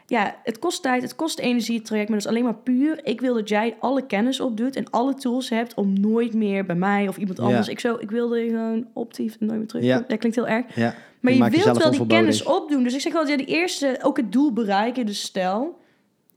ja, 0.08 0.36
het 0.44 0.60
kost 0.60 0.82
tijd, 0.82 1.02
het 1.02 1.16
kost 1.16 1.40
energie, 1.40 1.76
het 1.78 1.86
traject, 1.86 2.10
maar 2.10 2.18
dat 2.18 2.28
is 2.28 2.34
alleen 2.34 2.44
maar 2.46 2.56
puur. 2.64 3.06
Ik 3.06 3.22
wil 3.22 3.34
dat 3.34 3.50
jij 3.50 3.76
alle 3.80 4.06
kennis 4.06 4.40
opdoet 4.40 4.76
en 4.76 4.90
alle 4.90 5.14
tools 5.14 5.50
hebt 5.50 5.74
om 5.74 6.00
nooit 6.00 6.34
meer 6.34 6.66
bij 6.66 6.76
mij 6.76 7.08
of 7.08 7.18
iemand 7.18 7.38
Ja. 7.38 7.44
anders. 7.44 7.68
Ik, 7.68 7.80
zo, 7.80 7.96
ik 8.00 8.12
wilde 8.12 8.48
gewoon 8.48 8.88
optief 8.94 9.36
en 9.40 9.46
nooit 9.46 9.58
meer 9.58 9.68
terug. 9.68 9.84
Ja. 9.84 10.04
Dat 10.08 10.20
klinkt 10.20 10.36
heel 10.38 10.48
erg. 10.48 10.76
Ja, 10.76 10.96
Maar 11.20 11.34
je, 11.34 11.50
wilt 11.50 11.78
wel 11.78 11.92
die 11.92 12.08
kennis 12.08 12.44
opdoen. 12.44 12.84
Dus 12.84 12.94
ik 12.94 13.02
zeg 13.02 13.16
altijd, 13.16 13.40
ja, 13.40 13.46
die 13.46 13.56
eerste, 13.56 14.00
ook 14.02 14.18
het 14.18 14.32
doel 14.32 14.54
bereiken. 14.54 15.06
Dus 15.06 15.22
stel, 15.22 15.80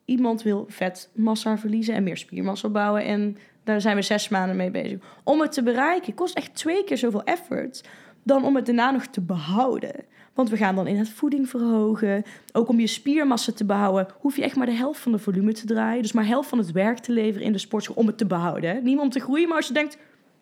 iemand 0.04 0.42
wil 0.42 0.64
vetmassa 0.68 1.58
verliezen 1.58 1.94
en 1.94 2.02
meer 2.02 2.16
spiermassa 2.16 2.68
bouwen. 2.68 3.04
En 3.04 3.36
daar 3.64 3.80
zijn 3.80 3.96
we 3.96 4.02
zes 4.02 4.28
maanden 4.28 4.56
mee 4.56 4.70
bezig. 4.70 4.98
Om 5.24 5.40
het 5.40 5.52
te 5.52 5.62
bereiken 5.62 6.14
kost 6.14 6.36
echt 6.36 6.54
twee 6.54 6.84
keer 6.84 6.98
zoveel 6.98 7.22
effort 7.24 7.84
dan 8.22 8.44
om 8.44 8.56
het 8.56 8.66
daarna 8.66 8.90
nog 8.90 9.06
te 9.06 9.20
behouden. 9.20 9.94
Want 10.36 10.50
we 10.50 10.56
gaan 10.56 10.74
dan 10.74 10.86
in 10.86 10.96
het 10.98 11.08
voeding 11.08 11.48
verhogen. 11.48 12.24
Ook 12.52 12.68
om 12.68 12.80
je 12.80 12.86
spiermassa 12.86 13.52
te 13.52 13.64
behouden, 13.64 14.06
hoef 14.18 14.36
je 14.36 14.42
echt 14.42 14.56
maar 14.56 14.66
de 14.66 14.72
helft 14.72 15.00
van 15.00 15.12
de 15.12 15.18
volume 15.18 15.52
te 15.52 15.66
draaien. 15.66 16.02
Dus 16.02 16.12
maar 16.12 16.26
helft 16.26 16.48
van 16.48 16.58
het 16.58 16.72
werk 16.72 16.98
te 16.98 17.12
leveren 17.12 17.46
in 17.46 17.52
de 17.52 17.58
sportschool 17.58 17.96
om 17.96 18.06
het 18.06 18.18
te 18.18 18.26
behouden. 18.26 18.70
hè. 18.70 18.80
Niet 18.80 18.98
om 18.98 19.10
te 19.10 19.20
groeien, 19.20 19.48
maar 19.48 19.56
als 19.56 19.66
je 19.66 19.72
denkt, 19.72 19.96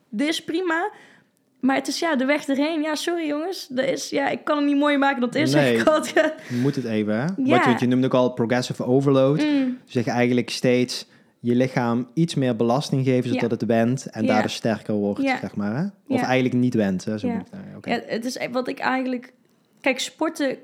dit 0.08 0.28
is 0.28 0.44
prima. 0.44 0.90
Maar 1.60 1.76
het 1.76 1.88
is 1.88 1.98
ja, 1.98 2.16
de 2.16 2.24
weg 2.24 2.46
erheen. 2.46 2.80
Ja, 2.82 2.94
sorry 2.94 3.26
jongens. 3.26 3.66
Dat 3.70 3.84
is, 3.84 4.10
ja, 4.10 4.28
ik 4.28 4.44
kan 4.44 4.56
het 4.56 4.66
niet 4.66 4.76
mooier 4.76 4.98
maken 4.98 5.20
dan 5.20 5.28
het 5.28 5.38
is. 5.38 5.52
Nee. 5.52 5.76
ik 5.78 5.86
altijd. 5.88 6.34
Je 6.48 6.56
moet 6.56 6.76
het 6.76 6.84
even, 6.84 7.14
hè? 7.14 7.24
Ja. 7.36 7.64
Wat 7.64 7.64
je, 7.64 7.74
je 7.78 7.86
noemt 7.86 8.04
ook 8.04 8.14
al 8.14 8.32
progressive 8.32 8.84
overload. 8.84 9.42
Mm, 9.42 9.78
Zeg 9.84 10.06
eigenlijk 10.06 10.50
steeds 10.50 11.06
je 11.40 11.54
lichaam 11.54 12.08
iets 12.14 12.34
meer 12.34 12.56
belasting 12.56 13.04
geven 13.04 13.28
zodat 13.30 13.42
Ja. 13.42 13.48
het 13.56 13.64
went 13.64 14.06
en 14.06 14.22
Ja. 14.22 14.28
daardoor 14.28 14.50
sterker 14.50 14.94
wordt, 14.94 15.20
zeg 15.20 15.56
maar. 15.56 15.76
Hè? 15.76 16.14
Of 16.14 16.22
eigenlijk 16.22 16.54
niet 16.54 16.74
went. 16.74 17.04
Hè? 17.04 17.18
Zo 17.18 17.28
moet 17.28 17.48
het 18.06 18.24
is 18.24 18.38
wat 18.52 18.68
ik 18.68 18.78
eigenlijk... 18.78 19.32
Kijk, 19.84 19.98
sporten 19.98 20.58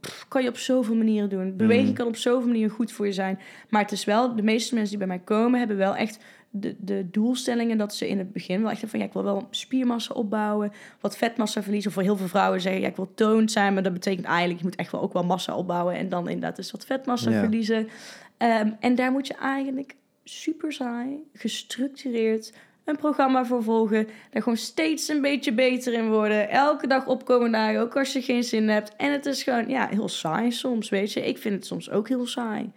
pff, 0.00 0.28
kan 0.28 0.42
je 0.42 0.48
op 0.48 0.56
zoveel 0.56 0.94
manieren 0.94 1.28
doen. 1.28 1.56
Beweging 1.56 1.88
Mm. 1.88 1.94
kan 1.94 2.06
op 2.06 2.16
zoveel 2.16 2.48
manieren 2.48 2.70
goed 2.70 2.92
voor 2.92 3.06
je 3.06 3.12
zijn. 3.12 3.38
Maar 3.68 3.82
het 3.82 3.92
is 3.92 4.04
wel... 4.04 4.34
De 4.36 4.42
meeste 4.42 4.74
mensen 4.74 4.90
die 4.98 5.06
bij 5.06 5.16
mij 5.16 5.24
komen... 5.24 5.58
hebben 5.58 5.76
wel 5.76 5.96
echt 5.96 6.18
de, 6.50 6.76
de 6.78 7.06
doelstellingen... 7.10 7.78
dat 7.78 7.94
ze 7.94 8.08
in 8.08 8.18
het 8.18 8.32
begin 8.32 8.62
wel 8.62 8.70
echt 8.70 8.82
van... 8.86 8.98
ja, 8.98 9.04
ik 9.04 9.12
wil 9.12 9.24
wel 9.24 9.46
spiermassa 9.50 10.14
opbouwen... 10.14 10.72
wat 11.00 11.16
vetmassa 11.16 11.62
verliezen. 11.62 11.88
Of 11.88 11.94
voor 11.94 12.02
heel 12.02 12.16
veel 12.16 12.28
vrouwen 12.28 12.60
zeggen... 12.60 12.80
ja, 12.80 12.88
ik 12.88 12.96
wil 12.96 13.12
toned 13.14 13.50
zijn... 13.52 13.74
maar 13.74 13.82
dat 13.82 13.92
betekent 13.92 14.26
eigenlijk... 14.26 14.58
je 14.58 14.64
moet 14.64 14.76
echt 14.76 14.92
wel 14.92 15.00
ook 15.00 15.12
wel 15.12 15.24
massa 15.24 15.56
opbouwen... 15.56 15.94
en 15.94 16.08
dan 16.08 16.28
inderdaad 16.28 16.56
dus 16.56 16.70
wat 16.70 16.86
vetmassa 16.86 17.30
Ja. 17.30 17.40
verliezen. 17.40 17.88
Ehm, 18.36 18.70
en 18.80 18.94
daar 18.94 19.12
moet 19.12 19.26
je 19.26 19.34
eigenlijk 19.34 19.96
super 20.24 20.72
saai, 20.72 21.24
gestructureerd 21.32 22.52
een 22.86 22.96
programma 22.96 23.44
voor 23.44 23.62
volgen. 23.62 24.08
Daar 24.30 24.42
gewoon 24.42 24.58
steeds 24.58 25.08
een 25.08 25.20
beetje 25.20 25.52
beter 25.52 25.92
in 25.92 26.08
worden. 26.08 26.50
Elke 26.50 26.86
dag 26.86 27.06
opkomen 27.06 27.52
dagen, 27.52 27.80
ook 27.80 27.96
als 27.96 28.12
je 28.12 28.22
geen 28.22 28.44
zin 28.44 28.68
hebt. 28.68 28.92
En 28.96 29.12
het 29.12 29.26
is 29.26 29.42
gewoon, 29.42 29.68
ja, 29.68 29.88
heel 29.90 30.08
saai 30.08 30.52
soms, 30.52 30.88
weet 30.88 31.12
je. 31.12 31.26
Ik 31.26 31.38
vind 31.38 31.54
het 31.54 31.66
soms 31.66 31.90
ook 31.90 32.08
heel 32.08 32.26
saai. 32.26 32.70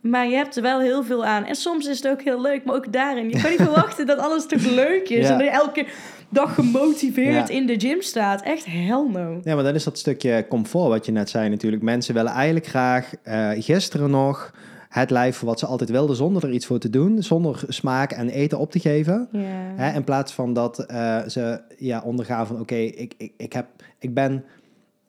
Maar 0.00 0.26
je 0.28 0.34
hebt 0.36 0.56
er 0.56 0.62
wel 0.62 0.80
heel 0.80 1.04
veel 1.04 1.24
aan. 1.24 1.44
En 1.44 1.54
soms 1.54 1.86
is 1.86 1.96
het 1.96 2.08
ook 2.08 2.22
heel 2.22 2.40
leuk, 2.40 2.64
maar 2.64 2.74
ook 2.74 2.92
daarin. 2.92 3.28
Je 3.30 3.40
kan 3.40 3.50
niet 3.50 3.62
verwachten 3.70 4.06
dat 4.06 4.18
alles 4.18 4.46
toch 4.46 4.64
leuk 4.66 5.08
is. 5.08 5.26
Ja. 5.26 5.32
En 5.32 5.38
dat 5.38 5.46
je 5.46 5.52
elke 5.52 5.86
dag 6.28 6.54
gemotiveerd 6.54 7.48
Ja. 7.48 7.54
in 7.54 7.66
de 7.66 7.80
gym 7.80 8.00
staat. 8.02 8.42
Echt 8.42 8.64
hell 8.64 9.06
no. 9.10 9.40
Ja, 9.44 9.54
maar 9.54 9.64
dan 9.64 9.74
is 9.74 9.84
dat 9.84 9.98
stukje 9.98 10.46
comfort 10.48 10.88
wat 10.88 11.06
je 11.06 11.12
net 11.12 11.30
zei 11.30 11.48
natuurlijk. 11.48 11.82
Mensen 11.82 12.14
willen 12.14 12.32
eigenlijk 12.32 12.66
graag, 12.66 13.12
eh, 13.22 13.50
gisteren 13.54 14.10
nog, 14.10 14.50
het 14.92 15.10
lijf 15.10 15.40
wat 15.40 15.58
ze 15.58 15.66
altijd 15.66 15.90
wilden 15.90 16.16
zonder 16.16 16.44
er 16.44 16.52
iets 16.52 16.66
voor 16.66 16.78
te 16.78 16.90
doen. 16.90 17.22
Zonder 17.22 17.64
smaak 17.68 18.12
en 18.12 18.28
eten 18.28 18.58
op 18.58 18.70
te 18.70 18.78
geven. 18.78 19.28
Hè, 19.76 19.94
in 19.94 20.04
plaats 20.04 20.32
van 20.32 20.52
dat 20.52 20.78
eh, 20.78 21.22
ze 21.26 21.60
ja, 21.78 22.02
ondergaan 22.04 22.46
van 22.46 22.60
oké, 22.60 22.74
ik, 22.74 23.14
ik, 23.16 23.32
ik, 23.36 23.52
heb, 23.52 23.66
ik 23.98 24.14
ben 24.14 24.44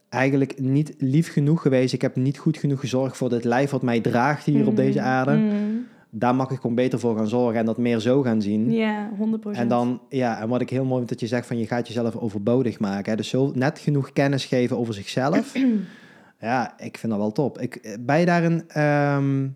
eigenlijk 0.09 0.59
niet 0.59 0.93
lief 0.97 1.31
genoeg 1.31 1.61
geweest. 1.61 1.93
Ik 1.93 2.01
heb 2.01 2.15
niet 2.15 2.37
goed 2.37 2.57
genoeg 2.57 2.79
gezorgd 2.79 3.17
voor 3.17 3.29
dit 3.29 3.43
lijf 3.43 3.69
wat 3.69 3.81
mij 3.81 4.01
draagt 4.01 4.45
hier 4.45 4.67
op 4.67 4.75
deze 4.75 5.01
aarde. 5.01 5.31
Mm. 5.35 5.85
Daar 6.09 6.35
mag 6.35 6.51
ik 6.51 6.59
gewoon 6.59 6.75
beter 6.75 6.99
voor 6.99 7.17
gaan 7.17 7.27
zorgen 7.27 7.59
en 7.59 7.65
dat 7.65 7.77
meer 7.77 7.99
zo 7.99 8.21
gaan 8.21 8.41
zien. 8.41 8.71
Ja, 8.71 9.09
100%. 9.09 9.49
En 9.51 9.67
dan, 9.67 10.01
ja, 10.09 10.41
en 10.41 10.49
wat 10.49 10.61
ik 10.61 10.69
heel 10.69 10.85
mooi 10.85 10.97
vind 10.97 11.09
dat 11.09 11.19
je 11.19 11.27
zegt 11.27 11.47
van 11.47 11.57
je 11.57 11.67
gaat 11.67 11.87
jezelf 11.87 12.15
overbodig 12.15 12.79
maken. 12.79 13.11
Hè? 13.11 13.17
Dus 13.17 13.29
zo 13.29 13.51
net 13.55 13.79
genoeg 13.79 14.11
kennis 14.11 14.45
geven 14.45 14.77
over 14.77 14.93
zichzelf. 14.93 15.53
ja, 16.39 16.73
ik 16.79 16.97
vind 16.97 17.11
dat 17.11 17.21
wel 17.21 17.31
top. 17.31 17.59
Ik, 17.59 17.97
ben 17.99 18.19
je 18.19 18.25
daarin, 18.25 18.63
ehm, 18.67 19.43
eh, 19.43 19.49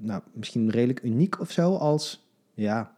nou, 0.00 0.20
misschien 0.32 0.70
redelijk 0.70 1.02
uniek 1.02 1.40
of 1.40 1.50
zo 1.50 1.76
als, 1.76 2.26
ja, 2.54 2.94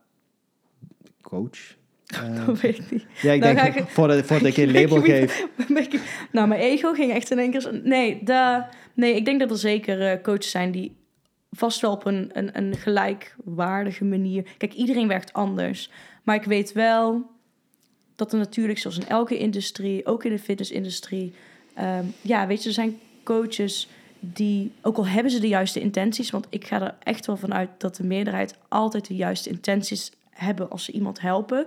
coach? 1.22 1.58
Eh, 2.04 2.46
Dat 2.46 2.60
weet 2.60 2.78
ik 2.78 2.90
niet. 2.90 3.06
ja, 3.22 3.32
ik 3.32 3.42
Dan 3.42 3.54
denk, 3.54 3.74
ik- 3.74 3.88
voordat, 3.88 4.24
voordat 4.24 4.46
ik 4.50 4.56
je 4.56 4.62
een 4.62 4.72
label 4.72 5.00
geef. 5.00 5.46
nou, 6.32 6.48
mijn 6.48 6.60
ego 6.60 6.92
ging 6.92 7.12
echt 7.12 7.30
in 7.30 7.38
één 7.38 7.50
keer... 7.50 7.80
Nee, 7.84 8.20
da, 8.24 8.68
nee 8.94 9.14
ik 9.16 9.24
denk 9.24 9.40
dat 9.40 9.50
er 9.50 9.56
zeker 9.58 10.10
eh, 10.10 10.22
coaches 10.22 10.50
zijn 10.50 10.70
die 10.70 10.96
vast 11.50 11.80
wel 11.80 11.92
op 11.92 12.04
een, 12.06 12.30
een, 12.32 12.56
een 12.58 12.76
gelijkwaardige 12.76 14.04
manier... 14.04 14.46
Kijk, 14.58 14.72
iedereen 14.74 15.08
werkt 15.08 15.32
anders. 15.32 15.90
Maar 16.22 16.34
ik 16.36 16.44
weet 16.44 16.72
wel 16.72 17.26
dat 18.16 18.32
er 18.32 18.38
natuurlijk, 18.38 18.78
zoals 18.78 18.98
in 18.98 19.08
elke 19.08 19.38
industrie... 19.38 20.06
ook 20.06 20.24
in 20.24 20.30
de 20.32 20.38
fitnessindustrie... 20.38 21.32
ehm, 21.74 22.04
ja, 22.20 22.46
weet 22.46 22.62
je, 22.62 22.68
er 22.68 22.74
zijn 22.74 22.98
coaches 23.22 23.88
die... 24.32 24.72
ook 24.82 24.96
al 24.96 25.06
hebben 25.06 25.32
ze 25.32 25.40
de 25.40 25.48
juiste 25.48 25.80
intenties... 25.80 26.30
want 26.30 26.46
ik 26.50 26.66
ga 26.66 26.80
er 26.82 26.94
echt 27.02 27.26
wel 27.26 27.36
vanuit 27.36 27.68
dat 27.78 27.96
de 27.96 28.04
meerderheid... 28.04 28.56
altijd 28.68 29.06
de 29.06 29.16
juiste 29.16 29.50
intenties 29.50 30.12
hebben 30.30 30.70
als 30.70 30.84
ze 30.84 30.92
iemand 30.92 31.20
helpen... 31.20 31.66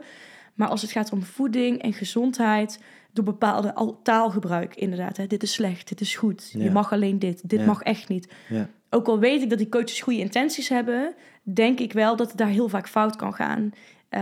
Maar 0.53 0.67
als 0.67 0.81
het 0.81 0.91
gaat 0.91 1.11
om 1.11 1.23
voeding 1.23 1.81
en 1.81 1.93
gezondheid, 1.93 2.79
door 3.13 3.23
bepaalde 3.23 3.73
al- 3.75 3.99
taalgebruik 4.03 4.75
inderdaad. 4.75 5.17
Hè, 5.17 5.27
dit 5.27 5.43
is 5.43 5.53
slecht, 5.53 5.87
dit 5.87 6.01
is 6.01 6.15
goed, 6.15 6.49
Ja. 6.53 6.63
je 6.63 6.71
mag 6.71 6.91
alleen 6.91 7.19
dit, 7.19 7.49
dit 7.49 7.59
Ja. 7.59 7.65
mag 7.65 7.81
echt 7.81 8.09
niet. 8.09 8.33
Ja. 8.49 8.69
Ook 8.89 9.07
al 9.07 9.19
weet 9.19 9.41
ik 9.41 9.49
dat 9.49 9.57
die 9.57 9.69
coaches 9.69 10.01
goede 10.01 10.19
intenties 10.19 10.69
hebben, 10.69 11.13
denk 11.41 11.79
ik 11.79 11.93
wel 11.93 12.15
dat 12.15 12.27
het 12.27 12.37
daar 12.37 12.47
heel 12.47 12.69
vaak 12.69 12.87
fout 12.87 13.15
kan 13.15 13.33
gaan. 13.33 13.71
Eh, 14.09 14.21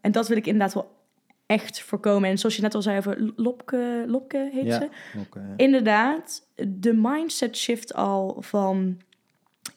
en 0.00 0.12
dat 0.12 0.28
wil 0.28 0.36
ik 0.36 0.46
inderdaad 0.46 0.74
wel 0.74 0.96
echt 1.48 1.80
voorkomen. 1.80 2.30
En 2.30 2.38
zoals 2.38 2.56
je 2.56 2.62
net 2.62 2.74
al 2.74 2.82
zei 2.82 2.98
over 2.98 3.32
Lopke, 3.36 4.04
Lopke 4.06 4.48
heet 4.52 4.66
Ja. 4.66 4.78
ze. 4.78 4.88
Inderdaad, 5.56 6.46
de 6.68 6.92
mindset 6.92 7.56
shift 7.56 7.94
al 7.94 8.36
van 8.40 9.00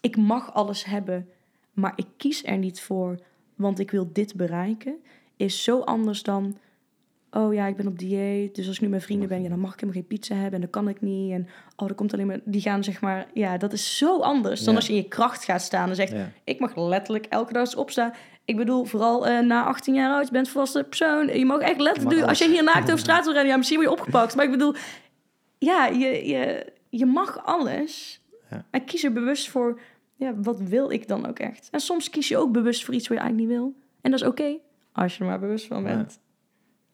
ik 0.02 0.18
mag 0.18 0.54
alles 0.54 0.84
hebben, 0.86 1.30
maar 1.74 1.94
ik 1.96 2.06
kies 2.18 2.46
er 2.46 2.58
niet 2.58 2.82
voor, 2.82 3.20
want 3.56 3.80
ik 3.80 3.92
wil 3.92 4.10
dit 4.14 4.36
bereiken, 4.36 4.96
is 5.38 5.64
zo 5.64 5.80
anders 5.80 6.24
dan 6.24 6.58
oh 7.32 7.54
ja, 7.54 7.68
ik 7.68 7.76
ben 7.76 7.88
op 7.88 8.00
dieet, 8.00 8.56
dus 8.56 8.68
als 8.68 8.76
ik 8.76 8.82
nu 8.82 8.88
met 8.88 9.04
vrienden 9.04 9.28
ben, 9.28 9.42
ja, 9.42 9.50
dan 9.50 9.60
mag 9.60 9.74
ik 9.74 9.80
helemaal 9.80 10.02
geen 10.02 10.18
pizza 10.18 10.34
hebben 10.36 10.54
en 10.54 10.62
dat 10.62 10.70
kan 10.70 10.88
ik 10.90 11.02
niet 11.02 11.32
en 11.32 11.48
oh, 11.76 11.88
er 11.90 11.96
komt 11.96 12.14
alleen 12.14 12.28
maar 12.28 12.40
die 12.46 12.62
gaan 12.62 12.84
zeg 12.84 13.02
maar, 13.02 13.28
ja, 13.34 13.58
dat 13.58 13.74
is 13.74 13.98
zo 13.98 14.20
anders 14.20 14.60
dan 14.64 14.70
Ja. 14.74 14.76
als 14.80 14.88
je 14.88 14.94
in 14.94 15.02
je 15.02 15.08
kracht 15.08 15.44
gaat 15.44 15.62
staan 15.62 15.90
en 15.90 15.96
zegt 15.96 16.14
ik 16.44 16.60
mag 16.60 16.76
letterlijk 16.76 17.26
elke 17.26 17.54
dag 17.54 17.76
opstaan. 17.76 18.14
Ik 18.52 18.58
bedoel, 18.58 18.86
vooral 18.86 19.28
eh, 19.28 19.40
na 19.40 19.64
18 19.64 19.94
jaar 19.94 20.12
oud, 20.14 20.26
je 20.26 20.32
bent 20.32 20.50
volwassen 20.50 20.88
persoon. 20.88 21.28
Je 21.28 21.46
mag 21.46 21.60
echt 21.60 21.80
letterlijk 21.80 22.16
doen. 22.20 22.28
Als 22.28 22.40
je 22.40 22.50
hier 22.50 22.64
naakt 22.64 22.84
over 22.90 23.00
straat 23.00 23.24
wil 23.24 23.34
rennen, 23.34 23.52
ja, 23.52 23.58
misschien 23.58 23.78
word 23.80 23.90
je 23.90 23.96
opgepakt. 23.98 24.36
Maar 24.36 24.46
ik 24.46 24.52
bedoel, 24.52 24.74
ja, 25.58 25.86
je, 25.86 26.28
je, 26.28 26.66
je 26.90 27.06
mag 27.06 27.46
alles. 27.46 28.22
Ja. 28.50 28.66
En 28.72 28.86
kies 28.86 29.04
er 29.04 29.14
bewust 29.14 29.50
voor, 29.50 29.80
ja, 30.16 30.34
wat 30.42 30.60
wil 30.60 30.90
ik 30.92 31.08
dan 31.08 31.28
ook 31.28 31.40
echt? 31.40 31.68
En 31.72 31.80
soms 31.80 32.10
kies 32.10 32.28
je 32.28 32.38
ook 32.38 32.52
bewust 32.52 32.86
voor 32.86 32.94
iets 32.94 33.08
wat 33.08 33.18
je 33.18 33.24
eigenlijk 33.24 33.52
niet 33.52 33.60
wil. 33.62 33.74
En 34.02 34.12
dat 34.12 34.22
is 34.22 34.28
oké, 34.28 34.58
als 34.92 35.14
je 35.14 35.20
er 35.24 35.30
maar 35.30 35.40
bewust 35.40 35.68
van 35.68 35.84
bent. 35.84 36.20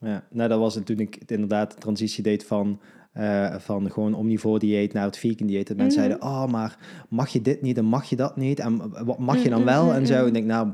Ja, 0.00 0.24
nou 0.30 0.48
dat 0.48 0.58
was 0.58 0.74
het 0.74 0.86
toen 0.86 0.98
ik 0.98 1.16
het 1.18 1.30
inderdaad 1.30 1.72
de 1.72 1.78
transitie 1.78 2.22
deed 2.22 2.46
van, 2.46 2.80
eh, 3.12 3.54
van 3.58 3.90
gewoon 3.90 4.14
omnivore 4.14 4.58
dieet 4.58 4.92
naar 4.92 5.04
het 5.04 5.18
vegan 5.18 5.46
dieet. 5.46 5.68
Dat 5.68 5.76
mensen 5.76 6.00
Mhm. 6.00 6.08
zeiden, 6.08 6.28
oh 6.28 6.46
maar 6.46 6.76
mag 7.08 7.28
je 7.28 7.40
dit 7.42 7.62
niet 7.62 7.76
en 7.78 7.84
mag 7.84 8.04
je 8.04 8.16
dat 8.16 8.36
niet 8.36 8.58
en 8.58 9.04
wat 9.04 9.18
mag 9.18 9.42
je 9.42 9.48
dan 9.48 9.58
Mm, 9.60 9.64
wel 9.66 9.84
mm, 9.84 9.90
en 9.92 9.98
mm, 10.00 10.06
zo. 10.06 10.14
mm. 10.14 10.20
En 10.20 10.26
ik 10.26 10.32
denk 10.32 10.46
nou, 10.46 10.68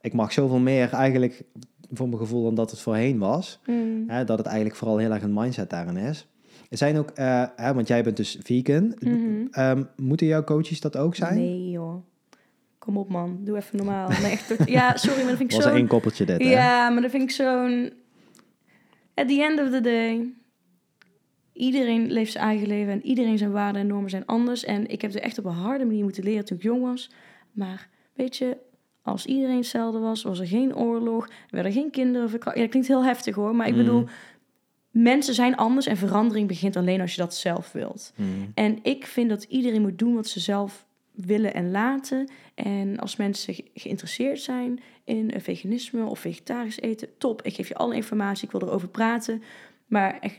ik 0.00 0.12
mag 0.12 0.32
zoveel 0.32 0.58
meer 0.58 0.92
eigenlijk 0.92 1.42
voor 1.92 2.08
mijn 2.08 2.20
gevoel 2.20 2.42
dan 2.42 2.54
dat 2.54 2.70
het 2.70 2.80
voorheen 2.80 3.18
was. 3.18 3.60
Mm. 3.66 4.04
Hè, 4.06 4.24
dat 4.24 4.38
het 4.38 4.46
eigenlijk 4.46 4.76
vooral 4.76 4.98
heel 4.98 5.10
erg 5.10 5.22
een 5.22 5.34
mindset 5.34 5.70
daarin 5.70 5.96
is. 5.96 6.28
Er 6.70 6.76
zijn 6.76 6.96
ook, 6.96 7.10
eh, 7.10 7.44
hè, 7.56 7.74
want 7.74 7.88
jij 7.88 8.02
bent 8.02 8.16
dus 8.16 8.38
vegan. 8.42 8.94
Mhm. 8.98 9.46
Ehm, 9.50 9.84
moeten 9.96 10.26
jouw 10.26 10.44
coaches 10.44 10.80
dat 10.80 10.96
ook 10.96 11.14
zijn? 11.14 11.34
Nee 11.34 11.70
joh. 11.70 12.04
Kom 12.78 12.96
op 12.96 13.08
man, 13.08 13.38
doe 13.44 13.56
even 13.56 13.76
normaal. 13.76 14.08
Nee, 14.08 14.30
echt, 14.30 14.54
ja, 14.66 14.96
sorry, 14.96 15.18
maar 15.18 15.28
dat 15.28 15.36
vind 15.36 15.50
ik 15.50 15.56
Was 15.56 15.64
zo... 15.64 15.70
er 15.70 15.76
één 15.76 15.86
koppeltje 15.86 16.24
dit, 16.24 16.42
hè? 16.42 16.48
Ja, 16.48 16.88
maar 16.88 17.02
dat 17.02 17.10
vind 17.10 17.22
ik 17.22 17.30
zo'n... 17.30 17.92
At 19.14 19.28
the 19.28 19.42
end 19.42 19.60
of 19.60 19.70
the 19.70 19.80
day... 19.80 20.34
Iedereen 21.52 22.12
leeft 22.12 22.32
zijn 22.32 22.44
eigen 22.44 22.68
leven 22.68 22.92
en 22.92 23.06
iedereen 23.06 23.38
zijn 23.38 23.50
waarden 23.50 23.80
en 23.80 23.86
normen 23.86 24.10
zijn 24.10 24.26
anders. 24.26 24.64
En 24.64 24.86
ik 24.86 25.02
heb 25.02 25.14
er 25.14 25.20
echt 25.20 25.38
op 25.38 25.44
een 25.44 25.52
harde 25.52 25.84
manier 25.84 26.02
moeten 26.02 26.24
leren 26.24 26.44
toen 26.44 26.56
ik 26.56 26.62
jong 26.62 26.82
was. 26.82 27.10
Maar 27.52 27.88
weet 28.14 28.36
je, 28.36 28.56
als 29.02 29.26
iedereen 29.26 29.56
hetzelfde 29.56 29.98
was, 29.98 30.22
was 30.22 30.38
er 30.38 30.46
geen 30.46 30.76
oorlog, 30.76 31.28
werden 31.50 31.72
geen 31.72 31.90
kinderen 31.90 32.30
verkracht. 32.30 32.56
Ja, 32.56 32.62
dat 32.62 32.70
klinkt 32.70 32.88
heel 32.88 33.04
heftig 33.04 33.34
hoor, 33.34 33.54
maar 33.54 33.66
ik 33.66 33.74
Mhm. 33.74 33.84
bedoel, 33.84 34.06
mensen 34.90 35.34
zijn 35.34 35.56
anders 35.56 35.86
en 35.86 35.96
verandering 35.96 36.48
begint 36.48 36.76
alleen 36.76 37.00
als 37.00 37.14
je 37.14 37.20
dat 37.20 37.34
zelf 37.34 37.72
wilt. 37.72 38.12
Mhm. 38.16 38.28
En 38.54 38.78
ik 38.82 39.06
vind 39.06 39.28
dat 39.28 39.42
iedereen 39.42 39.80
moet 39.82 39.98
doen 39.98 40.14
wat 40.14 40.26
ze 40.28 40.40
zelf 40.40 40.86
willen 41.12 41.54
en 41.54 41.70
laten. 41.70 42.28
En 42.54 42.98
als 42.98 43.16
mensen 43.16 43.54
ge- 43.54 43.64
geïnteresseerd 43.74 44.40
zijn 44.40 44.80
in 45.04 45.30
eh, 45.30 45.40
veganisme 45.40 46.04
of 46.04 46.18
vegetarisch 46.18 46.80
eten, 46.80 47.08
top. 47.18 47.42
Ik 47.42 47.54
geef 47.54 47.68
je 47.68 47.74
alle 47.74 47.94
informatie, 47.94 48.44
ik 48.44 48.50
wil 48.52 48.62
erover 48.68 48.88
praten. 48.88 49.42
Maar 49.86 50.18
echt, 50.20 50.36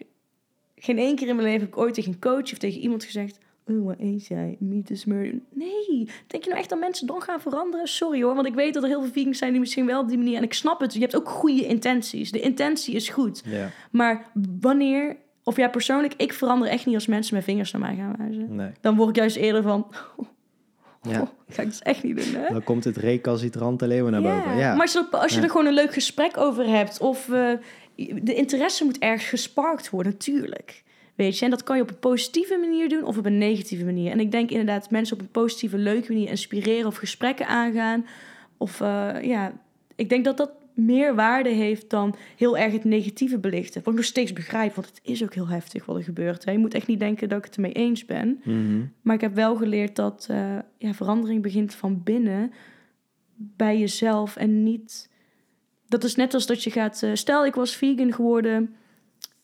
geen 0.75 0.97
één 0.97 1.15
keer 1.15 1.27
in 1.27 1.35
mijn 1.35 1.47
leven 1.47 1.61
heb 1.61 1.69
ik 1.69 1.77
ooit 1.77 1.93
tegen 1.93 2.11
een 2.13 2.19
coach 2.19 2.51
of 2.51 2.57
tegen 2.57 2.81
iemand 2.81 3.03
gezegd... 3.03 3.37
Oh, 3.79 3.85
wat 3.85 3.95
eet 3.99 4.27
jij? 4.27 4.55
Meat 4.59 4.89
is 4.89 5.05
murder. 5.05 5.39
Nee, 5.53 6.09
denk 6.27 6.43
je 6.43 6.49
nou 6.49 6.59
echt 6.61 6.69
dat 6.69 6.79
mensen 6.79 7.07
dan 7.07 7.21
gaan 7.21 7.41
veranderen? 7.41 7.87
Sorry 7.87 8.21
hoor, 8.23 8.35
want 8.35 8.47
ik 8.47 8.53
weet 8.53 8.73
dat 8.73 8.83
er 8.83 8.89
heel 8.89 9.01
veel 9.01 9.11
vegans 9.11 9.37
zijn 9.37 9.51
die 9.51 9.59
misschien 9.59 9.85
wel 9.85 10.01
op 10.01 10.07
die 10.07 10.17
manier... 10.17 10.37
En 10.37 10.43
ik 10.43 10.53
snap 10.53 10.79
het, 10.79 10.93
je 10.93 10.99
hebt 10.99 11.15
ook 11.15 11.29
goede 11.29 11.65
intenties. 11.65 12.31
De 12.31 12.39
intentie 12.39 12.95
is 12.95 13.09
goed. 13.09 13.43
Maar 13.91 14.25
wanneer, 14.61 15.17
of 15.43 15.55
ja, 15.57 15.67
persoonlijk, 15.69 16.13
ik 16.17 16.33
verander 16.33 16.67
echt 16.67 16.85
niet 16.85 16.95
als 16.95 17.07
mensen 17.07 17.35
met 17.35 17.43
vingers 17.43 17.71
naar 17.71 17.81
mij 17.81 17.95
gaan 17.95 18.15
wijzen. 18.17 18.55
nee. 18.55 18.71
Dan 18.81 18.95
word 18.95 19.09
ik 19.09 19.15
juist 19.15 19.35
eerder 19.35 19.61
van, 19.61 19.87
Ja. 21.01 21.21
oh, 21.21 21.27
ga 21.49 21.61
ik 21.61 21.67
dus 21.67 21.81
echt 21.81 22.03
niet 22.03 22.15
doen, 22.15 22.41
hè? 22.41 22.47
Dan 22.53 22.63
komt 22.63 22.83
het 22.83 22.97
recalcitrante 22.97 23.87
leeuwen 23.87 24.11
naar 24.11 24.21
Ja, 24.21 24.35
boven. 24.37 24.57
Ja, 24.57 24.71
Maar 24.71 24.81
als 24.81 24.93
je, 24.93 25.07
er- 25.11 25.17
als 25.19 25.31
je 25.31 25.37
Ja. 25.37 25.43
er 25.43 25.49
gewoon 25.49 25.65
een 25.65 25.73
leuk 25.73 25.93
gesprek 25.93 26.37
over 26.37 26.67
hebt, 26.67 26.99
of 26.99 27.29
eh, 27.29 27.51
de 28.21 28.33
interesse 28.33 28.85
moet 28.85 28.99
ergens 28.99 29.29
gesparkt 29.29 29.89
worden, 29.89 30.11
natuurlijk. 30.11 30.83
Weet 31.15 31.37
je, 31.37 31.45
en 31.45 31.51
dat 31.51 31.63
kan 31.63 31.75
je 31.75 31.81
op 31.81 31.89
een 31.89 31.99
positieve 31.99 32.57
manier 32.57 32.89
doen 32.89 33.03
of 33.03 33.17
op 33.17 33.25
een 33.25 33.37
negatieve 33.37 33.85
manier. 33.85 34.11
En 34.11 34.19
ik 34.19 34.31
denk 34.31 34.49
inderdaad 34.49 34.91
mensen 34.91 35.15
op 35.15 35.21
een 35.21 35.31
positieve, 35.31 35.77
leuke 35.77 36.13
manier 36.13 36.29
inspireren 36.29 36.87
of 36.87 36.95
gesprekken 36.95 37.47
aangaan. 37.47 38.05
Of 38.57 38.81
eh, 38.81 39.15
ja, 39.21 39.53
ik 39.95 40.09
denk 40.09 40.25
dat 40.25 40.37
dat 40.37 40.51
meer 40.73 41.15
waarde 41.15 41.49
heeft 41.49 41.89
dan 41.89 42.15
heel 42.37 42.57
erg 42.57 42.73
het 42.73 42.83
negatieve 42.83 43.37
belichten. 43.37 43.81
Wat 43.83 43.93
ik 43.93 43.99
nog 43.99 44.09
steeds 44.09 44.33
begrijp, 44.33 44.73
want 44.75 44.87
het 44.87 44.99
is 45.03 45.23
ook 45.23 45.33
heel 45.33 45.47
heftig 45.47 45.85
wat 45.85 45.95
er 45.95 46.03
gebeurt. 46.03 46.45
Hè. 46.45 46.51
Je 46.51 46.57
moet 46.57 46.73
echt 46.73 46.87
niet 46.87 46.99
denken 46.99 47.29
dat 47.29 47.37
ik 47.37 47.45
het 47.45 47.55
ermee 47.55 47.71
eens 47.71 48.05
ben. 48.05 48.41
Mhm. 48.43 48.85
Maar 49.01 49.15
ik 49.15 49.21
heb 49.21 49.35
wel 49.35 49.55
geleerd 49.55 49.95
dat 49.95 50.27
eh, 50.29 50.57
ja, 50.77 50.93
verandering 50.93 51.41
begint 51.41 51.75
van 51.75 52.03
binnen 52.03 52.51
bij 53.35 53.79
jezelf 53.79 54.35
en 54.35 54.63
niet. 54.63 55.09
Dat 55.87 56.03
is 56.03 56.15
net 56.15 56.33
als 56.33 56.45
dat 56.45 56.63
je 56.63 56.71
gaat. 56.71 57.03
eh, 57.03 57.11
stel, 57.13 57.45
ik 57.45 57.55
was 57.55 57.75
vegan 57.75 58.13
geworden 58.13 58.75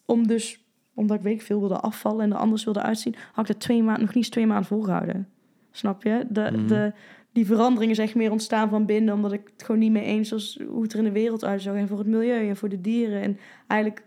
om 0.06 0.28
dus 0.28 0.60
omdat 0.98 1.18
ik 1.18 1.24
weet 1.24 1.34
ik 1.34 1.42
veel 1.42 1.60
wilde 1.60 1.80
afvallen 1.80 2.24
en 2.24 2.32
er 2.32 2.38
anders 2.38 2.64
wilde 2.64 2.82
uitzien, 2.82 3.16
had 3.34 3.48
ik 3.48 3.52
dat 3.54 3.60
twee 3.62 3.84
maanden 3.84 4.00
nog 4.06 4.08
niet 4.14 4.16
eens 4.24 4.30
twee 4.30 4.48
maanden 4.48 4.66
volgehouden. 4.66 5.28
Snap 5.72 6.04
je? 6.04 6.26
De, 6.30 6.50
Mhm. 6.54 6.68
de, 6.68 6.94
die 7.32 7.46
verandering 7.46 7.92
is 7.92 7.98
echt 7.98 8.16
meer 8.16 8.32
ontstaan 8.32 8.70
van 8.70 8.86
binnen, 8.86 9.14
omdat 9.14 9.32
ik 9.32 9.42
het 9.54 9.64
gewoon 9.66 9.82
niet 9.82 9.92
meer 9.92 10.02
eens 10.04 10.32
was 10.32 10.60
hoe 10.70 10.82
het 10.84 10.94
er 10.94 10.98
in 11.00 11.04
de 11.06 11.12
wereld 11.12 11.44
uitzag 11.46 11.76
en 11.76 11.88
voor 11.88 11.98
het 11.98 12.08
milieu 12.08 12.50
en 12.50 12.56
voor 12.58 12.70
de 12.70 12.82
dieren. 12.82 13.22
En 13.22 13.38
eigenlijk, 13.68 14.04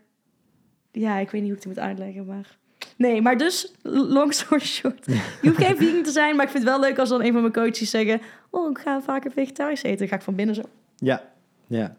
ja, 0.92 1.16
ik 1.18 1.30
weet 1.30 1.40
niet 1.42 1.50
hoe 1.50 1.58
ik 1.58 1.64
het 1.64 1.74
moet 1.74 1.84
uitleggen, 1.84 2.26
maar. 2.26 2.58
Nee, 2.96 3.22
maar 3.22 3.36
dus, 3.36 3.74
long 3.82 4.32
story 4.34 4.60
short. 4.60 5.06
Je 5.42 5.48
hoeft 5.48 5.56
geen 5.64 5.76
vegan 5.76 6.02
te 6.02 6.10
zijn, 6.10 6.36
maar 6.36 6.44
ik 6.44 6.50
vind 6.50 6.64
het 6.64 6.72
wel 6.72 6.80
leuk 6.80 6.98
als 6.98 7.08
dan 7.08 7.22
een 7.22 7.32
van 7.32 7.40
mijn 7.40 7.52
coaches 7.52 7.90
zeggen... 7.90 8.20
Oh, 8.50 8.70
ik 8.70 8.78
ga 8.78 9.00
vaker 9.02 9.30
vegetarisch 9.30 9.82
eten. 9.82 9.98
Dan 9.98 10.08
ga 10.08 10.14
ik 10.14 10.22
van 10.22 10.34
binnen 10.34 10.54
zo, 10.54 10.62
ja, 10.96 11.22
ja, 11.66 11.96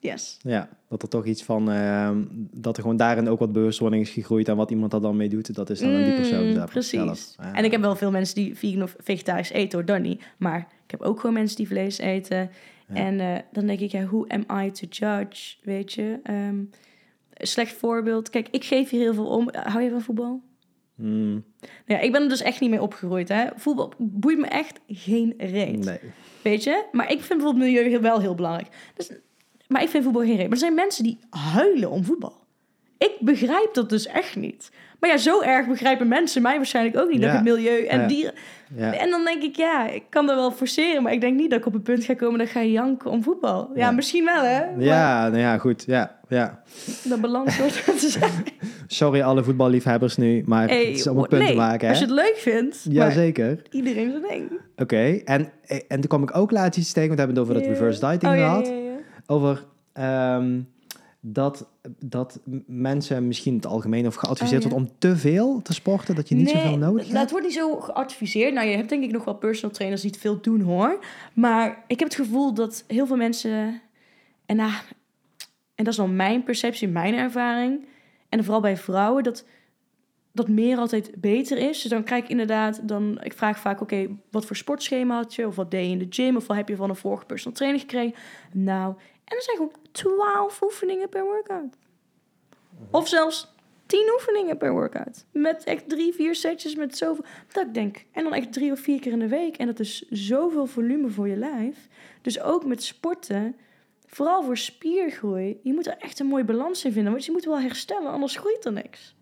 yes. 0.00 0.38
ja. 0.42 0.68
Dat 0.88 1.02
er 1.02 1.08
toch 1.08 1.24
iets 1.26 1.42
van, 1.44 1.70
ehm, 1.70 2.22
dat 2.52 2.76
er 2.76 2.82
gewoon 2.82 2.96
daarin 2.96 3.28
ook 3.28 3.38
wat 3.38 3.52
bewustwording 3.52 4.02
is 4.02 4.10
gegroeid 4.10 4.48
en 4.48 4.56
wat 4.56 4.70
iemand 4.70 4.90
daar 4.90 5.00
dan 5.00 5.16
mee 5.16 5.28
doet, 5.28 5.54
dat 5.54 5.70
is 5.70 5.78
dan 5.80 5.94
aan 5.94 6.02
die 6.04 6.14
persoon 6.14 6.46
Mm, 6.46 6.52
zelf. 6.54 6.70
Precies. 6.70 6.90
zelf. 7.00 7.34
Ja. 7.36 7.54
En 7.54 7.64
ik 7.64 7.70
heb 7.70 7.80
wel 7.80 7.96
veel 7.96 8.10
mensen 8.10 8.34
die 8.34 8.54
vegan 8.56 8.82
of 8.82 8.94
vegetarisch 8.98 9.50
eten, 9.50 9.84
hoor, 9.88 10.00
niet. 10.00 10.22
Maar 10.36 10.58
ik 10.84 10.90
heb 10.90 11.00
ook 11.02 11.20
gewoon 11.20 11.34
mensen 11.34 11.56
die 11.56 11.66
vlees 11.66 11.98
eten. 11.98 12.50
Ja. 12.88 12.94
En 12.94 13.20
eh, 13.20 13.38
dan 13.52 13.66
denk 13.66 13.80
ik, 13.80 13.90
ja, 13.90 14.04
who 14.04 14.24
am 14.28 14.64
I 14.64 14.70
to 14.70 14.86
judge, 14.90 15.54
weet 15.62 15.92
je? 15.92 16.18
Ehm, 16.22 16.62
slecht 17.32 17.72
voorbeeld. 17.76 18.30
Kijk, 18.30 18.48
ik 18.50 18.64
geef 18.64 18.90
hier 18.90 19.00
heel 19.00 19.14
veel 19.14 19.26
om. 19.28 19.48
Hou 19.52 19.82
je 19.82 19.90
van 19.90 20.00
voetbal? 20.02 20.42
Mm, 20.94 21.30
Nou 21.32 21.42
ja, 21.86 21.98
ik 22.00 22.12
ben 22.12 22.22
er 22.22 22.28
dus 22.28 22.42
echt 22.42 22.60
niet 22.60 22.70
mee 22.70 22.82
opgegroeid. 22.82 23.28
Hè? 23.28 23.46
Voetbal 23.56 23.92
boeit 23.98 24.38
me 24.38 24.46
echt 24.46 24.80
geen 24.88 25.34
reet. 25.38 25.84
nee. 25.84 25.98
Weet 26.42 26.64
je? 26.64 26.84
Maar 26.92 27.12
ik 27.12 27.20
vind 27.20 27.38
bijvoorbeeld 27.40 27.64
milieu 27.64 28.00
wel 28.00 28.20
heel 28.20 28.34
belangrijk. 28.34 28.68
Dus, 28.94 29.10
maar 29.68 29.82
ik 29.82 29.88
vind 29.88 30.04
voetbal 30.04 30.22
geen 30.22 30.30
reet. 30.36 30.42
Maar 30.42 30.50
er 30.52 30.56
zijn 30.58 30.74
mensen 30.74 31.04
die 31.04 31.18
huilen 31.30 31.90
om 31.90 32.04
voetbal. 32.04 32.44
Ik 32.98 33.12
begrijp 33.20 33.68
dat 33.72 33.90
dus 33.90 34.06
echt 34.06 34.36
niet. 34.36 34.70
Maar 35.00 35.10
ja, 35.10 35.16
zo 35.16 35.40
erg 35.42 35.66
begrijpen 35.66 36.08
mensen 36.08 36.42
mij 36.42 36.56
waarschijnlijk 36.56 36.96
ook 36.98 37.10
niet. 37.10 37.22
Dat 37.22 37.32
het 37.32 37.42
milieu 37.42 37.84
en 37.84 38.00
Ja. 38.00 38.06
dieren... 38.06 38.34
Ja. 38.76 38.92
En 38.92 39.10
dan 39.10 39.24
denk 39.24 39.42
ik, 39.42 39.56
ja, 39.56 39.88
ik 39.88 40.02
kan 40.08 40.26
dat 40.26 40.36
wel 40.36 40.50
forceren. 40.50 41.02
Maar 41.02 41.12
ik 41.12 41.20
denk 41.20 41.36
niet 41.36 41.50
dat 41.50 41.58
ik 41.58 41.66
op 41.66 41.74
een 41.74 41.82
punt 41.82 42.04
ga 42.04 42.14
komen 42.14 42.38
dat 42.38 42.46
ik 42.46 42.52
ga 42.52 42.62
janken 42.62 43.10
om 43.10 43.22
voetbal. 43.22 43.70
Ja, 43.74 43.90
misschien 43.90 44.24
wel, 44.24 44.42
hè? 44.42 44.60
Maar 44.60 44.84
Ja, 44.84 45.28
nou 45.28 45.40
ja, 45.40 45.58
goed. 45.58 45.84
Ja, 45.86 46.18
ja. 46.28 46.62
De 47.02 47.18
balans 47.20 47.58
wordt 47.58 47.84
te 48.00 48.08
zijn. 48.08 48.30
Sorry 48.86 49.20
alle 49.20 49.44
voetballiefhebbers 49.44 50.16
nu, 50.16 50.42
maar 50.46 50.68
Hey, 50.68 50.86
het 50.86 50.96
is 50.96 51.06
om 51.06 51.18
een 51.18 51.28
punt 51.28 51.42
nee, 51.42 51.50
te 51.50 51.56
maken. 51.56 51.80
Hè? 51.80 51.88
als 51.88 51.98
je 51.98 52.04
het 52.04 52.14
leuk 52.14 52.36
vindt. 52.36 52.86
Jazeker. 52.88 53.62
iedereen 53.70 54.10
zijn 54.10 54.22
ding. 54.28 54.60
Oké, 54.76 55.20
en, 55.24 55.48
en 55.66 55.84
toen 55.88 56.06
kwam 56.08 56.22
ik 56.22 56.36
ook 56.36 56.50
laatst 56.50 56.80
iets 56.80 56.92
tegen, 56.92 57.08
want 57.16 57.20
we 57.20 57.26
hebben 57.26 57.42
het 57.44 57.50
over 57.52 57.62
dat 57.62 57.78
reverse 57.78 58.06
dieting 58.08 58.32
Oh, 58.32 58.38
gehad. 58.38 58.72
Over 59.26 59.64
ehm, 59.92 60.60
dat, 61.20 61.68
dat 61.98 62.40
mensen 62.66 63.26
misschien 63.26 63.52
in 63.52 63.58
het 63.58 63.66
algemeen 63.66 64.06
of 64.06 64.14
geadviseerd 64.14 64.64
Oh, 64.64 64.70
ja. 64.70 64.76
wordt 64.76 64.90
om 64.90 64.96
te 64.98 65.16
veel 65.16 65.62
te 65.62 65.74
sporten, 65.74 66.14
dat 66.14 66.28
je 66.28 66.34
niet 66.34 66.50
zoveel 66.50 66.76
nodig 66.78 67.06
dat 67.06 67.16
hebt. 67.16 67.30
wordt 67.30 67.46
niet 67.46 67.54
zo 67.54 67.80
geadviseerd. 67.80 68.54
Nou, 68.54 68.68
je 68.68 68.76
hebt 68.76 68.88
denk 68.88 69.04
ik 69.04 69.10
nog 69.10 69.24
wel 69.24 69.34
personal 69.34 69.74
trainers 69.74 70.02
die 70.02 70.10
het 70.10 70.20
veel 70.20 70.40
doen, 70.40 70.60
hoor. 70.60 71.04
Maar 71.32 71.84
ik 71.86 71.98
heb 71.98 72.08
het 72.08 72.16
gevoel 72.16 72.54
dat 72.54 72.84
heel 72.86 73.06
veel 73.06 73.16
mensen... 73.16 73.80
En, 74.46 74.56
nou, 74.56 74.72
en 75.74 75.84
dat 75.84 75.86
is 75.86 75.96
dan 75.96 76.16
mijn 76.16 76.42
perceptie, 76.42 76.88
mijn 76.88 77.14
ervaring. 77.14 77.86
En 78.28 78.44
vooral 78.44 78.60
bij 78.60 78.76
vrouwen, 78.76 79.22
dat, 79.22 79.44
dat 80.32 80.48
meer 80.48 80.78
altijd 80.78 81.10
beter 81.16 81.58
is. 81.58 81.82
Dus 81.82 81.90
dan 81.90 82.04
krijg 82.04 82.22
ik 82.24 82.30
inderdaad... 82.30 82.88
Dan, 82.88 83.18
ik 83.22 83.32
vraag 83.32 83.58
vaak, 83.58 83.80
oké, 83.80 84.08
wat 84.30 84.46
voor 84.46 84.56
sportschema 84.56 85.16
had 85.16 85.34
je? 85.34 85.46
Of 85.46 85.56
wat 85.56 85.70
deed 85.70 85.84
je 85.84 85.92
in 85.92 85.98
de 85.98 86.06
gym? 86.10 86.36
Of 86.36 86.46
wat 86.46 86.56
heb 86.56 86.68
je 86.68 86.76
van 86.76 86.90
een 86.90 86.96
vorige 86.96 87.26
personal 87.26 87.56
trainer 87.56 87.80
gekregen? 87.80 88.14
Nou, 88.52 88.94
En 89.26 89.36
dat 89.36 89.42
zijn 89.42 89.56
gewoon 89.56 89.72
12 89.92 90.62
oefeningen 90.62 91.08
per 91.08 91.24
workout. 91.24 91.76
Of 92.90 93.08
zelfs 93.08 93.54
10 93.86 94.10
oefeningen 94.14 94.56
per 94.56 94.72
workout. 94.72 95.24
Met 95.32 95.64
echt 95.64 95.88
drie, 95.88 96.14
vier 96.14 96.34
setjes 96.34 96.74
met 96.74 96.96
zoveel. 96.96 97.24
Dat 97.52 97.66
ik 97.66 97.74
denk. 97.74 98.04
En 98.12 98.22
dan 98.22 98.34
echt 98.34 98.52
drie 98.52 98.72
of 98.72 98.80
vier 98.80 99.00
keer 99.00 99.12
in 99.12 99.18
de 99.18 99.28
week. 99.28 99.56
En 99.56 99.66
dat 99.66 99.80
is 99.80 100.04
zoveel 100.10 100.66
volume 100.66 101.10
voor 101.10 101.28
je 101.28 101.36
lijf. 101.36 101.76
Dus 102.22 102.40
ook 102.40 102.64
met 102.64 102.82
sporten. 102.82 103.56
Vooral 104.06 104.42
voor 104.42 104.56
spiergroei. 104.56 105.60
Je 105.62 105.74
moet 105.74 105.86
er 105.86 105.96
echt 105.98 106.18
een 106.18 106.26
mooie 106.26 106.44
balans 106.44 106.84
in 106.84 106.92
vinden. 106.92 107.12
Want 107.12 107.24
je 107.24 107.32
moet 107.32 107.44
wel 107.44 107.60
herstellen, 107.60 108.10
anders 108.10 108.36
groeit 108.36 108.64
er 108.64 108.72
niks. 108.72 109.14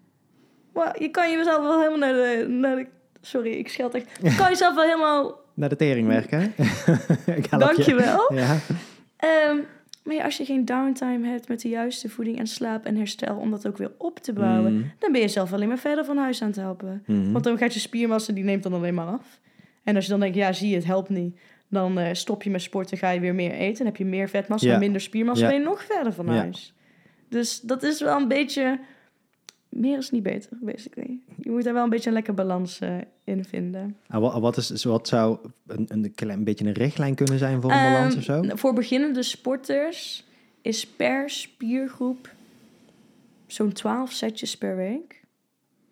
Maar 0.73 1.03
je 1.03 1.09
kan 1.09 1.31
jezelf 1.31 1.63
wel 1.63 1.79
helemaal 1.79 1.99
naar 1.99 2.13
de. 2.13 2.47
Naar 2.49 2.77
de 2.77 2.87
sorry, 3.21 3.53
ik 3.53 3.69
scheld 3.69 3.95
echt. 3.95 4.11
Je 4.23 4.35
kan 4.37 4.49
jezelf 4.49 4.75
wel 4.75 4.85
helemaal. 4.85 5.41
Naar 5.55 5.69
de 5.69 5.77
tering 5.77 6.07
werken. 6.07 6.55
Dankjewel. 7.59 8.35
Ja. 8.35 8.59
Ehm, 9.17 9.59
maar 10.05 10.15
ja, 10.15 10.25
als 10.25 10.37
je 10.37 10.45
geen 10.45 10.65
downtime 10.65 11.29
hebt 11.29 11.49
met 11.49 11.61
de 11.61 11.69
juiste 11.69 12.09
voeding 12.09 12.39
en 12.39 12.47
slaap 12.47 12.85
en 12.85 12.97
herstel 12.97 13.37
om 13.37 13.51
dat 13.51 13.67
ook 13.67 13.77
weer 13.77 13.93
op 13.99 14.19
te 14.19 14.33
bouwen, 14.33 14.73
Mm. 14.75 14.91
dan 14.99 15.13
ben 15.13 15.21
je 15.21 15.29
zelf 15.29 15.53
alleen 15.53 15.69
maar 15.69 15.79
verder 15.79 16.05
van 16.05 16.17
huis 16.17 16.43
aan 16.43 16.49
het 16.49 16.57
helpen. 16.57 17.03
Mhm. 17.07 17.33
Want 17.33 17.45
dan 17.45 17.59
gaat 17.59 17.75
je 17.75 17.81
spiermassa, 17.81 18.33
die 18.33 18.45
neemt 18.45 18.63
dan 18.63 18.73
alleen 18.73 18.95
maar 18.95 19.07
af. 19.07 19.41
En 19.85 19.95
als 19.95 20.05
je 20.05 20.11
dan 20.11 20.21
denkt, 20.21 20.37
ja, 20.37 20.53
zie 20.53 20.69
je, 20.69 20.75
het 20.75 20.85
helpt 20.85 21.09
niet. 21.09 21.39
Dan 21.69 21.99
eh, 21.99 22.09
stop 22.13 22.43
je 22.43 22.51
met 22.51 22.63
sporten, 22.63 22.99
ga 22.99 23.11
je 23.11 23.21
weer 23.21 23.35
meer 23.35 23.53
eten. 23.53 23.77
Dan 23.77 23.87
heb 23.87 23.97
je 23.97 24.05
meer 24.05 24.29
vetmassa, 24.29 24.69
Ja. 24.71 24.79
minder 24.79 25.01
spiermassa, 25.01 25.45
Ja. 25.45 25.51
ben 25.51 25.59
je 25.61 25.65
nog 25.67 25.85
verder 25.85 26.13
van 26.13 26.27
Ja. 26.27 26.33
huis. 26.33 26.75
Dus 27.29 27.61
dat 27.61 27.83
is 27.83 28.01
wel 28.01 28.17
een 28.21 28.29
beetje... 28.29 28.79
Meer 29.69 29.99
is 29.99 30.11
niet 30.11 30.23
beter, 30.23 30.51
basically. 30.61 31.19
Je 31.41 31.51
moet 31.51 31.65
daar 31.65 31.75
wel 31.75 31.85
een 31.85 31.91
beetje 31.91 32.09
een 32.09 32.15
lekker 32.15 32.35
balans 32.35 32.79
eh, 32.79 32.97
in 33.25 33.45
vinden. 33.45 33.97
En 34.09 34.21
wat, 34.21 34.41
wat, 34.41 34.57
is, 34.57 34.85
wat 34.85 35.09
zou 35.09 35.39
een, 35.67 35.87
een 35.89 36.15
klein 36.15 36.45
beetje 36.45 36.65
een 36.65 36.73
richtlijn 36.73 37.15
kunnen 37.15 37.39
zijn 37.39 37.61
voor 37.61 37.71
een 37.71 37.93
balans 37.93 38.15
Ehm, 38.15 38.19
of 38.19 38.49
zo? 38.49 38.57
Voor 38.57 38.73
beginnende 38.73 39.23
sporters 39.23 40.25
is 40.63 40.87
per 40.87 41.31
spiergroep 41.31 42.33
zo'n 43.47 43.73
12 43.73 44.13
setjes 44.13 44.59
per 44.59 44.77
week 44.77 45.23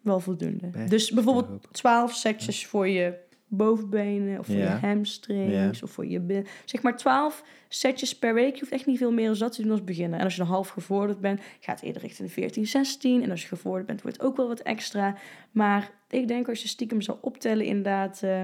wel 0.01 0.21
voldoende. 0.21 0.67
Per 0.67 0.89
dus 0.89 1.11
bijvoorbeeld 1.11 1.47
spiergroep. 1.47 1.73
12 1.73 2.13
setjes 2.15 2.67
voor 2.67 2.89
je 2.89 3.15
bovenbenen 3.55 4.39
of 4.39 4.47
voor 4.47 4.55
Ja. 4.55 4.63
je 4.75 4.87
hamstrings 4.87 5.83
of 5.83 5.91
voor 5.91 6.07
je. 6.07 6.43
Zeg 6.65 6.83
maar 6.83 6.97
12 6.97 7.45
setjes 7.69 8.19
per 8.19 8.35
week. 8.35 8.55
Je 8.55 8.61
hoeft 8.61 8.73
echt 8.73 8.87
niet 8.87 8.99
veel 8.99 9.13
meer 9.13 9.27
dan 9.29 9.39
dat 9.39 9.53
te 9.53 9.63
doen 9.63 9.71
als 9.71 9.85
beginnen. 9.85 10.19
En 10.19 10.25
als 10.25 10.35
je 10.35 10.41
dan 10.41 10.51
half 10.51 10.69
gevorderd 10.69 11.21
bent, 11.21 11.41
gaat 11.61 11.77
het 11.77 11.85
eerder 11.85 12.03
richting 12.03 12.29
de 12.29 12.35
14, 12.35 12.67
16. 12.67 13.23
En 13.23 13.31
als 13.31 13.43
je 13.43 13.49
gevorderd 13.49 13.87
bent, 13.87 14.03
wordt 14.03 14.17
het 14.17 14.27
ook 14.27 14.37
wel 14.37 14.49
wat 14.49 14.61
extra. 14.61 15.17
Maar 15.51 15.91
ik 16.09 16.29
denk 16.29 16.49
als 16.49 16.63
je 16.63 16.69
stiekem 16.69 17.01
zou 17.01 17.19
optellen 17.21 17.65
inderdaad 17.65 18.23
eh, 18.23 18.43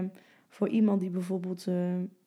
voor 0.48 0.68
iemand 0.68 1.00
die 1.00 1.10
bijvoorbeeld 1.10 1.64
eh, 1.66 1.74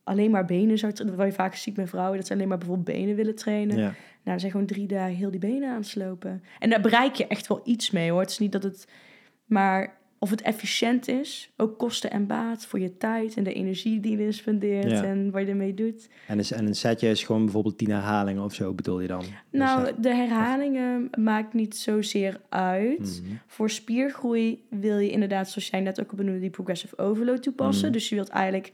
alleen 0.03 0.32
maar 0.32 0.45
benen 0.45 0.78
zou 0.78 0.94
trainen. 0.94 1.18
Wat 1.18 1.28
je 1.28 1.34
vaak 1.34 1.56
ziet 1.56 1.78
met 1.78 1.90
vrouwen, 1.90 2.18
dat 2.18 2.28
ze 2.28 2.34
alleen 2.34 2.48
maar 2.48 2.58
bijvoorbeeld 2.58 2.98
benen 2.98 3.16
willen 3.16 3.36
trainen. 3.36 3.78
Ja. 3.78 3.82
Nou, 3.84 3.94
dan 4.24 4.40
zijn 4.40 4.52
gewoon 4.52 4.66
drie 4.66 4.88
dagen 4.88 5.16
heel 5.16 5.32
die 5.32 5.40
benen 5.40 5.70
aanslopen. 5.70 6.44
En 6.60 6.70
daar 6.70 6.82
bereik 6.82 7.16
je 7.16 7.28
echt 7.28 7.48
wel 7.48 7.62
iets 7.64 7.91
mee 7.91 8.12
hoor. 8.12 8.22
Het 8.22 8.30
is 8.30 8.40
niet 8.40 8.52
dat 8.52 8.64
het. 8.64 8.88
Maar 9.45 9.99
of 10.23 10.30
het 10.30 10.41
efficiënt 10.41 11.07
is, 11.07 11.52
ook 11.57 11.77
kosten 11.77 12.11
en 12.11 12.27
baat 12.27 12.65
voor 12.65 12.80
je 12.80 12.98
tijd 12.98 13.35
en 13.38 13.43
de 13.43 13.53
energie 13.53 13.99
die 13.99 14.18
je 14.18 14.31
spendeert 14.31 14.89
Ja. 14.91 15.03
en 15.03 15.31
wat 15.31 15.41
je 15.41 15.48
ermee 15.48 15.73
doet. 15.73 16.10
En, 16.27 16.38
een, 16.39 16.45
en 16.49 16.68
een 16.68 16.76
setje 16.76 17.10
is 17.10 17.23
gewoon 17.23 17.43
bijvoorbeeld 17.43 17.77
tien 17.77 17.89
herhalingen 17.91 18.43
of 18.43 18.53
zo, 18.53 18.73
bedoel 18.73 18.99
je 18.99 19.07
dan? 19.07 19.19
Dus, 19.19 19.60
Nou, 19.60 19.91
de 19.99 20.15
herhalingen 20.15 21.10
maakt 21.19 21.53
niet 21.53 21.76
zozeer 21.77 22.41
uit. 22.49 23.22
mhm. 23.26 23.35
Voor 23.48 23.69
spiergroei 23.69 24.64
wil 24.69 24.98
je 24.98 25.10
inderdaad, 25.10 25.49
zoals 25.49 25.69
jij 25.69 25.80
net 25.80 25.99
ook 26.02 26.11
benoemde, 26.15 26.39
die 26.39 26.49
progressive 26.49 26.98
overload 26.98 27.43
toepassen. 27.43 27.84
Mhm. 27.85 27.93
Dus 27.93 28.10
je 28.10 28.15
wilt 28.15 28.30
eigenlijk 28.30 28.72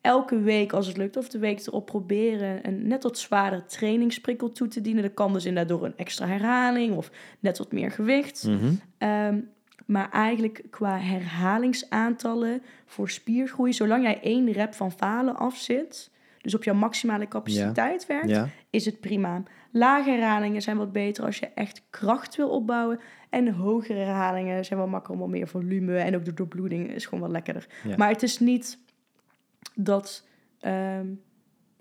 elke 0.00 0.40
week, 0.40 0.72
als 0.72 0.86
het 0.86 0.96
lukt, 0.96 1.16
of 1.16 1.28
de 1.28 1.38
week 1.38 1.66
erop 1.66 1.86
proberen 1.86 2.66
een 2.66 2.86
net 2.88 3.02
wat 3.02 3.18
zwaardere 3.18 3.64
trainingsprikkel 3.64 4.52
toe 4.52 4.68
te 4.68 4.80
dienen. 4.80 5.02
Dat 5.02 5.14
kan 5.14 5.32
dus 5.32 5.44
inderdaad 5.44 5.78
door 5.78 5.86
een 5.86 5.96
extra 5.96 6.26
herhaling 6.26 6.96
of 6.96 7.10
net 7.40 7.58
wat 7.58 7.72
meer 7.72 7.90
gewicht. 7.90 8.44
Mhm. 8.46 8.72
Ehm, 8.98 9.38
maar 9.86 10.10
eigenlijk 10.10 10.62
qua 10.70 10.98
herhalingsaantallen 10.98 12.62
voor 12.86 13.10
spiergroei, 13.10 13.72
zolang 13.72 14.02
jij 14.02 14.20
één 14.22 14.52
rep 14.52 14.74
van 14.74 14.92
falen 14.92 15.36
afzit, 15.36 16.10
dus 16.40 16.54
op 16.54 16.64
jouw 16.64 16.74
maximale 16.74 17.28
capaciteit 17.28 18.06
werkt, 18.06 18.28
Ja. 18.28 18.48
is 18.70 18.84
het 18.84 19.00
prima. 19.00 19.42
Lage 19.72 20.10
herhalingen 20.10 20.62
zijn 20.62 20.76
wat 20.76 20.92
beter 20.92 21.24
als 21.24 21.38
je 21.38 21.46
echt 21.54 21.82
kracht 21.90 22.36
wil 22.36 22.48
opbouwen. 22.48 23.00
En 23.30 23.48
hogere 23.54 23.98
herhalingen 23.98 24.64
zijn 24.64 24.78
wel 24.78 24.88
makkelijker 24.88 25.26
om 25.26 25.30
meer 25.32 25.48
volume. 25.48 25.96
En 25.98 26.14
ook 26.16 26.24
de 26.24 26.34
doorbloeding 26.34 26.90
is 26.90 27.04
gewoon 27.04 27.20
wat 27.20 27.30
lekkerder. 27.30 27.66
Ja. 27.84 27.96
Maar 27.96 28.08
het 28.08 28.22
is 28.22 28.38
niet 28.38 28.78
dat 29.74 30.26
ehm, 30.60 31.06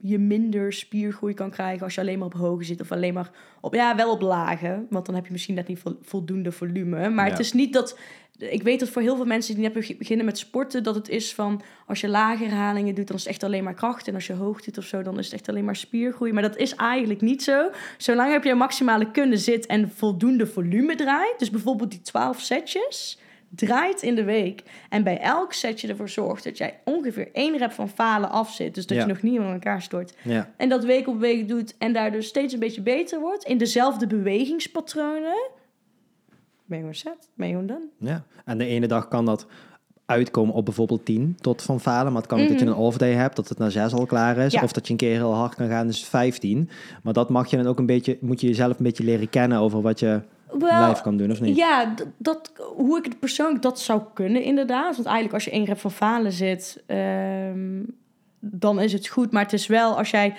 je 0.02 0.18
minder 0.20 0.74
spiergroei 0.74 1.34
kan 1.34 1.50
krijgen 1.52 1.84
als 1.84 1.96
je 1.96 2.02
alleen 2.02 2.18
maar 2.18 2.28
op 2.28 2.34
hoge 2.34 2.64
zit. 2.64 2.82
Of 2.82 2.92
alleen 2.92 3.14
maar 3.14 3.32
op, 3.62 3.74
ja, 3.74 3.96
wel 3.96 4.12
op 4.12 4.22
lage. 4.22 4.86
Want 4.90 5.06
dan 5.06 5.16
heb 5.16 5.26
je 5.26 5.32
misschien 5.32 5.56
net 5.56 5.68
niet 5.68 5.80
vol- 5.80 5.98
voldoende 6.02 6.52
volume. 6.52 7.10
Maar 7.10 7.26
Ja. 7.26 7.32
het 7.32 7.40
is 7.40 7.54
niet 7.54 7.74
dat... 7.74 7.98
Ik 8.38 8.64
weet 8.64 8.80
dat 8.80 8.90
voor 8.90 9.02
heel 9.02 9.16
veel 9.16 9.26
mensen 9.26 9.54
die 9.56 9.64
net 9.64 9.74
beg- 9.74 9.98
beginnen 9.98 10.26
met 10.26 10.38
sporten... 10.38 10.84
dat 10.84 10.96
het 10.96 11.10
is 11.10 11.34
van, 11.34 11.62
als 11.88 12.02
je 12.02 12.08
lage 12.08 12.44
herhalingen 12.44 12.96
doet... 12.96 13.08
dan 13.08 13.16
is 13.16 13.22
het 13.24 13.32
echt 13.32 13.44
alleen 13.44 13.64
maar 13.64 13.74
kracht. 13.74 14.08
En 14.08 14.14
als 14.14 14.28
je 14.28 14.34
hoog 14.34 14.62
doet 14.62 14.78
of 14.78 14.84
zo, 14.84 15.02
dan 15.02 15.20
is 15.20 15.26
het 15.26 15.34
echt 15.34 15.50
alleen 15.50 15.66
maar 15.66 15.76
spiergroei. 15.76 16.32
Maar 16.34 16.42
dat 16.42 16.58
is 16.58 16.76
eigenlijk 16.76 17.22
niet 17.22 17.44
zo. 17.44 17.70
Zolang 17.98 18.32
heb 18.32 18.44
je 18.44 18.54
maximale 18.56 19.12
kunde 19.12 19.38
zit 19.38 19.66
en 19.66 19.92
voldoende 19.96 20.48
volume 20.48 20.96
draait... 20.96 21.36
dus 21.40 21.50
bijvoorbeeld 21.50 21.92
die 21.92 22.02
12 22.02 22.40
setjes 22.40 23.20
draait 23.50 24.02
in 24.02 24.16
de 24.16 24.24
week. 24.24 24.64
En 24.90 25.04
bij 25.04 25.20
elk 25.20 25.54
setje 25.54 25.88
ervoor 25.88 26.10
zorgt 26.10 26.44
dat 26.44 26.58
jij 26.58 26.80
ongeveer 26.86 27.30
één 27.34 27.58
rep 27.58 27.72
van 27.72 27.90
falen 27.90 28.30
afzit. 28.30 28.76
Dus 28.76 28.86
dat 28.88 28.98
Ja. 28.98 29.04
je 29.04 29.10
nog 29.10 29.22
niet 29.22 29.36
in 29.36 29.42
elkaar 29.52 29.82
stort. 29.82 30.14
Ja. 30.24 30.50
En 30.58 30.70
dat 30.70 30.84
week 30.84 31.08
op 31.08 31.20
week 31.20 31.48
doet 31.48 31.76
en 31.78 31.94
daardoor 31.94 32.24
steeds 32.24 32.54
een 32.54 32.60
beetje 32.60 32.82
beter 32.82 33.20
wordt. 33.20 33.44
In 33.44 33.58
dezelfde 33.58 34.08
bewegingspatronen. 34.08 35.50
Ben 36.66 36.78
je 36.78 36.84
gewoon 36.84 36.94
set. 36.96 37.30
Ben 37.36 37.48
je 37.48 37.54
gewoon 37.54 37.68
dan. 37.68 37.82
ja. 37.98 38.24
En 38.46 38.58
de 38.58 38.66
ene 38.66 38.88
dag 38.88 39.08
kan 39.08 39.26
dat 39.26 39.46
uitkomen 40.06 40.54
op 40.54 40.66
bijvoorbeeld 40.66 41.06
10 41.06 41.38
tot 41.42 41.62
van 41.62 41.80
falen. 41.80 42.12
Maar 42.12 42.22
het 42.22 42.32
kan 42.32 42.42
ook 42.42 42.48
dat 42.50 42.60
je 42.60 42.66
een 42.66 42.74
off-day 42.74 43.14
hebt, 43.14 43.36
dat 43.36 43.50
het 43.50 43.58
na 43.58 43.70
6 43.70 43.94
al 43.94 44.06
klaar 44.06 44.38
is. 44.38 44.46
Mhm. 44.46 44.56
Ja. 44.56 44.64
Of 44.64 44.72
dat 44.72 44.86
je 44.86 44.92
een 44.92 45.00
keer 45.00 45.12
heel 45.14 45.34
hard 45.34 45.56
kan 45.56 45.68
gaan, 45.68 45.88
dus 45.88 46.06
15. 46.06 46.70
Maar 47.04 47.14
dat 47.14 47.30
mag 47.30 47.50
je 47.50 47.58
dan 47.58 47.68
ook 47.68 47.80
een 47.80 47.86
beetje, 47.86 48.18
moet 48.22 48.42
je 48.42 48.48
jezelf 48.48 48.78
een 48.78 48.84
beetje 48.84 49.04
leren 49.04 49.30
kennen 49.30 49.60
over 49.60 49.82
wat 49.82 50.00
je 50.00 50.22
Wel, 50.52 50.80
lijf 50.80 51.02
kan 51.02 51.18
doen, 51.18 51.32
of 51.32 51.42
niet? 51.42 51.56
Ja, 51.56 51.94
dat, 52.18 52.52
hoe 52.76 52.98
ik 52.98 53.04
het 53.04 53.20
persoonlijk 53.20 53.62
dat 53.62 53.80
zou 53.80 54.02
kunnen, 54.14 54.44
inderdaad. 54.44 54.96
Want 54.96 55.06
eigenlijk 55.06 55.34
als 55.34 55.46
je 55.46 55.52
één 55.52 55.66
rep 55.66 55.80
van 55.80 55.92
falen 55.92 56.32
zit, 56.32 56.84
ehm, 56.86 57.84
dan 58.40 58.80
is 58.80 58.94
het 58.94 59.08
goed. 59.08 59.32
Maar 59.32 59.44
het 59.44 59.54
is 59.54 59.68
wel, 59.68 59.98
als 59.98 60.10
jij 60.10 60.36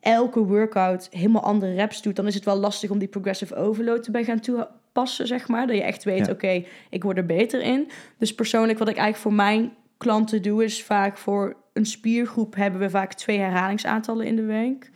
elke 0.00 0.40
workout 0.44 1.08
helemaal 1.10 1.42
andere 1.42 1.74
reps 1.74 2.02
doet, 2.02 2.16
dan 2.16 2.26
is 2.26 2.34
het 2.34 2.44
wel 2.44 2.56
lastig 2.56 2.90
om 2.90 2.98
die 2.98 3.08
progressive 3.08 3.54
overload 3.54 4.06
erbij 4.06 4.24
gaan 4.24 4.40
toepassen, 4.40 5.26
zeg 5.26 5.48
maar. 5.48 5.66
Dat 5.66 5.76
je 5.76 5.82
echt 5.82 6.04
weet, 6.04 6.26
Ja. 6.26 6.32
oké, 6.32 6.64
ik 6.90 7.02
word 7.02 7.16
er 7.16 7.26
beter 7.26 7.60
in. 7.60 7.90
Dus 8.18 8.34
persoonlijk, 8.34 8.78
wat 8.78 8.88
ik 8.88 8.96
eigenlijk 8.96 9.24
voor 9.24 9.44
mijn 9.46 9.72
klanten 9.98 10.42
doe, 10.42 10.64
is 10.64 10.82
vaak 10.82 11.16
voor 11.18 11.56
een 11.72 11.86
spiergroep 11.86 12.54
hebben 12.54 12.80
we 12.80 12.90
vaak 12.90 13.12
twee 13.12 13.38
herhalingsaantallen 13.38 14.26
in 14.26 14.36
de 14.36 14.44
week. 14.44 14.90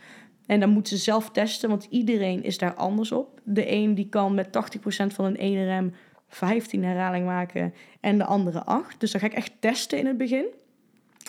En 0.47 0.59
dan 0.59 0.69
moeten 0.69 0.97
ze 0.97 1.03
zelf 1.03 1.29
testen, 1.29 1.69
want 1.69 1.87
iedereen 1.89 2.43
is 2.43 2.57
daar 2.57 2.73
anders 2.73 3.11
op. 3.11 3.39
De 3.43 3.71
een 3.71 3.95
die 3.95 4.09
kan 4.09 4.33
met 4.33 4.47
80% 4.47 4.49
van 5.07 5.25
een 5.25 5.35
ene 5.35 5.65
rem 5.65 5.93
15 6.27 6.83
herhaling 6.83 7.25
maken 7.25 7.73
en 7.99 8.17
de 8.17 8.25
andere 8.25 8.63
8. 8.63 8.99
Dus 8.99 9.11
dan 9.11 9.21
ga 9.21 9.27
ik 9.27 9.33
echt 9.33 9.51
testen 9.59 9.97
in 9.97 10.05
het 10.05 10.17
begin. 10.17 10.45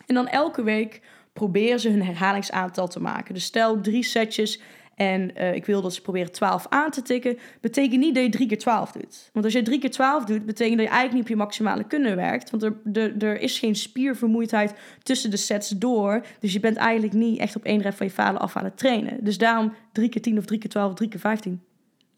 En 0.07 0.15
dan 0.15 0.29
elke 0.29 0.63
week 0.63 1.01
proberen 1.33 1.81
ze 1.81 1.91
hun 1.91 2.03
herhalingsaantal 2.03 2.89
te 2.89 3.01
maken. 3.01 3.35
Dus 3.35 3.45
stel 3.45 3.81
drie 3.81 4.03
setjes 4.03 4.61
en 4.99 5.37
eh, 5.37 5.55
ik 5.55 5.67
wil 5.67 5.83
dat 5.83 5.95
ze 5.95 6.03
proberen 6.03 6.33
12 6.33 6.67
aan 6.69 6.91
te 6.91 7.03
tikken. 7.03 7.39
Betekent 7.61 8.01
niet 8.01 8.15
dat 8.15 8.25
je 8.25 8.31
drie 8.31 8.47
keer 8.47 8.59
12 8.59 8.93
doet. 8.93 9.31
Want 9.33 9.45
als 9.45 9.55
je 9.55 9.63
drie 9.63 9.79
keer 9.79 9.91
12 9.91 10.25
doet, 10.25 10.47
betekent 10.47 10.77
dat 10.79 10.87
je 10.87 10.93
eigenlijk 10.93 11.13
niet 11.13 11.23
op 11.23 11.29
je 11.29 11.37
maximale 11.37 11.85
kunnen 11.85 12.17
werkt. 12.17 12.51
Want 12.51 12.63
er, 12.63 12.77
er, 12.93 13.23
er 13.23 13.41
is 13.41 13.59
geen 13.59 13.75
spiervermoeidheid 13.75 14.75
tussen 15.03 15.31
de 15.31 15.37
sets 15.37 15.69
door. 15.69 16.25
Dus 16.41 16.53
je 16.53 16.61
bent 16.61 16.77
eigenlijk 16.77 17.13
niet 17.13 17.39
echt 17.39 17.57
op 17.57 17.65
één 17.65 17.81
rep 17.83 17.95
van 17.97 18.07
je 18.07 18.13
falen 18.13 18.41
af 18.41 18.57
aan 18.57 18.65
het 18.65 18.79
trainen. 18.79 19.25
Dus 19.25 19.39
daarom 19.39 19.73
drie 19.93 20.09
keer 20.09 20.23
10 20.23 20.39
of 20.39 20.45
drie 20.45 20.59
keer 20.59 20.71
12 20.71 20.91
of 20.91 20.97
drie 20.97 21.09
keer 21.09 21.21
15. 21.21 21.61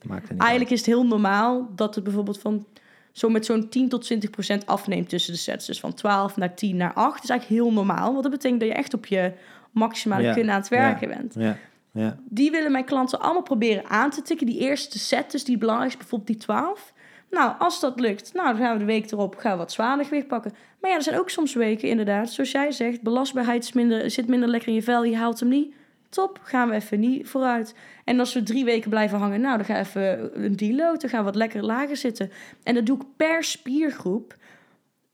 Maakt 0.07 0.27
er 0.27 0.32
niet 0.32 0.43
Eigenlijk 0.43 0.70
is 0.70 0.78
het 0.78 0.86
heel 0.86 1.07
normaal 1.07 1.69
dat 1.74 1.94
het 1.94 2.05
bijvoorbeeld 2.05 2.40
van 2.40 2.66
zo 3.12 3.28
met 3.28 3.47
zo'n 3.47 3.69
10 3.69 3.89
tot 3.89 4.02
20 4.02 4.31
procent 4.31 4.66
afneemt 4.66 5.09
tussen 5.09 5.32
de 5.32 5.39
sets. 5.39 5.66
Dus 5.66 5.81
van 5.81 5.94
12 5.94 6.36
naar 6.36 6.55
10 6.55 6.77
naar 6.77 6.93
8 6.93 7.15
Dat 7.15 7.24
is 7.24 7.31
eigenlijk 7.31 7.61
heel 7.62 7.73
normaal. 7.73 8.11
Want 8.11 8.23
dat 8.23 8.32
betekent 8.32 8.61
dat 8.61 8.69
je 8.69 8.74
echt 8.74 8.94
op 8.94 9.07
je 9.07 9.32
maximale 9.70 10.23
Ja, 10.23 10.32
kunnen 10.32 10.55
aan 10.55 10.61
het 10.61 10.69
werken 10.69 11.09
bent. 11.09 11.36
uit. 11.36 11.44
Ja, 11.44 11.57
ja. 11.92 12.18
Die 12.24 12.50
willen 12.50 12.72
mijn 12.72 12.84
klanten 12.84 13.20
allemaal 13.20 13.42
proberen 13.42 13.88
aan 13.88 14.10
te 14.10 14.22
tikken. 14.22 14.46
Die 14.46 14.58
eerste 14.58 14.98
set, 14.98 15.30
dus 15.30 15.44
die 15.44 15.58
belangrijk 15.58 15.90
is, 15.90 15.96
bijvoorbeeld 15.96 16.30
die 16.30 16.46
12. 16.46 16.92
Nou, 17.30 17.54
als 17.58 17.80
dat 17.80 18.00
lukt, 18.00 18.34
nou, 18.34 18.48
dan 18.48 18.56
gaan 18.56 18.72
we 18.72 18.78
de 18.78 18.84
week 18.84 19.10
erop 19.10 19.36
gaan 19.36 19.52
we 19.52 19.58
wat 19.58 19.72
zwaarder 19.72 20.06
gewicht 20.06 20.26
pakken. 20.26 20.52
Maar 20.80 20.90
ja, 20.90 20.96
er 20.96 21.02
zijn 21.02 21.18
ook 21.18 21.30
soms 21.30 21.54
weken, 21.54 21.88
inderdaad, 21.88 22.30
zoals 22.30 22.50
jij 22.50 22.72
zegt, 22.72 23.02
belastbaarheid 23.02 23.64
is 23.64 23.72
minder, 23.72 24.10
zit 24.10 24.28
minder 24.28 24.48
lekker 24.48 24.68
in 24.68 24.74
je 24.74 24.82
vel, 24.82 25.04
je 25.04 25.16
haalt 25.16 25.40
hem 25.40 25.48
niet. 25.48 25.74
Top, 26.08 26.40
gaan 26.42 26.68
we 26.68 26.74
even 26.74 27.00
niet 27.00 27.28
vooruit. 27.28 27.74
En 28.04 28.18
als 28.18 28.34
we 28.34 28.42
drie 28.42 28.64
weken 28.64 28.90
blijven 28.90 29.18
hangen, 29.18 29.40
nou, 29.40 29.56
dan 29.56 29.66
ga 29.66 29.78
even 29.78 30.30
een 30.44 30.56
deload, 30.56 31.00
dan 31.00 31.10
gaan 31.10 31.18
we 31.18 31.24
wat 31.24 31.34
lekker 31.34 31.64
lager 31.64 31.96
zitten. 31.96 32.30
En 32.62 32.74
dat 32.74 32.86
doe 32.86 32.96
ik 32.96 33.06
per 33.16 33.44
spiergroep. 33.44 34.34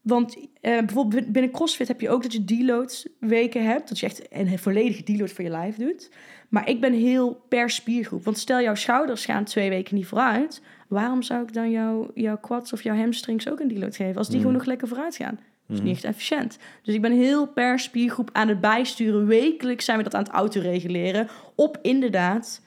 Want 0.00 0.36
eh, 0.60 0.78
bijvoorbeeld 0.78 1.32
binnen 1.32 1.50
CrossFit 1.50 1.88
heb 1.88 2.00
je 2.00 2.10
ook 2.10 2.22
dat 2.22 2.32
je 2.32 2.44
deload 2.44 3.06
weken 3.20 3.64
hebt. 3.64 3.88
Dat 3.88 3.98
je 3.98 4.06
echt 4.06 4.22
een 4.30 4.58
volledige 4.58 5.02
deload 5.02 5.32
voor 5.32 5.44
je 5.44 5.50
lijf 5.50 5.76
doet. 5.76 6.10
Maar 6.48 6.68
ik 6.68 6.80
ben 6.80 6.92
heel 6.92 7.44
per 7.48 7.70
spiergroep. 7.70 8.24
Want 8.24 8.38
stel 8.38 8.60
jouw 8.60 8.74
schouders 8.74 9.24
gaan 9.24 9.44
twee 9.44 9.68
weken 9.68 9.94
niet 9.94 10.06
vooruit. 10.06 10.62
Waarom 10.88 11.22
zou 11.22 11.42
ik 11.42 11.52
dan 11.52 11.70
jouw, 11.70 12.10
jouw 12.14 12.38
quads 12.38 12.72
of 12.72 12.82
jouw 12.82 12.96
hamstrings 12.96 13.48
ook 13.48 13.60
een 13.60 13.68
deload 13.68 13.96
geven? 13.96 14.16
Als 14.16 14.28
die 14.28 14.38
gewoon 14.38 14.52
nog 14.52 14.64
lekker 14.64 14.88
vooruit 14.88 15.16
gaan. 15.16 15.38
Dat 15.66 15.76
is 15.76 15.82
niet 15.82 15.94
echt 15.94 16.04
efficiënt. 16.04 16.58
Dus 16.82 16.94
ik 16.94 17.00
ben 17.00 17.12
heel 17.12 17.46
per 17.46 17.78
spiergroep 17.78 18.30
aan 18.32 18.48
het 18.48 18.60
bijsturen. 18.60 19.26
Wekelijks 19.26 19.84
zijn 19.84 19.98
we 19.98 20.04
dat 20.04 20.14
aan 20.14 20.22
het 20.22 20.32
autoreguleren. 20.32 21.28
Op 21.54 21.78
inderdaad 21.82 22.62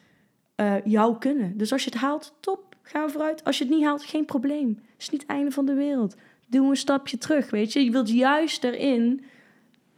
eh, 0.55 0.73
jouw 0.83 1.13
kunnen. 1.13 1.57
Dus 1.57 1.71
als 1.71 1.83
je 1.83 1.89
het 1.89 1.99
haalt, 1.99 2.33
top, 2.39 2.75
gaan 2.81 3.05
we 3.05 3.11
vooruit. 3.11 3.43
Als 3.43 3.57
je 3.57 3.63
het 3.63 3.73
niet 3.73 3.83
haalt, 3.83 4.03
geen 4.03 4.25
probleem. 4.25 4.67
Het 4.67 5.01
is 5.01 5.09
niet 5.09 5.21
het 5.21 5.29
einde 5.29 5.51
van 5.51 5.65
de 5.65 5.73
wereld. 5.73 6.15
Doe 6.47 6.69
een 6.69 6.75
stapje 6.75 7.17
terug, 7.17 7.49
weet 7.49 7.73
je. 7.73 7.83
Je 7.83 7.91
wilt 7.91 8.09
juist 8.09 8.63
erin 8.63 9.23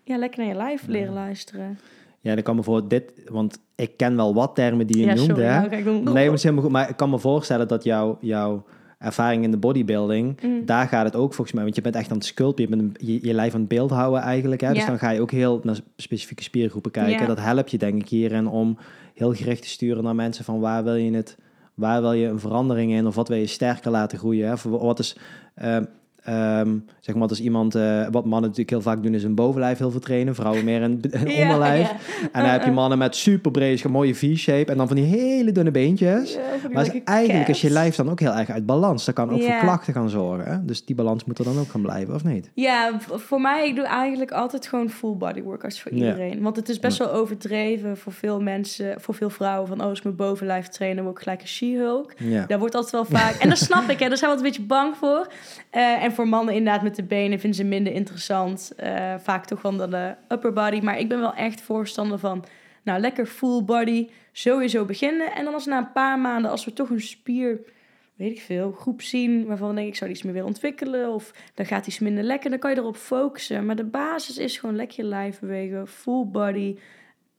ja, 0.03 0.17
lekker 0.17 0.39
naar 0.39 0.49
je 0.49 0.55
lijf 0.55 0.87
leren 0.87 1.13
luisteren. 1.13 1.79
Ja, 2.21 2.33
dan 2.33 2.43
kan 2.43 2.55
me 2.55 2.63
voor 2.63 2.87
dit, 2.87 3.13
want 3.29 3.57
ik 3.75 3.97
ken 3.97 4.15
wel 4.15 4.33
wat 4.33 4.55
termen 4.55 4.87
die 4.87 4.97
je 4.97 5.05
Ja, 5.05 5.13
noemde. 5.13 5.33
sorry, 5.33 5.47
hè? 5.47 5.67
nou 5.81 5.83
doen. 6.03 6.13
Nee, 6.13 6.31
is 6.31 6.43
helemaal 6.43 6.63
goed. 6.63 6.71
Maar 6.73 6.89
ik 6.89 6.95
kan 6.97 7.09
me 7.09 7.19
voorstellen 7.19 7.67
dat 7.67 7.83
jouw 7.83 8.17
jouw 8.21 8.63
ervaring 8.97 9.43
in 9.43 9.51
de 9.51 9.57
bodybuilding, 9.57 10.41
Mm. 10.43 10.65
daar 10.65 10.87
gaat 10.87 11.05
het 11.05 11.15
ook 11.15 11.33
volgens 11.33 11.51
mij. 11.55 11.63
Want 11.63 11.75
je 11.75 11.81
bent 11.81 11.95
echt 11.95 12.11
aan 12.11 12.17
het 12.17 12.25
sculpten, 12.25 12.69
je 12.69 12.75
bent 12.77 12.97
je, 12.99 13.27
je 13.27 13.33
lijf 13.33 13.53
aan 13.53 13.59
het 13.59 13.69
beeld 13.69 13.89
houden 13.91 14.21
eigenlijk. 14.21 14.61
Hè? 14.61 14.73
Dus 14.73 14.85
dan 14.85 14.99
ga 14.99 15.09
je 15.09 15.21
ook 15.21 15.31
heel 15.31 15.59
naar 15.63 15.79
specifieke 15.95 16.43
spiergroepen 16.43 16.91
kijken. 16.91 17.19
Ja. 17.21 17.25
Dat 17.25 17.39
helpt 17.39 17.71
je 17.71 17.77
denk 17.77 18.01
ik 18.01 18.09
hierin 18.09 18.47
om 18.47 18.77
heel 19.13 19.33
gericht 19.33 19.61
te 19.61 19.67
sturen 19.69 20.03
naar 20.03 20.15
mensen 20.15 20.45
van 20.45 20.59
waar 20.59 20.83
wil 20.83 20.95
je 20.95 21.11
het, 21.13 21.37
waar 21.73 22.01
wil 22.01 22.13
je 22.13 22.27
een 22.27 22.39
verandering 22.39 22.91
in 22.91 23.07
of 23.07 23.15
wat 23.15 23.27
wil 23.27 23.37
je 23.37 23.47
sterker 23.47 23.91
laten 23.91 24.17
groeien. 24.17 24.47
Hè? 24.47 24.69
Wat 24.69 24.99
is, 24.99 25.17
ehm, 25.55 25.83
ehm, 26.23 26.77
zeg 26.99 27.15
maar, 27.15 27.27
als 27.27 27.41
iemand, 27.41 27.75
eh, 27.75 28.01
wat 28.11 28.23
mannen 28.25 28.41
natuurlijk 28.41 28.69
heel 28.69 28.81
vaak 28.81 29.03
doen, 29.03 29.13
is 29.13 29.23
een 29.23 29.35
bovenlijf 29.35 29.77
heel 29.77 29.91
veel 29.91 29.99
trainen, 29.99 30.35
vrouwen 30.35 30.63
meer 30.65 30.81
een, 30.81 30.99
een 31.11 31.29
Ja, 31.29 31.41
onderlijf. 31.41 31.89
ja. 31.89 31.95
En 32.31 32.41
dan 32.41 32.51
heb 32.51 32.63
je 32.63 32.71
mannen 32.71 32.97
met 32.97 33.15
super 33.15 33.51
breed, 33.51 33.87
mooie 33.87 34.15
V-shape 34.15 34.71
en 34.71 34.77
dan 34.77 34.87
van 34.87 34.95
die 34.95 35.05
hele 35.05 35.51
dunne 35.51 35.71
beentjes. 35.71 36.33
Ja, 36.33 36.39
Maar 36.71 36.85
is 36.95 37.03
eigenlijk 37.03 37.47
is 37.47 37.61
je 37.61 37.69
lijf 37.69 37.95
dan 37.95 38.09
ook 38.09 38.19
heel 38.19 38.33
erg 38.33 38.49
uit 38.49 38.65
balans. 38.65 39.05
Dat 39.05 39.15
kan 39.15 39.31
ook 39.31 39.41
voor 39.41 39.57
klachten 39.59 39.93
gaan 39.93 40.09
zorgen. 40.09 40.51
Hè? 40.51 40.65
Dus 40.65 40.85
die 40.85 40.95
balans 40.95 41.23
moet 41.25 41.39
er 41.39 41.45
dan 41.45 41.59
ook 41.59 41.69
gaan 41.69 41.81
blijven, 41.81 42.13
of 42.13 42.23
niet? 42.23 42.51
Ja, 42.53 42.91
voor 42.99 43.41
mij, 43.41 43.67
ik 43.67 43.75
doe 43.75 43.85
eigenlijk 43.85 44.31
altijd 44.31 44.67
gewoon 44.67 44.89
full 44.89 45.15
body 45.15 45.41
workouts 45.41 45.81
voor 45.81 45.91
iedereen. 45.91 46.41
Want 46.41 46.55
het 46.55 46.69
is 46.69 46.79
best 46.79 46.97
wel 46.97 47.11
overdreven 47.11 47.97
voor 47.97 48.13
veel 48.13 48.41
mensen, 48.41 49.01
voor 49.01 49.13
veel 49.13 49.29
vrouwen. 49.29 49.67
Van, 49.67 49.83
oh, 49.83 49.91
ik 49.91 50.03
mijn 50.03 50.15
bovenlijf 50.15 50.67
trainen, 50.67 51.03
word 51.03 51.15
ik 51.17 51.23
gelijk 51.23 51.41
een 51.41 51.47
she-hulk. 51.47 52.13
Ja. 52.17 52.45
Daar 52.45 52.59
wordt 52.59 52.75
altijd 52.75 52.93
wel 52.93 53.19
vaak... 53.19 53.33
En 53.35 53.49
dat 53.49 53.57
snap 53.69 53.89
ik, 53.89 53.99
hè. 53.99 54.07
Daar 54.07 54.17
zijn 54.17 54.31
we 54.31 54.37
altijd 54.37 54.37
een 54.37 54.43
beetje 54.43 54.61
bang 54.81 54.97
voor. 54.97 55.27
En 55.69 56.10
voor 56.11 56.27
mannen 56.27 56.53
inderdaad 56.53 56.83
met 56.83 56.95
de 56.95 57.03
benen 57.03 57.39
vinden 57.39 57.59
ze 57.59 57.65
minder 57.65 57.93
interessant. 57.93 58.73
Eh, 58.75 59.15
vaak 59.17 59.45
toch 59.45 59.61
dan 59.61 59.77
de 59.77 60.15
upper 60.27 60.53
body. 60.53 60.79
Maar 60.79 60.99
ik 60.99 61.09
ben 61.09 61.19
wel 61.19 61.33
echt 61.33 61.61
voorstander 61.61 62.19
van... 62.19 62.45
Nou, 62.83 62.99
lekker 62.99 63.25
full 63.25 63.63
body. 63.63 64.09
Sowieso 64.31 64.85
beginnen. 64.85 65.31
En 65.31 65.43
dan 65.45 65.53
als 65.53 65.65
na 65.65 65.77
een 65.77 65.91
paar 65.91 66.19
maanden, 66.19 66.51
als 66.51 66.65
we 66.65 66.73
toch 66.73 66.89
een 66.89 67.01
spier... 67.01 67.59
Weet 68.15 68.31
ik 68.31 68.41
veel, 68.41 68.71
groep 68.71 69.01
zien 69.01 69.45
waarvan 69.45 69.67
we 69.67 69.73
denken 69.73 69.91
ik 69.91 69.97
zou 69.97 70.11
iets 70.11 70.23
meer 70.23 70.33
willen 70.33 70.47
ontwikkelen. 70.47 71.13
Of 71.13 71.33
dan 71.53 71.65
gaat 71.65 71.87
iets 71.87 71.99
minder 71.99 72.23
lekker. 72.23 72.49
Dan 72.49 72.59
kan 72.59 72.71
je 72.71 72.77
erop 72.77 72.95
focussen. 72.95 73.65
Maar 73.65 73.75
de 73.75 73.83
basis 73.83 74.37
is 74.37 74.57
gewoon 74.57 74.75
lekker 74.75 75.03
je 75.03 75.09
lijf 75.09 75.39
bewegen. 75.39 75.87
Full 75.87 76.25
body. 76.25 76.77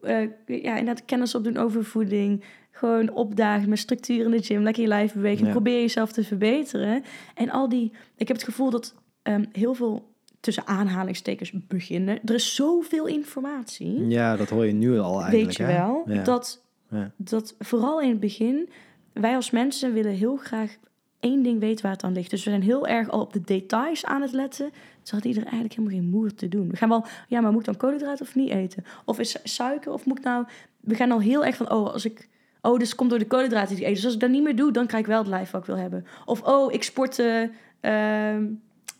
Eh, 0.00 0.28
ja, 0.46 0.76
inderdaad 0.76 1.04
kennis 1.04 1.34
opdoen 1.34 1.56
over 1.56 1.84
voeding. 1.84 2.44
Gewoon 2.72 3.12
opdagen 3.12 3.68
met 3.68 3.78
structuur 3.78 4.24
in 4.24 4.30
de 4.30 4.42
gym. 4.42 4.62
Lekker 4.62 4.82
je 4.82 4.88
lijf 4.88 5.12
bewegen. 5.12 5.44
Ja. 5.44 5.50
Probeer 5.50 5.80
jezelf 5.80 6.12
te 6.12 6.24
verbeteren. 6.24 7.04
En 7.34 7.50
al 7.50 7.68
die... 7.68 7.92
Ik 8.16 8.28
heb 8.28 8.36
het 8.36 8.46
gevoel 8.46 8.70
dat 8.70 8.94
ehm, 9.22 9.44
heel 9.52 9.74
veel 9.74 10.10
tussen 10.40 10.66
aanhalingstekens 10.66 11.52
beginnen. 11.68 12.18
Er 12.24 12.34
is 12.34 12.54
zoveel 12.54 13.06
informatie. 13.06 14.06
ja, 14.08 14.36
dat 14.36 14.48
hoor 14.48 14.66
je 14.66 14.72
nu 14.72 14.98
al 14.98 15.22
eigenlijk. 15.22 15.44
Weet 15.44 15.56
je 15.56 15.62
hè? 15.62 15.72
wel? 15.72 16.02
Ja. 16.06 16.22
Dat, 16.22 16.62
Ja. 16.88 17.10
dat 17.16 17.54
vooral 17.58 18.00
in 18.00 18.08
het 18.08 18.20
begin... 18.20 18.68
Wij 19.12 19.34
als 19.34 19.50
mensen 19.50 19.92
willen 19.92 20.12
heel 20.12 20.36
graag 20.36 20.76
één 21.20 21.42
ding 21.42 21.60
weten 21.60 21.82
waar 21.82 21.92
het 21.92 22.02
aan 22.02 22.12
ligt. 22.12 22.30
Dus 22.30 22.44
we 22.44 22.50
zijn 22.50 22.62
heel 22.62 22.86
erg 22.86 23.10
al 23.10 23.20
op 23.20 23.32
de 23.32 23.40
details 23.40 24.04
aan 24.04 24.22
het 24.22 24.32
letten. 24.32 24.70
Terwijl 25.02 25.22
die 25.22 25.34
er 25.34 25.48
eigenlijk 25.48 25.74
helemaal 25.74 25.98
geen 25.98 26.10
moer 26.10 26.34
te 26.34 26.48
doen. 26.48 26.70
We 26.70 26.76
gaan 26.76 26.88
wel, 26.88 27.04
ja, 27.28 27.40
maar 27.40 27.50
moet 27.50 27.60
ik 27.60 27.66
dan 27.66 27.76
koolhydraten 27.76 28.26
of 28.26 28.34
niet 28.34 28.50
eten? 28.50 28.84
Of 29.04 29.18
is 29.18 29.36
suiker 29.44 29.92
of 29.92 30.06
moet 30.06 30.18
ik 30.18 30.24
nou... 30.24 30.44
We 30.80 30.94
gaan 30.94 31.10
al 31.10 31.20
heel 31.20 31.44
erg 31.44 31.56
van, 31.56 31.70
oh, 31.70 31.92
als 31.92 32.04
ik... 32.04 32.28
Oh, 32.62 32.78
dus 32.78 32.88
het 32.88 32.96
komt 32.96 33.10
door 33.10 33.18
de 33.18 33.26
koolhydraten 33.26 33.74
die 33.76 33.84
ik 33.84 33.90
eet. 33.90 33.94
Dus 33.96 34.04
als 34.04 34.14
ik 34.14 34.20
dat 34.20 34.30
niet 34.30 34.42
meer 34.42 34.56
doe, 34.56 34.72
dan 34.72 34.86
krijg 34.86 35.02
ik 35.02 35.08
wel 35.08 35.18
het 35.18 35.26
lijf 35.28 35.50
wat 35.50 35.60
ik 35.60 35.66
wil 35.66 35.76
hebben. 35.76 36.06
Of, 36.24 36.42
oh, 36.42 36.72
ik 36.72 36.82
sportte 36.82 37.50
ehm, 37.80 38.44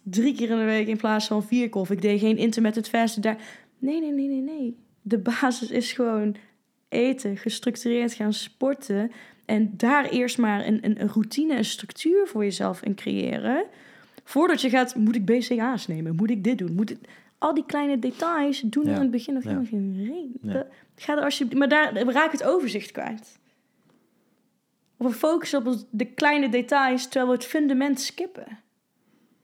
drie 0.02 0.34
keer 0.34 0.51
in 0.51 0.59
de 0.59 0.64
week 0.64 0.86
in 0.86 0.97
plaats 0.97 1.26
van 1.26 1.43
vier 1.44 1.68
keer. 1.68 1.80
Of 1.80 1.90
ik 1.90 2.02
deed 2.02 2.20
geen 2.20 2.36
intermittent 2.36 2.89
fasten 2.89 3.22
daar. 3.22 3.36
Nee, 3.78 4.01
nee, 4.01 4.12
nee, 4.12 4.28
nee, 4.28 4.40
nee. 4.40 4.76
De 5.02 5.18
basis 5.18 5.70
is 5.70 5.93
gewoon 5.93 6.36
eten, 6.89 7.36
gestructureerd 7.36 8.12
gaan 8.14 8.32
sporten. 8.32 9.10
En 9.44 9.70
daar 9.76 10.05
eerst 10.05 10.39
maar 10.39 10.66
een, 10.66 10.78
een, 10.84 11.01
een 11.01 11.09
routine, 11.09 11.56
een 11.56 11.64
structuur 11.64 12.26
voor 12.26 12.44
jezelf 12.44 12.82
in 12.82 12.94
creëren. 12.94 13.64
Voordat 14.24 14.60
je 14.60 14.70
gaat, 14.70 14.94
moet 14.94 15.14
ik 15.16 15.24
BCA's 15.24 15.86
nemen? 15.86 16.14
Moet 16.14 16.30
ik 16.30 16.44
dit 16.44 16.59
doen? 16.59 16.74
Moet 16.74 16.90
ik... 16.90 16.98
Al 17.39 17.55
die 17.55 17.64
kleine 17.66 17.98
details 17.98 18.60
doen 18.60 18.84
Ja. 18.84 18.94
in 18.94 19.01
het 19.01 19.10
begin 19.10 19.34
nog 19.34 19.43
Ja. 19.43 19.48
helemaal 19.48 19.70
geen 19.70 19.97
reden. 19.98 20.52
Ja. 20.52 20.66
Ga 20.97 21.16
er 21.16 21.22
alsjeblieft... 21.24 21.59
Maar 21.59 21.68
daar 21.68 22.02
raak 22.12 22.26
ik 22.26 22.32
het 22.32 22.44
overzicht 22.44 22.93
kwijt. 22.93 23.39
Of 25.04 25.12
we 25.12 25.18
focussen 25.18 25.66
op 25.66 25.76
de 25.90 26.04
kleine 26.04 26.48
details, 26.48 27.02
terwijl 27.02 27.26
we 27.26 27.32
het 27.32 27.44
fundament 27.44 28.00
skippen. 28.00 28.46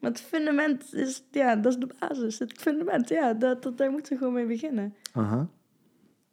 Want 0.01 0.19
het 0.19 0.27
fundament 0.29 0.95
is, 0.95 1.23
ja, 1.31 1.57
dat 1.57 1.73
is 1.73 1.79
de 1.79 1.89
basis. 1.99 2.39
Het 2.39 2.53
fundament, 2.59 3.09
ja, 3.09 3.35
dat, 3.35 3.63
dat, 3.63 3.79
daar 3.79 3.91
moeten 3.91 4.13
we 4.13 4.19
gewoon 4.19 4.35
mee 4.35 4.47
beginnen. 4.47 4.95
Aha. 5.13 5.49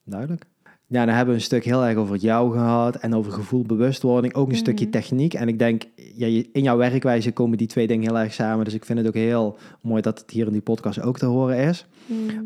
Duidelijk. 0.04 0.46
Ja, 0.88 1.06
dan 1.06 1.16
hebben 1.16 1.34
we 1.34 1.40
een 1.40 1.46
stuk 1.46 1.64
heel 1.64 1.86
erg 1.86 1.98
over 1.98 2.14
het 2.14 2.22
jou 2.22 2.52
gehad 2.52 2.96
en 2.96 3.14
over 3.16 3.32
gevoel, 3.32 3.64
bewustwording, 3.64 4.34
ook 4.34 4.46
een 4.46 4.52
Mhm. 4.52 4.62
stukje 4.62 4.90
techniek. 4.90 5.34
En 5.34 5.48
ik 5.48 5.60
denk, 5.60 5.84
ja, 5.96 6.28
in 6.52 6.64
jouw 6.64 6.78
werkwijze 6.78 7.32
komen 7.32 7.58
die 7.58 7.68
twee 7.68 7.88
dingen 7.88 8.08
heel 8.08 8.20
erg 8.20 8.34
samen. 8.34 8.66
Dus 8.66 8.74
ik 8.74 8.86
vind 8.86 8.98
het 9.00 9.08
ook 9.08 9.14
heel 9.14 9.58
mooi 9.82 10.02
dat 10.02 10.20
het 10.20 10.32
hier 10.32 10.46
in 10.46 10.52
die 10.52 10.62
podcast 10.62 11.02
ook 11.02 11.18
te 11.18 11.26
horen 11.26 11.58
is. 11.58 11.86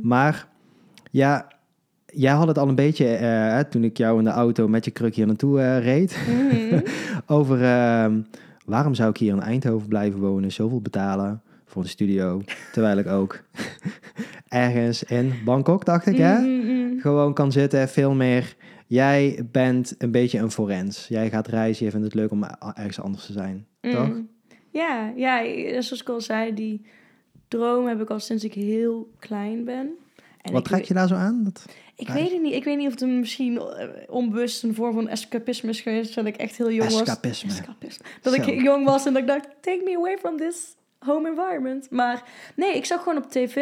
Maar 0.01 0.47
ja, 1.11 1.47
jij 2.11 2.31
had 2.31 2.48
het 2.48 2.57
al 2.57 2.68
een 2.68 2.76
beetje 2.76 3.07
eh, 3.15 3.60
toen 3.60 3.84
ik 3.84 3.98
jou 3.98 4.18
in 4.18 4.23
de 4.23 4.30
auto 4.30 4.68
met 4.68 4.86
je 4.86 4.91
kruk 4.91 5.15
hier 5.15 5.27
naartoe 5.27 5.60
eh, 5.60 5.84
reed. 5.84 6.18
Mhm. 6.27 6.80
Over 7.38 7.64
ehm, 7.64 8.22
waarom 8.65 8.94
zou 8.94 9.10
ik 9.10 9.18
hier 9.18 9.34
in 9.34 9.41
Eindhoven 9.41 9.88
blijven 9.88 10.19
wonen, 10.19 10.52
zoveel 10.52 10.81
betalen 10.81 11.41
voor 11.65 11.81
een 11.81 11.90
studio, 11.90 12.41
terwijl 12.72 12.98
ik 12.98 13.07
ook 13.07 13.44
ergens 14.48 15.03
in 15.03 15.34
Bangkok, 15.45 15.86
dacht 15.86 16.06
ik, 16.06 16.18
hè? 16.18 16.40
Mhm. 16.40 16.99
Gewoon 16.99 17.34
kan 17.34 17.52
zitten, 17.52 17.90
veel 17.90 18.14
meer. 18.14 18.56
Jij 18.88 19.45
bent 19.52 19.95
een 19.98 20.11
beetje 20.11 20.40
een 20.40 20.52
forens. 20.52 21.07
Jij 21.07 21.30
gaat 21.30 21.48
reizen, 21.48 21.86
je 21.86 21.91
vindt 21.91 22.06
het 22.06 22.15
leuk 22.15 22.31
om 22.31 22.44
ergens 22.73 23.02
anders 23.02 23.26
te 23.26 23.34
zijn, 23.34 23.65
toch? 23.81 24.11
Ja, 24.72 25.14
ja, 25.15 25.44
zoals 25.81 26.02
ik 26.02 26.10
al 26.10 26.22
zei, 26.22 26.53
die 26.53 26.81
droom 27.48 27.88
heb 27.88 28.02
ik 28.02 28.10
al 28.10 28.19
sinds 28.19 28.44
ik 28.44 28.53
heel 28.53 29.11
klein 29.19 29.64
ben. 29.64 29.90
En 30.49 30.55
Wat 30.55 30.65
trek 30.65 30.84
je 30.84 30.93
daar 30.93 31.07
zo 31.07 31.15
aan? 31.15 31.43
Dat... 31.43 31.65
Ik 31.95 32.07
weet 32.07 32.31
het 32.31 32.41
niet. 32.41 32.53
Ik 32.53 32.63
weet 32.63 32.77
niet 32.77 32.85
of 32.85 32.91
het 32.93 33.01
een 33.01 33.19
misschien 33.19 33.57
eh, 33.57 33.88
onbewust 34.07 34.63
een 34.63 34.76
vorm 34.76 34.93
van 34.93 35.07
escapisme 35.07 35.69
is 35.69 35.81
geweest. 35.81 36.15
Dat 36.15 36.26
ik 36.26 36.35
echt 36.35 36.57
heel 36.57 36.71
jong 36.71 36.91
was. 36.91 37.01
Escapisme. 37.01 37.51
Dat 38.21 38.34
Zo. 38.34 38.41
ik 38.41 38.61
jong 38.61 38.85
was 38.85 39.05
en 39.05 39.13
dat 39.13 39.21
ik 39.21 39.27
dacht, 39.27 39.47
take 39.61 39.81
me 39.85 39.95
away 39.97 40.17
from 40.17 40.38
this 40.38 40.76
home 40.99 41.30
environment. 41.30 41.89
Maar 41.89 42.23
nee, 42.55 42.76
ik 42.76 42.85
zag 42.85 43.03
gewoon 43.03 43.17
op 43.17 43.30
tv... 43.31 43.55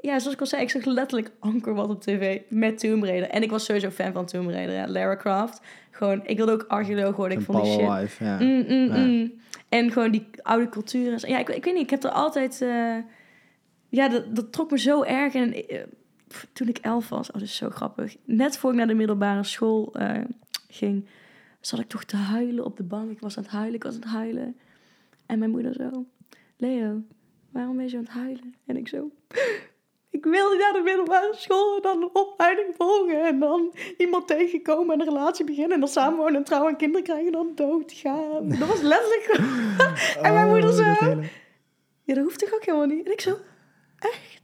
Ja, 0.00 0.18
zoals 0.18 0.34
ik 0.34 0.40
al 0.40 0.46
zei, 0.46 0.62
ik 0.62 0.70
zag 0.70 0.84
letterlijk 0.84 1.30
Anker 1.38 1.74
wat 1.74 1.88
op 1.88 2.02
tv 2.02 2.40
met 2.48 2.78
Tomb 2.78 3.02
Raider. 3.04 3.28
En 3.30 3.42
ik 3.42 3.50
was 3.50 3.64
sowieso 3.64 3.90
fan 3.90 4.12
van 4.12 4.26
Tomb 4.26 4.50
Raider, 4.50 4.74
ja. 4.74 4.88
Lara 4.88 5.16
Croft. 5.16 5.60
Gewoon, 5.90 6.20
ik 6.26 6.36
wilde 6.36 6.52
ook 6.52 6.64
archeoloog 6.68 7.16
worden. 7.16 7.38
Ik 7.38 7.44
vond 7.44 7.64
die 7.64 7.72
shit... 7.72 8.16
ja. 8.18 8.38
Mm, 8.38 8.64
mm, 8.68 8.90
mm. 8.90 9.32
En 9.68 9.92
gewoon 9.92 10.10
die 10.10 10.26
oude 10.42 10.68
cultuur. 10.68 11.12
en 11.12 11.20
zo. 11.20 11.26
Ja, 11.26 11.38
ik, 11.38 11.48
ik 11.48 11.64
weet 11.64 11.74
niet. 11.74 11.82
Ik 11.82 11.90
heb 11.90 12.04
er 12.04 12.10
altijd... 12.10 12.62
eh, 12.62 12.96
ja, 13.88 14.08
dat, 14.08 14.36
dat 14.36 14.52
trok 14.52 14.70
me 14.70 14.78
zo 14.78 15.02
erg. 15.02 15.34
En 15.34 15.54
eh, 15.54 15.82
pff, 16.28 16.46
toen 16.52 16.68
ik 16.68 16.78
elf 16.78 17.08
was... 17.08 17.28
Oh, 17.28 17.34
dat 17.34 17.42
is 17.42 17.56
zo 17.56 17.70
grappig. 17.70 18.16
Net 18.24 18.58
voor 18.58 18.70
ik 18.70 18.76
naar 18.76 18.86
de 18.86 18.94
middelbare 18.94 19.44
school 19.44 19.94
eh, 19.94 20.24
ging... 20.68 21.06
zat 21.60 21.80
ik 21.80 21.88
toch 21.88 22.04
te 22.04 22.16
huilen 22.16 22.64
op 22.64 22.76
de 22.76 22.82
bank. 22.82 23.10
Ik 23.10 23.20
was 23.20 23.36
aan 23.36 23.42
het 23.42 23.52
huilen, 23.52 23.74
ik 23.74 23.82
was 23.82 23.94
aan 23.94 24.00
het 24.00 24.10
huilen. 24.10 24.56
En 25.26 25.38
mijn 25.38 25.50
moeder 25.50 25.74
zo... 25.74 26.06
Leo, 26.56 27.02
waarom 27.50 27.76
ben 27.76 27.84
je 27.84 27.90
zo 27.90 27.96
aan 27.96 28.02
het 28.02 28.12
huilen? 28.12 28.54
En 28.66 28.76
ik 28.76 28.88
zo... 28.88 29.10
Ik 30.10 30.24
wil 30.24 30.50
niet 30.50 30.58
naar 30.58 30.72
de 30.72 30.80
middelbare 30.84 31.34
school 31.34 31.76
en 31.76 31.82
dan 31.82 32.02
een 32.02 32.10
opleiding 32.12 32.74
volgen. 32.76 33.26
En 33.26 33.38
dan 33.38 33.74
iemand 33.96 34.26
tegenkomen 34.26 34.94
en 34.94 35.00
een 35.00 35.06
relatie 35.06 35.44
beginnen. 35.44 35.72
En 35.72 35.80
dan 35.80 35.88
samenwonen 35.88 36.34
en 36.34 36.44
trouwen 36.44 36.70
en 36.70 36.76
kinderen 36.76 37.04
krijgen 37.04 37.26
en 37.26 37.32
dan 37.32 37.52
doodgaan. 37.54 38.48
Dat 38.58 38.68
was 38.68 38.80
letterlijk... 38.80 39.40
en 40.22 40.34
mijn 40.34 40.48
moeder 40.48 40.70
Oh, 40.70 40.76
zo... 40.76 41.20
Ja, 42.04 42.14
dat 42.14 42.24
hoeft 42.24 42.38
toch 42.38 42.54
ook 42.54 42.64
helemaal 42.64 42.86
niet? 42.86 43.06
En 43.06 43.12
ik 43.12 43.20
zo... 43.20 43.36
Echt? 43.98 44.37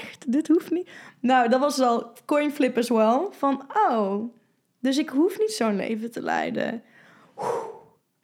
Echt? 0.00 0.32
Dit 0.32 0.48
hoeft 0.48 0.70
niet? 0.70 0.88
Nou, 1.20 1.48
dat 1.48 1.60
was 1.60 1.80
al 1.80 2.12
coin 2.24 2.50
flip 2.50 2.78
as 2.78 2.88
well. 2.88 3.26
Van, 3.30 3.66
oh... 3.88 4.32
Dus 4.80 4.98
ik 4.98 5.08
hoef 5.08 5.38
niet 5.38 5.52
zo'n 5.52 5.76
leven 5.76 6.10
te 6.10 6.22
leiden. 6.22 6.82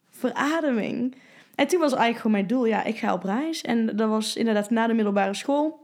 Verademing. 0.09 1.15
En 1.55 1.67
toen 1.67 1.79
was 1.79 1.91
eigenlijk 1.91 2.17
gewoon 2.17 2.31
mijn 2.31 2.47
doel... 2.47 2.65
Ja, 2.65 2.83
ik 2.83 2.97
ga 2.97 3.13
op 3.13 3.23
reis. 3.23 3.61
En 3.61 3.95
dat 3.95 4.09
was 4.09 4.35
inderdaad 4.35 4.69
na 4.69 4.87
de 4.87 4.93
middelbare 4.93 5.33
school 5.33 5.81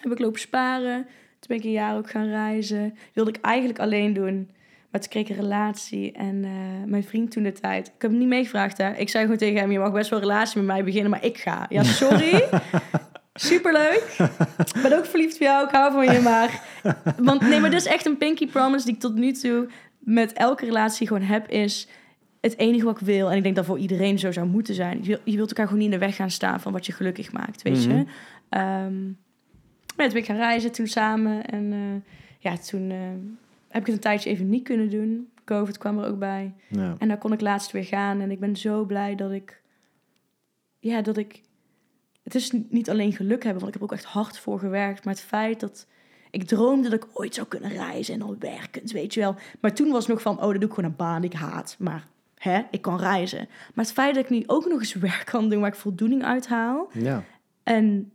heb 0.00 0.12
ik 0.12 0.18
lopen 0.18 0.40
sparen. 0.40 1.02
Toen 1.04 1.48
ben 1.48 1.56
ik 1.56 1.64
een 1.64 1.70
jaar 1.70 1.96
ook 1.96 2.10
gaan 2.10 2.28
reizen. 2.28 2.94
Wilde 3.12 3.30
ik 3.30 3.40
eigenlijk 3.40 3.78
alleen 3.78 4.12
doen. 4.12 4.50
Maar 4.90 5.00
toen 5.00 5.10
kreeg 5.10 5.28
ik 5.28 5.28
een 5.28 5.42
relatie 5.42 6.12
en 6.12 6.44
eh, 6.44 6.50
mijn 6.90 7.04
vriend 7.04 7.30
toen 7.30 7.42
de 7.42 7.52
tijd... 7.52 7.86
Ik 7.86 8.02
heb 8.02 8.10
hem 8.10 8.18
niet 8.18 8.28
meegevraagd, 8.28 8.78
hè. 8.78 8.94
Ik 8.94 9.08
zei 9.08 9.24
gewoon 9.24 9.38
tegen 9.38 9.60
hem, 9.60 9.72
je 9.72 9.78
mag 9.78 9.92
best 9.92 10.10
wel 10.10 10.18
een 10.18 10.24
relatie 10.24 10.56
met 10.56 10.66
mij 10.66 10.84
beginnen, 10.84 11.10
maar 11.10 11.24
ik 11.24 11.38
ga. 11.38 11.66
Ja, 11.68 11.82
sorry. 11.82 12.48
Superleuk. 13.34 14.16
Ik 14.74 14.82
ben 14.82 14.98
ook 14.98 15.06
verliefd 15.06 15.34
op 15.34 15.40
jou, 15.40 15.66
ik 15.66 15.74
hou 15.74 15.92
van 15.92 16.14
je, 16.14 16.20
maar... 16.20 16.62
Want 17.28 17.40
nee, 17.40 17.60
maar 17.60 17.70
dit 17.70 17.80
is 17.80 17.86
echt 17.86 18.06
een 18.06 18.16
pinky 18.16 18.46
promise 18.46 18.84
die 18.84 18.94
ik 18.94 19.00
tot 19.00 19.14
nu 19.14 19.32
toe 19.32 19.68
met 19.98 20.32
elke 20.32 20.64
relatie 20.64 21.06
gewoon 21.06 21.22
heb, 21.22 21.48
is 21.48 21.88
het 22.40 22.58
enige 22.58 22.84
wat 22.84 23.00
ik 23.00 23.06
wil. 23.06 23.30
En 23.30 23.36
ik 23.36 23.42
denk 23.42 23.56
dat 23.56 23.64
voor 23.64 23.78
iedereen 23.78 24.18
zo 24.18 24.32
zou 24.32 24.46
moeten 24.46 24.74
zijn. 24.74 24.98
Je, 25.02 25.08
wil, 25.08 25.18
je 25.24 25.36
wilt 25.36 25.48
elkaar 25.48 25.66
gewoon 25.66 25.82
niet 25.82 25.92
in 25.92 25.98
de 25.98 26.06
weg 26.06 26.16
gaan 26.16 26.30
staan 26.30 26.60
van 26.60 26.72
wat 26.72 26.86
je 26.86 26.92
gelukkig 26.92 27.32
maakt, 27.32 27.62
weet 27.62 27.84
je. 27.84 28.04
Ehm 28.48 28.94
ja, 29.96 30.04
toen 30.04 30.12
ben 30.12 30.22
ik 30.22 30.24
gaan 30.24 30.36
reizen 30.36 30.72
toen 30.72 30.86
samen. 30.86 31.46
En 31.46 31.72
eh, 31.72 32.12
ja, 32.38 32.56
toen 32.56 32.90
eh, 32.90 32.98
heb 33.68 33.80
ik 33.80 33.86
het 33.86 33.94
een 33.94 34.00
tijdje 34.00 34.30
even 34.30 34.48
niet 34.48 34.64
kunnen 34.64 34.90
doen. 34.90 35.30
Covid 35.44 35.78
kwam 35.78 35.98
er 35.98 36.08
ook 36.08 36.18
bij. 36.18 36.54
Ja. 36.68 36.96
En 36.98 37.08
daar 37.08 37.18
kon 37.18 37.32
ik 37.32 37.40
laatst 37.40 37.70
weer 37.70 37.84
gaan. 37.84 38.20
En 38.20 38.30
ik 38.30 38.40
ben 38.40 38.56
zo 38.56 38.84
blij 38.84 39.14
dat 39.14 39.30
ik... 39.30 39.62
Ja, 40.78 41.02
dat 41.02 41.16
ik... 41.16 41.40
Het 42.22 42.34
is 42.34 42.52
niet 42.68 42.90
alleen 42.90 43.12
geluk 43.12 43.42
hebben, 43.44 43.62
want 43.62 43.74
ik 43.74 43.80
heb 43.80 43.88
er 43.88 43.96
ook 43.96 44.02
echt 44.02 44.12
hard 44.12 44.38
voor 44.38 44.58
gewerkt. 44.58 45.04
Maar 45.04 45.14
het 45.14 45.22
feit 45.22 45.60
dat... 45.60 45.86
Ik 46.30 46.44
droomde 46.44 46.88
dat 46.88 47.04
ik 47.04 47.10
ooit 47.12 47.34
zou 47.34 47.46
kunnen 47.46 47.70
reizen 47.70 48.14
en 48.14 48.20
dan 48.20 48.36
werkend, 48.38 48.90
weet 48.90 49.14
je 49.14 49.20
wel. 49.20 49.34
Maar 49.60 49.74
toen 49.74 49.90
was 49.90 50.06
het 50.06 50.12
nog 50.12 50.22
van, 50.22 50.36
oh, 50.36 50.50
dat 50.50 50.60
doe 50.60 50.68
ik 50.68 50.74
gewoon 50.74 50.90
een 50.90 50.96
baan 50.96 51.20
die 51.20 51.30
ik 51.30 51.36
haat. 51.36 51.76
Maar 51.78 52.06
hè, 52.34 52.62
ik 52.70 52.82
kan 52.82 52.98
reizen. 52.98 53.48
Maar 53.74 53.84
het 53.84 53.94
feit 53.94 54.14
dat 54.14 54.24
ik 54.24 54.30
nu 54.30 54.42
ook 54.46 54.68
nog 54.68 54.78
eens 54.78 54.94
werk 55.10 55.26
kan 55.26 55.48
doen 55.48 55.60
waar 55.60 55.68
ik 55.68 55.74
voldoening 55.74 56.24
uit 56.24 56.48
haal... 56.48 56.88
ja. 56.92 57.24
En 57.62 58.12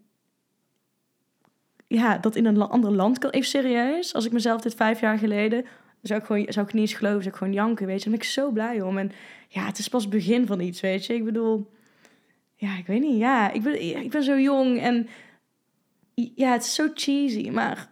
ja, 1.87 2.17
dat 2.17 2.35
in 2.35 2.45
een 2.45 2.61
ander 2.61 2.91
land 2.91 3.17
kan. 3.19 3.29
Even 3.29 3.47
serieus. 3.47 4.13
Als 4.13 4.25
ik 4.25 4.31
mezelf 4.31 4.61
dit 4.61 4.75
vijf 4.75 4.99
jaar 4.99 5.17
geleden. 5.17 5.65
Zou 6.01 6.19
ik, 6.19 6.25
gewoon, 6.25 6.45
zou 6.49 6.67
ik 6.67 6.73
niet 6.73 6.81
eens 6.81 6.93
geloven. 6.93 7.21
Zou 7.21 7.33
ik 7.33 7.39
gewoon 7.39 7.53
janken, 7.53 7.85
weet 7.85 8.03
je. 8.03 8.09
Daar 8.09 8.17
ben 8.19 8.27
ik 8.27 8.33
zo 8.33 8.51
blij 8.51 8.81
om. 8.81 8.97
En 8.97 9.11
ja, 9.47 9.65
het 9.65 9.77
is 9.77 9.87
pas 9.87 10.01
het 10.01 10.11
begin 10.11 10.45
van 10.45 10.59
iets, 10.59 10.81
weet 10.81 11.05
je. 11.05 11.13
Ik 11.13 11.25
bedoel... 11.25 11.75
Ja, 12.59 12.77
ik 12.77 12.85
weet 12.87 13.01
niet. 13.01 13.17
Ja, 13.17 13.51
ik 13.51 13.61
ben, 13.61 14.03
ik 14.03 14.09
ben 14.09 14.23
zo 14.23 14.39
jong. 14.39 14.79
En 14.79 15.07
ja, 16.13 16.51
het 16.51 16.63
is 16.63 16.73
zo 16.73 16.89
cheesy. 16.93 17.49
Maar 17.49 17.91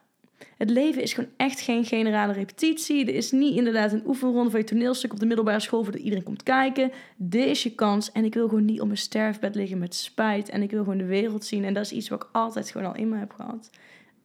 het 0.58 0.70
leven 0.70 1.02
is 1.02 1.14
gewoon 1.14 1.30
echt 1.38 1.60
geen 1.60 1.86
generale 1.86 2.34
repetitie. 2.34 3.06
Er 3.06 3.16
is 3.16 3.32
niet 3.32 3.56
inderdaad 3.56 3.92
een 3.92 4.08
oefenronde 4.08 4.50
van 4.50 4.60
je 4.60 4.66
toneelstuk 4.66 5.14
op 5.14 5.20
de 5.20 5.26
middelbare 5.26 5.60
school... 5.60 5.84
voordat 5.84 6.02
iedereen 6.02 6.24
komt 6.24 6.44
kijken. 6.44 6.92
Dit 7.18 7.46
is 7.46 7.64
je 7.64 7.76
kans. 7.76 8.12
En 8.12 8.26
ik 8.26 8.34
wil 8.34 8.48
gewoon 8.48 8.66
niet 8.66 8.82
op 8.82 8.86
mijn 8.86 8.98
sterfbed 8.98 9.56
liggen 9.56 9.78
met 9.78 9.96
spijt. 9.96 10.50
En 10.50 10.62
ik 10.62 10.72
wil 10.72 10.84
gewoon 10.84 10.98
de 10.98 11.06
wereld 11.06 11.46
zien. 11.46 11.64
En 11.64 11.74
dat 11.74 11.84
is 11.84 11.92
iets 11.92 12.10
wat 12.10 12.24
ik 12.24 12.30
altijd 12.32 12.70
gewoon 12.70 12.88
al 12.88 12.96
in 12.96 13.10
me 13.10 13.18
heb 13.18 13.34
gehad. 13.34 13.70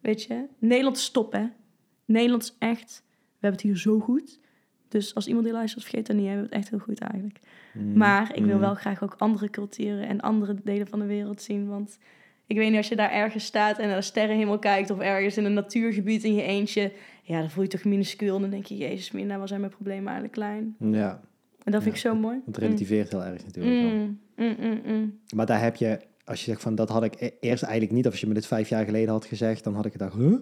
Weet 0.00 0.22
je? 0.22 0.44
Nederland 0.58 0.96
is 0.96 1.10
top, 1.10 1.32
hè? 1.32 1.46
Nederland 2.04 2.42
is 2.42 2.54
echt... 2.58 3.02
We 3.08 3.46
hebben 3.46 3.60
het 3.60 3.70
hier 3.70 3.78
zo 3.78 3.98
goed. 3.98 4.40
Dus 4.90 5.14
als 5.14 5.26
iemand 5.26 5.44
die 5.44 5.54
luistert, 5.54 5.84
vergeet 5.84 6.06
dat 6.06 6.16
niet. 6.16 6.24
We 6.24 6.30
hebben 6.30 6.46
het 6.48 6.56
echt 6.58 6.70
heel 6.70 6.78
goed 6.78 6.98
eigenlijk. 7.00 7.38
Mm. 7.72 7.96
Maar 7.96 8.36
ik 8.36 8.44
wil 8.44 8.54
Mm. 8.54 8.60
wel 8.60 8.74
graag 8.74 9.02
ook 9.02 9.14
andere 9.18 9.50
culturen 9.50 10.06
en 10.08 10.20
andere 10.20 10.54
delen 10.64 10.86
van 10.86 10.98
de 10.98 11.06
wereld 11.06 11.42
zien. 11.42 11.68
Want 11.68 11.98
ik 12.46 12.56
weet 12.56 12.68
niet, 12.68 12.76
als 12.76 12.88
je 12.88 12.96
daar 12.96 13.10
ergens 13.10 13.44
staat 13.44 13.78
en 13.78 13.86
naar 13.86 13.96
de 13.96 14.02
sterrenhemel 14.02 14.58
kijkt... 14.58 14.90
of 14.90 14.98
ergens 14.98 15.36
in 15.36 15.44
een 15.44 15.54
natuurgebied 15.54 16.24
in 16.24 16.34
je 16.34 16.42
eentje... 16.42 16.92
ja, 17.22 17.38
dan 17.40 17.50
voel 17.50 17.62
je 17.62 17.68
toch 17.68 17.84
minuscuul. 17.84 18.34
En 18.34 18.40
dan 18.40 18.50
denk 18.50 18.64
je, 18.66 18.76
jezus, 18.76 19.10
mina, 19.10 19.38
waar 19.38 19.48
zijn 19.48 19.60
mijn 19.60 19.72
problemen 19.72 20.04
eigenlijk 20.04 20.32
klein? 20.34 20.76
Ja, 20.78 21.20
En 21.64 21.72
dat 21.72 21.82
vind 21.82 21.84
Ja, 21.84 22.10
ik 22.10 22.14
zo 22.14 22.14
mooi. 22.20 22.40
het 22.46 22.56
relativeert 22.56 23.10
heel 23.10 23.24
erg 23.24 23.44
natuurlijk. 23.44 23.82
Mm, 23.94 24.20
mm, 24.36 24.56
mm, 24.60 24.80
mm. 24.86 25.18
Maar 25.34 25.46
daar 25.46 25.60
heb 25.62 25.76
je, 25.76 26.00
als 26.30 26.38
je 26.44 26.50
zegt 26.50 26.62
van 26.62 26.74
dat 26.74 26.88
had 26.88 27.04
ik 27.04 27.14
e- 27.18 27.30
eerst 27.40 27.62
eigenlijk 27.62 27.92
niet, 27.92 28.04
of 28.06 28.10
als 28.10 28.20
je 28.20 28.26
me 28.26 28.34
dit 28.34 28.46
vijf 28.46 28.68
jaar 28.68 28.84
geleden 28.84 29.08
had 29.10 29.24
gezegd, 29.24 29.64
dan 29.64 29.74
had 29.74 29.86
ik 29.86 29.92
gedacht, 29.92 30.14
huh? 30.14 30.32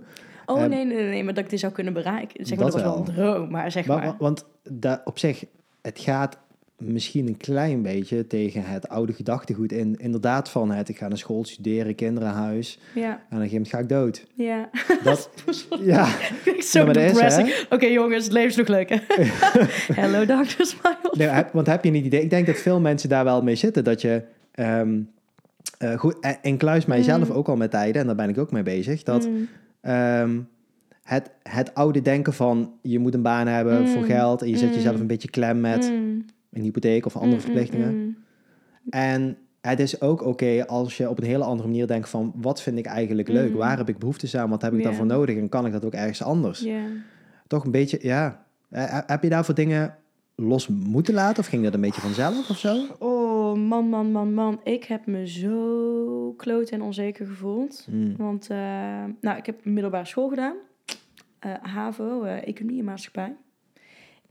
Oh, 0.47 0.60
Ehm, 0.60 0.70
nee, 0.70 0.85
nee, 0.85 1.05
nee, 1.05 1.24
maar 1.24 1.35
dat 1.35 1.44
ik 1.44 1.51
dit 1.51 1.60
zou 1.60 1.73
kunnen 1.73 1.93
bereiken. 1.93 2.47
Zeg 2.47 2.59
maar, 2.59 2.70
Dat 2.70 2.81
dat, 2.81 2.85
was 2.85 2.93
wel 2.93 3.06
een 3.06 3.15
droom, 3.15 3.51
maar 3.51 3.70
zeg 3.70 3.86
Maar, 3.86 3.98
maar... 3.98 4.15
Want 4.19 4.44
op 5.05 5.19
zich, 5.19 5.44
het 5.82 5.98
gaat 5.98 6.39
misschien 6.77 7.27
een 7.27 7.36
klein 7.36 7.82
beetje 7.82 8.27
tegen 8.27 8.62
het 8.65 8.89
oude 8.89 9.12
gedachtegoed 9.12 9.73
in. 9.73 9.97
Inderdaad 9.98 10.48
van 10.51 10.70
het, 10.70 10.89
ik 10.89 10.98
ga 10.98 11.09
naar 11.09 11.19
school 11.19 11.44
studeren, 11.44 11.94
kinderenhuis. 11.94 12.78
Ja, 12.94 13.10
En 13.10 13.15
op 13.15 13.19
een 13.31 13.36
gegeven 13.36 13.51
moment 13.52 13.69
ga 13.69 13.78
ik 13.78 13.89
dood. 13.89 14.27
ja. 14.35 14.70
Dat, 15.05 15.31
ja, 15.81 16.06
zo 16.60 16.86
Ja, 16.86 16.93
depressing. 16.93 17.66
Oké, 17.70 17.86
jongens, 17.86 18.24
het 18.24 18.32
leven 18.32 18.51
is 18.51 18.56
nog 18.56 18.69
leuk? 18.69 18.89
Hello, 20.02 20.24
Dr. 20.24 20.62
Smile. 20.65 21.15
nee, 21.32 21.44
want 21.52 21.66
heb 21.66 21.85
je 21.85 21.90
niet 21.90 22.05
idee? 22.05 22.23
Ik 22.23 22.31
denk 22.31 22.47
dat 22.47 22.56
veel 22.59 22.81
mensen 22.81 23.09
daar 23.09 23.24
wel 23.24 23.43
mee 23.43 23.55
zitten. 23.55 23.85
Dat 23.85 24.01
je, 24.01 24.23
ehm 24.52 25.01
eh, 25.78 25.99
goed, 25.99 26.20
en- 26.20 26.39
en 26.43 26.57
kluis 26.57 26.86
mijzelf 26.86 27.28
Mm. 27.28 27.35
ook 27.35 27.49
al 27.49 27.57
met 27.57 27.70
tijden, 27.70 28.01
en 28.01 28.07
daar 28.07 28.16
ben 28.16 28.28
ik 28.28 28.39
ook 28.39 28.53
mee 28.53 28.62
bezig. 28.62 29.03
Dat 29.03 29.27
Mm, 29.28 29.49
Ehm, 29.81 30.40
het, 31.03 31.31
het 31.43 31.74
oude 31.74 32.03
denken 32.03 32.32
van 32.32 32.73
je 32.82 32.99
moet 32.99 33.15
een 33.15 33.23
baan 33.23 33.47
hebben 33.47 33.81
Mm. 33.81 33.86
voor 33.86 34.03
geld 34.05 34.43
en 34.43 34.49
je 34.49 34.57
zet 34.57 34.74
jezelf 34.74 35.01
een 35.01 35.07
beetje 35.07 35.31
klem 35.31 35.61
met 35.61 35.85
een 36.53 36.62
hypotheek 36.62 37.07
of 37.07 37.16
andere 37.16 37.40
verplichtingen. 37.40 38.16
En 38.90 39.36
het 39.61 39.81
is 39.81 40.01
ook 40.01 40.23
oké 40.27 40.66
als 40.66 40.97
je 40.97 41.09
op 41.09 41.19
een 41.19 41.24
hele 41.27 41.45
andere 41.45 41.69
manier 41.69 41.86
denkt 41.86 42.09
van 42.09 42.32
wat 42.36 42.62
vind 42.62 42.78
ik 42.78 42.86
eigenlijk 42.86 43.28
leuk, 43.28 43.55
waar 43.55 43.77
heb 43.77 43.89
ik 43.89 43.99
behoefte 43.99 44.39
aan, 44.39 44.51
wat 44.51 44.62
heb 44.62 44.73
ik 44.73 44.78
Ja. 44.78 44.85
daarvoor 44.85 45.07
nodig 45.07 45.36
en 45.36 45.49
kan 45.49 45.66
ik 45.66 45.73
dat 45.73 45.85
ook 45.85 45.93
ergens 45.95 46.23
anders. 46.23 46.66
Toch 47.47 47.65
een 47.65 47.70
beetje, 47.70 47.99
ja. 48.03 48.45
Eh, 48.70 48.99
heb 49.07 49.23
je 49.23 49.28
daarvoor 49.28 49.55
dingen 49.55 49.95
los 50.35 50.69
moeten 50.69 51.15
laten 51.15 51.39
of 51.39 51.47
ging 51.49 51.65
dat 51.65 51.74
een 51.74 51.81
beetje 51.81 52.01
vanzelf 52.01 52.51
of 52.51 52.59
zo? 52.59 52.77
Oh, 52.99 53.28
man, 53.57 53.89
man, 53.89 54.12
man, 54.12 54.35
man. 54.35 54.61
Ik 54.65 54.85
heb 54.85 55.07
me 55.07 55.29
zo 55.29 56.35
kloot 56.37 56.70
en 56.70 56.83
onzeker 56.83 57.27
gevoeld. 57.27 57.87
Mm. 57.91 58.16
Want, 58.16 58.51
eh, 58.51 59.05
nou, 59.20 59.37
ik 59.37 59.47
heb 59.47 59.65
middelbare 59.65 60.05
school 60.05 60.29
gedaan. 60.29 60.57
Eh, 61.39 61.53
HAVO, 61.62 62.23
eh, 62.23 62.47
Economie 62.47 62.79
en 62.79 62.85
Maatschappij. 62.85 63.37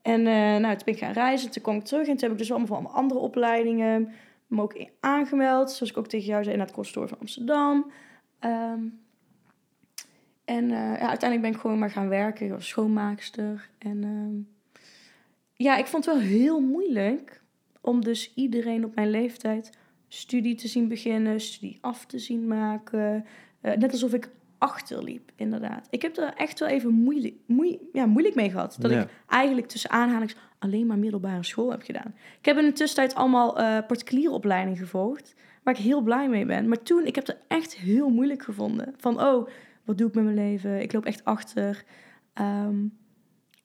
En 0.02 0.22
nou, 0.22 0.76
toen 0.76 0.86
ben 0.86 0.94
ik 0.94 1.00
gaan 1.00 1.12
reizen, 1.12 1.52
toen 1.52 1.64
kwam 1.64 1.76
ik 1.76 1.84
terug. 1.84 2.08
En 2.08 2.14
toen 2.14 2.24
heb 2.24 2.32
ik 2.32 2.38
dus 2.38 2.52
allemaal 2.52 2.82
van 2.82 2.92
andere 2.92 3.20
opleidingen 3.20 4.12
me 4.48 4.62
ook 4.62 4.86
aangemeld. 5.00 5.72
Zoals 5.72 5.92
ik 5.92 5.98
ook 5.98 6.08
tegen 6.08 6.28
jou 6.28 6.44
zei, 6.44 6.56
naar 6.56 6.66
het 6.66 6.76
Koststoor 6.76 7.08
van 7.08 7.20
Amsterdam. 7.20 7.92
Ehm, 8.40 8.80
en 10.46 10.70
ja, 10.70 10.98
uiteindelijk 10.98 11.42
ben 11.42 11.52
ik 11.52 11.60
gewoon 11.60 11.80
maar 11.80 11.92
gaan 11.92 12.10
werken 12.10 12.52
als 12.52 12.68
schoonmaakster. 12.68 13.70
En 13.78 14.04
ehm, 14.04 14.56
ja, 15.54 15.78
ik 15.78 15.86
vond 15.86 16.06
het 16.06 16.14
wel 16.14 16.24
heel 16.24 16.60
moeilijk 16.60 17.42
om 17.88 18.04
dus 18.04 18.32
iedereen 18.36 18.86
op 18.86 18.96
mijn 18.96 19.10
leeftijd 19.10 19.78
studie 20.08 20.56
te 20.56 20.68
zien 20.68 20.88
beginnen, 20.88 21.40
studie 21.40 21.78
af 21.82 22.06
te 22.06 22.20
zien 22.20 22.48
maken. 22.48 23.26
Eh, 23.62 23.76
net 23.76 23.92
alsof 23.92 24.14
ik 24.14 24.30
achterliep, 24.58 25.32
inderdaad. 25.36 25.88
Ik 25.90 26.02
heb 26.02 26.18
er 26.18 26.34
echt 26.34 26.60
wel 26.60 26.70
even 26.70 26.94
moeilijk, 26.94 27.36
moei, 27.46 27.80
ja, 27.94 28.06
moeilijk 28.06 28.36
mee 28.36 28.50
gehad. 28.50 28.78
Dat 28.80 28.92
Ja. 28.92 29.02
ik 29.02 29.10
eigenlijk 29.28 29.68
tussen 29.68 29.90
aanhalings 29.90 30.36
alleen 30.60 30.86
maar 30.88 30.98
middelbare 30.98 31.44
school 31.44 31.72
heb 31.72 31.82
gedaan. 31.82 32.14
Ik 32.40 32.46
heb 32.46 32.58
in 32.58 32.66
de 32.66 32.72
tussentijd 32.74 33.16
allemaal 33.16 33.60
eh 33.60 33.78
particuliere 33.88 34.34
opleidingen 34.34 34.78
gevolgd, 34.78 35.36
waar 35.64 35.74
ik 35.74 35.84
heel 35.84 36.02
blij 36.02 36.30
mee 36.30 36.46
ben. 36.46 36.68
Maar 36.68 36.84
toen, 36.84 37.06
ik 37.06 37.16
heb 37.16 37.28
het 37.28 37.38
echt 37.48 37.76
heel 37.76 38.10
moeilijk 38.10 38.44
gevonden. 38.44 38.94
Van, 38.98 39.22
oh, 39.22 39.48
wat 39.84 39.98
doe 39.98 40.08
ik 40.08 40.14
met 40.16 40.24
mijn 40.24 40.36
leven? 40.36 40.82
Ik 40.82 40.94
loop 40.94 41.06
echt 41.06 41.26
achter. 41.26 41.84
Ehm, 42.34 42.86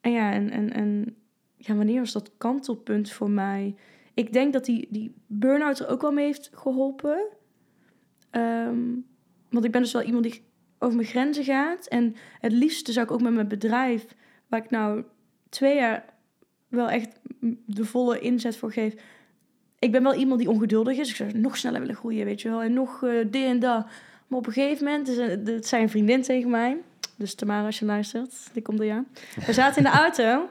en 0.01 0.11
ja, 0.11 0.31
en, 0.31 0.49
en, 0.49 0.73
en 0.73 1.15
ja, 1.57 1.75
wanneer 1.75 1.99
was 1.99 2.11
dat 2.13 2.31
kantelpunt 2.37 3.11
voor 3.11 3.29
mij? 3.29 3.75
Ik 4.13 4.33
denk 4.33 4.53
dat 4.53 4.65
die, 4.65 4.87
die 4.89 5.13
burn-out 5.27 5.79
er 5.79 5.87
ook 5.87 6.01
wel 6.01 6.11
mee 6.11 6.25
heeft 6.25 6.49
geholpen. 6.53 7.27
Ehm, 8.29 8.81
want 9.49 9.65
ik 9.65 9.71
ben 9.71 9.81
dus 9.81 9.93
wel 9.93 10.01
iemand 10.01 10.23
die 10.23 10.43
over 10.79 10.95
mijn 10.95 11.07
grenzen 11.07 11.43
gaat. 11.43 11.87
En 11.87 12.15
het 12.39 12.51
liefste 12.51 12.91
zou 12.91 13.05
ik 13.05 13.11
ook 13.11 13.21
met 13.21 13.33
mijn 13.33 13.47
bedrijf, 13.47 14.05
waar 14.47 14.63
ik 14.63 14.69
nou 14.69 15.03
twee 15.49 15.75
jaar 15.75 16.05
wel 16.67 16.89
echt 16.89 17.19
de 17.65 17.85
volle 17.85 18.19
inzet 18.19 18.57
voor 18.57 18.71
geef. 18.71 18.93
Ik 19.79 19.91
ben 19.91 20.03
wel 20.03 20.13
iemand 20.13 20.39
die 20.39 20.49
ongeduldig 20.49 20.97
is. 20.97 21.09
Ik 21.09 21.15
zou 21.15 21.37
nog 21.37 21.57
sneller 21.57 21.79
willen 21.79 21.95
groeien, 21.95 22.25
weet 22.25 22.41
je 22.41 22.49
wel. 22.49 22.61
En 22.61 22.73
nog 22.73 23.03
eh 23.03 23.25
dit 23.27 23.45
en 23.45 23.59
dat. 23.59 23.85
Maar 24.27 24.39
op 24.39 24.47
een 24.47 24.53
gegeven 24.53 24.85
moment, 24.85 25.45
dat 25.45 25.65
zei 25.65 25.81
een 25.81 25.89
vriendin 25.89 26.21
tegen 26.21 26.49
mij. 26.49 26.77
Dus 27.15 27.35
Tamara, 27.35 27.65
als 27.65 27.79
je 27.79 27.85
luistert, 27.85 28.49
die 28.53 28.61
komt 28.61 28.79
er 28.79 28.85
ja. 28.85 29.03
We 29.45 29.53
zaten 29.53 29.77
in 29.77 29.91
de 29.91 29.97
auto. 29.97 30.49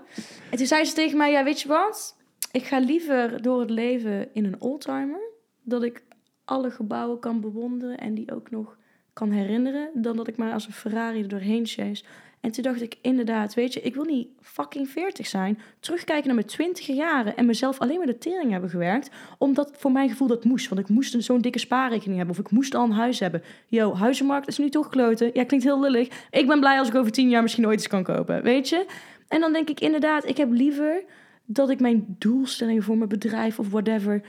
En 0.51 0.57
toen 0.57 0.67
zei 0.67 0.85
ze 0.85 0.95
tegen 0.95 1.19
mij, 1.19 1.31
ja, 1.31 1.45
weet 1.45 1.61
je 1.61 1.69
wat? 1.69 2.17
Ik 2.53 2.65
ga 2.65 2.79
liever 2.79 3.43
door 3.43 3.61
het 3.61 3.71
leven 3.71 4.29
in 4.35 4.45
een 4.45 4.61
oldtimer. 4.61 5.21
Dat 5.63 5.83
ik 5.83 6.03
alle 6.45 6.71
gebouwen 6.71 7.19
kan 7.19 7.41
bewonderen 7.41 7.99
en 7.99 8.15
die 8.15 8.33
ook 8.33 8.51
nog 8.51 8.77
kan 9.13 9.31
herinneren. 9.31 9.91
Dan 9.95 10.17
dat 10.17 10.29
ik 10.29 10.37
maar 10.37 10.53
als 10.53 10.67
een 10.67 10.73
Ferrari 10.73 11.23
er 11.23 11.29
doorheen 11.29 11.67
chase. 11.67 12.05
En 12.41 12.51
toen 12.51 12.63
dacht 12.63 12.83
ik, 12.83 12.99
inderdaad, 13.03 13.55
weet 13.55 13.73
je, 13.73 13.81
ik 13.81 13.95
wil 13.95 14.05
niet 14.05 14.29
fucking 14.41 14.89
40 14.89 15.27
zijn. 15.27 15.59
Terugkijken 15.81 16.27
naar 16.27 16.35
mijn 16.35 16.47
20 16.47 16.87
jaren 16.87 17.37
en 17.37 17.47
mezelf 17.47 17.79
alleen 17.79 17.97
maar 17.97 18.07
de 18.07 18.19
tering 18.19 18.51
hebben 18.51 18.71
gewerkt. 18.71 19.11
Omdat 19.39 19.73
voor 19.77 19.93
mijn 19.93 20.09
gevoel 20.09 20.29
dat 20.29 20.45
moest. 20.45 20.69
Want 20.69 20.81
ik 20.81 20.89
moest 20.89 21.23
zo'n 21.23 21.41
dikke 21.41 21.59
spaarrekening 21.59 22.17
hebben. 22.17 22.37
Of 22.37 22.45
ik 22.45 22.51
moest 22.51 22.75
al 22.75 22.85
een 22.85 22.93
huis 22.93 23.21
hebben. 23.21 23.43
Yo, 23.67 23.95
huizenmarkt 23.95 24.49
is 24.49 24.59
nu 24.59 24.69
toch 24.69 24.89
kloten. 24.89 25.31
Ja, 25.33 25.45
klinkt 25.45 25.67
heel 25.67 25.81
lullig. 25.81 26.27
Ik 26.31 26.47
ben 26.47 26.61
blij 26.61 26.79
als 26.79 26.89
ik 26.89 26.95
over 26.95 27.13
10 27.13 27.29
jaar 27.29 27.43
misschien 27.43 27.67
ooit 27.67 27.79
eens 27.79 27.89
kan 27.89 28.03
kopen. 28.03 28.43
Weet 28.43 28.69
je? 28.69 28.87
En 29.29 29.41
dan 29.41 29.53
denk 29.53 29.69
ik 29.69 29.81
inderdaad, 29.81 30.29
ik 30.29 30.37
heb 30.37 30.51
liever 30.51 31.05
dat 31.45 31.71
ik 31.71 31.81
mijn 31.81 32.17
doelstellingen 32.19 32.83
voor 32.83 32.97
mijn 32.97 33.09
bedrijf 33.09 33.59
of 33.59 33.71
whatever 33.71 34.23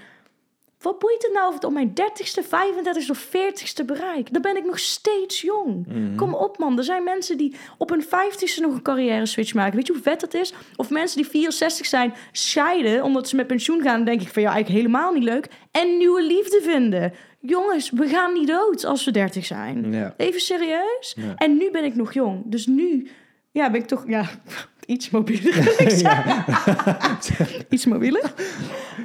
Wat 0.80 0.99
boeit 0.99 1.23
het 1.23 1.34
nou 1.34 1.48
of 1.48 1.53
het 1.53 1.64
op 1.64 1.73
mijn 1.73 1.90
30ste, 1.90 2.44
35ste 2.44 3.10
of 3.10 3.27
40ste 3.27 3.85
bereik? 3.85 4.34
Dan 4.34 4.41
ben 4.41 4.57
ik 4.57 4.65
nog 4.65 4.80
steeds 4.80 5.41
jong. 5.41 5.88
Mhm. 5.88 6.15
Kom 6.15 6.34
op, 6.34 6.57
man. 6.57 6.77
Er 6.77 6.84
zijn 6.84 7.03
mensen 7.03 7.38
die 7.38 7.56
op 7.77 7.90
hun 7.90 8.03
50ste 8.03 8.61
nog 8.61 8.73
een 8.73 8.81
carrière 8.81 9.26
switch 9.26 9.53
maken. 9.53 9.76
Weet 9.76 9.88
je 9.88 9.94
hoe 9.94 10.02
vet 10.02 10.19
dat 10.19 10.34
is? 10.34 10.53
Of 10.76 10.90
mensen 10.90 11.22
die 11.22 11.30
64 11.30 11.85
zijn, 11.85 12.14
scheiden 12.31 13.03
omdat 13.03 13.30
ze 13.30 13.35
met 13.35 13.48
pensioen 13.48 13.81
gaan. 13.81 13.95
Dan 13.95 14.06
denk 14.06 14.22
ik 14.22 14.34
van 14.34 14.41
ja, 14.41 14.52
eigenlijk 14.52 14.81
helemaal 14.81 15.14
niet 15.14 15.23
leuk. 15.23 15.48
En 15.72 15.98
nieuwe 15.98 16.23
liefde 16.23 16.60
vinden. 16.61 17.14
Jongens, 17.40 17.90
we 17.90 18.07
gaan 18.07 18.34
niet 18.34 18.48
dood 18.48 18.85
als 18.85 19.06
we 19.06 19.11
30 19.11 19.45
zijn. 19.45 19.91
Ja. 19.91 20.14
Even 20.18 20.41
serieus. 20.41 21.15
Ja. 21.15 21.35
En 21.35 21.57
nu 21.57 21.72
ben 21.72 21.84
ik 21.84 21.95
nog 21.95 22.14
jong. 22.14 22.41
Dus 22.45 22.68
nu 22.68 23.10
ja, 23.52 23.72
ben 23.72 23.81
ik 23.81 23.88
toch 23.88 24.03
ja, 24.07 24.30
iets 24.85 25.10
mobieler. 25.10 25.76
iets 27.69 27.85
mobieler. 27.85 28.34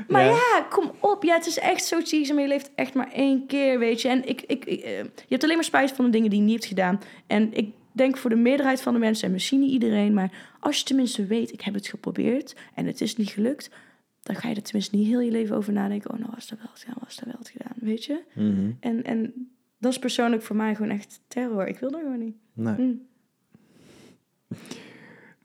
Maar 0.08 0.24
Ja. 0.24 0.30
ja. 0.30 0.66
kom 0.70 0.92
op. 1.00 1.22
Ja, 1.22 1.34
het 1.34 1.46
is 1.46 1.58
echt 1.58 1.84
zo 1.84 2.00
cheesy, 2.02 2.32
maar 2.32 2.42
je 2.42 2.48
leeft 2.48 2.70
echt 2.74 2.94
maar 2.94 3.12
één 3.12 3.46
keer, 3.46 3.78
weet 3.78 4.02
je. 4.02 4.08
En 4.08 4.28
ik, 4.28 4.42
ik, 4.46 4.64
ik, 4.64 4.80
eh, 4.80 4.98
je 5.02 5.28
hebt 5.28 5.42
alleen 5.42 5.54
maar 5.54 5.64
spijt 5.64 5.92
van 5.92 6.04
de 6.04 6.10
dingen 6.10 6.30
die 6.30 6.38
je 6.38 6.44
niet 6.44 6.54
hebt 6.54 6.66
gedaan. 6.66 7.00
En 7.26 7.54
ik 7.54 7.72
denk 7.92 8.16
voor 8.16 8.30
de 8.30 8.36
meerderheid 8.36 8.80
van 8.80 8.92
de 8.92 8.98
mensen, 8.98 9.26
en 9.26 9.32
misschien 9.32 9.60
niet 9.60 9.70
iedereen... 9.70 10.14
maar 10.14 10.56
als 10.60 10.78
je 10.78 10.84
tenminste 10.84 11.26
weet, 11.26 11.52
ik 11.52 11.60
heb 11.60 11.74
het 11.74 11.86
geprobeerd 11.86 12.54
en 12.74 12.86
het 12.86 13.00
is 13.00 13.16
niet 13.16 13.28
gelukt... 13.30 13.70
dan 14.22 14.36
ga 14.36 14.48
je 14.48 14.54
er 14.54 14.62
tenminste 14.62 14.96
niet 14.96 15.06
heel 15.06 15.20
je 15.20 15.30
leven 15.30 15.56
over 15.56 15.72
nadenken. 15.72 16.10
Oh, 16.10 16.18
nou 16.18 16.30
was 16.34 16.48
dat 16.48 16.58
wel 16.58 16.68
het 16.72 16.80
gedaan, 16.80 17.02
was 17.04 17.16
dat 17.16 17.24
wel 17.24 17.38
het 17.38 17.48
gedaan, 17.48 17.76
weet 17.80 18.04
je. 18.04 18.22
Mhm. 18.34 18.70
En, 18.80 19.04
en 19.04 19.48
dat 19.78 19.92
is 19.92 19.98
persoonlijk 19.98 20.42
voor 20.42 20.56
mij 20.56 20.74
gewoon 20.74 20.90
echt 20.90 21.20
terror. 21.28 21.66
Ik 21.66 21.78
wil 21.78 21.90
dat 21.90 22.00
gewoon 22.00 22.18
niet. 22.18 22.36
Nee. 22.52 22.74
Mm. 22.76 23.06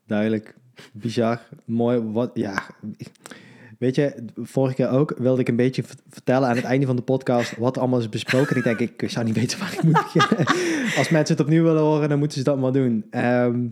Duidelijk. 0.06 0.54
Bizar. 0.92 1.40
Mooi. 1.64 1.98
Wat, 2.00 2.30
ja. 2.34 2.62
Weet 3.78 3.94
je, 3.94 4.24
vorige 4.36 4.74
keer 4.74 4.88
ook 4.88 5.14
wilde 5.18 5.40
ik 5.40 5.48
een 5.48 5.56
beetje 5.56 5.84
vertellen 6.08 6.48
aan 6.48 6.56
het 6.56 6.64
einde 6.64 6.86
van 6.86 6.96
de 6.96 7.02
podcast 7.02 7.56
wat 7.56 7.78
allemaal 7.78 7.98
is 7.98 8.08
besproken. 8.08 8.50
En 8.50 8.70
ik 8.70 8.78
denk, 8.78 9.00
ik 9.00 9.10
zou 9.10 9.24
niet 9.24 9.34
weten 9.34 9.58
waar 9.58 9.72
ik 9.72 9.82
moet 9.82 9.92
beginnen. 10.12 10.46
Als 10.98 11.08
mensen 11.08 11.36
het 11.36 11.44
opnieuw 11.44 11.62
willen 11.62 11.82
horen, 11.82 12.08
dan 12.08 12.18
moeten 12.18 12.38
ze 12.38 12.44
dat 12.44 12.58
maar 12.58 12.72
doen. 12.72 13.04
Ehm, 13.10 13.66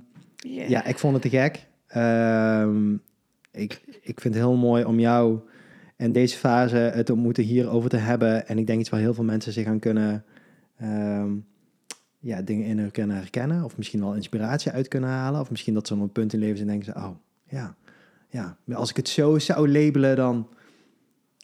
Yeah. 0.47 0.69
ja, 0.69 0.85
ik 0.85 0.99
vond 0.99 1.13
het 1.13 1.23
te 1.23 1.29
gek. 1.29 1.67
Ehm, 1.87 2.93
ik, 3.53 3.81
ik 4.03 4.21
vind 4.21 4.35
het 4.35 4.43
heel 4.43 4.57
mooi 4.57 4.85
om 4.85 5.01
jou 5.01 5.41
in 5.97 6.13
deze 6.13 6.37
fase 6.39 6.77
het 6.77 7.11
ontmoeten 7.11 7.45
hierover 7.45 7.91
te 7.91 7.97
hebben. 7.97 8.47
En 8.49 8.59
ik 8.59 8.67
denk 8.67 8.81
iets 8.81 8.89
waar 8.89 9.01
heel 9.01 9.15
veel 9.15 9.25
mensen 9.25 9.53
zich 9.53 9.67
aan 9.67 9.79
kunnen... 9.79 10.25
ehm, 10.79 11.31
ja, 12.23 12.43
dingen 12.43 12.67
in 12.67 12.91
kunnen 12.91 13.17
herkennen. 13.17 13.65
Of 13.65 13.77
misschien 13.77 14.01
wel 14.01 14.15
inspiratie 14.15 14.73
uit 14.73 14.89
kunnen 14.89 15.11
halen. 15.11 15.41
Of 15.41 15.51
misschien 15.51 15.75
dat 15.75 15.87
ze 15.87 15.95
op 15.95 16.01
een 16.01 16.13
punt 16.13 16.33
in 16.33 16.39
leven 16.39 16.57
zijn 16.57 16.69
en 16.69 16.75
denken 16.79 16.95
ze... 16.95 17.07
Oh, 17.07 17.17
ja, 17.49 17.75
ja. 18.29 18.57
Als 18.75 18.91
ik 18.91 18.97
het 18.97 19.09
zo 19.09 19.39
zou 19.39 19.69
labelen, 19.69 20.17
dan, 20.17 20.49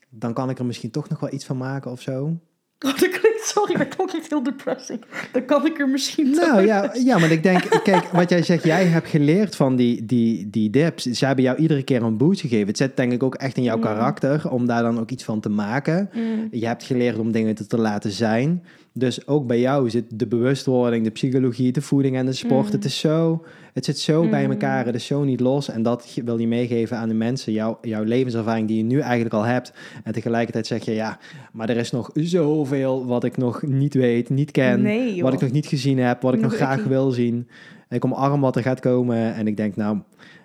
dan 0.09 0.33
kan 0.33 0.51
ik 0.51 0.59
er 0.59 0.65
misschien 0.65 0.91
toch 0.91 1.09
nog 1.09 1.21
wel 1.21 1.33
iets 1.33 1.45
van 1.45 1.57
maken 1.57 1.91
of 1.91 2.01
zo. 2.01 2.39
Oh, 2.87 2.99
dat 2.99 3.09
klinkt, 3.09 3.45
sorry, 3.45 3.77
dat 3.77 3.89
klonk 3.89 4.11
echt 4.13 4.31
heel 4.31 4.43
depressing. 4.43 5.05
Dan 5.33 5.45
kan 5.45 5.67
ik 5.67 5.81
er 5.81 5.89
misschien 5.89 6.31
Nou 6.31 6.67
ja, 6.67 6.95
ja, 6.95 7.19
maar 7.19 7.31
ik 7.31 7.43
denk, 7.43 7.63
kijk, 7.83 8.05
wat 8.05 8.31
jij 8.31 8.43
zegt, 8.43 8.65
jij 8.65 8.85
hebt 8.85 9.09
geleerd 9.09 9.57
van 9.57 9.77
die, 9.77 10.05
die, 10.07 10.51
die 10.51 10.71
dips. 10.71 11.03
Ze 11.03 11.27
hebben 11.27 11.45
jou 11.45 11.59
iedere 11.59 11.83
keer 11.83 12.03
een 12.03 12.17
boost 12.17 12.41
gegeven. 12.41 12.67
Het 12.67 12.77
zit 12.77 12.97
denk 12.97 13.13
ik 13.13 13.23
ook 13.23 13.35
echt 13.35 13.57
in 13.57 13.63
jouw 13.63 13.77
Mm. 13.77 13.83
karakter 13.83 14.51
om 14.51 14.67
daar 14.67 14.83
dan 14.83 15.01
ook 15.01 15.11
iets 15.11 15.25
van 15.25 15.41
te 15.41 15.49
maken. 15.49 16.11
Mm. 16.13 16.49
Je 16.51 16.67
hebt 16.67 16.83
geleerd 16.83 17.19
om 17.19 17.33
dingen 17.33 17.55
te, 17.55 17.67
te 17.67 17.79
laten 17.79 18.11
zijn. 18.11 18.65
Dus 18.99 19.27
ook 19.27 19.47
bij 19.47 19.61
jou 19.61 19.91
zit 19.91 20.05
de 20.19 20.27
bewustwording, 20.27 21.05
de 21.05 21.11
psychologie, 21.11 21.73
de 21.73 21.81
voeding 21.83 22.17
en 22.17 22.27
de 22.27 22.33
sport. 22.33 22.67
Mm. 22.67 22.73
Het 22.73 22.85
is 22.85 22.99
zo, 22.99 23.45
het 23.73 23.85
zit 23.85 23.99
zo 23.99 24.29
bij 24.29 24.45
Mm. 24.45 24.51
elkaar. 24.51 24.87
Het 24.87 24.95
is 24.95 25.07
zo 25.07 25.25
niet 25.25 25.41
los. 25.41 25.69
En 25.71 25.83
dat 25.83 26.19
wil 26.25 26.39
je 26.39 26.47
meegeven 26.49 26.97
aan 26.97 27.09
de 27.09 27.15
mensen. 27.15 27.53
Jouw, 27.53 27.79
jouw 27.83 28.03
levenservaring 28.03 28.69
die 28.69 28.77
je 28.77 28.83
nu 28.83 28.99
eigenlijk 29.01 29.35
al 29.35 29.43
hebt. 29.43 29.73
En 30.05 30.13
tegelijkertijd 30.13 30.67
zeg 30.67 30.85
je, 30.85 30.93
ja, 30.93 31.19
maar 31.53 31.69
er 31.69 31.77
is 31.77 31.91
nog 31.91 32.11
zoveel 32.15 33.07
wat 33.07 33.25
ik 33.25 33.37
nog 33.37 33.63
niet 33.63 33.95
weet, 33.95 34.29
niet 34.29 34.51
ken. 34.51 34.83
Nee, 34.83 35.23
wat 35.23 35.33
ik 35.33 35.41
nog 35.41 35.51
niet 35.53 35.67
gezien 35.67 35.99
heb, 35.99 36.23
wat 36.23 36.35
ik 36.35 36.41
nog 36.41 36.51
Nog 36.51 36.61
graag 36.61 36.85
wil 36.85 37.11
zien. 37.11 37.49
Ik 37.89 38.05
omarm 38.05 38.41
wat 38.41 38.57
er 38.57 38.63
gaat 38.63 38.81
komen. 38.81 39.35
En 39.35 39.47
ik 39.47 39.57
denk, 39.57 39.77
nou, 39.77 39.99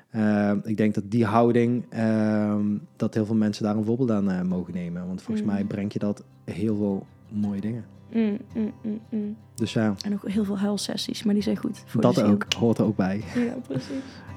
eh, 0.09 0.51
ik 0.63 0.77
denk 0.77 0.93
dat 0.93 1.03
die 1.07 1.25
houding, 1.25 1.85
ehm, 1.89 2.65
dat 2.95 3.13
heel 3.13 3.25
veel 3.25 3.35
mensen 3.35 3.63
daar 3.63 3.75
een 3.75 3.83
voorbeeld 3.85 4.11
aan 4.11 4.31
eh, 4.31 4.41
mogen 4.41 4.73
nemen. 4.73 5.07
Want 5.07 5.21
volgens 5.21 5.47
Mm. 5.47 5.53
mij 5.53 5.63
brengt 5.63 5.93
je 5.93 5.99
dat 5.99 6.23
heel 6.43 6.75
veel 6.75 7.05
mooie 7.29 7.61
dingen. 7.61 7.83
Mm, 8.13 8.37
mm, 8.53 8.99
mm. 9.09 9.35
Dus 9.55 9.73
ja, 9.73 9.93
En 10.05 10.13
ook 10.13 10.29
heel 10.29 10.45
veel 10.45 10.59
huilsessies, 10.59 11.23
maar 11.23 11.33
die 11.33 11.43
zijn 11.43 11.57
goed 11.57 11.83
voor 11.85 12.01
dat 12.01 12.21
ook 12.21 12.45
hoort 12.57 12.77
er 12.77 12.85
ook 12.85 12.95
bij. 12.95 13.23
Ja, 13.35 13.53
precies. 13.67 13.89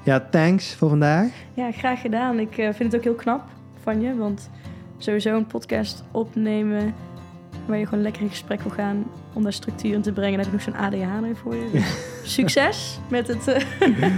Ja, 0.03 0.27
thanks 0.31 0.73
voor 0.75 0.89
vandaag. 0.89 1.27
Ja, 1.53 1.71
graag 1.71 2.01
gedaan. 2.01 2.39
Ik 2.39 2.57
eh, 2.57 2.65
vind 2.73 2.91
het 2.91 2.95
ook 2.95 3.03
heel 3.03 3.15
knap 3.15 3.43
van 3.83 4.01
je, 4.01 4.15
want 4.15 4.49
sowieso 4.97 5.35
een 5.35 5.45
podcast 5.47 6.03
opnemen 6.11 6.93
waar 7.65 7.77
je 7.77 7.85
gewoon 7.85 8.03
lekker 8.03 8.21
in 8.21 8.29
gesprek 8.29 8.61
wil 8.61 8.71
gaan 8.71 9.05
om 9.33 9.43
daar 9.43 9.53
structuur 9.53 9.93
in 9.93 10.01
te 10.01 10.11
brengen. 10.11 10.37
Dan 10.41 10.45
heb 10.51 10.59
ik 10.59 10.65
nog 10.65 10.75
zo'n 10.75 10.83
ADHD 10.85 11.37
voor 11.37 11.55
je. 11.55 11.69
Dus 11.71 12.07
succes 12.35 12.99
met 13.09 13.27
het, 13.27 13.47
eh, 13.47 13.63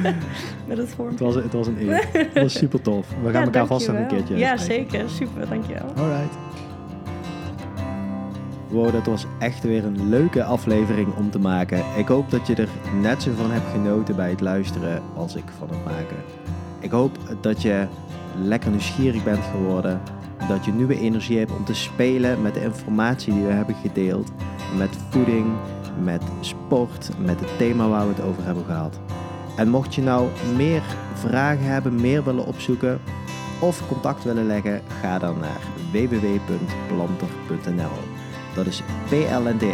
met 0.68 0.78
het 0.78 0.90
vorm. 0.90 1.10
Het 1.10 1.20
was, 1.20 1.36
het 1.36 1.54
was 1.54 1.68
een 1.68 1.78
eer. 1.80 2.06
Het 2.12 2.34
was 2.34 2.54
super 2.58 2.82
tof. 2.82 3.08
We 3.10 3.24
gaan 3.24 3.40
Ja, 3.40 3.42
elkaar 3.46 3.66
vast 3.68 3.88
een 3.88 4.08
keertje 4.08 4.38
Ja, 4.38 4.58
spreken. 4.58 4.90
zeker. 4.92 5.10
Super, 5.10 5.50
dankjewel. 5.50 5.94
Alright. 5.96 6.38
Wow, 8.70 8.92
dat 8.92 9.06
was 9.06 9.26
echt 9.40 9.64
weer 9.64 9.86
een 9.86 10.10
leuke 10.10 10.44
aflevering 10.44 11.16
om 11.16 11.32
te 11.32 11.40
maken. 11.40 11.84
Ik 11.98 12.08
hoop 12.08 12.32
dat 12.32 12.48
je 12.48 12.56
er 12.56 12.70
net 13.02 13.24
zo 13.24 13.32
van 13.36 13.52
hebt 13.52 13.72
genoten 13.72 14.16
bij 14.16 14.30
het 14.30 14.42
luisteren 14.42 15.02
als 15.16 15.36
ik 15.36 15.44
van 15.58 15.70
het 15.70 15.86
maken. 15.86 16.18
Ik 16.80 16.92
hoop 16.92 17.18
dat 17.42 17.62
je 17.62 17.88
lekker 18.44 18.70
nieuwsgierig 18.70 19.24
bent 19.24 19.44
geworden. 19.52 20.02
Dat 20.48 20.66
je 20.66 20.72
nieuwe 20.72 21.00
energie 21.00 21.38
hebt 21.38 21.52
om 21.52 21.66
te 21.66 21.74
spelen 21.74 22.42
met 22.42 22.54
de 22.54 22.64
informatie 22.64 23.34
die 23.34 23.44
we 23.44 23.52
hebben 23.52 23.76
gedeeld. 23.76 24.32
Met 24.78 24.98
voeding, 25.10 25.46
met 26.04 26.24
sport, 26.40 27.10
met 27.20 27.40
het 27.40 27.58
thema 27.58 27.88
waar 27.88 28.08
we 28.08 28.14
het 28.14 28.24
over 28.24 28.44
hebben 28.44 28.66
gehad. 28.66 29.00
En 29.56 29.70
mocht 29.70 29.96
je 29.96 30.02
nou 30.02 30.28
meer 30.56 30.82
vragen 31.14 31.66
hebben, 31.66 32.02
meer 32.02 32.24
willen 32.24 32.46
opzoeken 32.46 33.00
of 33.60 33.88
contact 33.88 34.24
willen 34.24 34.48
leggen, 34.48 34.82
ga 35.02 35.20
dan 35.20 35.40
naar 35.40 35.62
www.planter.nl. 35.92 38.19
Dat 38.56 38.66
is 38.66 38.82
plntr.nl. 39.10 39.68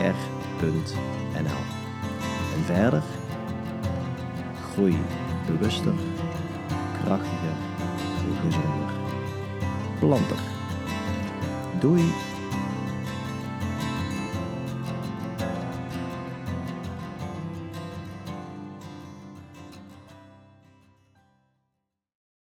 En 2.55 2.63
verder, 2.65 3.03
groei 4.71 4.97
bewuster, 5.45 5.93
krachtiger, 7.03 7.55
gezonder. 8.43 8.93
Planter. 9.99 10.37
Doei! 11.79 12.34